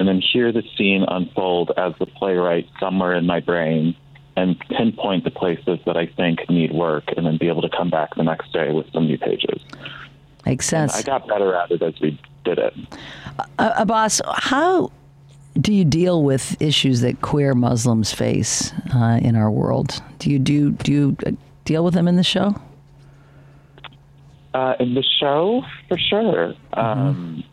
and 0.02 0.08
then 0.08 0.20
hear 0.20 0.52
the 0.52 0.64
scene 0.76 1.06
unfold 1.08 1.72
as 1.78 1.93
the 1.99 2.08
playwright 2.08 2.68
somewhere 2.80 3.14
in 3.14 3.28
my 3.28 3.39
brain 3.39 3.95
and 4.36 4.60
pinpoint 4.62 5.24
the 5.24 5.30
places 5.30 5.78
that 5.86 5.95
I 5.95 6.08
think 6.08 6.49
need 6.49 6.74
work 6.74 7.04
and 7.16 7.24
then 7.24 7.38
be 7.38 7.47
able 7.47 7.62
to 7.62 7.70
come 7.70 7.91
back 7.91 8.16
the 8.16 8.24
next 8.24 8.52
day 8.52 8.72
with 8.72 8.91
some 8.93 9.06
new 9.06 9.20
pages. 9.20 9.62
Makes 10.43 10.66
sense. 10.66 10.95
I 10.95 11.04
got 11.04 11.28
better 11.28 11.54
at 11.54 11.70
it 11.70 11.84
as 11.84 11.99
we 12.02 12.20
did 12.43 12.58
it. 12.58 12.74
Uh, 13.60 13.74
Abbas, 13.78 14.24
how 14.38 14.91
do 15.60 15.72
you 15.72 15.86
deal 15.86 16.24
with 16.24 16.60
issues 16.60 17.02
that 17.02 17.22
queer 17.22 17.54
Muslims 17.54 18.12
face 18.12 18.74
uh, 18.95 19.20
in 19.22 19.36
our 19.36 19.52
world? 19.52 20.02
Do 20.18 20.32
you 20.32 20.39
do 20.39 20.72
do 20.72 20.91
you 20.91 21.18
uh, 21.28 21.34
deal 21.66 21.84
with 21.84 21.93
them 21.93 22.08
in 22.08 22.16
the 22.16 22.24
show? 22.24 22.60
Uh, 24.56 24.74
in 24.80 24.95
the 24.95 25.04
show, 25.04 25.62
for 25.88 25.99
sure. 25.99 26.56
Um, 26.74 27.43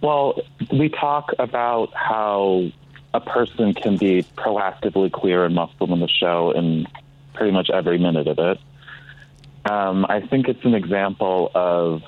well, 0.00 0.40
we 0.72 0.88
talk 0.88 1.32
about 1.38 1.92
how 1.94 2.70
a 3.14 3.20
person 3.20 3.72
can 3.74 3.96
be 3.96 4.22
proactively 4.36 5.10
queer 5.10 5.44
and 5.44 5.54
Muslim 5.54 5.92
in 5.92 6.00
the 6.00 6.08
show 6.08 6.50
in 6.50 6.86
pretty 7.34 7.52
much 7.52 7.70
every 7.70 7.98
minute 7.98 8.28
of 8.28 8.38
it. 8.38 8.58
Um, 9.70 10.06
I 10.08 10.20
think 10.20 10.48
it's 10.48 10.64
an 10.64 10.74
example 10.74 11.50
of 11.54 12.02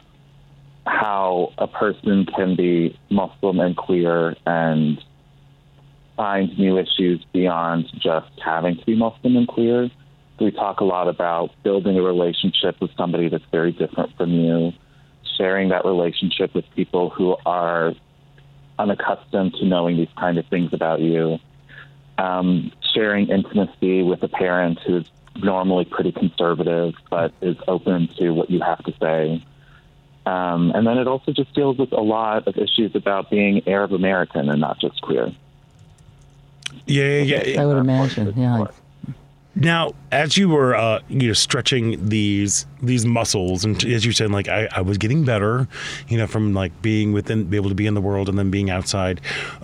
how 0.87 1.53
a 1.59 1.67
person 1.67 2.27
can 2.27 2.57
be 2.57 2.99
Muslim 3.11 3.61
and 3.61 3.77
queer 3.77 4.37
and 4.47 5.03
find 6.17 6.57
new 6.59 6.79
issues 6.79 7.25
beyond 7.33 7.87
just 7.99 8.31
having 8.45 8.77
to 8.77 8.85
be 8.85 8.95
Muslim 8.97 9.37
and 9.37 9.49
queer. 9.49 9.91
We 10.41 10.51
talk 10.51 10.81
a 10.81 10.85
lot 10.85 11.09
about 11.09 11.51
building 11.63 11.99
a 11.99 12.03
relationship 12.03 12.81
with 12.81 12.91
somebody 12.97 13.29
that's 13.29 13.45
very 13.51 13.73
different 13.73 14.17
from 14.17 14.31
you, 14.31 14.73
sharing 15.39 15.71
that 15.71 15.85
relationship 15.85 16.55
with 16.55 16.65
people 16.75 17.09
who 17.09 17.37
are 17.47 17.95
unaccustomed 18.79 19.55
to 19.55 19.65
knowing 19.65 19.97
these 19.97 20.13
kind 20.19 20.37
of 20.37 20.47
things 20.47 20.73
about 20.75 21.01
you, 21.01 21.39
um, 22.19 22.71
sharing 22.93 23.29
intimacy 23.29 24.03
with 24.03 24.23
a 24.23 24.29
parent 24.29 24.79
who's 24.87 25.09
normally 25.37 25.85
pretty 25.85 26.11
conservative 26.11 26.95
but 27.11 27.33
is 27.41 27.57
open 27.69 28.09
to 28.19 28.31
what 28.31 28.51
you 28.51 28.61
have 28.61 28.83
to 28.85 28.93
say. 29.01 29.45
Um, 30.27 30.73
and 30.75 30.87
then 30.87 30.99
it 30.99 31.07
also 31.07 31.33
just 31.33 31.55
deals 31.55 31.79
with 31.79 31.93
a 31.93 32.01
lot 32.01 32.47
of 32.47 32.59
issues 32.59 32.95
about 32.95 33.31
being 33.31 33.67
Arab 33.67 33.93
American 33.93 34.51
and 34.51 34.61
not 34.61 34.79
just 34.79 35.01
queer. 35.01 35.33
Yeah, 36.87 37.23
yeah, 37.23 37.45
yeah. 37.45 37.63
I 37.63 37.67
would 37.67 37.79
imagine. 37.79 38.35
Yeah. 38.37 38.67
Now, 39.61 39.93
as 40.13 40.37
you 40.37 40.49
were, 40.49 40.77
uh, 40.77 41.01
you 41.09 41.27
know, 41.27 41.33
stretching 41.33 42.09
these 42.09 42.65
these 42.81 43.05
muscles, 43.05 43.65
and 43.65 43.83
as 43.85 44.05
you 44.05 44.13
said, 44.13 44.31
like 44.31 44.47
I, 44.47 44.69
I 44.71 44.83
was 44.83 44.99
getting 44.99 45.25
better, 45.25 45.67
you 46.07 46.17
know, 46.17 46.29
from 46.29 46.55
like 46.55 46.81
being 46.81 47.13
within, 47.13 47.43
be 47.45 47.57
able 47.57 47.69
to 47.69 47.75
be 47.75 47.87
in 47.87 47.95
the 47.95 48.01
world, 48.01 48.29
and 48.29 48.39
then 48.39 48.53
being 48.53 48.71
outside. 48.71 49.21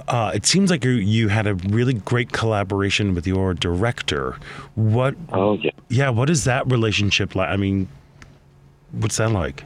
Uh, 0.08 0.32
it 0.34 0.46
seems 0.46 0.68
like 0.68 0.84
you 0.84 0.90
you 0.90 1.28
had 1.28 1.46
a 1.46 1.54
really 1.54 1.94
great 1.94 2.32
collaboration 2.32 3.14
with 3.14 3.24
your 3.24 3.54
director. 3.54 4.36
What? 4.74 5.14
Oh 5.32 5.58
yeah. 5.58 5.70
Yeah. 5.88 6.10
What 6.10 6.28
is 6.28 6.42
that 6.42 6.66
relationship 6.66 7.36
like? 7.36 7.48
I 7.48 7.56
mean, 7.56 7.86
what's 8.90 9.18
that 9.18 9.30
like? 9.30 9.62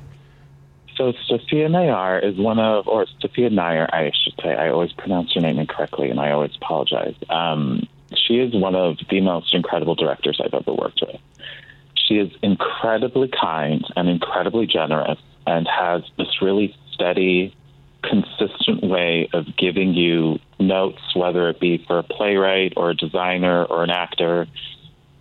So 0.96 1.12
Sophiyaa 1.30 1.70
Nayar 1.70 2.22
is 2.22 2.36
one 2.36 2.58
of, 2.58 2.86
or 2.86 3.06
Sophiyaa 3.22 3.52
Nayar, 3.52 3.88
I 3.94 4.10
should 4.24 4.34
say. 4.42 4.54
I 4.56 4.68
always 4.68 4.92
pronounce 4.92 5.34
your 5.34 5.42
name 5.42 5.58
incorrectly, 5.58 6.10
and 6.10 6.20
I 6.20 6.32
always 6.32 6.54
apologize. 6.56 7.14
Um, 7.30 7.88
she 8.14 8.38
is 8.38 8.54
one 8.54 8.74
of 8.74 8.96
the 9.10 9.20
most 9.20 9.54
incredible 9.54 9.94
directors 9.94 10.40
I've 10.42 10.54
ever 10.54 10.72
worked 10.72 11.00
with. 11.06 11.20
She 11.94 12.14
is 12.14 12.30
incredibly 12.42 13.28
kind 13.28 13.84
and 13.96 14.08
incredibly 14.08 14.66
generous, 14.66 15.18
and 15.46 15.66
has 15.68 16.02
this 16.16 16.40
really 16.40 16.74
steady, 16.92 17.54
consistent 18.02 18.82
way 18.82 19.28
of 19.32 19.44
giving 19.56 19.94
you 19.94 20.38
notes, 20.58 21.00
whether 21.14 21.48
it 21.48 21.60
be 21.60 21.84
for 21.86 21.98
a 21.98 22.02
playwright 22.02 22.74
or 22.76 22.90
a 22.90 22.94
designer 22.94 23.64
or 23.64 23.84
an 23.84 23.90
actor, 23.90 24.46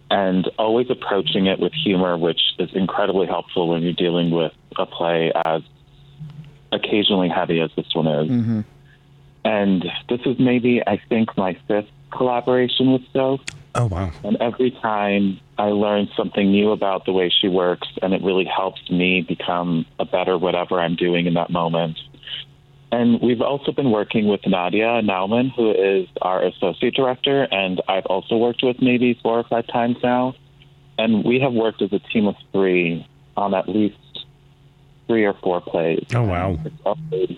and 0.10 0.50
always 0.58 0.90
approaching 0.90 1.48
it 1.48 1.60
with 1.60 1.74
humor, 1.74 2.18
which 2.18 2.40
is 2.60 2.70
incredibly 2.74 3.28
helpful 3.28 3.68
when 3.68 3.84
you're 3.84 3.94
dealing 3.94 4.32
with 4.32 4.54
a 4.78 4.86
play 4.86 5.32
as 5.46 5.62
occasionally 6.72 7.30
heavy 7.30 7.60
as 7.60 7.70
this 7.76 7.94
one 7.94 8.08
is. 8.08 8.30
Mm-hmm. 8.30 8.62
And 9.44 9.86
this 10.10 10.22
is 10.26 10.40
maybe, 10.40 10.82
I 10.86 11.02
think, 11.10 11.36
my 11.38 11.58
fifth 11.68 11.90
collaboration 12.12 12.94
with 12.94 13.02
Soph. 13.14 13.42
Oh 13.76 13.86
wow. 13.88 14.12
And 14.24 14.38
every 14.38 14.72
time 14.72 15.40
I 15.58 15.66
learn 15.66 16.10
something 16.18 16.52
new 16.52 16.72
about 16.72 17.06
the 17.06 17.12
way 17.12 17.30
she 17.30 17.48
works, 17.48 17.88
and 18.02 18.14
it 18.14 18.22
really 18.24 18.46
helps 18.46 18.90
me 18.90 19.22
become 19.22 19.86
a 20.00 20.06
better 20.06 20.38
whatever 20.38 20.80
I'm 20.80 20.96
doing 20.96 21.28
in 21.28 21.36
that 21.36 21.50
moment. 21.50 21.98
And 22.92 23.20
we've 23.22 23.42
also 23.42 23.72
been 23.72 23.92
working 23.92 24.28
with 24.28 24.42
Nadia 24.48 25.02
Nauman, 25.02 25.52
who 25.54 25.72
is 25.72 26.08
our 26.22 26.44
associate 26.44 26.96
director, 26.96 27.44
and 27.44 27.82
I've 27.88 28.06
also 28.06 28.38
worked 28.38 28.64
with 28.64 28.82
maybe 28.82 29.20
four 29.22 29.40
or 29.40 29.44
five 29.44 29.68
times 29.68 29.98
now. 30.02 30.36
And 30.98 31.24
we 31.24 31.40
have 31.42 31.54
worked 31.54 31.82
as 31.82 31.92
a 31.94 32.00
team 32.00 32.28
of 32.28 32.36
three 32.52 33.06
on 33.36 33.54
at 33.54 33.68
least 33.70 34.26
three 35.06 35.26
or 35.26 35.34
four 35.34 35.62
plays. 35.62 36.06
Oh 36.16 36.24
wow. 36.24 36.58
It's 36.64 36.76
always 36.86 37.38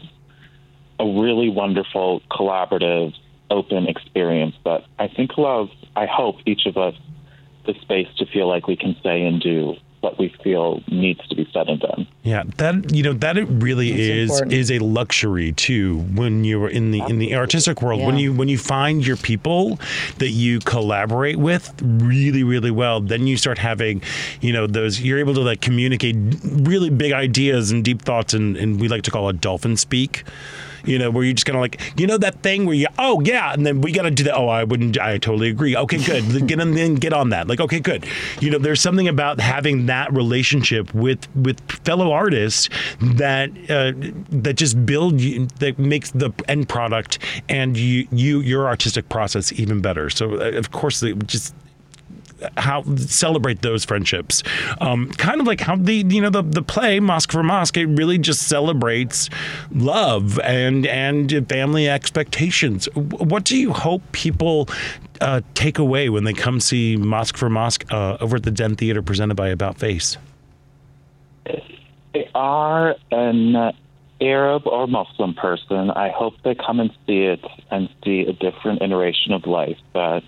a 1.00 1.06
really 1.06 1.50
wonderful, 1.50 2.22
collaborative, 2.32 3.14
open 3.50 3.88
experience 3.88 4.56
that 4.66 4.84
I 4.98 5.08
think 5.08 5.32
allows, 5.38 5.70
I 5.96 6.06
hope, 6.06 6.38
each 6.46 6.66
of 6.66 6.78
us 6.78 6.96
the 7.66 7.74
space 7.82 8.08
to 8.18 8.26
feel 8.26 8.48
like 8.48 8.68
we 8.68 8.76
can 8.76 8.96
say 9.04 9.26
and 9.26 9.42
do 9.42 9.76
what 10.02 10.18
we 10.18 10.34
feel 10.44 10.82
needs 10.88 11.26
to 11.28 11.36
be 11.36 11.48
said 11.52 11.68
and 11.68 11.80
done. 11.80 12.08
Yeah, 12.24 12.44
that 12.58 12.94
you 12.94 13.04
know 13.04 13.14
that 13.14 13.38
it 13.38 13.46
really 13.50 13.92
is 13.92 14.32
important. 14.32 14.54
is 14.54 14.72
a 14.72 14.80
luxury 14.80 15.52
too 15.52 16.00
when 16.14 16.44
you're 16.44 16.70
in 16.70 16.92
the 16.92 17.02
in 17.02 17.20
the 17.20 17.36
artistic 17.36 17.82
world 17.82 18.02
when 18.02 18.18
you 18.18 18.34
when 18.34 18.48
you 18.48 18.58
find 18.58 19.06
your 19.06 19.18
people 19.18 19.80
that 20.20 20.30
you 20.30 20.60
collaborate 20.60 21.38
with 21.38 21.74
really 21.82 22.44
really 22.44 22.72
well 22.72 23.02
then 23.02 23.28
you 23.28 23.36
start 23.36 23.58
having 23.58 24.02
you 24.42 24.54
know 24.54 24.68
those 24.68 25.02
you're 25.02 25.20
able 25.20 25.34
to 25.34 25.42
like 25.42 25.60
communicate 25.60 26.16
really 26.44 26.90
big 26.90 27.12
ideas 27.12 27.72
and 27.72 27.84
deep 27.84 28.02
thoughts 28.02 28.34
and, 28.34 28.56
and 28.58 28.80
we 28.80 28.88
like 28.88 29.04
to 29.04 29.12
call 29.12 29.28
it 29.30 29.42
dolphin 29.42 29.76
speak 29.76 30.24
you 30.86 31.00
know, 31.00 31.10
where 31.12 31.24
you 31.24 31.34
just 31.34 31.46
kind 31.46 31.58
of 31.58 31.62
like, 31.62 31.80
you 31.98 32.08
know, 32.08 32.18
that 32.18 32.42
thing 32.44 32.66
where 32.66 32.76
you, 32.76 32.88
oh 32.98 33.22
yeah, 33.22 33.54
and 33.54 33.66
then 33.66 33.82
we 33.82 33.92
got 33.92 34.04
to 34.04 34.12
do 34.12 34.24
that. 34.24 34.36
Oh, 34.36 34.48
I 34.48 34.64
wouldn't, 34.64 35.00
I 35.00 35.18
totally 35.18 35.50
agree. 35.50 35.76
Okay, 35.76 36.04
good. 36.04 36.48
Get 36.48 36.60
on, 36.60 36.74
then 36.74 36.96
get 36.96 37.14
on 37.14 37.30
that. 37.30 37.48
Like, 37.48 37.60
okay, 37.60 37.80
good. 37.80 38.06
You 38.40 38.52
know, 38.52 38.58
there's 38.58 38.82
something 38.82 39.08
about 39.08 39.40
having 39.40 39.86
that 39.88 40.12
relationship 40.14 40.94
with 40.94 41.28
with 41.36 41.60
fellow 41.84 42.12
artists 42.12 42.70
that 43.02 43.50
uh, 43.70 43.94
that 44.30 44.54
just 44.54 44.86
build 44.86 45.20
you, 45.22 45.48
that 45.60 45.80
makes 45.80 46.12
the 46.12 46.32
end 46.48 46.70
product 46.70 47.20
and 47.48 47.78
you 47.78 48.08
you 48.12 48.40
your 48.42 48.68
artistic 48.68 49.10
process 49.10 49.52
even 49.54 49.82
better. 49.82 50.10
So 50.10 50.36
uh, 50.36 50.58
of 50.58 50.72
course, 50.72 51.04
just 51.26 51.54
how 52.58 52.84
celebrate 52.96 53.62
those 53.62 53.86
friendships. 53.86 54.44
Um, 54.82 55.10
kind 55.12 55.42
of 55.42 55.48
like 55.48 55.62
how 55.62 55.76
the 55.76 56.06
you 56.08 56.22
know 56.22 56.30
the 56.30 56.42
the 56.42 56.62
play 56.62 57.00
Mosque 57.00 57.32
for 57.32 57.44
Mosque 57.44 57.78
it 57.78 57.86
really 57.86 58.18
just 58.18 58.48
celebrates 58.48 59.30
love 59.72 60.40
and 60.40 60.86
and 60.88 61.48
family 61.50 61.90
expectations. 61.90 62.88
What 62.96 63.44
do 63.44 63.58
you 63.58 63.74
hope 63.74 64.02
people 64.12 64.70
uh, 65.22 65.42
take 65.54 65.78
away 65.78 66.10
when 66.10 66.24
they 66.24 66.34
come 66.34 66.60
see 66.60 66.96
Mosque 66.96 67.38
for 67.38 67.50
Mosque 67.50 67.86
uh, 67.92 68.18
over 68.20 68.38
at 68.38 68.44
the 68.44 68.52
Den 68.52 68.76
Theater 68.76 69.02
presented 69.02 69.36
by 69.36 69.50
About 69.50 69.78
Face? 69.78 70.18
they 72.14 72.30
are 72.34 72.96
an 73.12 73.74
Arab 74.22 74.68
or 74.68 74.88
Muslim 74.88 75.34
person, 75.34 75.92
I 75.92 76.10
hope 76.10 76.34
they 76.44 76.56
come 76.56 76.80
and 76.80 76.92
see 77.08 77.24
it 77.24 77.44
and 77.72 77.90
see 78.04 78.22
a 78.22 78.34
different 78.34 78.82
iteration 78.82 79.34
of 79.34 79.46
life 79.46 79.78
that 79.94 80.24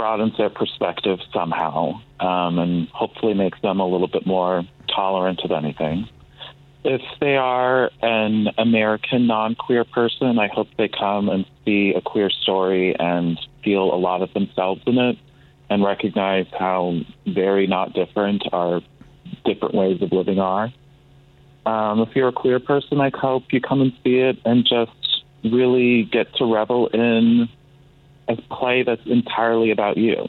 broadens 0.00 0.34
their 0.38 0.48
perspective 0.48 1.18
somehow 1.30 2.00
um, 2.20 2.58
and 2.58 2.88
hopefully 2.88 3.34
makes 3.34 3.60
them 3.60 3.80
a 3.80 3.86
little 3.86 4.08
bit 4.08 4.26
more 4.26 4.62
tolerant 4.88 5.42
of 5.44 5.50
anything. 5.50 6.08
If 6.84 7.02
they 7.20 7.36
are 7.36 7.90
an 8.00 8.46
American 8.56 9.26
non 9.26 9.56
queer 9.56 9.84
person, 9.84 10.38
I 10.38 10.48
hope 10.48 10.68
they 10.78 10.88
come 10.88 11.28
and 11.28 11.44
see 11.66 11.92
a 11.94 12.00
queer 12.00 12.30
story 12.30 12.96
and 12.98 13.38
feel 13.62 13.94
a 13.94 14.00
lot 14.00 14.22
of 14.22 14.32
themselves 14.32 14.80
in 14.86 14.96
it 14.96 15.18
and 15.68 15.84
recognize 15.84 16.46
how 16.58 17.00
very 17.26 17.66
not 17.66 17.92
different 17.92 18.42
our 18.54 18.80
different 19.44 19.74
ways 19.74 20.00
of 20.00 20.12
living 20.12 20.38
are. 20.38 20.72
Um, 21.66 22.00
if 22.00 22.16
you're 22.16 22.28
a 22.28 22.32
queer 22.32 22.58
person, 22.58 23.02
I 23.02 23.10
hope 23.12 23.52
you 23.52 23.60
come 23.60 23.82
and 23.82 23.92
see 24.02 24.16
it 24.16 24.38
and 24.46 24.64
just 24.64 25.24
really 25.44 26.04
get 26.04 26.34
to 26.36 26.50
revel 26.50 26.86
in 26.86 27.50
a 28.38 28.54
play 28.54 28.82
that's 28.82 29.04
entirely 29.06 29.70
about 29.70 29.96
you 29.96 30.26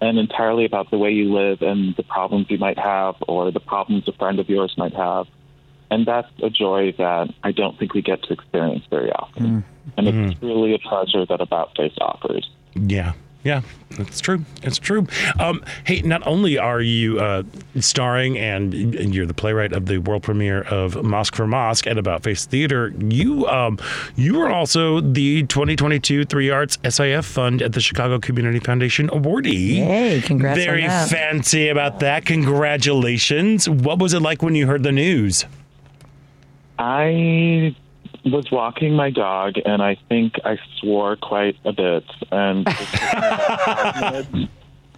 and 0.00 0.18
entirely 0.18 0.64
about 0.64 0.90
the 0.90 0.98
way 0.98 1.10
you 1.10 1.32
live 1.32 1.62
and 1.62 1.94
the 1.96 2.02
problems 2.02 2.46
you 2.48 2.58
might 2.58 2.78
have 2.78 3.16
or 3.28 3.50
the 3.50 3.60
problems 3.60 4.08
a 4.08 4.12
friend 4.12 4.38
of 4.38 4.48
yours 4.48 4.74
might 4.78 4.94
have. 4.94 5.26
And 5.90 6.06
that's 6.06 6.30
a 6.42 6.48
joy 6.48 6.94
that 6.98 7.34
I 7.42 7.52
don't 7.52 7.78
think 7.78 7.94
we 7.94 8.02
get 8.02 8.22
to 8.24 8.32
experience 8.32 8.84
very 8.88 9.10
often. 9.10 9.44
Mm. 9.44 9.64
And 9.96 10.08
it's 10.08 10.38
mm. 10.38 10.42
really 10.42 10.74
a 10.74 10.78
pleasure 10.78 11.26
that 11.26 11.40
About 11.40 11.76
Face 11.76 11.92
offers. 12.00 12.48
Yeah. 12.74 13.12
Yeah, 13.42 13.62
it's 13.92 14.20
true. 14.20 14.44
It's 14.62 14.76
true. 14.76 15.06
Um, 15.38 15.64
hey, 15.84 16.02
not 16.02 16.26
only 16.26 16.58
are 16.58 16.82
you 16.82 17.18
uh, 17.20 17.42
starring 17.78 18.36
and, 18.36 18.74
and 18.74 19.14
you're 19.14 19.24
the 19.24 19.32
playwright 19.32 19.72
of 19.72 19.86
the 19.86 19.96
world 19.96 20.24
premiere 20.24 20.60
of 20.62 21.02
Mosque 21.02 21.34
for 21.34 21.46
Mosque 21.46 21.86
at 21.86 21.96
About 21.96 22.22
Face 22.22 22.44
Theater, 22.44 22.92
you 22.98 23.46
um, 23.48 23.78
you 24.14 24.38
are 24.42 24.50
also 24.50 25.00
the 25.00 25.42
2022 25.44 26.26
Three 26.26 26.50
Arts 26.50 26.76
SIF 26.86 27.24
Fund 27.24 27.62
at 27.62 27.72
the 27.72 27.80
Chicago 27.80 28.18
Community 28.18 28.58
Foundation 28.60 29.08
awardee. 29.08 29.76
Hey, 29.76 30.20
congrats 30.20 30.58
on 30.58 30.64
Very 30.64 30.86
that. 30.86 31.08
fancy 31.08 31.68
about 31.68 32.00
that. 32.00 32.26
Congratulations. 32.26 33.70
What 33.70 33.98
was 33.98 34.12
it 34.12 34.20
like 34.20 34.42
when 34.42 34.54
you 34.54 34.66
heard 34.66 34.82
the 34.82 34.92
news? 34.92 35.46
I 36.78 37.74
was 38.24 38.50
walking 38.50 38.94
my 38.94 39.10
dog, 39.10 39.54
and 39.64 39.82
I 39.82 39.96
think 40.08 40.34
I 40.44 40.58
swore 40.78 41.16
quite 41.16 41.56
a 41.64 41.72
bit. 41.72 42.04
And 42.30 42.66
it 42.66 42.76
took 42.76 42.92
me 42.92 43.08
about 43.08 43.64
five 43.64 44.12
minutes 44.30 44.52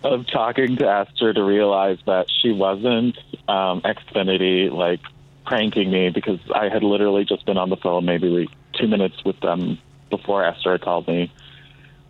of 0.05 0.27
talking 0.27 0.77
to 0.77 0.89
Esther 0.89 1.33
to 1.33 1.43
realize 1.43 1.99
that 2.07 2.27
she 2.43 2.51
wasn't 2.51 3.17
um, 3.49 3.83
Xfinity 3.83 4.71
like 4.71 5.01
pranking 5.47 5.91
me 5.91 6.11
because 6.11 6.41
I 6.55 6.69
had 6.69 6.83
literally 6.83 7.25
just 7.25 7.47
been 7.47 7.57
on 7.57 7.71
the 7.71 7.77
phone 7.77 8.05
maybe 8.05 8.29
like 8.29 8.49
two 8.73 8.89
minutes 8.89 9.23
with 9.25 9.39
them 9.41 9.79
before 10.11 10.45
Esther 10.45 10.79
called 10.79 11.07
me. 11.09 11.33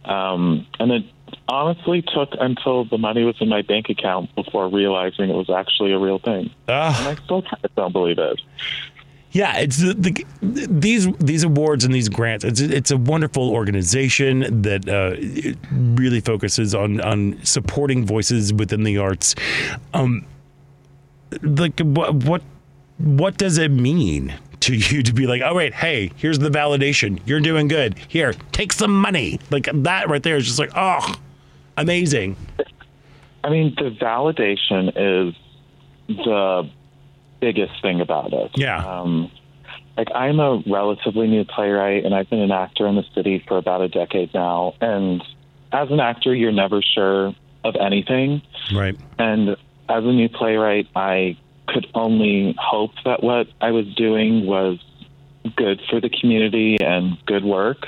Um, 0.05 0.67
and 0.79 0.91
it 0.91 1.05
honestly 1.49 2.03
took 2.03 2.31
until 2.39 2.85
the 2.85 2.99
money 2.99 3.25
was 3.25 3.37
in 3.41 3.49
my 3.49 3.63
bank 3.63 3.89
account 3.89 4.35
before 4.35 4.69
realizing 4.69 5.31
it 5.31 5.35
was 5.35 5.51
actually 5.51 5.93
a 5.93 5.99
real 5.99 6.19
thing. 6.19 6.51
Ah. 6.69 6.99
And 6.99 7.19
I 7.19 7.23
still 7.23 7.43
kind 7.43 7.65
of 7.65 7.75
don't 7.75 7.93
believe 7.93 8.19
it. 8.19 8.41
Yeah, 9.33 9.57
it's 9.59 9.79
the, 9.79 9.95
the 9.95 10.27
these 10.43 11.11
these 11.17 11.43
awards 11.43 11.85
and 11.85 11.95
these 11.95 12.11
grants. 12.11 12.45
It's 12.45 12.61
it's 12.61 12.91
a 12.91 12.99
wonderful 12.99 13.51
organization 13.51 14.63
that 14.63 14.87
uh, 14.87 15.17
really 15.73 16.21
focuses 16.21 16.75
on 16.75 17.01
on 17.01 17.43
supporting 17.43 18.05
voices 18.07 18.53
within 18.53 18.83
the 18.83 18.99
arts. 18.99 19.35
Um, 19.95 20.27
like 21.43 21.81
what 21.81 22.15
what 22.15 22.43
what 22.99 23.39
does 23.39 23.57
it 23.57 23.71
mean 23.71 24.35
to 24.61 24.77
you 24.77 25.03
to 25.03 25.15
be 25.15 25.27
like, 25.27 25.41
oh 25.43 25.55
wait, 25.55 25.73
hey, 25.73 26.13
here's 26.17 26.39
the 26.39 26.51
validation. 26.51 27.19
You're 27.25 27.41
doing 27.41 27.69
good. 27.69 27.97
Here, 28.09 28.35
take 28.53 28.73
some 28.73 28.95
money. 28.95 29.41
Like 29.51 29.67
that 29.73 30.11
right 30.11 30.23
there 30.23 30.37
is 30.37 30.45
just 30.45 30.59
like, 30.59 30.73
oh, 30.77 31.15
amazing. 31.79 32.37
I 33.43 33.49
mean, 33.49 33.75
the 33.77 33.91
validation 33.91 34.89
is 34.95 35.35
the 36.07 36.71
biggest 37.43 37.83
thing 37.83 38.01
about 38.01 38.33
it. 38.33 38.53
Yeah. 38.55 38.79
Um, 38.79 39.31
like 39.97 40.09
I'm 40.15 40.41
a 40.41 40.63
relatively 40.67 41.27
new 41.27 41.45
playwright, 41.45 42.07
and 42.07 42.15
I've 42.15 42.31
been 42.31 42.41
an 42.41 42.53
actor 42.53 42.87
in 42.87 42.95
the 42.95 43.05
city 43.15 43.45
for 43.47 43.59
about 43.59 43.83
a 43.83 43.89
decade 43.89 44.33
now. 44.33 44.75
And 44.81 45.23
as 45.73 45.91
an 45.91 46.01
actor, 46.01 46.35
you're 46.35 46.53
never 46.53 46.81
sure 46.81 47.35
of 47.65 47.77
anything. 47.77 48.43
Right. 48.73 48.97
And 49.19 49.51
as 49.51 50.05
a 50.05 50.13
new 50.13 50.29
playwright, 50.29 50.89
I 50.95 51.37
could 51.67 51.89
only 51.95 52.57
hope 52.59 52.93
that 53.05 53.23
what 53.23 53.49
I 53.61 53.73
was 53.73 53.93
doing 53.95 54.47
was 54.47 54.79
good 55.57 55.83
for 55.91 56.01
the 56.01 56.09
community 56.09 56.79
and 56.81 57.19
good 57.27 57.45
work. 57.45 57.87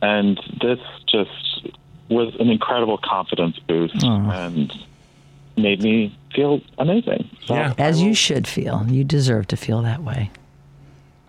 And 0.00 0.40
this 0.60 0.80
just 1.06 1.68
was 2.08 2.34
an 2.40 2.48
incredible 2.48 2.98
confidence 2.98 3.58
boost 3.68 4.02
and 4.02 4.72
made 5.56 5.82
me 5.82 6.16
feel 6.34 6.60
amazing. 6.78 7.28
So 7.44 7.54
Yeah. 7.54 7.74
As 7.78 8.00
you 8.02 8.14
should 8.14 8.46
feel. 8.46 8.86
You 8.88 9.04
deserve 9.04 9.46
to 9.48 9.56
feel 9.56 9.82
that 9.82 10.02
way. 10.02 10.30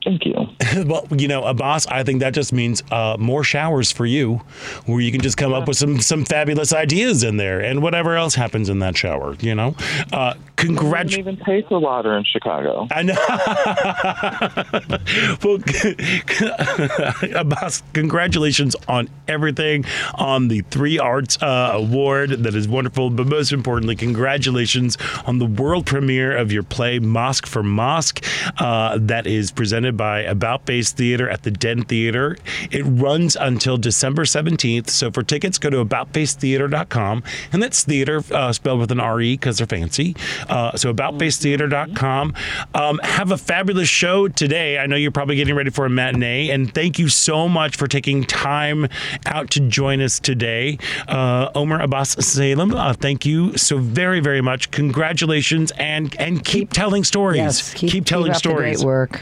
thank 0.04 0.26
you. 0.26 0.36
well, 0.86 1.08
you 1.12 1.28
know, 1.30 1.44
a 1.46 1.54
boss. 1.54 1.88
I 1.88 2.04
think 2.04 2.20
that 2.20 2.34
just 2.34 2.52
means 2.52 2.84
uh, 2.92 3.16
more 3.20 3.44
showers 3.44 3.92
for 3.92 4.06
you, 4.06 4.42
where 4.86 5.00
you 5.00 5.12
can 5.12 5.22
just 5.22 5.38
come 5.38 5.54
up 5.54 5.68
with 5.68 5.78
some 5.78 6.02
some 6.02 6.26
fabulous 6.26 6.74
ideas 6.74 7.24
in 7.24 7.38
there, 7.38 7.62
and 7.62 7.82
whatever 7.82 8.16
else 8.18 8.36
happens 8.36 8.68
in 8.70 8.80
that 8.80 8.98
shower. 8.98 9.36
You 9.40 9.56
know, 9.56 9.76
uh, 10.12 10.34
I 10.34 10.34
didn't 10.34 10.53
congratulations. 10.68 11.18
even 11.18 11.38
pay 11.38 11.62
for 11.68 11.80
water 11.80 12.16
in 12.18 12.24
Chicago. 12.24 12.88
I 12.92 13.04
know. 13.04 13.16
well, 15.44 15.60
Abbas, 17.42 17.84
congratulations 17.94 18.76
on 18.88 19.10
everything, 19.28 19.86
on 20.16 20.48
the 20.48 20.62
Three 20.62 21.00
Arts 21.00 21.42
uh, 21.42 21.72
Award. 21.74 22.32
That 22.32 22.56
is 22.56 22.68
wonderful. 22.68 23.10
But 23.10 23.28
most 23.28 23.52
importantly, 23.52 23.96
congratulations 23.96 24.98
on 25.26 25.40
the 25.40 25.46
world 25.46 25.86
premiere 25.86 26.36
of 26.36 26.52
your 26.52 26.64
play, 26.64 27.00
Mosque 27.00 27.46
for 27.46 27.64
Mosque, 27.64 28.24
uh, 28.60 28.98
that 29.02 29.28
is 29.28 29.52
presented 29.52 29.98
by 29.98 30.22
About 30.22 30.66
Face 30.66 30.92
Theater 30.92 31.30
at 31.30 31.44
the 31.44 31.52
Den 31.52 31.84
Theater. 31.84 32.38
It 32.72 32.84
runs 32.84 33.36
until 33.36 33.78
December 33.78 34.24
17th. 34.24 34.90
So 34.90 35.12
for 35.12 35.24
tickets, 35.24 35.58
go 35.58 35.70
to 35.70 35.84
aboutfacetheater.com. 35.84 37.24
And 37.52 37.64
that's 37.64 37.84
theater 37.84 38.24
uh, 38.32 38.52
spelled 38.54 38.80
with 38.80 38.92
an 38.92 39.00
R-E 39.00 39.36
because 39.36 39.58
they're 39.58 39.68
fancy. 39.68 40.16
Uh, 40.54 40.78
so 40.78 40.94
aboutfacetheater.com. 40.94 42.36
Um, 42.76 43.00
have 43.04 43.32
a 43.32 43.38
fabulous 43.38 43.90
show 43.90 44.28
today. 44.28 44.78
I 44.78 44.86
know 44.86 44.96
you're 44.96 45.10
probably 45.10 45.36
getting 45.36 45.56
ready 45.56 45.72
for 45.72 45.88
a 45.88 45.90
matinee. 45.90 46.52
And 46.52 46.72
thank 46.72 47.00
you 47.00 47.10
so 47.10 47.50
much 47.50 47.76
for 47.76 47.88
taking 47.88 48.24
time 48.24 48.88
out 49.26 49.50
to 49.52 49.62
join 49.62 50.00
us 50.00 50.20
today. 50.20 50.78
Uh, 51.08 51.50
Omer 51.56 51.80
Abbas 51.80 52.12
Salem, 52.24 52.72
uh, 52.76 52.94
thank 52.94 53.26
you 53.26 53.58
so 53.58 53.80
very, 53.80 54.20
very 54.20 54.42
much. 54.42 54.70
Congratulations 54.70 55.72
and 55.78 56.16
and 56.20 56.46
keep, 56.46 56.72
telling 56.72 57.04
stories. 57.04 57.38
Yes. 57.38 57.74
Keep, 57.74 58.06
telling 58.06 58.30
up 58.30 58.36
the 58.36 58.40
stories. 58.40 58.78
great 58.78 58.86
work. 58.86 59.22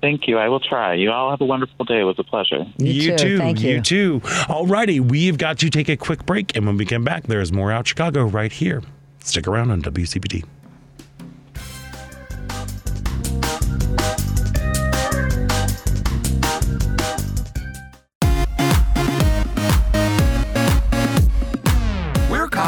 Thank 0.00 0.26
you. 0.26 0.36
I 0.38 0.48
will 0.48 0.60
try. 0.60 0.94
You 0.94 1.12
all 1.12 1.30
have 1.30 1.40
a 1.40 1.46
wonderful 1.46 1.84
day. 1.84 2.00
It 2.00 2.04
was 2.04 2.18
a 2.18 2.24
pleasure. 2.24 2.66
You 2.76 3.16
too. 3.16 3.38
Thank 3.38 3.62
you. 3.62 3.80
too. 3.80 4.20
All 4.48 4.66
righty. 4.66 4.98
We've 4.98 5.38
got 5.38 5.58
to 5.60 5.70
take 5.70 5.88
a 5.88 5.96
quick 5.96 6.26
break. 6.26 6.56
And 6.56 6.66
when 6.66 6.76
we 6.76 6.84
come 6.84 7.04
back, 7.04 7.28
there's 7.28 7.52
more 7.52 7.70
out 7.70 7.86
Chicago 7.86 8.24
right 8.24 8.52
here. 8.52 8.82
Stick 9.24 9.48
around 9.48 9.70
on 9.70 9.80
WCPT. 9.80 10.44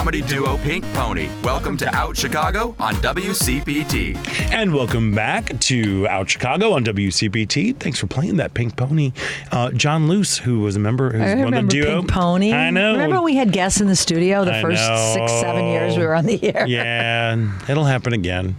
Comedy 0.07 0.23
duo 0.23 0.57
Pink 0.59 0.85
Pony. 0.95 1.29
Welcome 1.43 1.77
to 1.79 1.93
Out 1.93 2.17
Chicago 2.17 2.77
on 2.79 2.95
WCPT. 2.95 4.17
And 4.53 4.73
welcome 4.73 5.13
back 5.13 5.59
to 5.63 6.07
Out 6.07 6.31
Chicago 6.31 6.75
on 6.75 6.85
WCPT. 6.85 7.77
Thanks 7.77 7.99
for 7.99 8.07
playing 8.07 8.37
that 8.37 8.55
Pink 8.55 8.77
Pony. 8.77 9.11
Uh, 9.51 9.73
John 9.73 10.07
Luce, 10.07 10.39
who 10.39 10.61
was 10.61 10.77
a 10.77 10.79
member, 10.79 11.11
who's 11.11 11.23
I 11.23 11.25
one 11.31 11.39
of 11.39 11.45
remember 11.47 11.73
the 11.73 11.83
duo. 11.83 11.97
Pink 12.03 12.13
Pony. 12.13 12.53
I 12.53 12.71
know. 12.71 12.93
Remember 12.93 13.17
when 13.17 13.25
we 13.25 13.35
had 13.35 13.51
guests 13.51 13.81
in 13.81 13.89
the 13.89 13.97
studio 13.97 14.45
the 14.45 14.55
I 14.55 14.63
first 14.63 14.81
six, 15.13 15.33
seven 15.41 15.65
years 15.65 15.97
we 15.97 16.05
were 16.05 16.15
on 16.15 16.27
the 16.27 16.55
air? 16.55 16.69
Yeah, 16.69 17.51
it'll 17.69 17.83
happen 17.83 18.13
again. 18.13 18.55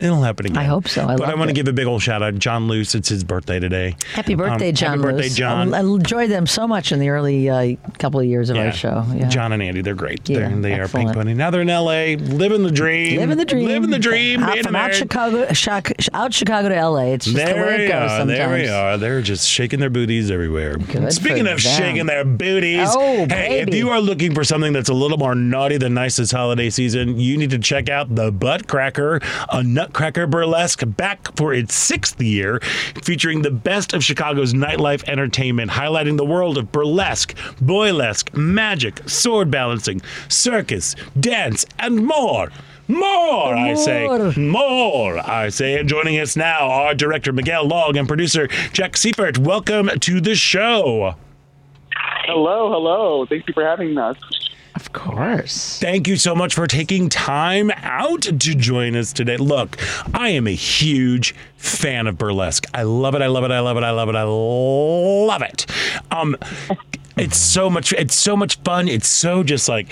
It'll 0.00 0.22
happen 0.22 0.46
again. 0.46 0.58
I 0.58 0.64
hope 0.64 0.86
so. 0.88 1.06
I 1.08 1.16
but 1.16 1.28
I 1.28 1.34
want 1.34 1.48
to 1.48 1.54
give 1.54 1.66
a 1.68 1.72
big 1.72 1.86
old 1.86 2.02
shout 2.02 2.22
out. 2.22 2.32
To 2.34 2.38
John 2.38 2.68
Luce, 2.68 2.94
it's 2.94 3.08
his 3.08 3.24
birthday 3.24 3.58
today. 3.58 3.96
Happy 4.12 4.34
birthday, 4.34 4.68
Um, 4.68 4.74
John. 4.74 4.90
Happy 5.00 5.02
birthday. 5.12 5.28
John. 5.30 5.74
I 5.74 5.80
enjoyed 5.80 6.30
them 6.30 6.46
so 6.46 6.68
much 6.68 6.92
in 6.92 6.98
the 7.00 7.08
early 7.08 7.48
uh, 7.50 7.74
couple 7.98 8.20
of 8.20 8.26
years 8.26 8.50
of 8.50 8.56
our 8.56 8.70
show. 8.72 9.04
Yeah. 9.14 9.28
John 9.28 9.52
and 9.52 9.62
Andy, 9.62 9.80
they're 9.80 9.94
great. 9.94 10.28
Yeah, 10.28 10.48
they're, 10.48 10.56
they 10.60 10.74
are. 10.80 10.88
Pink 10.88 11.12
Pony. 11.14 11.34
Now 11.34 11.50
they're 11.50 11.62
in 11.62 11.68
LA, 11.68 12.14
living 12.32 12.62
the 12.62 12.70
dream. 12.70 13.18
Living 13.18 13.36
the 13.38 13.44
dream. 13.44 13.66
Living 13.66 13.90
the 13.90 13.98
dream. 13.98 14.42
Out 14.42 14.58
from 14.58 14.76
out. 14.76 14.94
Chicago, 14.94 15.52
shock, 15.52 15.90
out 16.14 16.32
Chicago 16.32 16.68
to 16.68 16.88
LA. 16.88 16.98
It's 17.14 17.24
just 17.24 17.36
there 17.36 17.54
the 17.54 17.60
way 17.60 17.84
it 17.86 17.88
goes 17.88 17.94
are. 17.96 18.08
sometimes. 18.20 18.28
There 18.28 18.50
we 18.50 18.68
are. 18.68 18.96
They're 18.98 19.22
just 19.22 19.48
shaking 19.48 19.80
their 19.80 19.90
booties 19.90 20.30
everywhere. 20.30 20.76
Good 20.76 21.12
Speaking 21.12 21.40
of 21.40 21.46
them. 21.46 21.58
shaking 21.58 22.06
their 22.06 22.24
booties, 22.24 22.88
Oh, 22.92 23.26
hey, 23.28 23.60
if 23.60 23.74
you 23.74 23.90
are 23.90 24.00
looking 24.00 24.34
for 24.34 24.44
something 24.44 24.72
that's 24.72 24.88
a 24.88 24.94
little 24.94 25.18
more 25.18 25.34
naughty 25.34 25.76
than 25.76 25.94
nice 25.94 26.16
this 26.16 26.30
holiday 26.30 26.70
season, 26.70 27.18
you 27.18 27.36
need 27.36 27.50
to 27.50 27.58
check 27.58 27.88
out 27.88 28.14
the 28.14 28.30
Butt 28.30 28.68
Cracker, 28.68 29.20
a 29.50 29.62
Nutcracker 29.88 30.26
burlesque, 30.26 30.82
back 30.98 31.34
for 31.34 31.54
its 31.54 31.74
sixth 31.74 32.20
year, 32.20 32.60
featuring 33.04 33.40
the 33.40 33.50
best 33.50 33.94
of 33.94 34.04
Chicago's 34.04 34.52
nightlife 34.52 35.02
entertainment, 35.08 35.70
highlighting 35.70 36.18
the 36.18 36.26
world 36.26 36.58
of 36.58 36.70
burlesque, 36.70 37.34
boylesque, 37.62 38.36
magic, 38.36 39.00
sword 39.08 39.50
balancing, 39.50 40.02
circus, 40.28 40.94
dance, 41.18 41.64
and 41.78 42.04
more. 42.04 42.52
More, 42.86 43.54
I 43.54 43.72
say. 43.72 44.06
More. 44.06 44.32
More, 44.36 45.18
I 45.18 45.48
say. 45.48 45.80
And 45.80 45.88
joining 45.88 46.20
us 46.20 46.36
now, 46.36 46.68
our 46.68 46.94
director, 46.94 47.32
Miguel 47.32 47.66
Long, 47.66 47.96
and 47.96 48.06
producer, 48.06 48.46
Jack 48.74 48.94
Seifert. 48.94 49.38
Welcome 49.38 49.88
to 50.00 50.20
the 50.20 50.34
show. 50.34 51.14
Hello, 52.26 52.70
hello. 52.70 53.24
Thank 53.24 53.48
you 53.48 53.54
for 53.54 53.64
having 53.64 53.96
us. 53.96 54.18
Of 54.78 54.92
course. 54.92 55.80
Thank 55.80 56.06
you 56.06 56.14
so 56.14 56.36
much 56.36 56.54
for 56.54 56.68
taking 56.68 57.08
time 57.08 57.72
out 57.78 58.22
to 58.22 58.54
join 58.54 58.94
us 58.94 59.12
today. 59.12 59.36
Look, 59.36 59.76
I 60.14 60.28
am 60.28 60.46
a 60.46 60.54
huge 60.54 61.34
fan 61.56 62.06
of 62.06 62.16
burlesque. 62.16 62.64
I 62.72 62.84
love 62.84 63.16
it. 63.16 63.20
I 63.22 63.26
love 63.26 63.42
it. 63.42 63.50
I 63.50 63.58
love 63.58 63.76
it. 63.76 63.82
I 63.82 63.90
love 63.90 64.08
it. 64.08 64.14
I 64.14 64.22
love 64.22 65.42
it. 65.42 65.66
Um, 66.12 66.36
it's 67.16 67.36
so 67.36 67.68
much. 67.68 67.92
It's 67.92 68.14
so 68.14 68.36
much 68.36 68.60
fun. 68.60 68.86
It's 68.86 69.08
so 69.08 69.42
just 69.42 69.68
like 69.68 69.88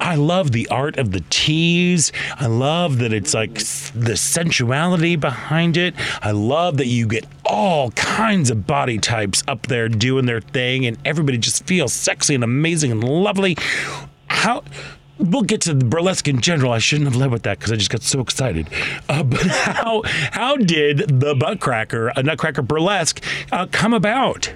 I 0.00 0.14
love 0.14 0.52
the 0.52 0.66
art 0.68 0.96
of 0.96 1.12
the 1.12 1.22
tease. 1.28 2.10
I 2.38 2.46
love 2.46 2.96
that 3.00 3.12
it's 3.12 3.34
like 3.34 3.52
the 3.52 4.16
sensuality 4.16 5.16
behind 5.16 5.76
it. 5.76 5.94
I 6.22 6.30
love 6.30 6.78
that 6.78 6.86
you 6.86 7.06
get 7.06 7.26
all 7.44 7.90
kinds 7.90 8.48
of 8.48 8.66
body 8.66 8.96
types 8.96 9.44
up 9.46 9.66
there 9.66 9.90
doing 9.90 10.24
their 10.24 10.40
thing, 10.40 10.86
and 10.86 10.96
everybody 11.04 11.36
just 11.36 11.66
feels 11.66 11.92
sexy 11.92 12.34
and 12.34 12.42
amazing 12.42 12.90
and 12.90 13.04
lovely. 13.04 13.58
How? 14.30 14.62
We'll 15.18 15.42
get 15.42 15.60
to 15.62 15.74
the 15.74 15.84
burlesque 15.84 16.28
in 16.28 16.40
general. 16.40 16.72
I 16.72 16.78
shouldn't 16.78 17.10
have 17.10 17.16
led 17.16 17.30
with 17.30 17.42
that 17.42 17.58
because 17.58 17.72
I 17.72 17.76
just 17.76 17.90
got 17.90 18.02
so 18.02 18.20
excited. 18.20 18.68
Uh, 19.08 19.22
but 19.24 19.42
how 19.42 20.02
how 20.06 20.56
did 20.56 21.20
the 21.20 21.34
butt 21.34 21.60
cracker, 21.60 22.08
a 22.16 22.22
nutcracker 22.22 22.62
burlesque, 22.62 23.22
uh, 23.52 23.66
come 23.70 23.92
about? 23.92 24.54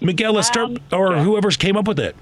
Miguel, 0.00 0.32
let's 0.34 0.48
start, 0.48 0.78
or 0.92 1.18
whoever's 1.18 1.56
came 1.56 1.76
up 1.76 1.88
with 1.88 1.98
it. 1.98 2.16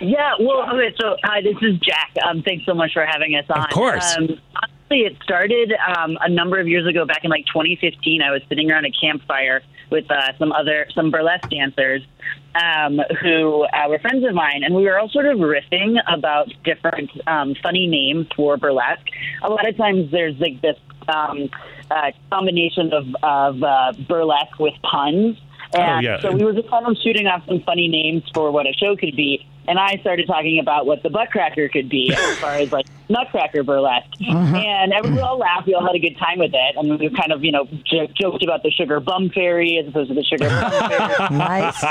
Yeah, 0.00 0.32
well, 0.40 0.68
okay, 0.74 0.94
so 1.00 1.16
hi, 1.22 1.40
this 1.40 1.56
is 1.62 1.78
Jack. 1.78 2.12
Um, 2.26 2.42
thanks 2.42 2.66
so 2.66 2.74
much 2.74 2.92
for 2.92 3.06
having 3.06 3.36
us 3.36 3.44
on. 3.48 3.64
Of 3.64 3.70
course. 3.70 4.16
Um, 4.16 4.24
honestly, 4.56 5.06
it 5.06 5.16
started 5.22 5.72
um, 5.96 6.18
a 6.20 6.28
number 6.28 6.58
of 6.58 6.66
years 6.66 6.86
ago, 6.86 7.06
back 7.06 7.24
in 7.24 7.30
like 7.30 7.46
2015. 7.46 8.20
I 8.20 8.30
was 8.32 8.42
sitting 8.48 8.70
around 8.70 8.84
a 8.84 8.90
campfire 8.90 9.62
with 9.90 10.10
uh, 10.10 10.36
some 10.38 10.52
other 10.52 10.86
some 10.94 11.10
burlesque 11.10 11.48
dancers 11.48 12.02
um, 12.54 13.00
who 13.20 13.64
uh, 13.64 13.88
were 13.88 13.98
friends 13.98 14.24
of 14.26 14.34
mine, 14.34 14.62
and 14.64 14.74
we 14.74 14.84
were 14.84 14.98
all 14.98 15.08
sort 15.08 15.26
of 15.26 15.38
riffing 15.38 15.96
about 16.12 16.52
different 16.64 17.10
um, 17.26 17.54
funny 17.62 17.86
names 17.86 18.26
for 18.36 18.56
burlesque. 18.56 19.08
A 19.42 19.50
lot 19.50 19.68
of 19.68 19.76
times, 19.76 20.10
there's 20.10 20.38
like 20.38 20.60
this 20.60 20.78
um, 21.08 21.50
uh, 21.90 22.12
combination 22.30 22.92
of 22.92 23.06
of 23.22 23.62
uh, 23.62 23.92
burlesque 24.08 24.58
with 24.58 24.74
puns. 24.82 25.38
And 25.76 26.04
yeah. 26.04 26.20
so 26.20 26.30
we 26.30 26.44
were 26.44 26.52
just 26.52 26.68
kind 26.68 26.86
of 26.86 26.96
shooting 27.02 27.26
off 27.26 27.44
some 27.46 27.60
funny 27.62 27.88
names 27.88 28.22
for 28.32 28.52
what 28.52 28.66
a 28.66 28.72
show 28.72 28.94
could 28.94 29.16
be. 29.16 29.44
And 29.66 29.78
I 29.78 29.96
started 30.00 30.26
talking 30.26 30.58
about 30.58 30.86
what 30.86 31.02
the 31.02 31.08
buttcracker 31.08 31.70
could 31.70 31.88
be 31.88 32.12
as 32.14 32.38
far 32.40 32.54
as 32.54 32.72
like 32.72 32.86
nutcracker 33.08 33.62
burlesque. 33.62 34.06
And 34.20 34.92
everyone 34.92 35.20
all 35.20 35.38
laughed. 35.38 35.66
We 35.66 35.74
all 35.74 35.86
had 35.86 35.94
a 35.94 35.98
good 35.98 36.16
time 36.18 36.38
with 36.38 36.52
it, 36.54 36.76
and 36.76 36.98
we 36.98 37.10
kind 37.10 37.32
of 37.32 37.44
you 37.44 37.52
know 37.52 37.66
j- 37.84 38.12
joked 38.20 38.42
about 38.42 38.62
the 38.62 38.70
sugar 38.70 39.00
bum 39.00 39.30
fairy 39.30 39.78
as 39.78 39.88
opposed 39.88 40.08
to 40.08 40.14
the 40.14 40.24
sugar 40.24 40.48
bum 40.48 40.70
fairy. 40.90 41.36
nice. 41.36 41.82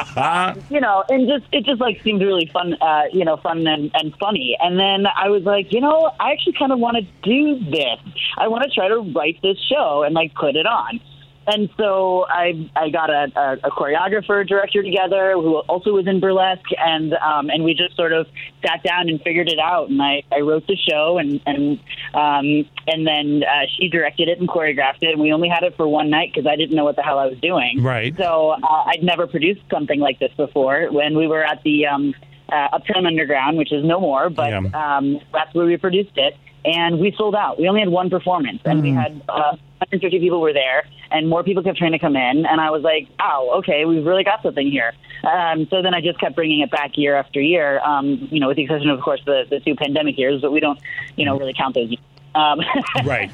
you 0.69 0.79
know, 0.79 1.03
and 1.09 1.27
just 1.27 1.45
it 1.51 1.65
just 1.65 1.81
like 1.81 2.01
seemed 2.03 2.21
really 2.21 2.49
fun, 2.53 2.73
uh, 2.81 3.03
you 3.11 3.25
know, 3.25 3.37
fun 3.37 3.65
and, 3.67 3.91
and 3.93 4.15
funny. 4.17 4.57
And 4.59 4.79
then 4.79 5.05
I 5.15 5.29
was 5.29 5.43
like, 5.43 5.71
you 5.71 5.81
know, 5.81 6.11
I 6.19 6.31
actually 6.31 6.53
kind 6.53 6.71
of 6.71 6.79
want 6.79 6.97
to 6.97 7.03
do 7.23 7.59
this. 7.71 7.99
I 8.37 8.47
want 8.47 8.63
to 8.63 8.69
try 8.69 8.87
to 8.87 8.99
write 9.15 9.41
this 9.41 9.57
show 9.69 10.03
and 10.03 10.13
like 10.13 10.33
put 10.35 10.55
it 10.55 10.65
on. 10.65 10.99
And 11.45 11.69
so 11.77 12.25
I 12.29 12.69
I 12.75 12.89
got 12.89 13.09
a, 13.09 13.31
a, 13.35 13.67
a 13.67 13.71
choreographer 13.71 14.47
director 14.47 14.81
together 14.81 15.33
who 15.33 15.57
also 15.57 15.91
was 15.91 16.07
in 16.07 16.19
burlesque, 16.19 16.71
and 16.77 17.13
um, 17.15 17.49
and 17.49 17.63
we 17.63 17.73
just 17.73 17.95
sort 17.95 18.13
of 18.13 18.27
sat 18.65 18.81
down 18.83 19.09
and 19.09 19.21
figured 19.21 19.49
it 19.49 19.59
out. 19.59 19.89
And 19.89 20.01
I, 20.01 20.23
I 20.31 20.39
wrote 20.39 20.65
the 20.67 20.77
show, 20.77 21.17
and 21.17 21.41
and 21.45 21.79
um, 22.13 22.69
and 22.87 23.05
then 23.05 23.43
uh, 23.43 23.65
she 23.77 23.89
directed 23.89 24.29
it 24.29 24.39
and 24.39 24.47
choreographed 24.47 25.01
it. 25.01 25.11
And 25.11 25.21
we 25.21 25.33
only 25.33 25.49
had 25.49 25.63
it 25.63 25.75
for 25.75 25.87
one 25.87 26.09
night 26.09 26.31
because 26.33 26.47
I 26.47 26.55
didn't 26.55 26.75
know 26.75 26.85
what 26.85 26.95
the 26.95 27.03
hell 27.03 27.19
I 27.19 27.25
was 27.25 27.39
doing. 27.39 27.83
Right. 27.83 28.15
So 28.17 28.51
uh, 28.51 28.83
I'd 28.87 29.03
never 29.03 29.27
produced 29.27 29.61
something 29.69 29.99
like 29.99 30.19
this 30.19 30.31
before. 30.37 30.87
When 30.91 31.17
we 31.17 31.27
were 31.27 31.43
at 31.43 31.61
the 31.63 31.87
um, 31.87 32.15
uh, 32.49 32.69
Uptown 32.73 33.05
Underground, 33.05 33.57
which 33.57 33.71
is 33.71 33.83
no 33.83 33.99
more, 33.99 34.29
but 34.29 34.53
um, 34.73 35.19
that's 35.33 35.53
where 35.53 35.65
we 35.65 35.77
produced 35.77 36.17
it, 36.17 36.35
and 36.65 36.99
we 36.99 37.13
sold 37.17 37.35
out. 37.35 37.59
We 37.59 37.67
only 37.67 37.81
had 37.81 37.89
one 37.89 38.09
performance, 38.09 38.61
and 38.65 38.81
we 38.81 38.91
had 38.91 39.21
uh, 39.29 39.57
150 39.79 40.19
people 40.19 40.39
were 40.39 40.53
there, 40.53 40.85
and 41.11 41.27
more 41.27 41.43
people 41.43 41.63
kept 41.63 41.77
trying 41.77 41.91
to 41.91 41.99
come 41.99 42.15
in. 42.15 42.45
And 42.45 42.61
I 42.61 42.69
was 42.71 42.83
like, 42.83 43.07
"Oh, 43.19 43.55
okay, 43.59 43.85
we've 43.85 44.05
really 44.05 44.23
got 44.23 44.41
something 44.43 44.69
here." 44.69 44.93
Um, 45.23 45.67
so 45.69 45.81
then 45.81 45.93
I 45.93 46.01
just 46.01 46.19
kept 46.19 46.35
bringing 46.35 46.61
it 46.61 46.71
back 46.71 46.97
year 46.97 47.15
after 47.15 47.41
year. 47.41 47.79
Um, 47.79 48.27
you 48.31 48.39
know, 48.39 48.47
with 48.47 48.57
the 48.57 48.63
exception 48.63 48.89
of, 48.89 48.99
of 48.99 49.03
course, 49.03 49.21
the 49.25 49.45
the 49.49 49.59
two 49.59 49.75
pandemic 49.75 50.17
years, 50.17 50.41
but 50.41 50.51
we 50.51 50.59
don't, 50.59 50.79
you 51.15 51.25
know, 51.25 51.37
really 51.37 51.53
count 51.53 51.75
those. 51.75 51.89
Years. 51.89 52.01
Um, 52.35 52.61
right. 53.05 53.31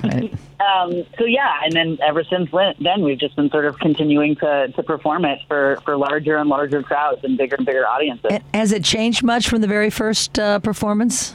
um, 0.60 1.06
so 1.18 1.26
yeah, 1.26 1.62
and 1.64 1.74
then 1.74 1.98
ever 2.02 2.24
since 2.24 2.50
then, 2.52 2.76
then 2.82 3.02
we've 3.02 3.20
just 3.20 3.36
been 3.36 3.50
sort 3.50 3.66
of 3.66 3.80
continuing 3.80 4.36
to, 4.38 4.68
to 4.76 4.84
perform 4.84 5.24
it 5.26 5.40
for, 5.48 5.80
for 5.86 5.96
larger 5.96 6.36
and 6.36 6.50
larger 6.50 6.84
crowds 6.84 7.24
and 7.24 7.38
bigger 7.38 7.56
and 7.56 7.66
bigger 7.66 7.88
audiences. 7.88 8.42
Has 8.54 8.74
it 8.74 8.84
changed 8.84 9.24
much 9.24 9.48
from 9.48 9.62
the 9.62 9.68
very 9.68 9.90
first 9.90 10.38
uh, 10.38 10.60
performance? 10.60 11.34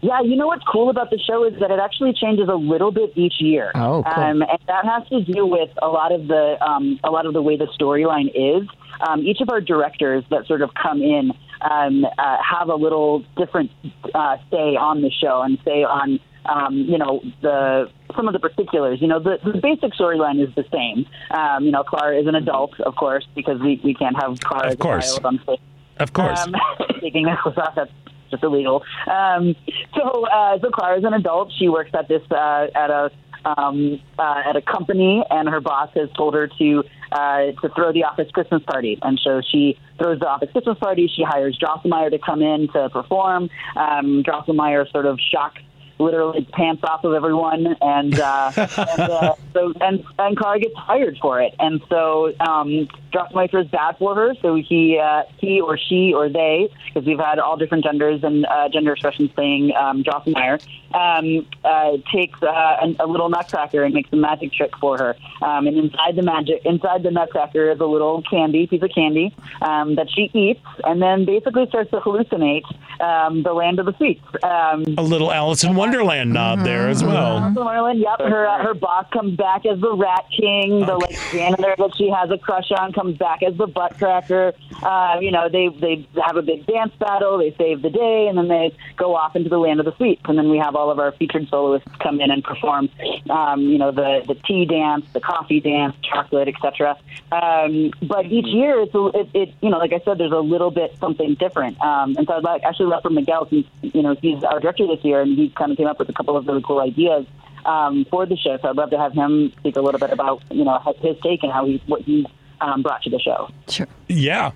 Yeah, 0.00 0.20
you 0.20 0.36
know 0.36 0.46
what's 0.46 0.64
cool 0.70 0.90
about 0.90 1.10
the 1.10 1.18
show 1.18 1.44
is 1.44 1.58
that 1.60 1.70
it 1.70 1.80
actually 1.80 2.12
changes 2.12 2.48
a 2.48 2.54
little 2.54 2.92
bit 2.92 3.12
each 3.16 3.40
year. 3.40 3.72
Oh, 3.74 4.04
cool. 4.04 4.24
Um, 4.24 4.42
and 4.42 4.58
that 4.68 4.84
has 4.84 5.08
to 5.08 5.24
do 5.24 5.44
with 5.44 5.70
a 5.82 5.88
lot 5.88 6.12
of 6.12 6.28
the 6.28 6.56
um, 6.64 7.00
a 7.02 7.10
lot 7.10 7.26
of 7.26 7.32
the 7.32 7.42
way 7.42 7.56
the 7.56 7.66
storyline 7.78 8.30
is. 8.34 8.68
Um, 9.00 9.22
each 9.22 9.40
of 9.40 9.48
our 9.48 9.60
directors 9.60 10.24
that 10.30 10.46
sort 10.46 10.62
of 10.62 10.70
come 10.74 11.02
in 11.02 11.32
um, 11.68 12.04
uh, 12.04 12.36
have 12.42 12.68
a 12.68 12.74
little 12.74 13.24
different 13.36 13.70
uh, 14.14 14.36
say 14.50 14.76
on 14.76 15.02
the 15.02 15.10
show 15.10 15.42
and 15.42 15.58
say 15.64 15.82
on 15.82 16.20
um, 16.46 16.76
you 16.76 16.98
know 16.98 17.20
the 17.42 17.90
some 18.14 18.28
of 18.28 18.34
the 18.34 18.40
particulars. 18.40 19.00
You 19.00 19.08
know 19.08 19.18
the, 19.18 19.38
the 19.44 19.58
basic 19.58 19.94
storyline 19.94 20.40
is 20.40 20.54
the 20.54 20.64
same. 20.72 21.06
Um, 21.36 21.64
you 21.64 21.72
know 21.72 21.82
Clara 21.82 22.20
is 22.20 22.28
an 22.28 22.36
adult, 22.36 22.78
of 22.80 22.94
course, 22.94 23.26
because 23.34 23.60
we, 23.60 23.80
we 23.82 23.94
can't 23.94 24.16
have 24.22 24.38
Clara 24.40 24.68
as 24.68 24.74
a 24.74 24.76
course. 24.76 25.10
child 25.10 25.26
on 25.26 25.40
stage. 25.42 25.60
Of 25.98 26.12
course. 26.12 26.38
Um, 26.38 26.54
taking 27.00 27.24
that 27.24 27.38
off, 27.44 27.74
that's 27.74 27.90
just 28.30 28.42
illegal. 28.42 28.82
Um, 29.10 29.54
so, 29.96 30.26
uh, 30.26 30.58
so 30.60 30.70
Clara's 30.70 31.04
an 31.04 31.14
adult. 31.14 31.52
She 31.58 31.68
works 31.68 31.90
at 31.94 32.08
this 32.08 32.22
uh, 32.30 32.66
at 32.74 32.90
a 32.90 33.10
um, 33.44 34.00
uh, 34.18 34.42
at 34.46 34.56
a 34.56 34.62
company, 34.62 35.24
and 35.30 35.48
her 35.48 35.60
boss 35.60 35.90
has 35.94 36.08
told 36.16 36.34
her 36.34 36.48
to 36.58 36.84
uh, 37.12 37.38
to 37.62 37.68
throw 37.74 37.92
the 37.92 38.04
office 38.04 38.30
Christmas 38.32 38.62
party. 38.64 38.98
And 39.02 39.20
so 39.22 39.40
she 39.40 39.78
throws 39.98 40.20
the 40.20 40.28
office 40.28 40.50
Christmas 40.52 40.78
party. 40.78 41.10
She 41.14 41.22
hires 41.22 41.58
Drosselmeyer 41.58 42.10
to 42.10 42.18
come 42.18 42.42
in 42.42 42.68
to 42.72 42.90
perform. 42.90 43.48
Um, 43.76 44.22
Drosselmeyer 44.22 44.90
sort 44.90 45.06
of 45.06 45.18
shocks 45.32 45.62
literally 45.98 46.46
pants 46.52 46.82
off 46.84 47.04
of 47.04 47.12
everyone, 47.14 47.76
and 47.80 48.18
uh, 48.18 48.52
and, 48.56 49.00
uh, 49.00 49.34
so 49.52 49.72
and 49.80 50.04
and 50.18 50.36
Clara 50.36 50.60
gets 50.60 50.74
hired 50.76 51.18
for 51.18 51.40
it, 51.40 51.54
and 51.58 51.80
so 51.88 52.32
um, 52.40 52.88
Drosselmeyer 53.12 53.64
is 53.64 53.70
bad 53.70 53.98
for 53.98 54.14
her, 54.14 54.34
so 54.40 54.54
he 54.54 54.98
uh, 54.98 55.24
he 55.38 55.60
or 55.60 55.76
she 55.76 56.12
or 56.14 56.28
they, 56.28 56.70
because 56.86 57.06
we've 57.06 57.18
had 57.18 57.38
all 57.38 57.56
different 57.56 57.84
genders 57.84 58.22
and 58.22 58.46
uh, 58.46 58.68
gender 58.68 58.92
expressions 58.92 59.30
saying 59.36 59.72
um, 59.74 60.04
Drosselmeyer, 60.04 60.62
um, 60.94 61.46
uh, 61.64 61.96
takes 62.12 62.40
uh, 62.42 62.46
a, 62.46 62.96
a 63.00 63.06
little 63.06 63.28
nutcracker 63.28 63.82
and 63.82 63.94
makes 63.94 64.12
a 64.12 64.16
magic 64.16 64.52
trick 64.52 64.76
for 64.80 64.96
her, 64.98 65.16
um, 65.42 65.66
and 65.66 65.76
inside 65.76 66.16
the 66.16 66.22
magic 66.22 66.64
inside 66.64 67.02
the 67.02 67.10
nutcracker 67.10 67.70
is 67.70 67.80
a 67.80 67.86
little 67.86 68.22
candy 68.22 68.66
piece 68.66 68.82
of 68.82 68.90
candy 68.94 69.34
um, 69.62 69.96
that 69.96 70.08
she 70.10 70.30
eats, 70.32 70.64
and 70.84 71.02
then 71.02 71.24
basically 71.24 71.66
starts 71.66 71.90
to 71.90 71.98
hallucinate 72.00 72.64
um, 73.00 73.42
the 73.42 73.52
land 73.52 73.78
of 73.78 73.86
the 73.86 73.94
sweets. 73.96 74.24
Um, 74.42 74.84
A 74.96 75.02
little 75.02 75.32
Alice 75.32 75.64
in 75.64 75.74
Wonderland 75.74 75.87
nod 75.90 76.64
there 76.64 76.88
as 76.88 77.02
well. 77.02 77.38
Alice 77.38 77.56
Wonderland, 77.56 77.98
yep. 78.00 78.20
Her 78.20 78.46
uh, 78.46 78.62
her 78.62 78.74
boss 78.74 79.06
comes 79.12 79.36
back 79.36 79.66
as 79.66 79.80
the 79.80 79.94
Rat 79.94 80.26
King. 80.36 80.80
The 80.80 80.96
like 80.96 81.16
janitor 81.32 81.74
that 81.78 81.96
she 81.96 82.10
has 82.10 82.30
a 82.30 82.38
crush 82.38 82.70
on 82.72 82.92
comes 82.92 83.16
back 83.16 83.42
as 83.42 83.56
the 83.56 83.66
butt 83.66 83.96
cracker. 83.98 84.52
Uh, 84.82 85.18
you 85.20 85.30
know, 85.30 85.48
they 85.48 85.68
they 85.68 86.06
have 86.24 86.36
a 86.36 86.42
big 86.42 86.66
dance 86.66 86.92
battle. 86.98 87.38
They 87.38 87.54
save 87.56 87.82
the 87.82 87.90
day, 87.90 88.26
and 88.28 88.36
then 88.36 88.48
they 88.48 88.74
go 88.96 89.16
off 89.16 89.36
into 89.36 89.48
the 89.48 89.58
land 89.58 89.80
of 89.80 89.86
the 89.86 89.96
sweets. 89.96 90.22
And 90.26 90.38
then 90.38 90.50
we 90.50 90.58
have 90.58 90.76
all 90.76 90.90
of 90.90 90.98
our 90.98 91.12
featured 91.12 91.48
soloists 91.48 91.90
come 92.00 92.20
in 92.20 92.30
and 92.30 92.44
perform. 92.44 92.88
Um, 93.30 93.62
you 93.62 93.78
know, 93.78 93.90
the 93.90 94.24
the 94.26 94.34
tea 94.34 94.64
dance, 94.64 95.06
the 95.12 95.20
coffee 95.20 95.60
dance, 95.60 95.96
chocolate, 96.02 96.48
etc. 96.48 96.96
Um, 97.32 97.92
but 98.02 98.26
each 98.26 98.46
year, 98.46 98.80
it's 98.80 98.94
a, 98.94 99.06
it, 99.14 99.28
it 99.34 99.54
you 99.60 99.70
know, 99.70 99.78
like 99.78 99.92
I 99.92 100.00
said, 100.04 100.18
there's 100.18 100.32
a 100.32 100.38
little 100.38 100.70
bit 100.70 100.96
something 100.98 101.34
different. 101.34 101.80
Um, 101.80 102.16
and 102.16 102.26
so 102.26 102.34
I'd 102.34 102.44
like 102.44 102.62
actually 102.62 102.86
love 102.86 103.02
for 103.02 103.10
Miguel, 103.10 103.48
since 103.48 103.66
you 103.82 104.02
know 104.02 104.14
he's 104.20 104.42
our 104.44 104.60
director 104.60 104.86
this 104.86 105.04
year, 105.04 105.20
and 105.20 105.36
he's 105.36 105.52
kind 105.54 105.72
of 105.72 105.77
came 105.78 105.86
up 105.86 105.98
with 105.98 106.10
a 106.10 106.12
couple 106.12 106.36
of 106.36 106.46
really 106.46 106.62
cool 106.62 106.80
ideas 106.80 107.24
um, 107.64 108.04
for 108.10 108.26
the 108.26 108.36
show. 108.36 108.58
So 108.60 108.68
I'd 108.68 108.76
love 108.76 108.90
to 108.90 108.98
have 108.98 109.14
him 109.14 109.52
speak 109.58 109.76
a 109.76 109.80
little 109.80 110.00
bit 110.00 110.10
about 110.10 110.42
you 110.50 110.64
know 110.64 110.78
his 111.00 111.16
take 111.22 111.42
and 111.42 111.52
how 111.52 111.64
he 111.64 111.82
what 111.86 112.02
he 112.02 112.26
um, 112.60 112.82
brought 112.82 113.02
to 113.02 113.10
the 113.10 113.18
show. 113.18 113.48
Sure. 113.68 113.88
Yeah. 114.08 114.50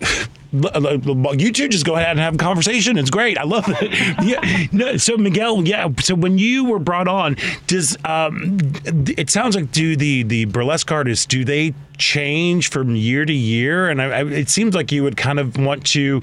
You 0.52 1.50
two 1.50 1.68
just 1.68 1.86
go 1.86 1.96
ahead 1.96 2.10
and 2.10 2.20
have 2.20 2.34
a 2.34 2.38
conversation. 2.38 2.98
It's 2.98 3.08
great. 3.08 3.38
I 3.38 3.44
love 3.44 3.64
it. 3.68 3.90
Yeah. 4.22 4.66
No, 4.70 4.98
so 4.98 5.16
Miguel, 5.16 5.66
yeah. 5.66 5.88
So 6.00 6.14
when 6.14 6.36
you 6.36 6.66
were 6.66 6.78
brought 6.78 7.08
on, 7.08 7.36
does 7.66 7.96
um, 8.04 8.58
it 8.84 9.30
sounds 9.30 9.56
like 9.56 9.72
do 9.72 9.96
the 9.96 10.22
the 10.24 10.44
burlesque 10.44 10.92
artists 10.92 11.24
do 11.24 11.44
they 11.44 11.72
change 11.96 12.68
from 12.68 12.94
year 12.94 13.24
to 13.24 13.32
year? 13.32 13.88
And 13.88 14.02
I, 14.02 14.20
I, 14.20 14.24
it 14.26 14.50
seems 14.50 14.74
like 14.74 14.92
you 14.92 15.02
would 15.02 15.16
kind 15.16 15.40
of 15.40 15.56
want 15.56 15.86
to, 15.86 16.20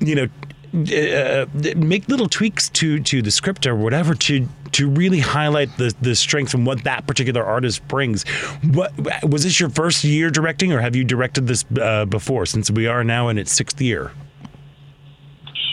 you 0.00 0.14
know, 0.16 0.26
uh, 0.74 1.46
make 1.76 2.08
little 2.08 2.28
tweaks 2.28 2.68
to 2.70 3.00
to 3.00 3.22
the 3.22 3.30
script 3.30 3.66
or 3.66 3.74
whatever 3.74 4.14
to 4.14 4.46
to 4.72 4.88
really 4.88 5.20
highlight 5.20 5.76
the 5.78 5.94
the 6.00 6.14
strength 6.14 6.54
and 6.54 6.64
what 6.64 6.84
that 6.84 7.06
particular 7.06 7.44
artist 7.44 7.86
brings. 7.88 8.24
What 8.62 8.92
was 9.24 9.44
this 9.44 9.58
your 9.58 9.70
first 9.70 10.04
year 10.04 10.30
directing, 10.30 10.72
or 10.72 10.80
have 10.80 10.94
you 10.94 11.04
directed 11.04 11.46
this 11.46 11.64
uh, 11.80 12.04
before? 12.04 12.46
Since 12.46 12.70
we 12.70 12.86
are 12.86 13.02
now 13.02 13.28
in 13.28 13.38
its 13.38 13.52
sixth 13.52 13.80
year. 13.80 14.12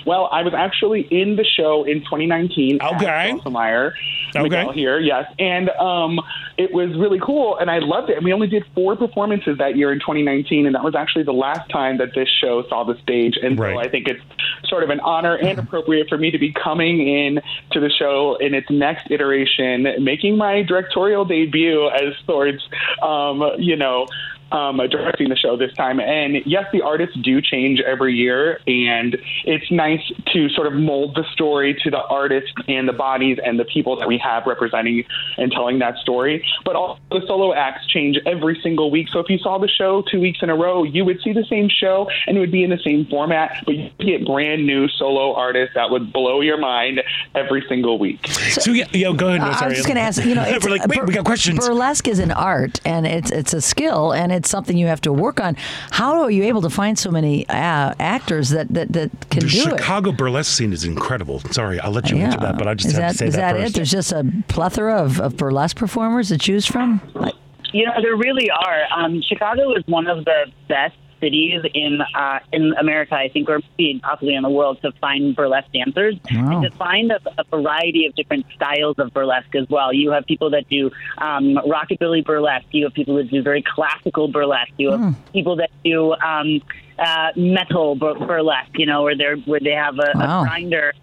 Well, 0.07 0.29
I 0.31 0.41
was 0.41 0.53
actually 0.53 1.01
in 1.11 1.35
the 1.35 1.43
show 1.43 1.83
in 1.83 1.99
2019. 1.99 2.79
Okay. 2.81 3.05
Drosselmeyer. 3.05 3.91
Okay. 4.29 4.43
Miguel 4.43 4.71
here, 4.71 4.99
yes. 4.99 5.25
And 5.37 5.69
um, 5.71 6.21
it 6.57 6.71
was 6.71 6.97
really 6.97 7.19
cool, 7.19 7.57
and 7.57 7.69
I 7.69 7.79
loved 7.79 8.09
it. 8.09 8.15
And 8.15 8.23
we 8.23 8.31
only 8.31 8.47
did 8.47 8.63
four 8.73 8.95
performances 8.95 9.57
that 9.57 9.75
year 9.75 9.91
in 9.91 9.99
2019, 9.99 10.65
and 10.65 10.75
that 10.75 10.83
was 10.83 10.95
actually 10.95 11.23
the 11.23 11.33
last 11.33 11.69
time 11.69 11.97
that 11.97 12.15
this 12.15 12.29
show 12.41 12.63
saw 12.69 12.85
the 12.85 12.97
stage. 13.01 13.35
And 13.41 13.59
Right. 13.59 13.73
so 13.73 13.79
I 13.81 13.89
think 13.89 14.07
it's 14.07 14.21
sort 14.69 14.83
of 14.83 14.89
an 14.91 15.01
honor 15.01 15.35
and 15.35 15.59
appropriate 15.59 16.07
for 16.07 16.17
me 16.17 16.31
to 16.31 16.37
be 16.37 16.53
coming 16.53 17.05
in 17.05 17.41
to 17.71 17.79
the 17.81 17.89
show 17.89 18.37
in 18.39 18.53
its 18.53 18.69
next 18.69 19.11
iteration, 19.11 19.87
making 19.99 20.37
my 20.37 20.61
directorial 20.61 21.25
debut 21.25 21.89
as 21.89 22.13
Swords, 22.25 22.65
um, 23.01 23.43
you 23.57 23.75
know, 23.75 24.07
um, 24.51 24.77
directing 24.89 25.29
the 25.29 25.35
show 25.35 25.57
this 25.57 25.73
time. 25.73 25.99
And 25.99 26.37
yes, 26.45 26.65
the 26.71 26.81
artists 26.81 27.15
do 27.21 27.41
change 27.41 27.79
every 27.81 28.13
year, 28.13 28.59
and 28.67 29.17
it's 29.45 29.69
nice 29.71 30.01
to 30.33 30.49
sort 30.49 30.67
of 30.67 30.73
mold 30.73 31.15
the 31.15 31.25
story 31.33 31.77
to 31.83 31.91
the 31.91 32.01
artists 32.03 32.51
and 32.67 32.87
the 32.87 32.93
bodies 32.93 33.37
and 33.43 33.59
the 33.59 33.65
people 33.65 33.97
that 33.97 34.07
we 34.07 34.17
have 34.17 34.45
representing 34.45 35.03
and 35.37 35.51
telling 35.51 35.79
that 35.79 35.97
story. 35.97 36.45
But 36.65 36.75
also, 36.75 36.99
the 37.09 37.21
solo 37.27 37.53
acts 37.53 37.87
change 37.87 38.17
every 38.25 38.59
single 38.61 38.91
week. 38.91 39.07
So 39.09 39.19
if 39.19 39.29
you 39.29 39.37
saw 39.39 39.57
the 39.57 39.67
show 39.67 40.03
two 40.09 40.19
weeks 40.19 40.39
in 40.41 40.49
a 40.49 40.55
row, 40.55 40.83
you 40.83 41.05
would 41.05 41.21
see 41.21 41.33
the 41.33 41.45
same 41.49 41.69
show 41.69 42.09
and 42.27 42.37
it 42.37 42.39
would 42.39 42.51
be 42.51 42.63
in 42.63 42.69
the 42.69 42.79
same 42.83 43.05
format, 43.05 43.63
but 43.65 43.75
you 43.75 43.89
get 43.99 44.25
brand 44.25 44.65
new 44.65 44.87
solo 44.89 45.33
artists 45.33 45.73
that 45.75 45.89
would 45.89 46.11
blow 46.11 46.41
your 46.41 46.57
mind 46.57 47.01
every 47.35 47.63
single 47.67 47.97
week. 47.97 48.27
So 48.27 48.71
yeah, 48.71 48.85
yeah 48.93 49.13
go 49.15 49.29
ahead. 49.29 49.41
No, 49.41 49.47
I 49.47 49.53
sorry. 49.53 49.69
was 49.69 49.77
just 49.77 49.87
going 49.87 49.95
to 49.95 50.01
ask. 50.01 50.23
You 50.23 50.35
know, 50.35 50.43
it's, 50.47 50.65
we're 50.65 50.71
like, 50.71 50.87
wait, 50.87 50.99
bur- 50.99 51.05
we 51.05 51.13
got 51.13 51.25
questions. 51.25 51.65
Burlesque 51.65 52.07
is 52.07 52.19
an 52.19 52.31
art, 52.31 52.79
and 52.85 53.07
it's 53.07 53.31
it's 53.31 53.53
a 53.53 53.61
skill, 53.61 54.13
and 54.13 54.31
it's 54.31 54.36
something 54.45 54.77
you 54.77 54.87
have 54.87 55.01
to 55.01 55.13
work 55.13 55.39
on. 55.39 55.55
How 55.91 56.21
are 56.21 56.31
you 56.31 56.43
able 56.43 56.61
to 56.61 56.69
find 56.69 56.97
so 56.97 57.09
many 57.11 57.47
uh, 57.49 57.93
actors 57.99 58.49
that 58.49 58.73
that, 58.73 58.93
that 58.93 59.09
can 59.29 59.41
the 59.41 59.47
do 59.49 59.61
it? 59.61 59.79
Chicago 59.79 60.11
burlesque 60.11 60.51
scene 60.55 60.73
is 60.73 60.83
incredible. 60.83 61.39
Sorry, 61.51 61.79
I'll 61.79 61.91
let 61.91 62.09
you 62.09 62.17
answer 62.17 62.39
that, 62.39 62.57
but 62.57 62.67
I 62.67 62.73
just 62.73 62.89
is 62.89 62.93
have 62.93 63.01
that, 63.01 63.11
to 63.13 63.17
say 63.17 63.27
is 63.27 63.35
that, 63.35 63.53
that 63.53 63.59
first. 63.61 63.71
it? 63.71 63.75
There's 63.75 63.91
just 63.91 64.11
a 64.11 64.25
plethora 64.47 64.97
of, 64.97 65.19
of 65.19 65.37
burlesque 65.37 65.77
performers 65.77 66.29
to 66.29 66.37
choose 66.37 66.65
from. 66.65 67.01
Like, 67.13 67.33
You 67.73 67.85
know, 67.85 67.93
there 68.01 68.15
really 68.15 68.49
are. 68.49 68.83
Um, 68.95 69.21
Chicago 69.21 69.73
is 69.75 69.83
one 69.87 70.07
of 70.07 70.25
the 70.25 70.45
best 70.67 70.95
cities 71.19 71.61
in 71.73 71.99
uh, 72.15 72.39
in 72.51 72.73
America, 72.79 73.15
I 73.15 73.29
think, 73.29 73.49
or 73.49 73.59
possibly 74.01 74.35
in 74.35 74.43
the 74.43 74.49
world, 74.49 74.81
to 74.81 74.91
find 74.93 75.35
burlesque 75.35 75.71
dancers 75.73 76.15
Wow. 76.31 76.61
and 76.61 76.63
to 76.63 76.77
find 76.77 77.11
a, 77.11 77.19
a 77.37 77.43
variety 77.49 78.05
of 78.05 78.15
different 78.15 78.45
styles 78.55 78.97
of 78.99 79.13
burlesque 79.13 79.55
as 79.55 79.67
well. 79.69 79.93
You 79.93 80.11
have 80.11 80.25
people 80.25 80.49
that 80.51 80.67
do 80.69 80.91
um, 81.17 81.55
rockabilly 81.65 82.23
burlesque. 82.25 82.67
You 82.71 82.85
have 82.85 82.93
people 82.93 83.15
that 83.15 83.29
do 83.29 83.41
very 83.41 83.63
classical 83.63 84.27
burlesque. 84.27 84.73
You 84.77 84.91
have 84.91 85.15
people 85.33 85.55
that 85.57 85.69
do 85.83 86.13
um, 86.13 86.61
uh, 86.99 87.29
metal 87.35 87.95
bur- 87.95 88.15
burlesque. 88.25 88.77
You 88.77 88.85
know, 88.85 89.03
where 89.03 89.15
they're 89.17 89.37
where 89.37 89.59
they 89.59 89.71
have 89.71 89.95
a, 89.99 90.11
Wow. 90.15 90.41
a 90.41 90.45
grinder. 90.47 90.93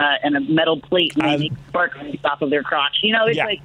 Uh, 0.00 0.14
and 0.24 0.34
a 0.34 0.40
metal 0.40 0.80
plate 0.80 1.12
and 1.16 1.24
they 1.30 1.36
make 1.36 1.52
sparks 1.68 1.98
off 2.24 2.40
of 2.40 2.48
their 2.48 2.62
crotch. 2.62 2.96
You 3.02 3.12
know, 3.12 3.26
it's 3.26 3.36
Yeah. 3.36 3.44
like 3.44 3.60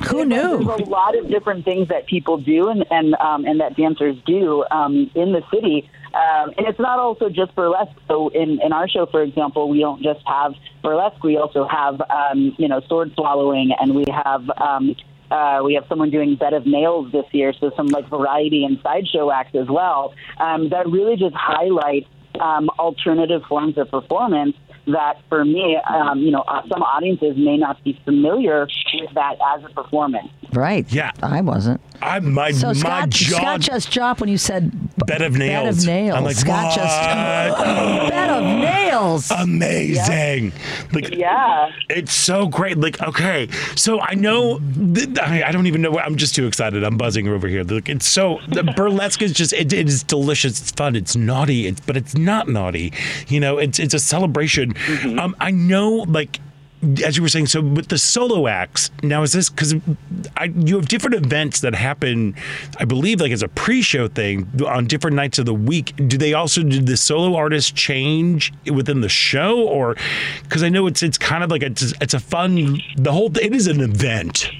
Who 0.10 0.24
knew? 0.24 0.64
There's 0.64 0.80
a 0.80 0.84
lot 0.84 1.18
of 1.18 1.28
different 1.28 1.64
things 1.64 1.88
that 1.88 2.06
people 2.06 2.36
do 2.38 2.68
and 2.68 2.84
and 2.92 3.16
um, 3.16 3.44
and 3.44 3.58
that 3.60 3.76
dancers 3.76 4.16
do 4.24 4.64
um, 4.70 5.10
in 5.16 5.32
the 5.32 5.42
city. 5.52 5.90
Um, 6.14 6.52
and 6.56 6.68
it's 6.68 6.78
not 6.78 7.00
also 7.00 7.28
just 7.28 7.52
burlesque. 7.56 7.98
So 8.06 8.28
in, 8.28 8.60
in 8.62 8.72
our 8.72 8.88
show, 8.88 9.06
for 9.06 9.22
example, 9.22 9.68
we 9.68 9.80
don't 9.80 10.02
just 10.02 10.20
have 10.26 10.54
burlesque. 10.84 11.22
We 11.24 11.36
also 11.36 11.66
have 11.66 12.00
um, 12.10 12.54
you 12.58 12.68
know 12.68 12.80
sword 12.88 13.12
swallowing, 13.14 13.72
and 13.80 13.96
we 13.96 14.04
have 14.24 14.48
um, 14.58 14.94
uh, 15.32 15.62
we 15.64 15.74
have 15.74 15.84
someone 15.88 16.10
doing 16.10 16.36
bed 16.36 16.52
of 16.54 16.64
nails 16.64 17.10
this 17.10 17.26
year. 17.32 17.52
So 17.58 17.72
some 17.76 17.88
like 17.88 18.08
variety 18.08 18.64
and 18.64 18.78
sideshow 18.84 19.32
acts 19.32 19.56
as 19.56 19.66
well 19.68 20.14
um, 20.38 20.68
that 20.68 20.86
really 20.88 21.16
just 21.16 21.34
highlight 21.34 22.06
um, 22.40 22.70
alternative 22.78 23.42
forms 23.48 23.76
of 23.78 23.90
performance 23.90 24.56
that 24.86 25.20
for 25.28 25.44
me, 25.44 25.76
um, 25.88 26.18
you 26.20 26.30
know, 26.30 26.40
uh, 26.40 26.62
some 26.68 26.82
audiences 26.82 27.36
may 27.36 27.56
not 27.56 27.82
be 27.84 27.98
familiar 28.04 28.68
with 28.94 29.14
that 29.14 29.36
as 29.56 29.64
a 29.64 29.68
performance. 29.70 30.28
Right. 30.52 30.90
Yeah. 30.92 31.10
I 31.22 31.40
wasn't. 31.40 31.80
I 32.00 32.20
my 32.20 32.50
So 32.52 32.68
my 32.68 32.72
Scott, 32.74 33.10
jaw 33.10 33.36
Scott 33.38 33.60
just 33.60 33.90
dropped 33.90 34.20
when 34.20 34.28
you 34.28 34.38
said 34.38 34.70
bed 35.06 35.22
of 35.22 35.36
nails. 35.36 35.64
bed 35.64 35.68
of 35.78 35.86
nails. 35.86 36.16
I'm 36.16 36.24
like, 36.24 36.36
Scott 36.36 36.64
what? 36.66 36.76
just 36.76 37.00
bed 38.10 38.30
of 38.30 38.42
nails. 38.42 39.30
Amazing. 39.30 40.52
Like 40.92 41.10
Yeah. 41.14 41.70
It's 41.88 42.12
so 42.12 42.46
great. 42.46 42.78
Like, 42.78 43.00
okay, 43.02 43.48
so 43.74 44.00
I 44.00 44.14
know, 44.14 44.58
th- 44.94 45.18
I 45.18 45.42
I 45.46 45.52
don't 45.52 45.66
even 45.66 45.82
know. 45.82 45.90
What, 45.90 46.04
I'm 46.04 46.16
just 46.16 46.34
too 46.34 46.46
excited. 46.46 46.84
I'm 46.84 46.96
buzzing 46.96 47.26
over 47.28 47.48
here. 47.48 47.64
Like, 47.64 47.88
it's 47.88 48.06
so 48.06 48.40
the 48.48 48.62
burlesque 48.76 49.22
is 49.22 49.32
just 49.32 49.52
it, 49.52 49.72
it 49.72 49.88
is 49.88 50.02
delicious. 50.02 50.60
It's 50.60 50.70
fun. 50.70 50.94
It's 50.96 51.16
naughty. 51.16 51.66
It's 51.66 51.80
but 51.80 51.96
it's 51.96 52.14
not 52.14 52.48
naughty. 52.48 52.92
You 53.28 53.40
know, 53.40 53.58
it's 53.58 53.78
it's 53.78 53.94
a 53.94 53.98
celebration. 53.98 54.74
Um, 55.18 55.36
I 55.40 55.50
know, 55.50 56.04
like. 56.08 56.40
As 57.04 57.16
you 57.16 57.22
were 57.22 57.28
saying, 57.30 57.46
so 57.46 57.62
with 57.62 57.88
the 57.88 57.96
solo 57.96 58.46
acts, 58.46 58.90
now 59.02 59.22
is 59.22 59.32
this 59.32 59.48
because 59.48 59.72
you 59.72 60.76
have 60.76 60.86
different 60.86 61.16
events 61.16 61.60
that 61.60 61.74
happen, 61.74 62.36
I 62.78 62.84
believe, 62.84 63.18
like 63.18 63.32
as 63.32 63.42
a 63.42 63.48
pre-show 63.48 64.08
thing 64.08 64.46
on 64.64 64.86
different 64.86 65.16
nights 65.16 65.38
of 65.38 65.46
the 65.46 65.54
week. 65.54 65.94
Do 66.06 66.18
they 66.18 66.34
also 66.34 66.62
do 66.62 66.80
the 66.82 66.96
solo 66.98 67.34
artists 67.34 67.72
change 67.72 68.52
within 68.70 69.00
the 69.00 69.08
show, 69.08 69.66
or 69.66 69.96
because 70.42 70.62
I 70.62 70.68
know 70.68 70.86
it's 70.86 71.02
it's 71.02 71.16
kind 71.16 71.42
of 71.42 71.50
like 71.50 71.62
it's 71.62 71.94
it's 72.00 72.14
a 72.14 72.20
fun 72.20 72.80
the 72.96 73.10
whole 73.10 73.34
it 73.38 73.54
is 73.54 73.66
an 73.66 73.80
event. 73.80 74.50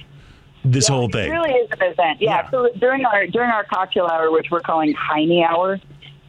This 0.64 0.88
whole 0.88 1.08
thing. 1.10 1.28
It 1.28 1.32
really 1.32 1.52
is 1.52 1.70
an 1.70 1.82
event. 1.82 2.20
Yeah. 2.20 2.42
Yeah. 2.44 2.50
So 2.50 2.70
during 2.78 3.04
our 3.04 3.26
during 3.26 3.50
our 3.50 3.62
cocktail 3.64 4.06
hour, 4.06 4.32
which 4.32 4.50
we're 4.50 4.62
calling 4.62 4.94
Heine 4.94 5.44
Hour, 5.44 5.78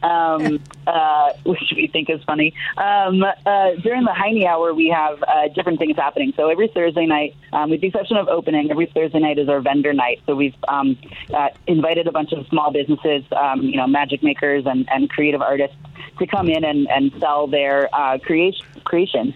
um, 0.02 0.60
uh, 0.86 1.32
which 1.44 1.72
we 1.74 1.86
think 1.88 2.10
is 2.10 2.22
funny. 2.24 2.54
Um, 2.76 3.22
uh, 3.22 3.70
during 3.82 4.04
the 4.04 4.14
Heine 4.14 4.44
Hour, 4.46 4.74
we 4.74 4.88
have 4.88 5.22
uh, 5.22 5.48
different 5.54 5.78
things 5.78 5.96
happening. 5.96 6.32
So 6.36 6.48
every 6.48 6.68
Thursday 6.68 7.06
night, 7.06 7.36
um, 7.52 7.70
with 7.70 7.80
the 7.80 7.88
exception 7.88 8.16
of 8.16 8.28
opening, 8.28 8.70
every 8.70 8.86
Thursday 8.86 9.18
night 9.18 9.38
is 9.38 9.48
our 9.48 9.60
vendor 9.60 9.92
night. 9.92 10.20
So 10.26 10.34
we've 10.34 10.56
um, 10.68 10.98
uh, 11.32 11.48
invited 11.66 12.06
a 12.06 12.12
bunch 12.12 12.32
of 12.32 12.46
small 12.48 12.72
businesses, 12.72 13.24
um, 13.32 13.62
you 13.62 13.76
know, 13.76 13.86
magic 13.86 14.22
makers 14.22 14.64
and, 14.66 14.88
and 14.90 15.10
creative 15.10 15.42
artists 15.42 15.76
to 16.18 16.26
come 16.26 16.48
in 16.48 16.64
and, 16.64 16.88
and 16.90 17.12
sell 17.18 17.46
their 17.46 17.88
uh, 17.94 18.18
creation, 18.18 18.66
creations 18.84 19.34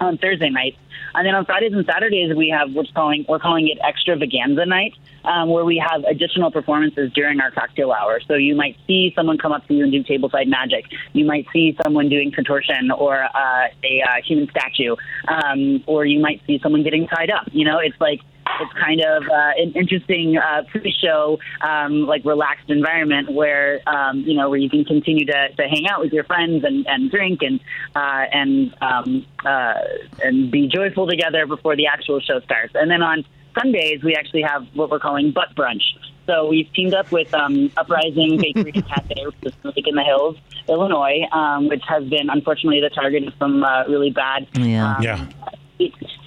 on 0.00 0.18
Thursday 0.18 0.50
nights. 0.50 0.78
And 1.14 1.26
then 1.26 1.34
on 1.34 1.44
Fridays 1.44 1.72
and 1.72 1.86
Saturdays, 1.86 2.34
we 2.34 2.48
have 2.48 2.72
what's 2.72 2.90
calling 2.92 3.24
we're 3.28 3.38
calling 3.38 3.68
it 3.68 3.78
extravaganza 3.86 4.66
night, 4.66 4.94
um, 5.24 5.48
where 5.48 5.64
we 5.64 5.76
have 5.78 6.04
additional 6.04 6.50
performances 6.50 7.12
during 7.12 7.40
our 7.40 7.50
cocktail 7.50 7.92
hour. 7.92 8.20
So 8.26 8.34
you 8.34 8.54
might 8.54 8.76
see 8.86 9.12
someone 9.14 9.38
come 9.38 9.52
up 9.52 9.66
to 9.68 9.74
you 9.74 9.84
and 9.84 9.92
do 9.92 10.02
tableside 10.02 10.48
magic. 10.48 10.86
You 11.12 11.24
might 11.24 11.46
see 11.52 11.76
someone 11.82 12.08
doing 12.08 12.32
contortion 12.32 12.90
or 12.90 13.22
uh, 13.22 13.68
a 13.82 14.02
uh, 14.02 14.22
human 14.24 14.48
statue, 14.50 14.96
um, 15.28 15.84
or 15.86 16.04
you 16.04 16.20
might 16.20 16.42
see 16.46 16.58
someone 16.62 16.82
getting 16.82 17.06
tied 17.06 17.30
up. 17.30 17.48
You 17.52 17.64
know, 17.64 17.78
it's 17.78 18.00
like 18.00 18.20
it's 18.60 18.72
kind 18.74 19.00
of 19.00 19.22
uh, 19.24 19.52
an 19.56 19.72
interesting 19.72 20.36
uh, 20.36 20.62
pre-show, 20.70 21.38
um, 21.60 22.06
like 22.06 22.24
relaxed 22.24 22.70
environment 22.70 23.32
where 23.32 23.80
um, 23.88 24.20
you 24.20 24.34
know 24.34 24.50
where 24.50 24.58
you 24.58 24.70
can 24.70 24.84
continue 24.84 25.26
to, 25.26 25.48
to 25.56 25.62
hang 25.68 25.86
out 25.88 26.00
with 26.00 26.12
your 26.12 26.24
friends 26.24 26.64
and, 26.64 26.86
and 26.86 27.10
drink 27.10 27.42
and 27.42 27.60
uh, 27.94 28.24
and 28.32 28.74
um, 28.80 29.26
uh, 29.44 29.74
and 30.22 30.50
be 30.50 30.68
joyful 30.68 31.06
together 31.06 31.46
before 31.46 31.76
the 31.76 31.86
actual 31.86 32.20
show 32.20 32.40
starts. 32.40 32.74
And 32.74 32.90
then 32.90 33.02
on 33.02 33.24
Sundays 33.58 34.02
we 34.02 34.14
actually 34.14 34.42
have 34.42 34.66
what 34.74 34.90
we're 34.90 35.00
calling 35.00 35.30
butt 35.32 35.54
brunch. 35.54 35.82
So 36.26 36.48
we've 36.48 36.72
teamed 36.72 36.94
up 36.94 37.12
with 37.12 37.32
um, 37.34 37.70
Uprising 37.76 38.38
Bakery 38.40 38.72
and 38.74 38.86
Cafe, 38.86 39.26
which 39.26 39.34
is 39.42 39.52
Lake 39.62 39.86
in 39.86 39.94
the 39.94 40.02
Hills, 40.02 40.36
Illinois, 40.68 41.20
um, 41.32 41.68
which 41.68 41.82
has 41.86 42.04
been 42.04 42.30
unfortunately 42.30 42.80
the 42.80 42.88
target 42.88 43.26
of 43.28 43.34
some 43.38 43.62
uh, 43.62 43.84
really 43.86 44.10
bad 44.10 44.46
Yeah. 44.54 44.96
um, 44.96 45.02
Yeah. 45.02 45.26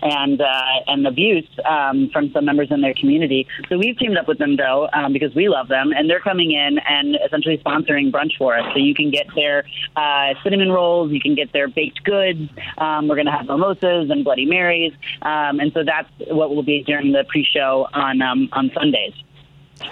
And 0.02 0.42
uh, 0.42 0.64
and 0.88 1.08
abuse 1.08 1.48
um, 1.66 2.10
from 2.12 2.32
some 2.32 2.46
members 2.46 2.70
in 2.72 2.82
their 2.82 2.94
community. 2.94 3.48
So 3.70 3.78
we've 3.78 3.98
teamed 3.98 4.18
up 4.18 4.28
with 4.28 4.38
them 4.38 4.56
though 4.56 4.90
um, 4.94 5.14
because 5.14 5.34
we 5.36 5.50
love 5.50 5.68
them, 5.68 5.92
and 5.92 6.10
they're 6.10 6.20
coming 6.20 6.52
in 6.52 6.80
and 6.80 7.18
essentially 7.26 7.58
sponsoring 7.60 8.12
brunch 8.12 8.38
for 8.38 8.58
us. 8.58 8.66
So 8.74 8.80
you 8.80 8.94
can 8.94 9.12
get 9.12 9.28
their 9.36 9.66
uh, 9.96 10.34
cinnamon 10.44 10.72
rolls, 10.72 11.12
you 11.12 11.20
can 11.20 11.36
get 11.36 11.52
their 11.54 11.68
baked 11.68 12.04
goods. 12.04 12.50
Um, 12.78 13.08
we're 13.08 13.16
going 13.16 13.26
to 13.26 13.32
have 13.32 13.48
mimosas 13.48 14.10
and 14.10 14.24
Bloody 14.24 14.46
Marys, 14.46 14.94
um, 15.22 15.60
and 15.60 15.72
so 15.74 15.84
that's 15.84 16.10
what 16.28 16.54
will 16.56 16.64
be 16.64 16.84
during 16.84 17.12
the 17.12 17.24
pre-show 17.28 17.88
on 17.94 18.22
um, 18.22 18.50
on 18.52 18.72
Sundays. 18.74 19.14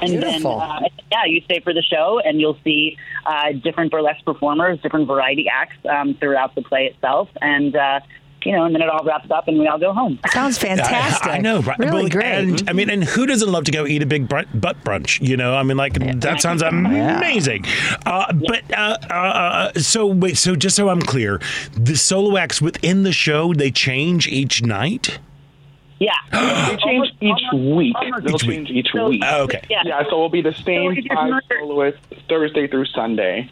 And 0.01 0.13
Beautiful. 0.13 0.59
then, 0.59 0.69
uh, 0.69 0.89
yeah, 1.11 1.25
you 1.25 1.41
stay 1.41 1.59
for 1.59 1.73
the 1.73 1.83
show, 1.83 2.19
and 2.25 2.41
you'll 2.41 2.57
see 2.63 2.97
uh, 3.25 3.51
different 3.51 3.91
burlesque 3.91 4.25
performers, 4.25 4.79
different 4.81 5.07
variety 5.07 5.47
acts 5.47 5.77
um, 5.87 6.15
throughout 6.15 6.55
the 6.55 6.63
play 6.63 6.87
itself, 6.87 7.29
and 7.39 7.75
uh, 7.75 7.99
you 8.45 8.51
know, 8.51 8.63
and 8.65 8.73
then 8.75 8.81
it 8.81 8.89
all 8.89 9.03
wraps 9.03 9.29
up, 9.31 9.47
and 9.47 9.57
we 9.59 9.67
all 9.67 9.79
go 9.79 9.91
home. 9.93 10.19
Sounds 10.31 10.57
fantastic. 10.57 11.27
I, 11.27 11.35
I 11.35 11.39
know, 11.39 11.61
right? 11.61 11.77
Really 11.79 11.91
Well, 12.03 12.09
great. 12.09 12.25
And 12.25 12.69
I 12.69 12.73
mean, 12.73 12.89
and 12.89 13.03
who 13.03 13.25
doesn't 13.25 13.51
love 13.51 13.63
to 13.65 13.71
go 13.71 13.85
eat 13.85 14.01
a 14.03 14.05
big 14.05 14.27
brun- 14.29 14.47
butt 14.53 14.77
brunch? 14.83 15.19
You 15.27 15.35
know, 15.37 15.55
I 15.55 15.63
mean, 15.63 15.77
like 15.77 15.93
that 16.21 16.41
sounds 16.41 16.61
amazing. 16.61 17.65
Uh, 18.05 18.31
but 18.33 18.63
uh, 18.77 18.97
uh, 19.09 19.13
uh, 19.13 19.73
so 19.79 20.05
wait, 20.05 20.37
so 20.37 20.55
just 20.55 20.75
so 20.75 20.89
I'm 20.89 21.01
clear, 21.01 21.41
the 21.77 21.95
solo 21.95 22.37
acts 22.37 22.61
within 22.61 23.03
the 23.03 23.11
show 23.11 23.53
they 23.53 23.71
change 23.71 24.27
each 24.27 24.61
night. 24.63 25.19
Yeah. 25.99 26.11
They 26.69 26.75
change 26.77 27.07
each 27.21 27.41
week. 27.53 27.95
They'll 28.01 28.35
Each 28.35 28.43
week. 28.43 28.51
change 28.57 28.69
each 28.69 28.87
So- 28.93 29.09
week. 29.09 29.21
Oh, 29.25 29.43
okay, 29.43 29.61
Yeah. 29.69 29.81
Yeah, 29.85 30.01
so 30.03 30.07
it'll 30.09 30.29
be 30.29 30.41
the 30.41 30.53
same 30.53 30.89
we 30.89 30.95
just 30.95 31.07
five 31.13 31.31
soloists 31.59 31.99
Thursday 32.27 32.67
through 32.67 32.85
Sunday. 32.85 33.49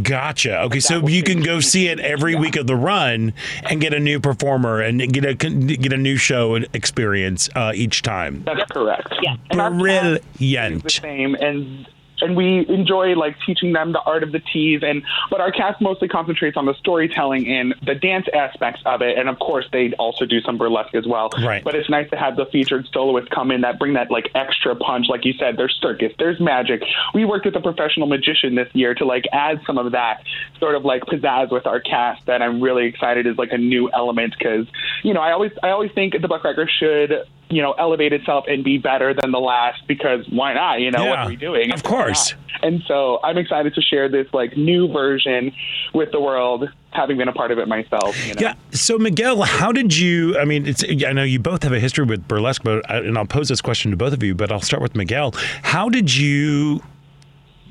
Gotcha. 0.00 0.60
Okay, 0.62 0.80
so 0.80 1.06
you 1.08 1.22
can 1.22 1.42
go 1.42 1.60
see 1.60 1.88
it 1.88 2.00
every 2.00 2.34
week 2.34 2.56
of 2.56 2.66
the 2.66 2.76
run 2.76 3.32
and 3.64 3.80
get 3.80 3.92
a 3.92 4.00
new 4.00 4.20
performer 4.20 4.80
and 4.80 5.12
get 5.12 5.24
a 5.24 5.34
get 5.34 5.92
a 5.92 5.96
new 5.96 6.16
show 6.16 6.54
and 6.54 6.68
experience 6.72 7.50
uh, 7.54 7.72
each 7.74 8.02
time. 8.02 8.42
That's 8.44 8.70
correct. 8.70 9.12
Yeah. 9.22 9.36
And 9.50 9.60
our 9.60 9.70
cast 9.70 9.80
the 9.80 10.18
Brilliant. 10.38 10.90
same 10.90 11.34
and 11.34 11.86
and 12.22 12.36
we 12.36 12.66
enjoy 12.68 13.14
like 13.14 13.36
teaching 13.44 13.72
them 13.72 13.92
the 13.92 14.00
art 14.00 14.22
of 14.22 14.32
the 14.32 14.40
tease 14.40 14.82
and 14.82 15.02
but 15.30 15.40
our 15.40 15.52
cast 15.52 15.80
mostly 15.80 16.08
concentrates 16.08 16.56
on 16.56 16.66
the 16.66 16.74
storytelling 16.74 17.46
and 17.48 17.74
the 17.84 17.94
dance 17.94 18.26
aspects 18.34 18.82
of 18.86 19.02
it 19.02 19.18
and 19.18 19.28
of 19.28 19.38
course 19.38 19.66
they 19.72 19.92
also 19.94 20.24
do 20.24 20.40
some 20.40 20.56
burlesque 20.58 20.94
as 20.94 21.06
well. 21.06 21.30
Right. 21.42 21.64
but 21.64 21.74
it's 21.74 21.90
nice 21.90 22.08
to 22.10 22.16
have 22.16 22.36
the 22.36 22.46
featured 22.46 22.88
soloists 22.92 23.30
come 23.34 23.50
in 23.50 23.62
that 23.62 23.78
bring 23.78 23.94
that 23.94 24.10
like 24.10 24.30
extra 24.34 24.76
punch. 24.76 25.06
Like 25.08 25.24
you 25.24 25.34
said 25.38 25.56
there's 25.56 25.76
circus 25.80 26.12
there's 26.18 26.40
magic. 26.40 26.82
We 27.14 27.24
worked 27.24 27.44
with 27.44 27.56
a 27.56 27.60
professional 27.60 28.06
magician 28.06 28.54
this 28.54 28.68
year 28.74 28.94
to 28.94 29.04
like 29.04 29.24
add 29.32 29.60
some 29.66 29.78
of 29.78 29.92
that 29.92 30.22
sort 30.58 30.74
of 30.74 30.84
like 30.84 31.02
pizzazz 31.04 31.50
with 31.50 31.66
our 31.66 31.80
cast 31.80 32.24
that 32.26 32.42
i'm 32.42 32.60
really 32.60 32.86
excited 32.86 33.26
is 33.26 33.36
like 33.36 33.52
a 33.52 33.58
new 33.58 33.90
element 33.92 34.34
because 34.38 34.66
you 35.02 35.12
know 35.12 35.20
i 35.20 35.32
always 35.32 35.52
i 35.62 35.70
always 35.70 35.90
think 35.92 36.12
the 36.12 36.28
buttcracker 36.28 36.68
should 36.68 37.26
you 37.52 37.62
know 37.62 37.72
elevate 37.72 38.12
itself 38.12 38.44
and 38.48 38.64
be 38.64 38.78
better 38.78 39.14
than 39.14 39.30
the 39.30 39.38
last 39.38 39.86
because 39.86 40.26
why 40.30 40.52
not 40.54 40.80
you 40.80 40.90
know 40.90 41.04
what 41.04 41.18
are 41.18 41.28
we 41.28 41.36
doing 41.36 41.72
of 41.72 41.82
course. 41.82 42.34
and 42.62 42.82
so 42.86 43.20
I'm 43.22 43.38
excited 43.38 43.74
to 43.74 43.82
share 43.82 44.08
this 44.08 44.26
like 44.32 44.56
new 44.56 44.88
version 44.88 45.52
with 45.94 46.10
the 46.12 46.20
world, 46.20 46.68
having 46.90 47.18
been 47.18 47.28
a 47.28 47.32
part 47.32 47.50
of 47.50 47.58
it 47.58 47.68
myself. 47.68 48.16
You 48.26 48.34
know? 48.34 48.40
Yeah. 48.40 48.54
So 48.70 48.98
Miguel, 48.98 49.42
how 49.42 49.72
did 49.72 49.96
you? 49.96 50.38
I 50.38 50.44
mean, 50.44 50.66
it's. 50.66 50.84
I 50.84 51.12
know 51.12 51.24
you 51.24 51.38
both 51.38 51.62
have 51.62 51.72
a 51.72 51.80
history 51.80 52.04
with 52.04 52.26
burlesque, 52.26 52.62
but 52.62 52.88
I, 52.90 52.98
and 52.98 53.18
I'll 53.18 53.26
pose 53.26 53.48
this 53.48 53.60
question 53.60 53.90
to 53.90 53.96
both 53.96 54.12
of 54.12 54.22
you. 54.22 54.34
But 54.34 54.52
I'll 54.52 54.60
start 54.60 54.82
with 54.82 54.94
Miguel. 54.94 55.32
How 55.62 55.88
did 55.88 56.14
you? 56.14 56.82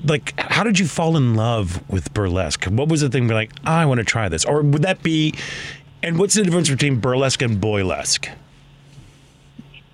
Like, 0.04 0.34
how 0.40 0.64
did 0.64 0.80
you 0.80 0.88
fall 0.88 1.16
in 1.16 1.36
love 1.36 1.88
with 1.88 2.12
burlesque? 2.14 2.66
What 2.66 2.90
was 2.90 3.02
the 3.02 3.10
thing? 3.10 3.28
Where 3.28 3.36
like, 3.36 3.52
I 3.64 3.86
want 3.86 4.00
to 4.00 4.04
try 4.04 4.30
this, 4.30 4.46
or 4.46 4.62
would 4.62 4.82
that 4.82 5.04
be? 5.04 5.36
And 6.04 6.18
what's 6.18 6.34
the 6.34 6.44
difference 6.44 6.70
between 6.70 7.00
burlesque 7.00 7.44
and 7.44 7.62
boylesque? 7.62 8.28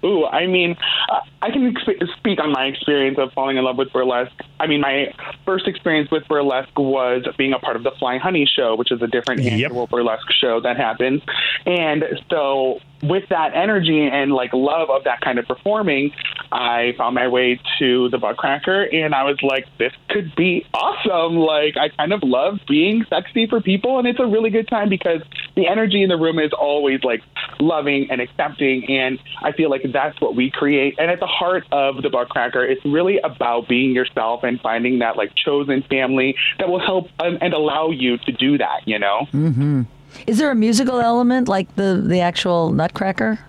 Ooh, 0.07 0.25
I 0.25 0.47
mean, 0.47 0.77
uh, 1.09 1.19
I 1.41 1.51
can 1.51 1.75
speak 2.17 2.39
on 2.39 2.51
my 2.51 2.65
experience 2.65 3.17
of 3.19 3.33
falling 3.33 3.57
in 3.57 3.63
love 3.65 3.77
with 3.77 3.91
burlesque. 3.91 4.31
I 4.59 4.67
mean, 4.67 4.79
my 4.79 5.13
first 5.45 5.67
experience 5.67 6.09
with 6.09 6.27
burlesque 6.27 6.77
was 6.77 7.27
being 7.37 7.51
a 7.53 7.59
part 7.59 7.75
of 7.75 7.83
the 7.83 7.91
Flying 7.99 8.21
Honey 8.21 8.45
show, 8.45 8.75
which 8.75 8.91
is 8.91 9.01
a 9.01 9.07
different 9.07 9.41
annual 9.41 9.87
burlesque 9.87 10.31
show 10.31 10.61
that 10.61 10.77
happens. 10.77 11.21
And 11.65 12.05
so, 12.29 12.79
with 13.01 13.29
that 13.29 13.55
energy 13.55 14.07
and 14.07 14.31
like 14.31 14.51
love 14.53 14.89
of 14.89 15.03
that 15.03 15.21
kind 15.21 15.39
of 15.39 15.45
performing, 15.45 16.11
I 16.51 16.93
found 16.97 17.15
my 17.15 17.27
way 17.27 17.59
to 17.79 18.09
the 18.09 18.17
Buttcracker, 18.17 18.93
and 18.93 19.13
I 19.13 19.23
was 19.23 19.37
like, 19.41 19.65
this 19.77 19.91
could 20.09 20.35
be 20.35 20.65
awesome. 20.73 21.37
Like, 21.37 21.75
I 21.77 21.89
kind 21.89 22.13
of 22.13 22.21
love 22.23 22.59
being 22.67 23.05
sexy 23.09 23.47
for 23.47 23.61
people, 23.61 23.99
and 23.99 24.07
it's 24.07 24.19
a 24.19 24.25
really 24.25 24.49
good 24.49 24.67
time 24.67 24.89
because 24.89 25.21
the 25.55 25.67
energy 25.67 26.03
in 26.03 26.09
the 26.09 26.17
room 26.17 26.39
is 26.39 26.51
always 26.53 27.03
like 27.03 27.21
loving 27.59 28.07
and 28.09 28.21
accepting, 28.21 28.85
and 28.89 29.19
I 29.41 29.51
feel 29.51 29.69
like 29.69 29.83
that's 29.91 30.19
what 30.21 30.35
we 30.35 30.51
create. 30.51 30.95
And 30.97 31.11
at 31.11 31.19
the 31.19 31.27
heart 31.27 31.65
of 31.71 32.01
the 32.01 32.09
Buttcracker, 32.09 32.67
it's 32.69 32.83
really 32.85 33.19
about 33.19 33.67
being 33.67 33.93
yourself 33.93 34.43
and 34.43 34.59
finding 34.61 34.99
that 34.99 35.17
like 35.17 35.31
chosen 35.35 35.83
family 35.83 36.35
that 36.59 36.69
will 36.69 36.79
help 36.79 37.07
and 37.19 37.53
allow 37.53 37.89
you 37.89 38.17
to 38.19 38.31
do 38.31 38.57
that. 38.57 38.87
You 38.87 38.99
know. 38.99 39.27
hmm 39.31 39.83
Is 40.25 40.37
there 40.37 40.51
a 40.51 40.55
musical 40.55 40.99
element 40.99 41.47
like 41.47 41.75
the 41.75 42.01
the 42.03 42.21
actual 42.21 42.71
Nutcracker? 42.71 43.39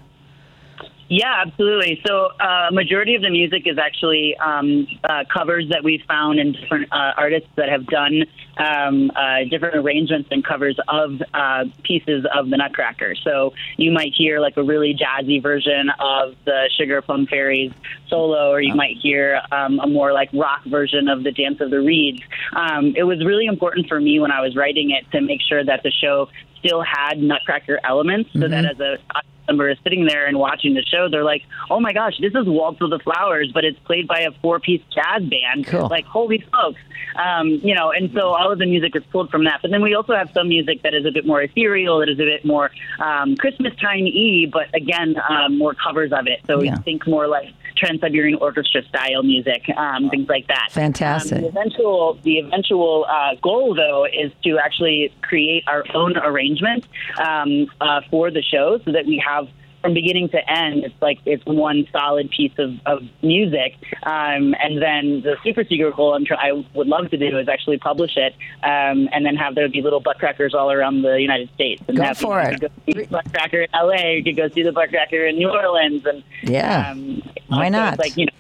Yeah, 1.11 1.43
absolutely. 1.47 2.03
So, 2.07 2.29
uh, 2.39 2.69
majority 2.71 3.15
of 3.15 3.23
the 3.23 3.31
music 3.31 3.63
is 3.65 3.79
actually 3.79 4.37
um, 4.37 4.87
uh, 5.03 5.25
covers 5.33 5.71
that 5.71 5.83
we've 5.83 6.03
found 6.07 6.39
in 6.39 6.53
different 6.53 6.93
uh, 6.93 7.13
artists 7.17 7.49
that 7.57 7.71
have 7.71 7.87
done 7.87 8.25
um, 8.59 9.11
uh, 9.17 9.45
different 9.49 9.77
arrangements 9.77 10.29
and 10.31 10.45
covers 10.45 10.79
of 10.89 11.23
uh, 11.33 11.65
pieces 11.83 12.27
of 12.35 12.51
the 12.51 12.59
Nutcracker. 12.59 13.15
So, 13.25 13.55
you 13.79 13.91
might 13.91 14.13
hear 14.15 14.39
like 14.39 14.59
a 14.59 14.63
really 14.63 14.95
jazzy 14.95 15.43
version 15.43 15.89
of 15.99 16.35
the 16.45 16.69
Sugar 16.77 17.01
Plum 17.01 17.27
Fairies 17.27 17.73
solo, 18.09 18.51
or 18.51 18.61
you 18.61 18.75
might 18.75 18.99
hear 18.99 19.41
um, 19.51 19.81
a 19.81 19.87
more 19.87 20.13
like 20.13 20.29
rock 20.35 20.63
version 20.67 21.09
of 21.09 21.23
the 21.25 21.33
Dance 21.33 21.63
of 21.63 21.71
the 21.71 21.81
Reeds. 21.81 22.21
Um, 22.55 22.93
it 22.95 23.05
was 23.05 23.25
really 23.25 23.47
important 23.47 23.89
for 23.89 23.99
me 23.99 24.21
when 24.21 24.31
I 24.31 24.43
was 24.43 24.55
writing 24.57 24.91
it 24.91 25.11
to 25.13 25.23
make 25.23 25.41
sure 25.41 25.65
that 25.65 25.83
the 25.83 25.91
show 25.91 26.29
still 26.59 26.83
had 26.83 27.19
Nutcracker 27.19 27.79
elements, 27.85 28.31
so 28.33 28.41
that 28.49 28.65
as 28.65 28.81
a 28.81 28.99
member 29.49 29.71
is 29.71 29.79
sitting 29.83 30.05
there 30.05 30.27
and 30.27 30.39
watching 30.39 30.75
the 30.75 30.83
show, 30.83 31.09
they're 31.09 31.25
like, 31.25 31.43
"Oh 31.71 31.81
my 31.81 31.93
gosh, 31.93 32.19
this 32.21 32.35
is 32.35 32.47
Waltz 32.47 32.81
of 32.83 32.91
the 32.91 32.99
Flowers, 32.99 33.51
but 33.53 33.65
it's 33.65 33.79
played 33.81 34.07
by 34.07 34.21
a 34.21 34.31
four-piece 34.43 34.83
jazz 34.95 35.23
band." 35.25 35.67
Cool. 35.67 35.89
Like, 35.89 36.05
holy 36.05 36.45
smokes, 36.49 36.81
um, 37.17 37.49
you 37.49 37.75
know! 37.75 37.91
And 37.91 38.13
so 38.13 38.29
all 38.29 38.53
of 38.53 38.59
the 38.59 38.67
music 38.67 38.95
is 38.95 39.03
pulled 39.11 39.31
from 39.31 39.45
that. 39.45 39.61
But 39.63 39.71
then 39.71 39.83
we 39.83 39.95
also 39.95 40.15
have 40.15 40.31
some 40.35 40.49
music 40.49 40.83
that 40.83 40.95
is 40.95 41.07
a 41.07 41.11
bit 41.11 41.27
more 41.27 41.41
ethereal, 41.41 41.99
that 42.01 42.09
is 42.11 42.19
a 42.19 42.25
bit 42.25 42.45
more 42.45 42.71
um, 43.01 43.37
Christmas 43.37 43.75
time 43.77 44.05
y, 44.05 44.47
but 44.53 44.75
again, 44.75 45.17
um, 45.29 45.57
more 45.57 45.75
covers 45.75 46.13
of 46.13 46.27
it. 46.27 46.41
So 46.47 46.63
Yeah. 46.63 46.77
we 46.77 46.83
think 46.83 47.07
more 47.07 47.27
like 47.27 47.49
Trans 47.79 48.01
Siberian 48.01 48.39
Orchestra 48.41 48.83
style 48.89 49.23
music, 49.23 49.63
um, 49.77 50.11
things 50.11 50.29
like 50.29 50.47
that. 50.49 50.69
Fantastic. 50.71 51.39
Um, 51.39 51.43
the 51.43 51.49
eventual, 51.49 52.19
the 52.23 52.39
eventual 52.39 53.07
uh, 53.09 53.35
goal, 53.43 53.75
though, 53.75 54.05
is 54.05 54.33
to 54.45 54.59
actually 54.59 55.13
create 55.23 55.65
our 55.67 55.85
own 55.95 56.17
arrangement 56.17 56.85
um, 57.19 57.67
uh, 57.81 58.01
for 58.11 58.31
the 58.31 58.43
show, 58.43 58.79
so 58.85 58.93
that 58.93 59.07
we 59.07 59.23
have 59.25 59.49
from 59.81 59.95
beginning 59.95 60.29
to 60.31 60.51
end, 60.51 60.85
it's 60.85 61.01
like 61.01 61.19
it's 61.25 61.45
one 61.47 61.87
solid 61.93 62.31
piece 62.31 62.53
of, 62.59 62.75
of 62.87 63.03
music. 63.23 63.75
Um, 64.03 64.55
and 64.63 64.83
then 64.83 65.21
the 65.23 65.37
super 65.45 65.63
secret 65.65 65.95
goal 65.97 66.15
I'm 66.15 66.25
try- 66.25 66.49
I 66.49 66.65
would 66.75 66.89
love 66.89 67.11
to 67.11 67.17
do 67.17 67.39
is 67.39 67.49
actually 67.49 67.79
publish 67.79 68.17
it, 68.17 68.35
um, 68.63 69.09
and 69.13 69.25
then 69.25 69.37
have 69.37 69.55
there 69.55 69.69
be 69.69 69.81
little 69.83 70.01
butt 70.01 70.19
crackers 70.19 70.55
all 70.55 70.73
around 70.73 71.03
the 71.03 71.21
United 71.21 71.49
States. 71.55 71.83
And 71.89 71.97
Go 71.97 72.13
for 72.15 72.41
it. 72.41 72.61
go 72.61 72.69
see 72.87 72.93
the 72.93 73.05
buttcracker 73.07 73.65
in 73.65 73.69
LA, 73.73 74.11
you 74.17 74.25
could 74.25 74.37
go 74.37 74.49
see 74.49 74.63
the 74.63 74.73
butt 74.73 74.89
cracker 74.91 75.27
in 75.27 75.37
New 75.37 75.51
Orleans, 75.51 76.05
and 76.07 76.23
Yeah. 76.43 76.91
um, 76.91 77.23
Why 77.47 77.69
not? 77.69 77.99
Like 77.99 78.17
you 78.17 78.27
know, 78.27 78.33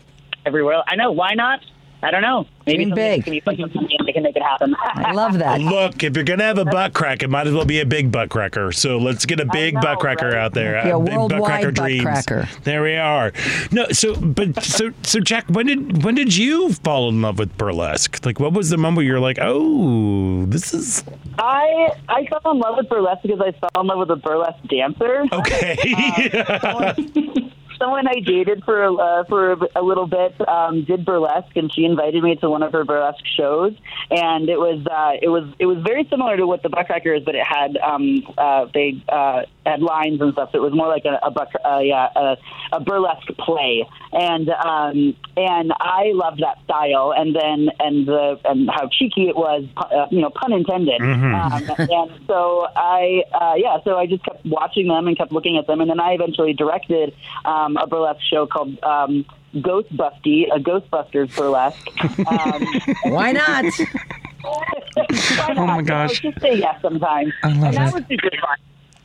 everywhere. 0.44 0.82
I 0.89 0.97
know. 0.97 1.12
Why 1.12 1.35
not? 1.35 1.60
I 2.03 2.11
don't 2.12 2.23
know. 2.23 2.47
Maybe 2.65 2.85
Dream 2.85 2.95
big. 2.95 3.25
Can 3.25 3.33
be 3.33 3.41
fucking 3.41 3.70
funny 3.70 3.97
and 3.99 4.07
they 4.07 4.12
can 4.12 4.23
make 4.23 4.37
it 4.37 4.43
happen. 4.43 4.77
I 4.81 5.12
love 5.12 5.39
that. 5.39 5.61
Look, 5.61 6.05
if 6.05 6.15
you're 6.15 6.25
gonna 6.25 6.45
have 6.45 6.59
a 6.59 6.65
butt 6.65 6.93
crack, 6.93 7.23
it 7.23 7.29
might 7.31 7.47
as 7.47 7.55
well 7.55 7.65
be 7.65 7.81
a 7.81 7.87
big 7.87 8.12
butt 8.12 8.29
cracker. 8.31 8.70
So 8.73 8.99
let's 8.99 9.27
get 9.27 9.41
a 9.41 9.47
big 9.47 9.75
butt 9.81 9.99
cracker 9.99 10.37
out 10.37 10.53
there. 10.55 10.75
Yeah, 10.75 10.97
a 10.97 11.01
big 11.01 11.16
worldwide 11.16 11.41
butt 11.41 11.47
cracker 11.49 11.66
butt 11.73 11.75
dreams. 11.75 12.03
cracker. 12.05 12.49
There 12.65 12.83
we 12.83 12.95
are. 12.97 13.33
No, 13.73 13.87
so 13.91 14.15
but 14.15 14.62
so 14.62 14.91
so 15.03 15.19
Jack, 15.19 15.47
when 15.49 15.66
did 15.66 16.05
when 16.05 16.15
did 16.15 16.37
you 16.37 16.73
fall 16.73 17.09
in 17.09 17.20
love 17.23 17.39
with 17.39 17.57
burlesque? 17.59 18.25
Like, 18.25 18.39
what 18.39 18.53
was 18.53 18.70
the 18.70 18.77
moment 18.77 18.99
where 18.99 19.07
you're 19.07 19.20
like, 19.20 19.39
oh, 19.41 20.45
this 20.47 20.73
is 20.75 21.03
I 21.39 21.91
I 22.09 22.27
fell 22.27 22.53
in 22.53 22.59
love 22.61 22.77
with 22.77 22.89
burlesque 22.89 23.23
because 23.23 23.41
I 23.41 23.53
fell 23.53 23.83
in 23.83 23.87
love 23.89 23.99
with 23.99 24.11
a 24.11 24.16
burlesque 24.16 24.62
dancer. 24.69 25.25
okay. 25.33 26.31
Um, 26.62 27.53
Someone 27.79 28.09
I 28.09 28.21
dated 28.21 28.65
for 28.65 28.83
uh, 28.85 29.25
for 29.25 29.53
a, 29.53 29.59
a 29.77 29.83
little 29.83 30.07
bit 30.07 30.35
um, 30.49 30.85
did 30.85 31.05
burlesque, 31.05 31.57
and 31.57 31.73
she 31.73 31.85
invited 31.85 32.23
me 32.23 32.37
to 32.37 32.51
one 32.51 32.63
of 32.63 32.73
her 32.73 32.85
burlesque 32.85 33.25
shows, 33.37 33.75
and 34.11 34.49
it 34.49 34.59
was 34.59 34.85
uh, 34.87 35.19
it 35.23 35.29
was 35.29 35.49
it 35.59 35.67
was 35.67 35.79
very 35.87 36.07
similar 36.11 36.37
to 36.37 36.47
what 36.47 36.63
the 36.63 36.71
Buttcracker 36.71 37.17
is, 37.17 37.25
but 37.25 37.35
it 37.35 37.47
had 37.47 37.77
um, 37.77 38.27
uh, 38.37 38.67
they 38.75 39.03
uh, 39.09 39.43
had 39.65 39.81
lines 39.81 40.21
and 40.21 40.33
stuff. 40.33 40.51
So 40.53 40.59
it 40.59 40.63
was 40.63 40.75
more 40.75 40.89
like 40.89 41.05
a 41.05 41.19
a, 41.23 41.31
buck, 41.31 41.49
uh, 41.65 41.79
yeah, 41.79 42.09
a, 42.17 42.37
a 42.73 42.81
burlesque 42.81 43.29
play, 43.39 43.87
and 44.13 44.49
um, 44.49 45.17
and 45.37 45.73
I 45.79 46.13
loved 46.15 46.41
that 46.41 46.63
style, 46.65 47.13
and 47.17 47.35
then 47.35 47.71
and 47.79 48.07
the 48.07 48.41
and 48.45 48.69
how 48.71 48.89
cheeky 48.89 49.29
it 49.29 49.37
was, 49.37 49.65
uh, 49.77 50.07
you 50.11 50.21
know, 50.21 50.31
pun 50.31 50.53
intended. 50.53 51.01
Um, 51.01 51.63
and 51.79 52.11
so 52.27 52.67
I, 52.75 53.23
uh, 53.33 53.55
yeah, 53.57 53.79
so 53.85 53.97
I 53.97 54.07
just 54.07 54.25
kept 54.25 54.45
watching 54.45 54.89
them 54.89 55.07
and 55.07 55.17
kept 55.17 55.33
looking 55.33 55.57
at 55.57 55.67
them, 55.67 55.81
and 55.81 55.91
then 55.91 56.01
I 56.01 56.13
eventually 56.13 56.53
directed 56.53 57.15
um, 57.45 57.68
a 57.77 57.86
burlesque 57.86 58.20
show 58.23 58.47
called 58.47 58.82
um, 58.82 59.24
Ghostbusty, 59.55 60.47
a 60.55 60.59
Ghostbusters 60.59 61.35
burlesque. 61.36 61.89
Um, 62.27 62.66
Why 63.12 63.32
not? 63.32 63.65
why 64.43 65.53
not? 65.53 65.66
my 65.66 65.82
gosh. 65.82 66.23
So 66.23 66.31
just 66.31 66.40
say 66.40 66.59
yes 66.59 66.81
sometimes. 66.81 67.32
I 67.43 67.49
love 67.49 67.65
and 67.65 67.74
that 67.74 67.89
it. 67.89 67.95
was 67.95 68.03
super 68.09 68.31
fun. 68.40 68.57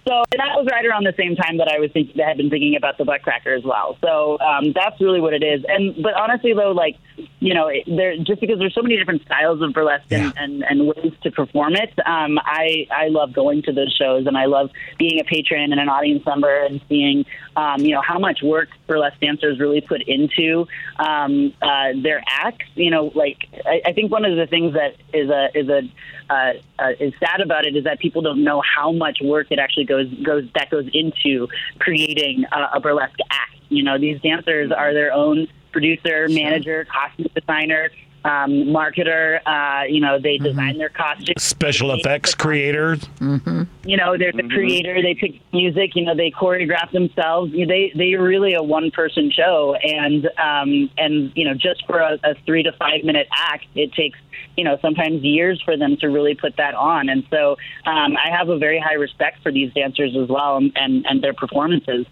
So 0.07 0.23
that 0.31 0.55
was 0.55 0.67
right 0.69 0.85
around 0.85 1.05
the 1.05 1.13
same 1.17 1.35
time 1.35 1.57
that 1.57 1.69
I 1.69 1.79
was 1.79 1.91
thinking, 1.91 2.17
that 2.17 2.27
had 2.27 2.37
been 2.37 2.49
thinking 2.49 2.75
about 2.75 2.97
the 2.97 3.05
Buttcracker 3.05 3.57
as 3.57 3.63
well. 3.63 3.97
So 4.01 4.37
um, 4.39 4.73
that's 4.73 4.99
really 4.99 5.21
what 5.21 5.33
it 5.33 5.43
is. 5.43 5.63
And 5.67 6.01
but 6.03 6.13
honestly 6.13 6.53
though, 6.53 6.71
like 6.71 6.97
you 7.39 7.53
know, 7.53 7.67
it, 7.67 7.83
there 7.87 8.17
just 8.17 8.41
because 8.41 8.59
there's 8.59 8.75
so 8.75 8.81
many 8.81 8.97
different 8.97 9.21
styles 9.23 9.61
of 9.61 9.73
burlesque 9.73 10.11
and, 10.11 10.33
and, 10.37 10.63
and 10.63 10.87
ways 10.87 11.13
to 11.23 11.31
perform 11.31 11.75
it, 11.75 11.93
um, 12.05 12.37
I 12.43 12.87
I 12.91 13.07
love 13.07 13.33
going 13.33 13.61
to 13.63 13.71
those 13.71 13.93
shows 13.93 14.27
and 14.27 14.37
I 14.37 14.45
love 14.45 14.71
being 14.97 15.19
a 15.19 15.23
patron 15.23 15.71
and 15.71 15.79
an 15.79 15.89
audience 15.89 16.25
member 16.25 16.63
and 16.63 16.81
seeing 16.89 17.25
um, 17.55 17.79
you 17.79 17.91
know 17.91 18.01
how 18.01 18.19
much 18.19 18.41
work 18.43 18.69
burlesque 18.87 19.19
dancers 19.19 19.59
really 19.59 19.81
put 19.81 20.01
into 20.03 20.67
um, 20.97 21.53
uh, 21.61 21.89
their 22.01 22.23
acts. 22.27 22.65
You 22.75 22.91
know, 22.91 23.11
like 23.15 23.47
I, 23.65 23.81
I 23.87 23.93
think 23.93 24.11
one 24.11 24.25
of 24.25 24.35
the 24.35 24.47
things 24.47 24.73
that 24.73 24.95
is 25.13 25.29
a 25.29 25.49
is 25.57 25.69
a 25.69 25.81
uh, 26.29 26.53
uh, 26.79 26.91
is 26.99 27.13
sad 27.19 27.41
about 27.41 27.65
it 27.65 27.75
is 27.75 27.83
that 27.83 27.99
people 27.99 28.21
don't 28.21 28.43
know 28.43 28.61
how 28.61 28.91
much 28.91 29.19
work 29.21 29.47
it 29.51 29.59
actually 29.59 29.85
goes 29.85 30.11
goes 30.23 30.47
that 30.55 30.69
goes 30.69 30.89
into 30.93 31.47
creating 31.79 32.45
a 32.51 32.79
burlesque 32.79 33.19
act. 33.29 33.55
You 33.75 33.83
know, 33.83 33.97
these 33.99 34.21
dancers 34.21 34.71
are 34.71 34.93
their 34.93 35.13
own 35.13 35.47
producer, 35.71 36.27
manager, 36.29 36.85
costume 36.85 37.27
designer, 37.35 37.89
um, 38.25 38.51
marketer. 38.67 39.39
Uh, 39.45 39.85
you 39.85 39.99
know, 39.99 40.19
they 40.19 40.37
design 40.37 40.77
their 40.77 40.89
costumes. 40.89 41.41
special 41.43 41.91
effects 41.91 42.33
creator. 42.33 42.97
You 43.85 43.97
know, 43.97 44.17
they're 44.17 44.31
the 44.31 44.47
creator. 44.49 45.01
They 45.01 45.15
pick 45.15 45.41
music. 45.51 45.95
You 45.95 46.05
know, 46.05 46.15
they 46.15 46.31
choreograph 46.31 46.91
themselves. 46.91 47.51
You 47.51 47.65
know, 47.65 47.73
they 47.73 47.91
they 47.95 48.13
are 48.13 48.23
really 48.23 48.53
a 48.53 48.63
one 48.63 48.91
person 48.91 49.31
show, 49.31 49.75
and 49.75 50.25
um, 50.37 50.89
and 50.97 51.31
you 51.35 51.45
know, 51.45 51.53
just 51.53 51.85
for 51.85 51.99
a, 51.99 52.17
a 52.23 52.35
three 52.45 52.63
to 52.63 52.71
five 52.73 53.03
minute 53.03 53.27
act, 53.31 53.65
it 53.75 53.93
takes 53.93 54.19
you 54.55 54.63
know 54.63 54.77
sometimes 54.81 55.21
years 55.23 55.61
for 55.63 55.75
them 55.75 55.97
to 55.97 56.07
really 56.07 56.35
put 56.35 56.55
that 56.57 56.75
on. 56.75 57.09
And 57.09 57.25
so, 57.29 57.57
um, 57.85 58.15
I 58.15 58.29
have 58.31 58.49
a 58.49 58.57
very 58.57 58.79
high 58.79 58.95
respect 58.95 59.43
for 59.43 59.51
these 59.51 59.73
dancers 59.73 60.15
as 60.15 60.29
well, 60.29 60.57
and 60.57 60.71
and, 60.75 61.05
and 61.05 61.23
their 61.23 61.33
performances. 61.33 62.05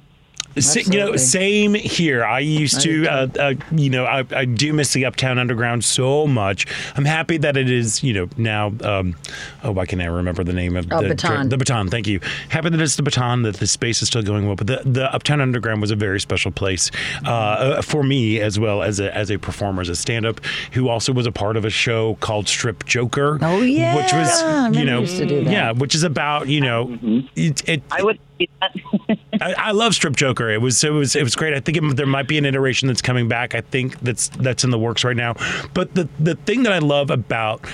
Sa- 0.60 0.80
you 0.82 1.00
know, 1.00 1.16
same 1.16 1.74
here. 1.74 2.24
I 2.26 2.40
used 2.40 2.82
to, 2.82 3.08
uh, 3.08 3.28
uh, 3.40 3.54
you 3.72 3.90
know, 3.90 4.06
I, 4.06 4.26
I 4.32 4.46
do 4.46 4.74
miss 4.74 4.94
the 4.94 5.06
Uptown 5.06 5.38
Underground 5.40 5.84
so 5.84 6.28
much. 6.28 6.66
I'm 6.96 7.06
happy 7.06 7.38
that 7.38 7.56
it 7.58 7.70
is, 7.70 8.04
you 8.04 8.14
know, 8.14 8.30
now. 8.38 8.74
Um, 8.84 9.16
oh, 9.64 9.72
why 9.72 9.86
can't 9.86 10.02
I 10.02 10.06
remember 10.06 10.44
the 10.44 10.54
name 10.54 10.76
of 10.76 10.88
Oh, 10.92 11.02
the 11.02 11.10
Baton. 11.10 11.50
The 11.50 11.58
Baton. 11.58 11.90
Thank 11.90 12.08
you. 12.08 12.20
Happy 12.50 12.70
that 12.70 12.82
it's 12.82 12.96
the 12.98 13.04
Baton. 13.04 13.44
That 13.44 13.56
the 13.58 13.68
space 13.68 14.02
is 14.02 14.08
still 14.10 14.24
going 14.24 14.46
well. 14.46 14.56
But 14.56 14.68
the, 14.68 14.82
the 14.86 15.14
Uptown 15.14 15.40
Underground 15.42 15.80
was 15.82 15.92
a 15.92 15.96
very 15.96 16.20
special 16.20 16.52
place 16.52 16.92
uh, 17.26 17.30
uh, 17.32 17.82
for 17.82 18.04
me 18.04 18.40
as 18.42 18.60
well 18.60 18.82
as 18.84 19.00
a 19.00 19.16
as 19.16 19.32
a 19.32 19.38
performer, 19.38 19.82
as 19.82 19.90
a 19.90 19.96
stand 19.96 20.26
up, 20.26 20.42
who 20.74 20.90
also 20.90 21.14
was 21.14 21.26
a 21.26 21.32
part 21.32 21.56
of 21.58 21.66
a 21.66 21.70
show 21.70 22.16
called 22.16 22.48
Strip 22.48 22.86
Joker. 22.86 23.40
Oh, 23.42 23.62
yeah. 23.62 23.96
which 23.96 24.12
was 24.14 24.76
you 24.78 24.84
know 24.86 25.02
used 25.02 25.18
to 25.18 25.26
do 25.26 25.44
that. 25.44 25.52
yeah, 25.52 25.72
which 25.72 25.96
is 25.96 26.04
about 26.04 26.48
you 26.48 26.62
know 26.62 26.98
it. 27.36 27.68
it 27.70 27.84
I 27.92 28.04
would. 28.04 28.20
I, 29.42 29.54
I 29.58 29.72
love 29.72 29.94
Strip 29.94 30.16
Joker. 30.16 30.50
It 30.50 30.62
was 30.62 30.84
it 30.84 30.92
was 30.92 31.16
it 31.16 31.24
was 31.24 31.36
great. 31.36 31.54
I 31.54 31.60
think 31.60 31.78
it, 31.78 31.96
there 31.96 32.06
might 32.06 32.28
be 32.28 32.38
an 32.38 32.46
iteration 32.46 32.88
that's 32.88 33.02
coming 33.02 33.28
back. 33.28 33.56
I 33.56 33.62
think 33.62 34.00
that's 34.00 34.30
that's 34.30 34.64
in 34.64 34.70
the 34.70 34.80
works 34.80 35.04
right 35.04 35.16
now. 35.16 35.36
But 35.74 35.96
the 35.96 36.08
the 36.20 36.36
thing 36.36 36.64
that 36.64 36.74
I 36.74 36.80
love 36.80 37.10
about 37.10 37.66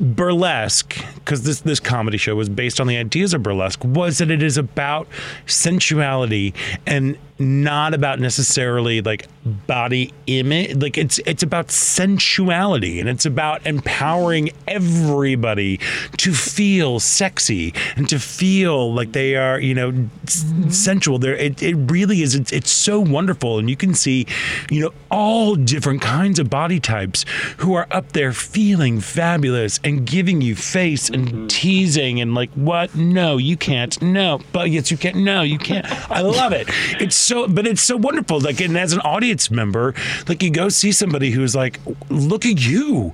burlesque 0.00 0.96
because 1.14 1.44
this 1.44 1.60
this 1.60 1.78
comedy 1.78 2.18
show 2.18 2.34
was 2.34 2.48
based 2.48 2.80
on 2.80 2.86
the 2.88 2.96
ideas 2.96 3.32
of 3.32 3.42
burlesque 3.42 3.82
was 3.84 4.18
that 4.18 4.30
it 4.30 4.42
is 4.42 4.58
about 4.58 5.06
sensuality 5.46 6.52
and 6.84 7.16
not 7.38 7.94
about 7.94 8.20
necessarily 8.20 9.00
like 9.02 9.26
body 9.66 10.12
image 10.26 10.76
like 10.76 10.96
it's 10.96 11.18
it's 11.26 11.42
about 11.42 11.70
sensuality 11.70 13.00
and 13.00 13.08
it's 13.08 13.26
about 13.26 13.64
empowering 13.66 14.50
everybody 14.68 15.78
to 16.16 16.32
feel 16.32 16.98
sexy 17.00 17.74
and 17.96 18.08
to 18.08 18.18
feel 18.18 18.94
like 18.94 19.12
they 19.12 19.36
are 19.36 19.60
you 19.60 19.74
know 19.74 19.90
s- 20.22 20.44
mm-hmm. 20.44 20.70
sensual. 20.70 21.18
There 21.18 21.34
it, 21.34 21.62
it 21.62 21.74
really 21.74 22.22
is 22.22 22.34
it's, 22.34 22.52
it's 22.52 22.70
so 22.70 23.00
wonderful 23.00 23.58
and 23.58 23.68
you 23.68 23.76
can 23.76 23.94
see 23.94 24.26
you 24.70 24.80
know 24.80 24.92
all 25.10 25.56
different 25.56 26.02
kinds 26.02 26.38
of 26.38 26.48
body 26.48 26.80
types 26.80 27.24
who 27.58 27.74
are 27.74 27.86
up 27.90 28.12
there 28.12 28.32
feeling 28.32 29.00
fabulous 29.00 29.80
and 29.84 30.06
giving 30.06 30.40
you 30.40 30.54
face 30.54 31.08
and 31.08 31.28
mm-hmm. 31.28 31.46
teasing 31.48 32.20
and 32.20 32.34
like 32.34 32.50
what? 32.52 32.94
No 32.94 33.36
you 33.36 33.56
can't. 33.56 34.00
No 34.00 34.40
but 34.52 34.70
yes 34.70 34.90
you 34.90 34.96
can't 34.96 35.16
no 35.16 35.42
you 35.42 35.58
can't. 35.58 35.86
I 36.10 36.20
love 36.20 36.52
it. 36.52 36.68
It's 37.00 37.16
so 37.24 37.48
but 37.48 37.66
it's 37.66 37.82
so 37.82 37.96
wonderful. 37.96 38.40
Like 38.40 38.60
and 38.60 38.76
as 38.76 38.92
an 38.92 39.00
audience 39.00 39.50
member 39.50 39.94
like 40.28 40.42
you 40.42 40.50
go 40.50 40.68
see 40.68 40.92
somebody 40.92 41.30
who's 41.30 41.54
like 41.54 41.80
look 42.10 42.46
at 42.46 42.64
you 42.64 43.12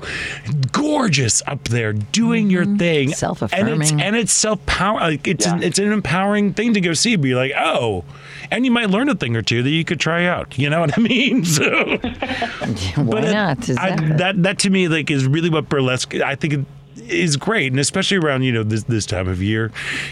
gorgeous 0.73 1.43
up 1.47 1.65
there 1.65 1.93
doing 1.93 2.51
your 2.51 2.65
mm-hmm. 2.65 2.77
thing. 2.77 3.13
And 3.53 3.83
it's 3.83 3.93
and 3.93 4.17
it's 4.17 4.33
self-power 4.33 5.01
like 5.01 5.27
it's 5.27 5.47
an, 5.47 5.63
it's 5.63 5.79
an 5.79 5.93
empowering 5.93 6.55
thing 6.55 6.75
to 6.75 6.81
go 6.81 6.93
see 6.93 7.17
be 7.17 7.35
like 7.35 7.53
oh 7.57 8.05
and 8.51 8.65
you 8.65 8.71
might 8.71 8.91
learn 8.91 9.09
a 9.09 9.15
thing 9.15 9.37
or 9.37 9.43
two 9.43 9.63
that 9.63 9.71
you 9.71 9.85
could 9.85 10.01
try 10.01 10.27
out. 10.27 10.59
You 10.59 10.71
know 10.71 10.81
what 10.81 10.97
i 10.97 11.01
mean? 11.01 11.45
So 11.51 11.65
Why 12.97 13.21
it- 13.21 13.33
not? 13.33 13.71
I, 13.71 13.97
that 14.17 14.43
that 14.43 14.59
to 14.61 14.71
me 14.71 14.89
like 14.89 15.11
is 15.11 15.27
really 15.27 15.51
what 15.51 15.69
burlesque 15.69 16.15
I 16.15 16.35
think 16.35 16.67
is 17.11 17.37
great, 17.37 17.73
and 17.73 17.81
especially 17.81 18.17
around 18.19 18.43
you 18.43 18.53
know 18.53 18.63
this 18.63 18.85
this 18.85 19.07
time 19.07 19.29
of 19.29 19.43
year, 19.43 19.71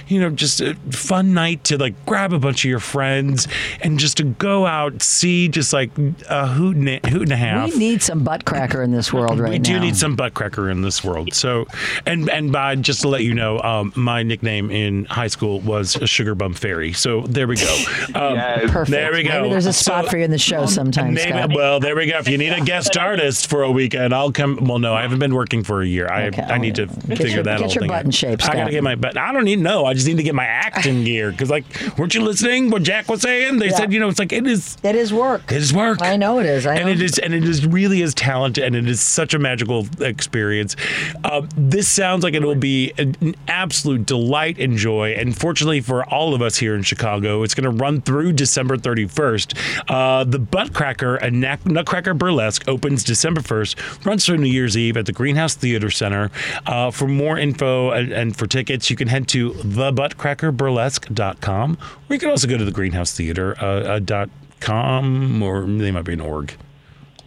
you 0.08 0.20
know, 0.20 0.30
just 0.30 0.60
a 0.60 0.74
fun 0.90 1.34
night 1.34 1.64
to 1.64 1.78
like 1.78 1.94
grab 2.06 2.32
a 2.32 2.38
bunch 2.38 2.64
of 2.64 2.68
your 2.70 2.80
friends 2.80 3.48
and 3.82 3.98
just 3.98 4.16
to 4.18 4.24
go 4.24 4.66
out 4.66 5.00
see 5.02 5.48
just 5.48 5.72
like 5.72 5.90
a 6.28 6.46
hoot 6.48 6.76
and 6.76 6.88
a, 6.88 7.00
hoot 7.08 7.22
and 7.22 7.32
a 7.32 7.36
half. 7.36 7.72
we 7.72 7.78
need 7.78 8.02
some 8.02 8.24
butt 8.24 8.44
cracker 8.44 8.82
in 8.82 8.90
this 8.92 9.12
world 9.12 9.38
right 9.38 9.48
now. 9.48 9.52
we 9.52 9.58
now. 9.58 9.64
do 9.64 9.80
need 9.80 9.96
some 9.96 10.16
butt 10.16 10.34
cracker 10.34 10.68
in 10.70 10.82
this 10.82 11.02
world. 11.04 11.32
So, 11.34 11.66
and 12.06 12.28
and 12.30 12.52
by 12.52 12.74
just 12.76 13.02
to 13.02 13.08
let 13.08 13.22
you 13.22 13.34
know, 13.34 13.60
um, 13.62 13.92
my 13.96 14.22
nickname 14.22 14.70
in 14.70 15.04
high 15.06 15.26
school 15.28 15.60
was 15.60 15.96
a 15.96 16.06
sugar 16.06 16.34
bum 16.34 16.54
fairy. 16.54 16.92
So 16.92 17.22
there 17.22 17.46
we 17.46 17.56
go. 17.56 17.84
Um, 18.18 18.36
Perfect. 18.70 18.90
There 18.90 19.12
we 19.12 19.22
go. 19.22 19.42
Maybe 19.42 19.50
there's 19.50 19.66
a 19.66 19.72
spot 19.72 20.04
So- 20.06 20.10
for 20.10 20.18
you 20.18 20.24
in 20.24 20.30
the 20.30 20.38
show 20.38 20.66
sometime, 20.66 21.14
Maybe, 21.14 21.30
Scott. 21.30 21.50
well, 21.54 21.78
there 21.78 21.94
we 21.94 22.06
go. 22.06 22.18
If 22.18 22.26
you 22.28 22.38
need 22.38 22.52
a 22.52 22.60
guest 22.60 22.96
artist 22.98 23.48
for 23.48 23.62
a 23.62 23.70
weekend, 23.70 24.12
I'll 24.14 24.32
come. 24.32 24.56
Well, 24.62 24.78
no, 24.78 24.94
I 24.94 25.02
haven't 25.02 25.18
been 25.20 25.34
working 25.34 25.62
for 25.62 25.82
a 25.82 25.86
year. 25.86 26.08
I 26.10 26.30
I 26.48 26.58
need 26.58 26.74
to 26.76 26.87
Get 27.08 27.18
figure 27.18 27.34
your- 27.36 27.42
that 27.44 27.58
get 27.60 27.74
your 27.74 27.82
thing 27.82 27.88
butt 27.88 27.98
out. 28.00 28.04
in 28.04 28.10
shape, 28.10 28.44
I 28.48 28.54
gotta 28.54 28.70
get 28.70 28.82
my 28.82 28.94
butt. 28.94 29.16
I 29.16 29.32
don't 29.32 29.44
need 29.44 29.58
no. 29.60 29.84
I 29.84 29.94
just 29.94 30.06
need 30.06 30.16
to 30.18 30.22
get 30.22 30.34
my 30.34 30.44
acting 30.44 31.04
gear 31.04 31.30
because, 31.30 31.50
like, 31.50 31.64
weren't 31.98 32.14
you 32.14 32.22
listening? 32.22 32.70
What 32.70 32.82
Jack 32.82 33.08
was 33.08 33.22
saying? 33.22 33.58
They 33.58 33.66
Yeah. 33.70 33.76
said, 33.76 33.92
you 33.92 34.00
know, 34.00 34.08
it's 34.08 34.18
like 34.18 34.32
it 34.32 34.46
is. 34.46 34.76
It 34.82 34.94
is 34.94 35.12
work. 35.12 35.50
It 35.52 35.58
is 35.58 35.72
work. 35.72 36.02
I 36.02 36.16
know 36.16 36.38
it 36.38 36.46
is. 36.46 36.66
I 36.66 36.76
and 36.76 36.86
know. 36.86 36.90
it 36.92 37.02
is, 37.02 37.18
and 37.18 37.32
it 37.34 37.44
is 37.44 37.66
really 37.66 38.02
is 38.02 38.14
talent, 38.14 38.58
and 38.58 38.74
it 38.76 38.88
is 38.88 39.00
such 39.00 39.34
a 39.34 39.38
magical 39.38 39.86
experience. 40.00 40.76
Uh, 41.24 41.42
this 41.56 41.88
sounds 41.88 42.22
like 42.24 42.34
it 42.34 42.42
will 42.42 42.54
be 42.54 42.92
an 42.98 43.16
an 43.20 43.34
absolute 43.48 44.06
delight 44.06 44.58
and 44.58 44.76
joy. 44.76 45.12
And 45.18 45.36
fortunately 45.36 45.80
for 45.80 46.04
all 46.04 46.34
of 46.34 46.42
us 46.42 46.56
here 46.58 46.74
in 46.74 46.82
Chicago, 46.82 47.42
it's 47.42 47.54
going 47.54 47.64
to 47.64 47.70
run 47.82 48.00
through 48.00 48.32
December 48.34 48.76
31st. 48.76 49.54
Uh, 49.88 50.24
the 50.24 50.38
Butt 50.38 50.72
Cracker 50.72 51.16
and 51.16 51.40
Nutcracker 51.64 52.14
Burlesque 52.14 52.68
opens 52.68 53.02
December 53.02 53.40
1st, 53.40 54.04
runs 54.06 54.24
through 54.24 54.38
New 54.38 54.48
Year's 54.50 54.76
Eve 54.76 54.96
at 54.96 55.06
the 55.06 55.12
Greenhouse 55.12 55.54
Theater 55.54 55.90
Center. 55.90 56.30
Uh, 56.66 56.77
for 56.90 57.06
more 57.08 57.38
info 57.38 57.90
and, 57.90 58.12
and 58.12 58.36
for 58.36 58.46
tickets, 58.46 58.88
you 58.90 58.96
can 58.96 59.08
head 59.08 59.26
to 59.28 59.50
thebuttcrackerburlesque.com, 59.52 61.78
or 62.08 62.14
you 62.14 62.18
can 62.20 62.30
also 62.30 62.46
go 62.48 62.56
to 62.58 62.64
the 62.64 62.72
Greenhouse 62.72 63.14
Theater 63.16 63.56
uh, 63.60 63.64
uh, 63.66 63.98
dot 63.98 64.30
com, 64.60 65.42
or 65.42 65.64
they 65.66 65.90
might 65.90 66.04
be 66.04 66.12
an 66.14 66.20
org. 66.20 66.54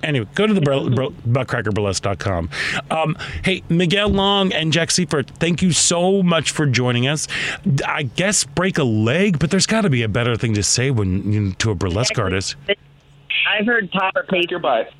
Anyway, 0.03 0.25
go 0.33 0.47
to 0.47 0.53
the 0.53 0.61
bur- 0.61 0.89
bur- 0.89 1.11
buttcrackerburlesque.com. 1.29 2.49
Um, 2.89 3.15
hey, 3.45 3.61
Miguel 3.69 4.09
Long 4.09 4.51
and 4.51 4.73
Jack 4.73 4.89
Seifert, 4.89 5.29
thank 5.37 5.61
you 5.61 5.71
so 5.71 6.23
much 6.23 6.49
for 6.51 6.65
joining 6.65 7.07
us. 7.07 7.27
I 7.85 8.01
guess 8.03 8.43
break 8.43 8.79
a 8.79 8.83
leg, 8.83 9.37
but 9.37 9.51
there's 9.51 9.67
got 9.67 9.81
to 9.81 9.91
be 9.91 10.01
a 10.01 10.07
better 10.09 10.35
thing 10.35 10.55
to 10.55 10.63
say 10.63 10.89
when 10.89 11.31
you 11.31 11.39
know, 11.39 11.51
to 11.59 11.69
a 11.71 11.75
burlesque 11.75 12.17
artist. 12.17 12.55
I've 13.47 13.67
heard 13.67 13.91
top 13.91 14.15
or 14.15 14.23
Crack 14.23 14.49
your 14.49 14.59
butt. 14.59 14.91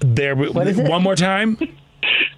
There, 0.00 0.34
What 0.34 0.66
is 0.66 0.78
it? 0.78 0.88
one 0.88 1.02
more 1.02 1.16
time. 1.16 1.58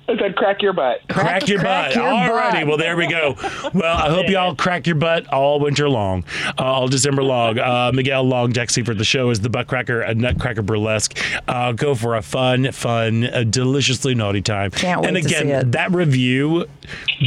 I 0.09 0.19
said 0.19 0.37
crack 0.37 0.61
your 0.61 0.73
butt. 0.73 1.01
Crack, 1.09 1.47
your 1.49 1.61
crack 1.61 1.95
butt. 1.95 1.97
your 1.97 2.05
Alrighty. 2.05 2.53
butt. 2.53 2.67
Well, 2.67 2.77
there 2.77 2.97
we 2.97 3.07
go. 3.07 3.35
Well, 3.73 3.97
I 3.97 4.11
hope 4.11 4.29
y'all 4.29 4.55
crack 4.57 4.87
your 4.87 4.97
butt 4.97 5.27
all 5.33 5.61
winter 5.61 5.89
long, 5.89 6.25
uh, 6.59 6.63
all 6.63 6.89
December 6.89 7.23
long. 7.23 7.59
Uh, 7.59 7.93
Miguel 7.95 8.25
Long, 8.25 8.53
Jack 8.53 8.71
Seifert. 8.71 8.99
The 8.99 9.05
show 9.05 9.31
is 9.31 9.41
the 9.41 9.49
Butt 9.49 9.69
Cracker, 9.69 10.03
a 10.03 10.15
Nutcracker 10.15 10.63
Burlesque. 10.63 11.17
Uh, 11.49 11.73
go 11.73 11.95
for 11.95 12.17
a 12.17 12.23
fun, 12.23 12.73
fun, 12.73 13.25
uh, 13.25 13.45
deliciously 13.45 14.15
naughty 14.15 14.43
time. 14.43 14.73
Can't 14.73 15.07
and 15.07 15.15
wait 15.15 15.23
to 15.23 15.29
again, 15.29 15.43
see 15.47 15.53
it. 15.53 15.73
that 15.73 15.93
review 15.93 16.67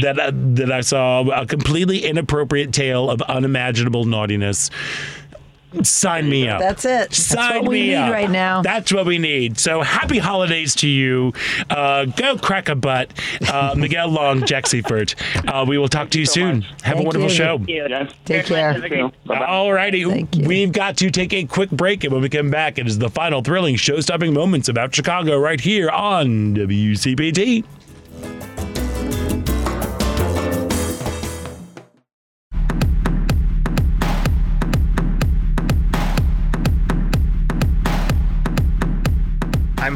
that 0.02 0.18
uh, 0.20 0.30
that 0.34 0.70
I 0.70 0.82
saw, 0.82 1.22
a 1.30 1.46
completely 1.46 2.04
inappropriate 2.04 2.72
tale 2.72 3.10
of 3.10 3.22
unimaginable 3.22 4.04
naughtiness. 4.04 4.70
Sign 5.82 6.28
me 6.28 6.48
up. 6.48 6.60
That's 6.60 6.84
it. 6.84 7.10
That's 7.10 7.16
Sign 7.22 7.60
what 7.62 7.68
we 7.68 7.80
me 7.82 7.88
need 7.88 7.94
up. 7.96 8.12
right 8.12 8.30
now. 8.30 8.62
That's 8.62 8.92
what 8.92 9.04
we 9.04 9.18
need. 9.18 9.58
So 9.58 9.82
happy 9.82 10.18
holidays 10.18 10.74
to 10.76 10.88
you. 10.88 11.32
Uh, 11.68 12.06
go 12.06 12.38
crack 12.38 12.68
a 12.68 12.74
butt. 12.74 13.10
Uh, 13.52 13.74
Miguel 13.78 14.08
Long, 14.08 14.44
Jack 14.46 14.66
Seifert. 14.66 15.14
Uh, 15.46 15.64
we 15.68 15.76
will 15.76 15.88
talk 15.88 16.10
to 16.10 16.18
you 16.18 16.26
soon. 16.26 16.62
Have 16.82 16.94
a 16.94 16.96
Thank 17.02 17.06
wonderful 17.06 17.28
you. 17.28 17.34
show. 17.34 17.60
Yes. 17.66 18.12
Take 18.24 18.46
care. 18.46 19.10
All 19.46 19.72
righty. 19.72 20.04
Thank 20.04 20.36
you. 20.36 20.46
We've 20.46 20.72
got 20.72 20.96
to 20.98 21.10
take 21.10 21.32
a 21.34 21.44
quick 21.44 21.70
break. 21.70 22.04
And 22.04 22.12
when 22.12 22.22
we 22.22 22.28
come 22.28 22.50
back, 22.50 22.78
it 22.78 22.86
is 22.86 22.98
the 22.98 23.10
final 23.10 23.42
thrilling 23.42 23.76
show 23.76 24.00
stopping 24.00 24.32
moments 24.32 24.68
about 24.68 24.94
Chicago 24.94 25.36
right 25.38 25.60
here 25.60 25.90
on 25.90 26.54
WCPT. 26.54 27.64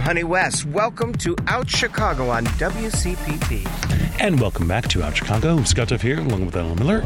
I'm 0.00 0.06
Honey 0.06 0.24
West. 0.24 0.64
Welcome 0.64 1.12
to 1.16 1.36
Out 1.46 1.68
Chicago 1.68 2.30
on 2.30 2.46
WCPT. 2.46 3.66
And 4.18 4.40
welcome 4.40 4.66
back 4.66 4.88
to 4.88 5.02
Out 5.02 5.14
Chicago. 5.14 5.62
Scott 5.64 5.88
Duff 5.88 6.00
here, 6.00 6.18
along 6.18 6.46
with 6.46 6.56
Ellen 6.56 6.78
Miller. 6.78 7.04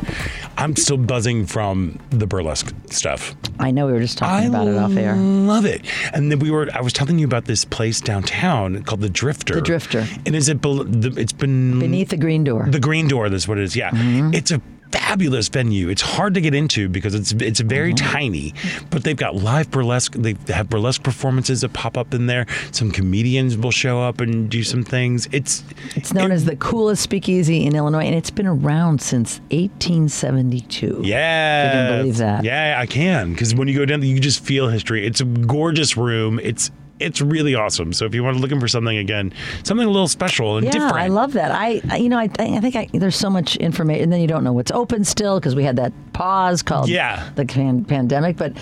I'm 0.56 0.76
still 0.76 0.96
buzzing 0.96 1.44
from 1.46 1.98
the 2.10 2.28
burlesque 2.28 2.72
stuff. 2.90 3.34
I 3.58 3.72
know 3.72 3.86
we 3.86 3.94
were 3.94 4.00
just 4.00 4.16
talking 4.16 4.48
about 4.48 4.68
it 4.68 4.76
off 4.76 4.96
air. 4.96 5.16
Love 5.16 5.64
it. 5.64 5.84
And 6.14 6.30
then 6.30 6.38
we 6.38 6.52
were. 6.52 6.68
I 6.72 6.82
was 6.82 6.92
telling 6.92 7.18
you 7.18 7.26
about 7.26 7.46
this 7.46 7.64
place 7.64 8.00
downtown 8.00 8.84
called 8.84 9.00
the 9.00 9.10
Drifter. 9.10 9.54
The 9.56 9.60
Drifter. 9.62 10.06
And 10.24 10.36
is 10.36 10.48
it? 10.48 10.60
bel- 10.60 10.84
the- 10.84 11.20
It's 11.20 11.32
been 11.32 11.80
Beneath 11.80 12.10
the 12.10 12.16
green 12.16 12.44
door. 12.44 12.66
the 12.70 12.78
Green 12.78 13.08
Door. 13.08 13.30
That's 13.30 13.48
what 13.48 13.58
it 13.58 13.64
is. 13.64 13.74
Yeah. 13.74 13.90
Mm-hmm. 13.90 14.34
It's 14.34 14.52
a 14.52 14.62
fabulous 14.98 15.48
venue. 15.48 15.88
It's 15.88 16.02
hard 16.02 16.34
to 16.34 16.40
get 16.40 16.54
into 16.54 16.88
because 16.88 17.14
it's 17.14 17.32
it's 17.32 17.60
very 17.60 17.92
Mm-hmm. 17.94 18.12
tiny, 18.12 18.54
but 18.90 19.04
they've 19.04 19.16
got 19.16 19.34
live 19.36 19.70
burlesque. 19.70 20.12
They 20.14 20.34
have 20.52 20.68
burlesque 20.68 21.02
performances 21.02 21.60
that 21.62 21.72
pop 21.72 21.96
up 21.98 22.14
in 22.14 22.26
there. 22.26 22.46
Some 22.72 22.90
comedians 22.90 23.56
will 23.56 23.70
show 23.70 24.00
up 24.00 24.20
and 24.20 24.48
do 24.50 24.62
some 24.62 24.84
things. 24.84 25.28
It's 25.32 25.62
It's 25.96 26.12
known 26.14 26.30
as 26.32 26.44
the 26.44 26.56
coolest 26.56 27.02
speakeasy 27.02 27.64
in 27.66 27.74
Illinois, 27.76 28.04
and 28.06 28.14
it's 28.14 28.30
been 28.30 28.46
around 28.46 29.00
since 29.02 29.40
1872. 29.50 31.00
Yeah. 31.04 31.66
If 31.66 31.74
you 31.74 31.78
can 31.80 31.98
believe 31.98 32.16
that. 32.18 32.44
Yeah, 32.44 32.76
I 32.78 32.86
can. 32.86 33.32
Because 33.32 33.54
when 33.54 33.68
you 33.68 33.74
go 33.76 33.84
down 33.84 34.02
you 34.02 34.20
just 34.20 34.44
feel 34.44 34.68
history. 34.68 35.06
It's 35.06 35.20
a 35.20 35.24
gorgeous 35.24 35.96
room. 35.96 36.38
It's 36.42 36.70
it's 37.00 37.20
really 37.20 37.54
awesome. 37.56 37.92
So 37.92 38.04
if 38.04 38.14
you 38.14 38.22
want 38.22 38.36
to 38.36 38.40
looking 38.40 38.60
for 38.60 38.68
something 38.68 38.96
again, 38.96 39.32
something 39.64 39.86
a 39.86 39.90
little 39.90 40.06
special 40.08 40.56
and 40.56 40.64
Yeah, 40.64 40.70
different. 40.72 40.94
I 40.94 41.08
love 41.08 41.32
that. 41.32 41.50
I, 41.50 41.80
I 41.90 41.96
you 41.96 42.08
know, 42.08 42.18
I, 42.18 42.28
I 42.38 42.60
think 42.60 42.76
I, 42.76 42.88
there's 42.92 43.16
so 43.16 43.28
much 43.28 43.56
information, 43.56 44.04
and 44.04 44.12
then 44.12 44.20
you 44.20 44.26
don't 44.28 44.44
know 44.44 44.52
what's 44.52 44.70
open 44.70 45.04
still 45.04 45.40
because 45.40 45.54
we 45.56 45.64
had 45.64 45.76
that 45.76 45.92
pause 46.12 46.62
called 46.62 46.88
Yeah. 46.88 47.28
the 47.34 47.44
pan- 47.46 47.84
pandemic. 47.84 48.36
But 48.36 48.56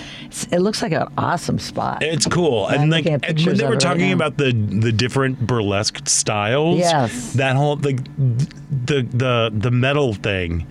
it 0.51 0.61
looks 0.61 0.81
like 0.83 0.93
an 0.93 1.09
awesome 1.19 1.59
spot. 1.59 2.03
It's 2.03 2.27
cool, 2.27 2.67
I'm 2.67 2.83
and 2.83 2.91
like 2.91 3.05
and 3.07 3.23
when 3.45 3.57
they 3.57 3.65
were 3.65 3.73
right 3.73 3.81
talking 3.81 4.13
about 4.13 4.39
the 4.39 4.53
the 4.53 4.93
different 4.93 5.39
burlesque 5.47 6.09
styles, 6.09 6.79
Yes. 6.79 7.35
that 7.35 7.55
whole 7.57 7.77
like 7.77 8.03
the 8.17 9.03
the 9.13 9.53
the 9.55 9.71
metal 9.71 10.15
thing 10.15 10.67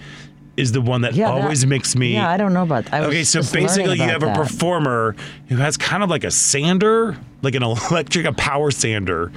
is 0.58 0.72
the 0.74 0.82
one 0.82 1.02
that 1.02 1.14
Yeah, 1.14 1.32
that- 1.32 1.44
always 1.44 1.66
makes 1.66 1.96
me. 1.96 2.14
Yeah, 2.14 2.30
I 2.30 2.38
don't 2.38 2.54
know 2.54 2.64
about. 2.64 2.92
I 2.92 3.00
was 3.02 3.10
Okay, 3.10 3.24
so 3.24 3.40
basically, 3.42 3.98
you 3.98 4.04
have 4.04 4.24
a 4.24 4.34
performer 4.34 5.16
who 5.48 5.56
has 5.58 5.78
kind 5.78 6.04
of 6.04 6.10
like 6.10 6.24
a 6.24 6.32
sander, 6.32 7.18
like 7.42 7.56
an 7.56 7.64
electric, 7.92 8.26
a 8.26 8.34
power 8.34 8.72
sander, 8.72 9.32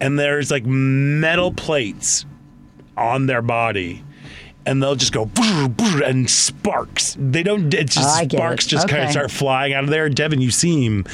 and 0.00 0.18
there's 0.18 0.50
like 0.50 0.64
metal 0.66 1.52
plates 1.52 2.24
on 2.96 3.26
their 3.26 3.42
body. 3.42 4.04
And 4.64 4.80
they'll 4.80 4.94
just 4.94 5.12
go 5.12 5.24
brr, 5.26 5.66
brr, 5.68 6.04
and 6.04 6.30
sparks. 6.30 7.16
They 7.18 7.42
don't. 7.42 7.74
It's 7.74 7.96
just 7.96 8.22
Oh, 8.22 8.28
sparks 8.28 8.64
it. 8.66 8.68
just 8.68 8.86
kind 8.88 9.02
of 9.02 9.10
start 9.10 9.32
flying 9.32 9.72
out 9.72 9.82
of 9.82 9.90
there. 9.90 10.08
Devin, 10.08 10.40
you 10.40 10.52
seem 10.52 11.04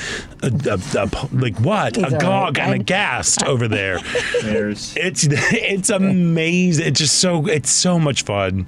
a, 0.42 0.48
a, 0.94 1.02
a- 1.04 1.28
like 1.32 1.58
what? 1.58 1.96
He's 1.96 2.12
a 2.12 2.16
all 2.16 2.20
gog 2.20 2.58
right. 2.58 2.64
and 2.66 2.72
I- 2.74 2.76
aghast 2.76 3.42
over 3.44 3.66
there. 3.66 4.00
There's 4.42 4.94
It's 4.98 5.26
it's 5.30 5.88
amazing. 5.88 6.88
It's 6.88 7.00
just 7.00 7.20
so 7.20 7.46
it's 7.46 7.70
so 7.70 7.98
much 7.98 8.24
fun. 8.24 8.66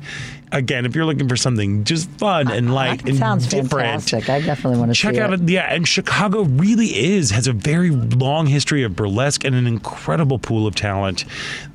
Again, 0.52 0.84
if 0.86 0.94
you're 0.94 1.04
looking 1.04 1.28
for 1.28 1.36
something 1.36 1.84
just 1.84 2.08
fun 2.12 2.50
and 2.50 2.74
light 2.74 3.06
and 3.08 3.16
Sounds 3.16 3.46
different, 3.46 3.70
fantastic. 4.02 4.28
I 4.28 4.40
definitely 4.40 4.78
want 4.78 4.90
to 4.90 4.94
check 4.94 5.14
see 5.14 5.20
out 5.20 5.32
it. 5.32 5.48
Yeah, 5.48 5.72
and 5.72 5.86
Chicago 5.86 6.42
really 6.42 6.86
is 6.86 7.30
has 7.30 7.46
a 7.46 7.52
very 7.52 7.90
long 7.90 8.46
history 8.46 8.82
of 8.82 8.96
burlesque 8.96 9.44
and 9.44 9.54
an 9.54 9.66
incredible 9.66 10.38
pool 10.38 10.66
of 10.66 10.74
talent. 10.74 11.24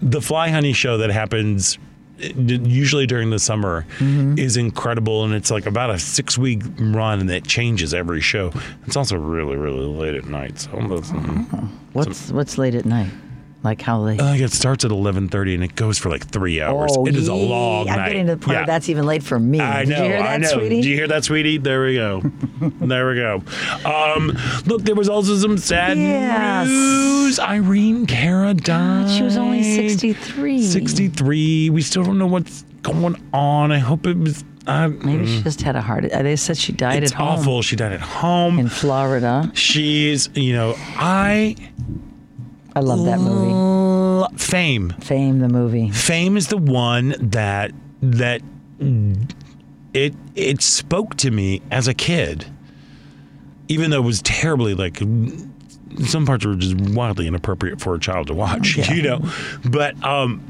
The 0.02 0.22
Fly 0.22 0.49
Honey 0.49 0.73
show 0.73 0.97
that 0.97 1.10
happens 1.11 1.77
uh, 2.23 2.27
usually 2.38 3.06
during 3.07 3.30
the 3.30 3.39
summer 3.39 3.85
Mm-hmm. 3.99 4.38
is 4.39 4.56
incredible 4.57 5.26
and 5.26 5.34
it's 5.34 5.52
like 5.52 5.65
about 5.65 5.89
a 5.89 5.99
six 5.99 6.38
week 6.38 6.61
run 6.80 7.19
and 7.19 7.30
it 7.30 7.45
changes 7.45 7.93
every 7.93 8.22
show 8.22 8.52
it's 8.88 8.95
also 8.95 9.18
really 9.18 9.56
really 9.57 9.85
late 9.85 10.15
at 10.15 10.26
night 10.26 10.57
so 10.60 10.69
that's- 10.77 11.11
What's 11.93 12.31
what's 12.31 12.57
late 12.57 12.73
at 12.76 12.85
night? 12.85 13.10
Like 13.65 13.81
how 13.81 13.99
late? 13.99 14.21
uh, 14.21 14.33
it 14.35 14.51
starts 14.51 14.85
at 14.85 14.91
11.30 14.91 15.55
and 15.55 15.63
it 15.63 15.75
goes 15.75 15.97
for 15.97 16.09
like 16.09 16.25
three 16.27 16.61
hours 16.61 16.95
it 17.07 17.15
is 17.15 17.27
a 17.27 17.33
long 17.33 17.89
I'm 17.89 17.97
night 17.97 18.07
getting 18.09 18.27
to 18.27 18.35
the 18.35 18.45
part 18.45 18.57
Yeah. 18.59 18.65
that's 18.65 18.87
even 18.89 19.05
late 19.05 19.23
for 19.23 19.39
me. 19.39 19.59
I 19.59 19.83
Did 19.85 19.89
know, 19.89 19.97
you 19.97 20.09
hear 20.09 20.19
that, 20.19 20.29
I 20.31 20.37
know. 20.37 20.47
sweetie? 20.47 20.69
Did 20.81 20.85
you 20.85 20.95
hear 20.95 21.07
that, 21.07 21.23
sweetie? 21.25 21.57
There 21.57 21.83
we 21.83 21.95
go. 21.95 22.21
there 22.79 23.09
we 23.09 23.15
go. 23.15 23.41
Um, 23.83 24.37
look, 24.67 24.83
there 24.83 24.93
was 24.95 25.09
also 25.09 25.35
some 25.35 25.57
sad 25.57 25.97
Yes. 25.97 26.67
news. 26.67 27.39
Irene 27.39 28.05
Cara 28.05 28.53
died. 28.53 29.09
She 29.09 29.23
was 29.23 29.35
only 29.35 29.63
63. 29.63 30.61
63. 30.61 31.69
We 31.71 31.81
still 31.81 32.03
don't 32.03 32.19
know 32.19 32.27
what's 32.27 32.63
going 32.83 33.15
on. 33.33 33.71
I 33.71 33.79
hope 33.79 34.05
it 34.05 34.15
was. 34.17 34.43
Uh, 34.67 34.87
Maybe 34.87 35.25
she 35.27 35.41
just 35.43 35.61
had 35.61 35.75
a 35.75 35.81
heart. 35.81 36.05
They 36.11 36.35
said 36.35 36.57
she 36.57 36.71
died 36.71 37.03
it's 37.03 37.11
at 37.11 37.17
home 37.19 37.27
awful. 37.39 37.61
She 37.61 37.75
died 37.75 37.91
at 37.93 38.01
home 38.01 38.57
in 38.59 38.67
Florida. 38.69 39.51
She's, 39.53 40.29
you 40.35 40.53
know, 40.53 40.73
I 40.77 41.55
I 42.76 42.80
love 42.81 43.06
that 43.06 43.19
movie. 43.19 43.52
l- 43.52 44.30
Fame. 44.38 44.89
Fame, 45.02 45.39
the 45.39 45.47
movie. 45.49 45.89
Fame 45.91 46.35
is 46.38 46.47
the 46.49 46.57
one 46.57 47.15
that 47.19 47.72
that 48.02 48.41
it 49.93 50.14
it 50.35 50.61
spoke 50.61 51.15
to 51.18 51.31
me 51.31 51.61
as 51.72 51.88
a 51.88 51.93
kid, 51.93 52.45
even 53.68 53.91
though 53.91 53.99
it 53.99 54.06
was 54.06 54.22
terribly 54.22 54.73
like 54.73 54.97
some 56.06 56.26
parts 56.26 56.45
were 56.45 56.56
just 56.56 56.76
wildly 56.91 57.27
inappropriate 57.27 57.80
for 57.80 57.95
a 57.95 57.99
child 57.99 58.27
to 58.27 58.34
watch, 58.34 58.76
you 58.89 59.02
know. 59.02 59.22
But 59.69 60.02
um, 60.03 60.43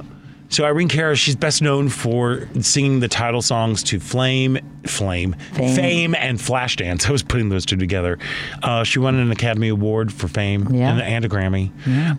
so 0.50 0.64
Irene 0.64 0.88
Cara, 0.88 1.16
she's 1.16 1.36
best 1.36 1.62
known 1.62 1.90
for 1.90 2.48
singing 2.62 3.00
the 3.00 3.08
title 3.08 3.42
songs 3.42 3.84
to 3.84 4.00
Flame, 4.00 4.58
Flame, 4.86 5.36
Fame. 5.54 5.76
Fame, 5.76 6.16
and 6.16 6.38
Flashdance. 6.40 7.08
I 7.08 7.12
was 7.12 7.24
putting 7.24 7.50
those 7.50 7.66
two 7.66 7.76
together. 7.76 8.20
Uh, 8.64 8.84
she 8.84 9.00
won 9.00 9.16
an 9.16 9.32
Academy 9.32 9.70
Award 9.70 10.14
for 10.14 10.28
Fame 10.28 10.68
Yeah. 10.74 10.92
and, 10.94 11.02
and 11.02 11.26
a 11.26 11.30
Grammy 11.30 11.72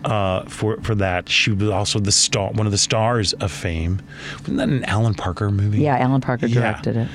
uh, 0.05 0.43
for 0.49 0.77
for 0.81 0.95
that. 0.95 1.29
She 1.29 1.51
was 1.51 1.69
also 1.69 1.99
the 1.99 2.11
star, 2.11 2.51
one 2.51 2.65
of 2.65 2.71
the 2.71 2.77
stars 2.77 3.33
of 3.33 3.51
Fame. 3.51 4.01
Wasn't 4.39 4.57
that 4.57 4.69
an 4.69 4.83
Alan 4.85 5.13
Parker 5.13 5.49
movie? 5.49 5.79
Yeah, 5.79 5.97
Alan 5.97 6.21
Parker 6.21 6.47
Yeah. 6.47 6.61
directed 6.61 6.97
it. 6.97 7.07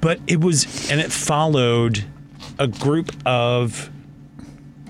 but 0.00 0.18
it 0.26 0.40
was 0.40 0.90
and 0.90 1.00
it 1.00 1.12
followed 1.12 2.04
a 2.58 2.66
group 2.66 3.12
of 3.24 3.90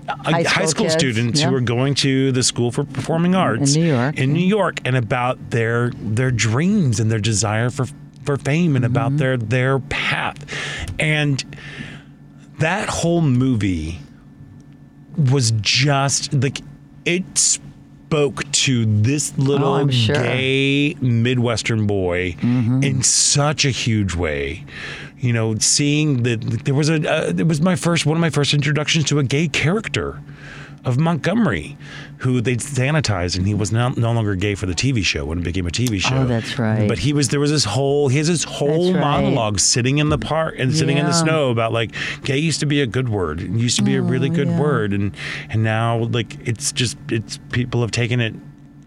uh, 0.08 0.44
High 0.44 0.66
school 0.66 0.88
students 0.90 1.40
yeah. 1.40 1.48
who 1.48 1.56
are 1.56 1.60
going 1.60 1.94
to 1.96 2.32
the 2.32 2.42
school 2.42 2.70
for 2.72 2.84
performing 2.84 3.34
arts 3.34 3.74
in 3.74 3.82
New 3.82 3.88
York, 3.94 4.18
in 4.18 4.32
New 4.32 4.44
York 4.46 4.80
and 4.84 4.96
about 4.96 5.50
their 5.50 5.90
their 5.96 6.30
dreams 6.30 7.00
and 7.00 7.10
their 7.10 7.18
desire 7.20 7.70
for 7.70 7.86
for 8.24 8.36
fame 8.36 8.76
and 8.76 8.84
Mm-hmm. 8.84 8.96
about 8.96 9.16
their 9.18 9.36
their 9.36 9.78
path 9.78 10.36
and 10.98 11.44
that 12.58 12.88
whole 12.88 13.20
movie 13.20 13.98
was 15.16 15.50
just 15.60 16.32
like 16.34 16.60
it 17.04 17.24
spoke 17.38 18.50
to 18.52 18.84
this 19.02 19.36
little 19.38 19.74
Oh, 19.74 19.88
sure. 19.90 20.14
gay 20.14 20.94
midwestern 21.00 21.86
boy 21.86 22.36
Mm-hmm. 22.40 22.82
in 22.82 23.02
such 23.02 23.64
a 23.64 23.70
huge 23.70 24.14
way 24.14 24.64
you 25.26 25.32
know 25.32 25.56
seeing 25.58 26.22
that 26.22 26.40
there 26.64 26.74
was 26.74 26.88
a 26.88 26.96
uh, 27.10 27.32
it 27.36 27.46
was 27.46 27.60
my 27.60 27.76
first 27.76 28.06
one 28.06 28.16
of 28.16 28.20
my 28.20 28.30
first 28.30 28.54
introductions 28.54 29.04
to 29.06 29.18
a 29.18 29.24
gay 29.24 29.48
character 29.48 30.20
of 30.84 30.96
Montgomery, 30.98 31.76
who 32.18 32.40
they 32.40 32.54
sanitized, 32.54 33.36
and 33.36 33.44
he 33.44 33.54
was 33.54 33.72
no, 33.72 33.88
no 33.96 34.12
longer 34.12 34.36
gay 34.36 34.54
for 34.54 34.66
the 34.66 34.72
TV 34.72 35.02
show 35.02 35.24
when 35.24 35.38
it 35.40 35.42
became 35.42 35.66
a 35.66 35.70
TV 35.70 36.00
show. 36.00 36.14
Oh, 36.18 36.26
that's 36.26 36.60
right. 36.60 36.86
But 36.88 36.98
he 36.98 37.12
was 37.12 37.30
there 37.30 37.40
was 37.40 37.50
this 37.50 37.64
whole 37.64 38.06
he 38.06 38.18
has 38.18 38.28
this 38.28 38.44
whole 38.44 38.92
right. 38.92 39.00
monologue 39.00 39.58
sitting 39.58 39.98
in 39.98 40.10
the 40.10 40.18
park 40.18 40.54
and 40.58 40.72
sitting 40.72 40.96
in 40.96 41.06
the 41.06 41.12
snow 41.12 41.50
about 41.50 41.72
like 41.72 41.90
gay 42.22 42.38
used 42.38 42.60
to 42.60 42.66
be 42.66 42.80
a 42.82 42.86
good 42.86 43.08
word, 43.08 43.40
it 43.40 43.50
used 43.50 43.76
to 43.78 43.82
be 43.82 43.96
a 43.96 44.02
really 44.02 44.28
good 44.28 44.46
Oh, 44.46 44.52
yeah. 44.52 44.60
word, 44.60 44.92
and 44.92 45.12
and 45.50 45.64
now 45.64 46.04
like 46.04 46.36
it's 46.46 46.70
just 46.70 46.96
it's 47.10 47.40
people 47.50 47.80
have 47.80 47.90
taken 47.90 48.20
it. 48.20 48.34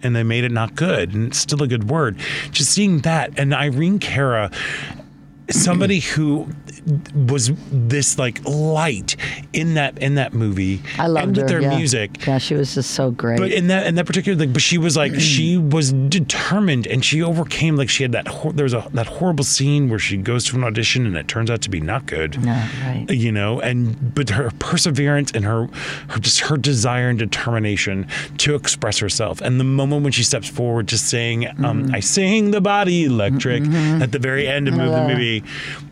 And 0.01 0.15
they 0.15 0.23
made 0.23 0.45
it 0.45 0.53
not 0.53 0.75
good, 0.75 1.13
and 1.13 1.27
it's 1.27 1.39
still 1.39 1.61
a 1.61 1.67
good 1.67 1.89
word. 1.89 2.15
Just 2.51 2.71
seeing 2.71 2.99
that, 2.99 3.37
and 3.37 3.53
Irene 3.53 3.99
Cara, 3.99 4.49
somebody 5.51 5.99
who 5.99 6.47
was 7.15 7.51
this 7.71 8.17
like 8.17 8.43
light 8.45 9.15
in 9.53 9.73
that 9.75 9.97
in 9.99 10.15
that 10.15 10.33
movie, 10.33 10.81
I 10.97 11.07
loved 11.07 11.27
and 11.27 11.37
with 11.37 11.43
her. 11.43 11.59
their 11.59 11.61
yeah. 11.71 11.77
music, 11.77 12.25
Yeah, 12.25 12.37
she 12.37 12.55
was 12.55 12.73
just 12.75 12.91
so 12.91 13.11
great. 13.11 13.39
but 13.39 13.51
in 13.51 13.67
that 13.67 13.87
in 13.87 13.95
that 13.95 14.05
particular 14.05 14.37
thing, 14.37 14.53
but 14.53 14.61
she 14.61 14.77
was 14.77 14.95
like 14.97 15.13
she 15.19 15.57
was 15.57 15.91
determined 15.93 16.87
and 16.87 17.03
she 17.03 17.21
overcame 17.21 17.75
like 17.75 17.89
she 17.89 18.03
had 18.03 18.11
that 18.11 18.27
hor- 18.27 18.53
there 18.53 18.63
was 18.63 18.73
a 18.73 18.87
that 18.93 19.07
horrible 19.07 19.43
scene 19.43 19.89
where 19.89 19.99
she 19.99 20.17
goes 20.17 20.45
to 20.45 20.55
an 20.57 20.63
audition 20.63 21.05
and 21.05 21.15
it 21.17 21.27
turns 21.27 21.49
out 21.49 21.61
to 21.61 21.69
be 21.69 21.79
not 21.79 22.05
good. 22.05 22.43
no, 22.43 22.51
right. 22.85 23.05
You 23.09 23.31
know, 23.31 23.59
and 23.61 24.13
but 24.15 24.29
her 24.29 24.51
perseverance 24.59 25.31
and 25.31 25.45
her, 25.45 25.67
her 26.09 26.19
just 26.19 26.39
her 26.41 26.57
desire 26.57 27.09
and 27.09 27.19
determination 27.19 28.07
to 28.39 28.55
express 28.55 28.99
herself, 28.99 29.41
and 29.41 29.59
the 29.59 29.63
moment 29.63 30.03
when 30.03 30.11
she 30.11 30.23
steps 30.23 30.47
forward, 30.49 30.87
just 30.87 31.07
saying, 31.09 31.47
um, 31.63 31.89
"I 31.93 31.99
sing 31.99 32.51
the 32.51 32.61
body 32.61 33.05
electric" 33.05 33.63
at 33.65 34.11
the 34.11 34.19
very 34.19 34.47
end 34.47 34.67
of 34.67 34.75
the 34.75 35.07
movie, 35.07 35.43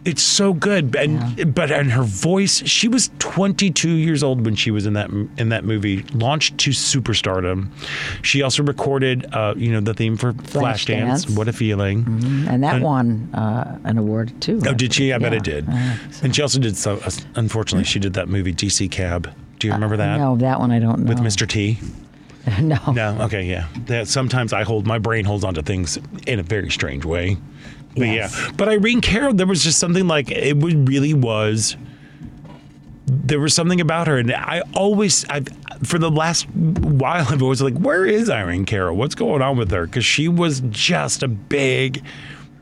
it's 0.07 0.21
so 0.23 0.53
good. 0.53 0.95
And 0.95 1.53
but 1.53 1.71
and 1.71 1.91
her 1.91 2.03
voice, 2.03 2.63
she 2.67 2.87
was 2.87 3.11
22 3.19 3.89
years 3.89 4.23
old 4.23 4.45
when 4.45 4.55
she 4.55 4.71
was 4.71 4.85
in 4.85 4.93
that 4.93 5.09
in 5.37 5.49
that 5.49 5.63
movie, 5.65 6.03
launched 6.13 6.57
to 6.59 6.71
superstardom. 6.71 7.67
She 8.23 8.41
also 8.41 8.63
recorded, 8.63 9.25
uh, 9.33 9.53
you 9.57 9.71
know, 9.71 9.81
the 9.81 9.93
theme 9.93 10.17
for 10.17 10.33
Flashdance. 10.33 11.25
Flashdance. 11.25 11.37
What 11.37 11.47
a 11.47 11.53
feeling! 11.53 12.05
and 12.49 12.63
that 12.63 12.75
and- 12.75 12.83
won 12.83 13.29
uh, 13.33 13.77
an 13.83 13.97
award 13.97 14.31
too. 14.41 14.61
Oh, 14.65 14.73
did 14.73 14.93
she? 14.93 15.13
I 15.13 15.17
bet 15.17 15.33
Yeah. 15.33 15.37
it 15.37 15.43
did. 15.43 15.69
Uh, 15.69 15.97
and 16.23 16.35
she 16.35 16.41
also 16.41 16.59
did 16.59 16.75
so. 16.77 16.97
uh, 16.97 17.11
Unfortunately, 17.35 17.83
she 17.85 17.99
did 17.99 18.13
that 18.13 18.29
movie 18.29 18.53
DC 18.53 18.89
Cab. 18.89 19.29
Do 19.59 19.67
you 19.67 19.73
remember 19.73 19.97
that 19.97 20.17
No, 20.19 20.35
that 20.37 20.59
one 20.59 20.71
I 20.71 20.79
don't 20.79 20.99
know. 20.99 21.09
with 21.09 21.19
Mr. 21.19 21.47
T? 21.47 21.79
no. 22.61 22.77
No. 22.93 23.17
Okay. 23.23 23.43
Yeah. 23.43 23.67
That 23.87 24.07
sometimes 24.07 24.53
I 24.53 24.63
hold 24.63 24.85
my 24.87 24.99
brain 24.99 25.25
holds 25.25 25.43
onto 25.43 25.61
things 25.61 25.97
in 26.25 26.39
a 26.39 26.43
very 26.43 26.69
strange 26.69 27.03
way. 27.05 27.37
But 27.97 28.07
Yes. 28.07 28.39
yeah. 28.39 28.51
But 28.55 28.69
Irene 28.69 29.01
Cara, 29.01 29.33
there 29.33 29.47
was 29.47 29.63
just 29.63 29.79
something 29.79 30.07
like 30.07 30.31
it 30.31 30.55
really 30.55 31.13
was. 31.13 31.75
There 33.05 33.39
was 33.39 33.53
something 33.53 33.79
about 33.79 34.07
her, 34.07 34.17
and 34.17 34.33
I 34.33 34.61
always, 34.73 35.25
I, 35.29 35.41
for 35.83 35.97
the 35.97 36.11
last 36.11 36.49
while, 36.49 37.25
I've 37.29 37.41
always 37.41 37.61
like, 37.61 37.75
where 37.77 38.05
is 38.05 38.29
Irene 38.29 38.65
Cara? 38.65 38.93
What's 38.93 39.15
going 39.15 39.41
on 39.41 39.57
with 39.57 39.71
her? 39.71 39.85
Because 39.85 40.05
she 40.05 40.27
was 40.27 40.61
just 40.69 41.23
a 41.23 41.27
big 41.27 42.03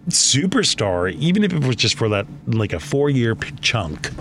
superstar, 0.10 1.12
even 1.14 1.44
if 1.44 1.52
it 1.52 1.64
was 1.64 1.76
just 1.76 1.98
for 1.98 2.10
that 2.10 2.28
like 2.48 2.74
a 2.74 2.80
four 2.80 3.10
year 3.10 3.36
chunk, 3.62 4.12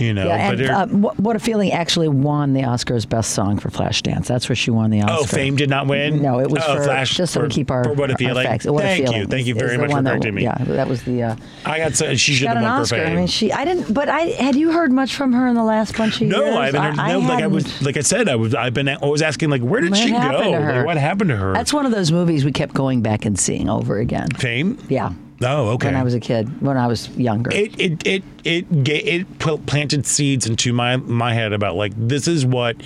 you 0.00 0.14
know. 0.14 0.26
Yeah, 0.26 0.50
but 0.50 0.60
and 0.60 1.04
uh, 1.04 1.12
what, 1.12 1.36
a 1.36 1.38
feeling 1.38 1.72
actually 1.72 2.08
won 2.08 2.52
the 2.52 2.62
Oscars 2.62 3.08
Best 3.08 3.30
Song 3.30 3.58
for 3.58 3.68
Flashdance. 3.68 4.26
That's 4.26 4.48
where 4.48 4.56
she 4.56 4.70
won 4.70 4.90
the 4.90 5.02
Oscar. 5.02 5.16
Oh, 5.20 5.24
Fame 5.24 5.56
did 5.56 5.70
not 5.70 5.86
win. 5.86 6.22
No, 6.22 6.40
it 6.40 6.50
was 6.50 6.62
oh, 6.66 6.76
for 6.76 6.84
Flash, 6.84 7.16
just 7.16 7.32
so 7.32 7.40
for, 7.40 7.46
we 7.46 7.52
keep 7.52 7.70
our, 7.70 7.92
what 7.94 8.10
a 8.10 8.16
feeling. 8.16 8.44
facts. 8.46 8.66
What 8.66 8.84
a 8.84 8.86
Thank 8.86 9.04
feeling 9.04 9.20
you, 9.20 9.26
thank 9.26 9.46
you 9.46 9.54
very 9.54 9.78
much 9.78 9.90
for 9.90 10.02
that- 10.02 10.10
correcting 10.10 10.34
me. 10.34 10.42
Yeah, 10.44 10.56
that 10.58 10.88
was 10.88 11.02
the. 11.04 11.22
Uh, 11.22 11.36
I 11.64 11.78
got 11.78 11.94
so 11.94 12.14
she 12.14 12.34
should 12.34 12.48
have 12.48 12.56
an 12.58 12.62
won 12.64 12.82
Oscar. 12.82 12.96
for 12.96 13.04
Fame. 13.04 13.12
I 13.12 13.16
mean, 13.16 13.26
she. 13.26 13.52
I 13.52 13.64
didn't. 13.64 13.92
But 13.92 14.08
I 14.08 14.20
had 14.22 14.56
you 14.56 14.72
heard 14.72 14.92
much 14.92 15.14
from 15.14 15.32
her 15.32 15.46
in 15.46 15.54
the 15.54 15.64
last 15.64 15.96
bunch 15.96 16.20
of 16.20 16.28
no, 16.28 16.44
years? 16.44 16.56
I 16.56 16.64
haven't 16.66 16.82
heard. 16.82 17.08
no, 17.08 17.18
like 17.20 17.42
I 17.42 17.46
was, 17.46 17.82
like 17.82 17.96
I 17.96 18.00
said, 18.02 18.28
I 18.28 18.36
was. 18.36 18.54
I've 18.54 18.74
been 18.74 18.88
always 18.88 19.22
asking, 19.22 19.50
like, 19.50 19.62
where 19.62 19.80
did 19.80 19.90
What 19.90 19.98
she 20.00 20.10
go? 20.10 20.18
happened 20.18 20.52
to 20.52 20.60
her? 20.60 20.76
Like, 20.78 20.86
what 20.86 20.96
happened 20.96 21.30
to 21.30 21.36
her? 21.36 21.52
That's 21.52 21.72
one 21.72 21.86
of 21.86 21.92
those 21.92 22.12
movies 22.12 22.44
we 22.44 22.52
kept 22.52 22.74
going 22.74 23.02
back 23.02 23.24
and 23.24 23.38
seeing 23.38 23.68
over 23.68 23.98
again. 23.98 24.28
Fame. 24.30 24.78
Yeah. 24.88 25.12
Oh, 25.42 25.68
okay. 25.70 25.88
When 25.88 25.96
I 25.96 26.02
was 26.02 26.14
a 26.14 26.20
kid, 26.20 26.62
when 26.62 26.76
I 26.76 26.86
was 26.86 27.08
younger. 27.16 27.50
it 27.52 27.78
it 27.78 28.06
it 28.06 28.22
it 28.44 28.66
it 28.86 29.38
planted 29.38 30.06
seeds 30.06 30.46
into 30.46 30.72
my 30.72 30.96
my 30.96 31.34
head 31.34 31.52
about 31.52 31.74
like 31.76 31.92
this 31.96 32.26
is 32.26 32.46
what 32.46 32.76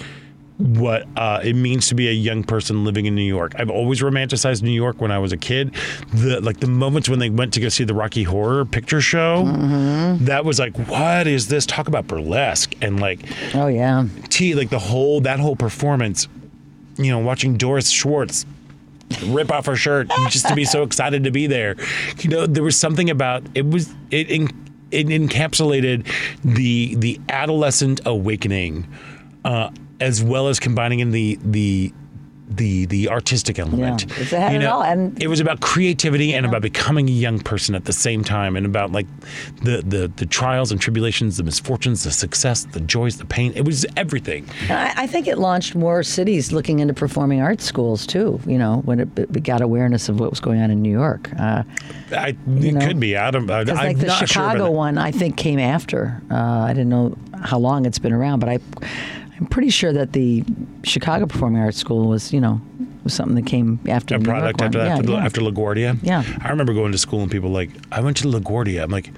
what 0.59 1.07
uh, 1.17 1.41
it 1.43 1.55
means 1.55 1.89
to 1.89 1.95
be 1.95 2.07
a 2.09 2.13
young 2.13 2.45
person 2.45 2.85
living 2.85 3.07
in 3.07 3.15
New 3.15 3.23
York. 3.23 3.53
I've 3.57 3.71
always 3.71 4.03
romanticized 4.03 4.63
New 4.63 4.71
York 4.73 5.01
when 5.01 5.11
I 5.11 5.19
was 5.19 5.33
a 5.33 5.39
kid. 5.39 5.75
The 6.13 6.41
like 6.41 6.61
the 6.61 6.67
moments 6.67 7.09
when 7.09 7.19
they 7.19 7.31
went 7.31 7.55
to 7.55 7.61
go 7.61 7.69
see 7.71 7.85
the 7.85 7.95
Rocky 7.95 8.25
Horror 8.25 8.65
Picture 8.67 9.01
Show, 9.01 9.45
Mm-hmm. 9.47 10.25
that 10.27 10.45
was 10.45 10.59
like, 10.59 10.77
what 10.89 11.27
is 11.27 11.49
this? 11.49 11.65
Talk 11.65 11.89
about 11.89 12.07
burlesque 12.09 12.75
and 12.83 13.01
like 13.01 13.21
oh 13.55 13.69
yeah. 13.69 14.07
T 14.29 14.55
like 14.55 14.69
the 14.71 14.79
whole 14.79 15.21
that 15.23 15.39
whole 15.41 15.57
performance. 15.57 16.29
You 16.99 17.11
know, 17.13 17.21
watching 17.21 17.57
Doris 17.57 17.89
Schwartz 17.89 18.45
rip 19.27 19.51
off 19.51 19.67
her 19.67 19.77
shirt 19.77 20.09
just 20.29 20.47
to 20.49 20.55
be 20.55 20.65
so 20.65 20.83
excited 20.83 21.25
to 21.25 21.31
be 21.31 21.47
there. 21.47 21.77
You 22.21 22.31
know, 22.31 22.47
there 22.47 22.63
was 22.63 22.77
something 22.77 23.11
about 23.11 23.43
it 23.55 23.67
was 23.67 23.93
it 24.11 24.31
it 24.91 25.07
encapsulated 25.07 26.07
the 26.45 26.95
the 26.97 27.21
adolescent 27.29 28.01
awakening, 28.07 28.89
uh, 29.45 29.71
as 30.01 30.23
well 30.23 30.49
as 30.49 30.61
combining 30.61 31.01
in 31.01 31.11
the 31.11 31.39
the 31.43 31.93
the 32.51 32.87
the 32.87 33.09
artistic 33.09 33.59
element. 33.59 34.03
Yeah, 34.03 34.13
it's- 34.15 34.33
it 34.33 34.39
had 34.41 34.55
it 34.63 34.65
all, 34.67 34.83
and- 34.83 35.21
it 35.23 35.29
was 35.29 35.41
about 35.41 35.61
creativity 35.61 36.35
and 36.35 36.45
about 36.45 36.63
becoming 36.63 37.09
a 37.09 37.13
young 37.13 37.39
person 37.39 37.75
at 37.75 37.85
the 37.85 37.93
same 37.93 38.25
time, 38.25 38.57
and 38.57 38.67
about 38.67 38.93
like 38.93 39.07
the 39.63 39.83
the 39.87 40.11
the 40.17 40.27
trials 40.27 40.73
and 40.73 40.81
tribulations, 40.81 41.37
the 41.37 41.43
misfortunes, 41.45 42.05
the 42.05 42.11
success, 42.11 42.65
the 42.73 42.81
joys, 42.81 43.17
the 43.19 43.25
pain. 43.25 43.53
It 43.55 43.65
was 43.65 43.87
everything. 43.97 44.47
I, 44.69 44.93
I 44.97 45.07
think 45.07 45.27
it 45.29 45.39
launched 45.39 45.75
more 45.75 46.03
cities 46.03 46.53
looking 46.53 46.81
into 46.81 46.93
performing 46.95 47.41
arts 47.41 47.65
schools 47.65 48.07
too. 48.07 48.41
You 48.47 48.59
know, 48.59 48.83
when 48.85 49.01
it, 49.01 49.09
it 49.17 49.43
got 49.45 49.61
awareness 49.61 50.09
of 50.09 50.19
what 50.21 50.31
was 50.31 50.41
going 50.41 50.61
on 50.61 50.71
in 50.71 50.83
New 50.83 50.93
York. 50.93 51.31
Uh, 51.39 51.63
I, 52.13 52.29
it 52.31 52.47
know, 52.75 52.87
could 52.87 52.99
be. 52.99 53.17
I 53.17 53.31
don't. 53.31 53.49
I, 53.51 53.65
Because 53.65 53.79
like 53.79 53.99
the 53.99 54.11
sure 54.11 54.27
Chicago 54.27 54.65
about 54.65 54.75
one, 54.75 54.99
I 54.99 55.13
think 55.13 55.37
came 55.37 55.59
after. 55.61 56.21
Uh, 56.31 56.35
I 56.35 56.69
didn't 56.73 56.89
know 56.89 57.17
how 57.43 57.59
long 57.59 57.87
it's 57.87 57.99
been 57.99 58.13
around, 58.13 58.41
but 58.41 58.49
I, 58.49 58.59
I'm 59.41 59.47
pretty 59.47 59.71
sure 59.71 59.93
that 59.93 60.13
the 60.13 60.45
Chicago 60.85 61.25
Performing 61.27 61.63
Arts 61.63 61.79
School 61.79 62.09
was, 62.09 62.31
you 62.33 62.41
know, 62.41 62.61
was 63.05 63.15
something 63.15 63.35
that 63.37 63.47
came 63.47 63.81
after 63.89 64.15
a 64.15 64.19
the 64.19 64.25
New 64.25 64.31
product 64.31 64.61
York 64.61 64.67
after 64.75 64.81
after, 64.81 65.03
yeah, 65.03 65.07
the- 65.07 65.13
yeah. 65.13 65.25
after 65.25 65.41
LaGuardia. 65.41 65.99
Yeah. 66.03 66.23
I 66.43 66.51
remember 66.51 66.75
going 66.75 66.93
to 66.93 66.99
school 66.99 67.23
and 67.23 67.31
people 67.31 67.49
like, 67.51 67.71
I 67.91 68.01
went 68.03 68.19
to 68.19 68.29
LaGuardia. 68.29 68.83
I'm 68.83 68.91
like, 68.91 69.11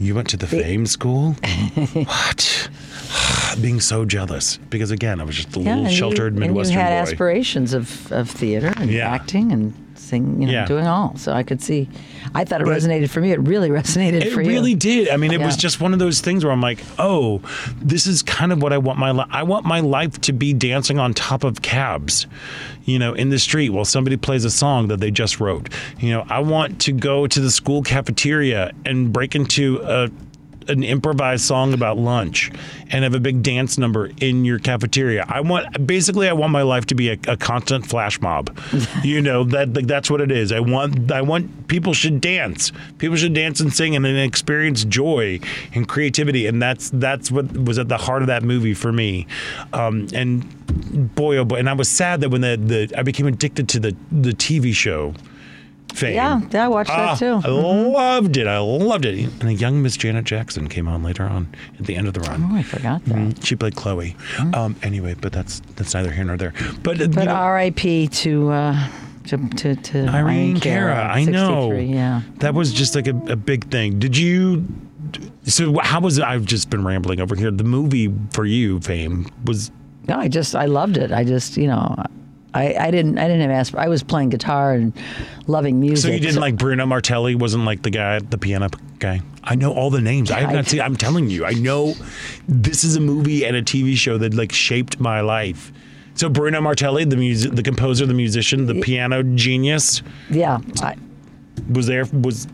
you 0.00 0.16
went 0.16 0.28
to 0.30 0.36
the 0.36 0.48
Fame 0.48 0.84
School? 0.86 1.32
what? 1.94 2.70
Being 3.60 3.80
so 3.80 4.04
jealous 4.04 4.56
because 4.70 4.90
again, 4.90 5.20
I 5.20 5.24
was 5.24 5.36
just 5.36 5.56
a 5.56 5.60
Yeah, 5.60 5.66
little 5.70 5.84
and 5.84 5.92
you- 5.92 5.96
sheltered 5.96 6.32
and 6.32 6.40
Midwestern 6.40 6.74
you 6.74 6.80
had 6.80 6.90
boy. 7.04 7.10
aspirations 7.10 7.72
of, 7.72 8.10
of 8.12 8.28
theater 8.28 8.72
and 8.76 8.92
acting 8.96 9.52
and 9.52 9.72
sing, 9.94 10.42
you 10.42 10.48
know, 10.50 10.66
doing 10.66 10.86
all. 10.86 11.16
So 11.16 11.32
I 11.32 11.42
could 11.44 11.62
see. 11.62 11.88
I 12.34 12.44
thought 12.44 12.60
it 12.60 12.64
But- 12.64 12.76
resonated 12.78 13.10
for 13.10 13.20
me. 13.20 13.32
It 13.32 13.40
really 13.40 13.68
resonated 13.80 14.22
It 14.24 14.32
for 14.32 14.40
you. 14.42 14.48
really 14.48 14.74
did. 14.74 15.08
I 15.08 15.16
mean, 15.16 15.32
it 15.32 15.40
was 15.40 15.56
just 15.56 15.80
one 15.80 15.92
of 15.92 15.98
those 15.98 16.20
things 16.20 16.44
where 16.44 16.52
I'm 16.52 16.60
like, 16.60 16.78
oh, 16.98 17.40
this 17.80 18.06
is 18.06 18.22
kind 18.22 18.52
of 18.52 18.62
what 18.62 18.72
I 18.72 18.78
want 18.78 18.98
my 18.98 19.10
life. 19.10 19.28
I 19.30 19.42
want 19.42 19.64
my 19.66 19.80
life 19.80 20.20
to 20.22 20.32
be 20.32 20.52
dancing 20.52 20.98
on 20.98 21.14
top 21.14 21.44
of 21.44 21.62
cabs, 21.62 22.26
you 22.84 22.98
know, 22.98 23.12
in 23.14 23.30
the 23.30 23.38
street 23.38 23.70
while 23.70 23.84
somebody 23.84 24.16
plays 24.16 24.44
a 24.44 24.50
song 24.50 24.88
that 24.88 25.00
they 25.00 25.10
just 25.10 25.40
wrote. 25.40 25.68
You 26.00 26.10
know, 26.10 26.26
I 26.28 26.40
want 26.40 26.80
to 26.82 26.92
go 26.92 27.26
to 27.26 27.40
the 27.40 27.50
school 27.50 27.82
cafeteria 27.82 28.72
and 28.84 29.12
break 29.12 29.34
into 29.34 29.80
a 29.82 30.08
an 30.68 30.82
improvised 30.82 31.44
song 31.44 31.72
about 31.72 31.98
lunch 31.98 32.50
and 32.90 33.04
have 33.04 33.14
a 33.14 33.20
big 33.20 33.42
dance 33.42 33.78
number 33.78 34.10
in 34.20 34.44
your 34.44 34.58
cafeteria. 34.58 35.24
I 35.28 35.40
want 35.40 35.86
basically 35.86 36.28
I 36.28 36.32
want 36.32 36.52
my 36.52 36.62
life 36.62 36.86
to 36.86 36.94
be 36.94 37.10
a, 37.10 37.18
a 37.26 37.36
constant 37.36 37.86
flash 37.86 38.20
mob. 38.20 38.56
you 39.02 39.20
know 39.20 39.44
that 39.44 39.72
like, 39.74 39.86
that's 39.86 40.10
what 40.10 40.20
it 40.20 40.30
is. 40.30 40.52
I 40.52 40.60
want 40.60 41.10
I 41.10 41.22
want 41.22 41.68
people 41.68 41.94
should 41.94 42.20
dance. 42.20 42.72
People 42.98 43.16
should 43.16 43.34
dance 43.34 43.60
and 43.60 43.72
sing 43.72 43.96
and 43.96 44.04
then 44.04 44.16
experience 44.16 44.84
joy 44.84 45.40
and 45.74 45.88
creativity. 45.88 46.46
And 46.46 46.60
that's 46.60 46.90
that's 46.90 47.30
what 47.30 47.52
was 47.56 47.78
at 47.78 47.88
the 47.88 47.98
heart 47.98 48.22
of 48.22 48.28
that 48.28 48.42
movie 48.42 48.74
for 48.74 48.92
me. 48.92 49.26
Um, 49.72 50.08
and 50.12 51.14
boy 51.14 51.36
oh 51.38 51.44
boy, 51.44 51.56
and 51.56 51.68
I 51.68 51.72
was 51.72 51.88
sad 51.88 52.20
that 52.20 52.30
when 52.30 52.42
the, 52.42 52.56
the 52.56 52.98
I 52.98 53.02
became 53.02 53.26
addicted 53.26 53.68
to 53.70 53.80
the 53.80 53.96
the 54.12 54.32
TV 54.32 54.74
show. 54.74 55.14
Fame. 55.98 56.14
Yeah, 56.14 56.40
yeah, 56.52 56.64
I 56.64 56.68
watched 56.68 56.90
Ah, 56.90 57.14
that 57.14 57.18
too. 57.18 57.40
I 57.44 57.50
loved 57.50 58.36
it. 58.36 58.46
I 58.46 58.58
loved 58.58 59.04
it. 59.04 59.24
And 59.40 59.44
a 59.48 59.52
young 59.54 59.82
Miss 59.82 59.96
Janet 59.96 60.24
Jackson 60.24 60.68
came 60.68 60.86
on 60.88 61.02
later 61.02 61.24
on 61.24 61.48
at 61.78 61.86
the 61.86 61.96
end 61.96 62.06
of 62.06 62.14
the 62.14 62.20
run. 62.20 62.48
Oh, 62.52 62.56
I 62.56 62.62
forgot 62.62 63.04
that. 63.06 63.14
Mhm. 63.16 63.44
She 63.44 63.56
played 63.56 63.74
Chloe. 63.76 64.16
Um, 64.54 64.76
anyway, 64.82 65.14
but 65.20 65.32
that's 65.32 65.60
that's 65.76 65.94
neither 65.94 66.10
here 66.12 66.24
nor 66.24 66.36
there. 66.36 66.52
But, 66.82 67.00
uh, 67.00 67.08
But 67.08 67.20
you 67.20 67.26
know, 67.26 67.34
R.I.P. 67.34 68.08
to 68.08 68.50
uh, 68.50 68.88
to 69.26 69.48
to, 69.48 69.74
to 69.76 70.06
Irene 70.08 70.60
Cara, 70.60 70.94
I 71.12 71.24
know. 71.24 71.72
Yeah. 71.72 72.22
that 72.36 72.54
was 72.54 72.72
just 72.72 72.94
like 72.94 73.08
a, 73.08 73.16
a 73.28 73.36
big 73.36 73.68
thing. 73.70 73.98
Did 73.98 74.16
you? 74.16 74.64
So 75.44 75.78
how 75.82 76.00
was 76.00 76.18
it? 76.18 76.24
I've 76.24 76.44
just 76.44 76.70
been 76.70 76.84
rambling 76.84 77.20
over 77.20 77.34
here. 77.34 77.50
The 77.50 77.64
movie 77.64 78.12
for 78.30 78.44
you, 78.44 78.78
Fame, 78.80 79.26
was 79.44 79.70
No, 80.06 80.16
I 80.18 80.28
just 80.28 80.54
I 80.54 80.66
loved 80.66 80.96
it. 80.96 81.10
I 81.12 81.24
just 81.24 81.56
you 81.56 81.66
know. 81.66 81.96
I, 82.54 82.74
I 82.74 82.90
didn't 82.90 83.18
I 83.18 83.28
didn't 83.28 83.42
have 83.42 83.50
asp- 83.50 83.76
I 83.76 83.88
was 83.88 84.02
playing 84.02 84.30
guitar 84.30 84.72
and 84.72 84.92
loving 85.46 85.80
music. 85.80 86.08
so 86.08 86.14
you 86.14 86.20
didn't 86.20 86.40
like 86.40 86.56
Bruno 86.56 86.86
Martelli? 86.86 87.34
Wasn't 87.34 87.64
like 87.64 87.82
the 87.82 87.90
guy, 87.90 88.18
the 88.20 88.38
piano 88.38 88.68
guy. 88.98 89.20
I 89.44 89.54
know 89.54 89.72
all 89.72 89.90
the 89.90 90.00
names. 90.00 90.30
I 90.30 90.40
have 90.40 90.50
I- 90.50 90.54
not 90.54 90.66
seen. 90.66 90.80
I'm 90.80 90.96
telling 90.96 91.28
you, 91.30 91.44
I 91.44 91.52
know. 91.52 91.94
This 92.48 92.84
is 92.84 92.96
a 92.96 93.00
movie 93.00 93.44
and 93.44 93.54
a 93.56 93.62
TV 93.62 93.96
show 93.96 94.16
that 94.18 94.34
like 94.34 94.52
shaped 94.52 94.98
my 94.98 95.20
life. 95.20 95.72
So 96.14 96.28
Bruno 96.28 96.60
Martelli, 96.60 97.04
the 97.04 97.16
music, 97.16 97.52
the 97.52 97.62
composer, 97.62 98.04
the 98.06 98.14
musician, 98.14 98.66
the 98.66 98.80
piano 98.80 99.22
genius, 99.22 100.02
Yeah, 100.30 100.58
I, 100.82 100.96
was 101.70 101.86
there. 101.86 102.06
Was 102.12 102.48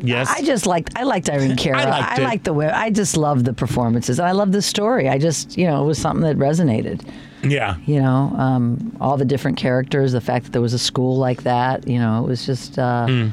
yes. 0.00 0.28
I 0.28 0.42
just 0.42 0.66
liked 0.66 0.92
I 0.96 1.04
liked 1.04 1.30
Irene 1.30 1.56
Cara. 1.64 1.78
I 1.78 1.88
liked 1.88 2.18
it. 2.18 2.22
liked 2.24 2.44
the 2.44 2.52
way 2.52 2.68
I 2.68 2.90
just 2.90 3.16
loved 3.16 3.44
the 3.46 3.54
performances. 3.54 4.18
I 4.20 4.32
loved 4.32 4.52
the 4.52 4.60
story. 4.60 5.08
I 5.08 5.18
just 5.18 5.56
you 5.56 5.66
know 5.66 5.82
it 5.84 5.86
was 5.86 5.98
something 5.98 6.22
that 6.26 6.36
resonated. 6.36 7.08
Yeah. 7.50 7.76
You 7.86 8.00
know, 8.00 8.32
um, 8.36 8.96
all 9.00 9.16
the 9.16 9.24
different 9.24 9.56
characters, 9.56 10.12
the 10.12 10.20
fact 10.20 10.44
that 10.46 10.52
there 10.52 10.62
was 10.62 10.72
a 10.74 10.78
school 10.78 11.16
like 11.16 11.42
that. 11.44 11.86
You 11.88 11.98
know, 11.98 12.24
it 12.24 12.28
was 12.28 12.44
just 12.46 12.78
uh, 12.78 13.06
Hmm. 13.06 13.28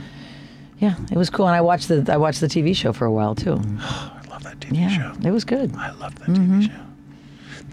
yeah, 0.80 0.96
it 1.12 1.18
was 1.18 1.30
cool. 1.30 1.48
And 1.48 1.56
I 1.56 1.62
watched 1.62 1.88
the 1.88 2.06
I 2.12 2.18
watched 2.18 2.42
the 2.42 2.48
TV 2.48 2.76
show 2.76 2.94
for 2.94 3.06
a 3.06 3.12
while 3.12 3.36
too. 3.36 3.54
I 3.80 4.22
love 4.30 4.44
that 4.44 4.60
TV 4.60 4.78
Yeah, 4.80 4.90
show. 5.14 5.28
it 5.28 5.32
was 5.32 5.44
good. 5.46 5.76
I 5.76 5.92
love 5.92 6.16
that 6.20 6.30
TV 6.30 6.68
show. 6.68 6.74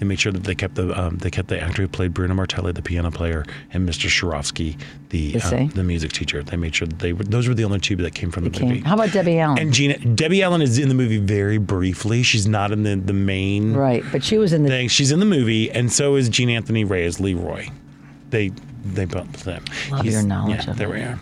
They 0.00 0.06
made 0.06 0.18
sure 0.18 0.32
that 0.32 0.44
they 0.44 0.54
kept 0.54 0.76
the 0.76 0.98
um, 0.98 1.18
they 1.18 1.30
kept 1.30 1.48
the 1.48 1.60
actor 1.60 1.82
who 1.82 1.88
played 1.88 2.14
Bruno 2.14 2.32
Martelli, 2.32 2.72
the 2.72 2.80
piano 2.80 3.10
player, 3.10 3.44
and 3.74 3.86
Mr. 3.86 4.08
Shorofsky, 4.08 4.78
the 5.10 5.36
uh, 5.44 5.68
the 5.74 5.84
music 5.84 6.12
teacher. 6.12 6.42
They 6.42 6.56
made 6.56 6.74
sure 6.74 6.88
that 6.88 7.00
they 7.00 7.12
were 7.12 7.22
those 7.22 7.46
were 7.46 7.52
the 7.54 7.64
only 7.64 7.80
two 7.80 7.96
that 7.96 8.14
came 8.14 8.30
from 8.30 8.44
the 8.44 8.50
Came- 8.50 8.68
movie. 8.68 8.80
How 8.80 8.94
about 8.94 9.12
Debbie 9.12 9.38
Allen? 9.38 9.58
And 9.58 9.74
Gina 9.74 9.98
Debbie 9.98 10.42
Allen 10.42 10.62
is 10.62 10.78
in 10.78 10.88
the 10.88 10.94
movie 10.94 11.18
very 11.18 11.58
briefly. 11.58 12.22
She's 12.22 12.48
not 12.48 12.72
in 12.72 12.82
the 12.82 12.96
the 12.96 13.12
main 13.12 13.74
right, 13.74 14.02
but 14.10 14.24
she 14.24 14.38
was 14.38 14.54
in 14.54 14.62
the 14.62 14.70
thing. 14.70 14.88
She's 14.88 15.12
in 15.12 15.20
the 15.20 15.26
movie, 15.26 15.70
and 15.70 15.92
so 15.92 16.14
is 16.16 16.30
Gene 16.30 16.48
Anthony 16.48 16.82
Ray 16.84 17.04
as 17.04 17.20
Leroy. 17.20 17.68
They 18.30 18.52
they 18.82 19.04
both 19.04 19.44
them. 19.44 19.62
Love 19.90 20.06
your 20.06 20.22
knowledge 20.22 20.64
Yeah, 20.64 20.70
of 20.70 20.76
there 20.78 20.88
it. 20.88 20.92
we 20.94 21.02
are. 21.02 21.20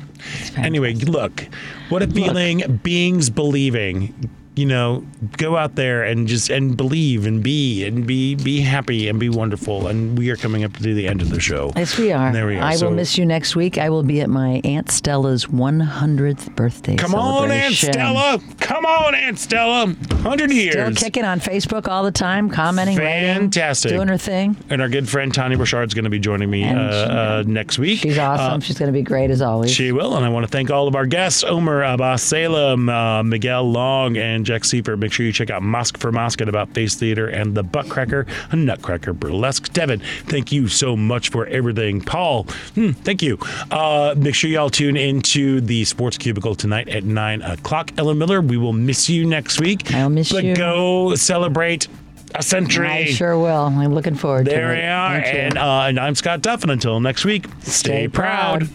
Anyway, 0.57 0.95
look, 0.95 1.49
what 1.89 2.01
a 2.03 2.07
feeling. 2.07 2.79
Beings 2.85 3.29
believing. 3.29 4.31
You 4.59 4.67
know, 4.67 5.05
go 5.37 5.57
out 5.57 5.77
there 5.77 6.03
and 6.03 6.27
just 6.27 6.51
and 6.51 6.77
believe 6.77 7.27
and 7.27 7.45
be 7.45 7.85
and 7.87 8.05
be 8.05 8.35
be 8.35 8.61
happy 8.61 9.07
and 9.09 9.21
be 9.21 9.29
wonderful. 9.29 9.87
And 9.87 10.19
we 10.19 10.31
are 10.31 10.37
coming 10.37 10.65
up 10.65 10.73
to 10.79 10.83
the 10.95 11.07
end 11.07 11.23
of 11.23 11.31
the 11.31 11.39
show. 11.39 11.71
Yes, 11.77 11.97
we 11.97 12.11
are. 12.11 12.33
There 12.33 12.45
we 12.45 12.57
are. 12.57 12.65
I 12.65 12.75
So- 12.75 12.87
will 12.89 12.95
miss 12.97 13.17
you 13.17 13.25
next 13.25 13.55
week. 13.55 13.79
I 13.79 13.89
will 13.89 14.03
be 14.03 14.21
at 14.21 14.29
my 14.29 14.61
Aunt 14.65 14.91
Stella's 14.91 15.47
100th 15.47 16.57
birthday 16.57 16.97
Come 16.97 17.15
on, 17.15 17.53
Aunt. 17.53 17.73
Stella. 17.73 18.41
Come 18.59 18.85
on, 18.85 19.15
Aunt 19.15 19.39
Stella. 19.39 19.95
Hundred 20.23 20.51
years. 20.51 20.73
Still 20.73 20.93
kicking 20.93 21.25
on 21.25 21.39
Facebook 21.39 21.87
all 21.87 22.03
the 22.03 22.11
time, 22.11 22.51
commenting, 22.51 22.97
writing, 22.99 23.37
Fantastic. 23.37 23.93
doing 23.93 24.09
her 24.09 24.19
thing. 24.19 24.57
And 24.71 24.83
our 24.83 24.89
good 24.89 25.09
friend 25.09 25.33
Tanya 25.33 25.57
Bouchard 25.57 25.87
is 25.89 25.95
going 25.95 26.03
to 26.05 26.11
be 26.11 26.19
joining 26.19 26.51
me 26.51 26.65
uh, 26.69 26.75
uh, 26.75 27.45
next 27.47 27.79
week. 27.79 28.01
She's 28.01 28.19
awesome. 28.19 28.55
Uh, 28.55 28.61
She's 28.61 28.77
going 28.77 28.89
to 28.89 28.93
be 28.93 29.03
great 29.03 29.31
as 29.31 29.41
always. 29.41 29.71
She 29.71 29.93
will, 29.93 30.17
and 30.17 30.27
I 30.27 30.29
want 30.31 30.43
to 30.47 30.51
thank 30.51 30.69
all 30.73 30.89
of 30.89 30.97
our 30.97 31.07
guests: 31.07 31.45
Omer 31.45 31.85
Abbas 31.85 32.25
Salem, 32.25 32.89
uh, 32.89 33.23
Miguel 33.23 33.71
Long, 33.71 34.17
and 34.17 34.48
Jack 34.49 34.65
Seifert. 34.65 34.99
Make 34.99 35.13
sure 35.13 35.27
you 35.27 35.33
check 35.33 35.51
out 35.51 35.63
Mosque 35.63 35.99
for 35.99 36.11
Mosque 36.11 36.41
at 36.41 36.49
About 36.49 36.71
Face 36.71 36.95
Theater 36.95 37.29
and 37.29 37.55
the 37.55 37.63
Buttcracker, 37.63 38.27
a 38.51 38.57
Nutcracker 38.57 39.13
Burlesque. 39.13 39.71
Devin, 39.75 40.01
thank 40.25 40.51
you 40.51 40.69
so 40.69 40.97
much 40.97 41.29
for 41.29 41.47
everything. 41.49 42.01
Paul, 42.01 42.45
hmm, 42.75 42.93
thank 42.93 43.21
you. 43.21 43.39
Uh, 43.71 44.15
make 44.17 44.35
sure 44.35 44.49
y'all 44.49 44.71
tune 44.71 44.97
into 44.97 45.61
the 45.61 45.85
Sports 45.85 46.17
Cubicle 46.17 46.55
tonight 46.55 46.89
at 46.89 47.05
nine 47.05 47.43
o'clock. 47.43 47.93
Ellen 47.99 48.17
Miller, 48.17 48.41
we 48.41 48.57
will 48.57 48.73
miss 48.73 49.11
you 49.11 49.27
next 49.27 49.61
week. 49.61 49.93
I'll 49.95 50.09
miss 50.09 50.33
but 50.33 50.45
you. 50.45 50.57
go 50.57 51.15
celebrate 51.15 51.87
a 52.35 52.43
century. 52.43 52.89
I 52.89 53.05
sure 53.05 53.39
will. 53.39 53.67
I'm 53.67 53.95
looking 53.95 54.15
forward 54.15 54.47
to 54.47 54.51
it. 54.51 54.55
There 54.55 54.69
we 54.71 54.81
are, 54.81 55.17
and 55.17 55.59
uh, 55.59 55.83
and 55.83 56.01
I'm 56.01 56.15
Scott 56.15 56.41
Duff, 56.41 56.63
and 56.63 56.73
until 56.73 57.01
next 57.01 57.27
week, 57.27 57.45
Stay 57.61 58.09
proud. 58.09 58.67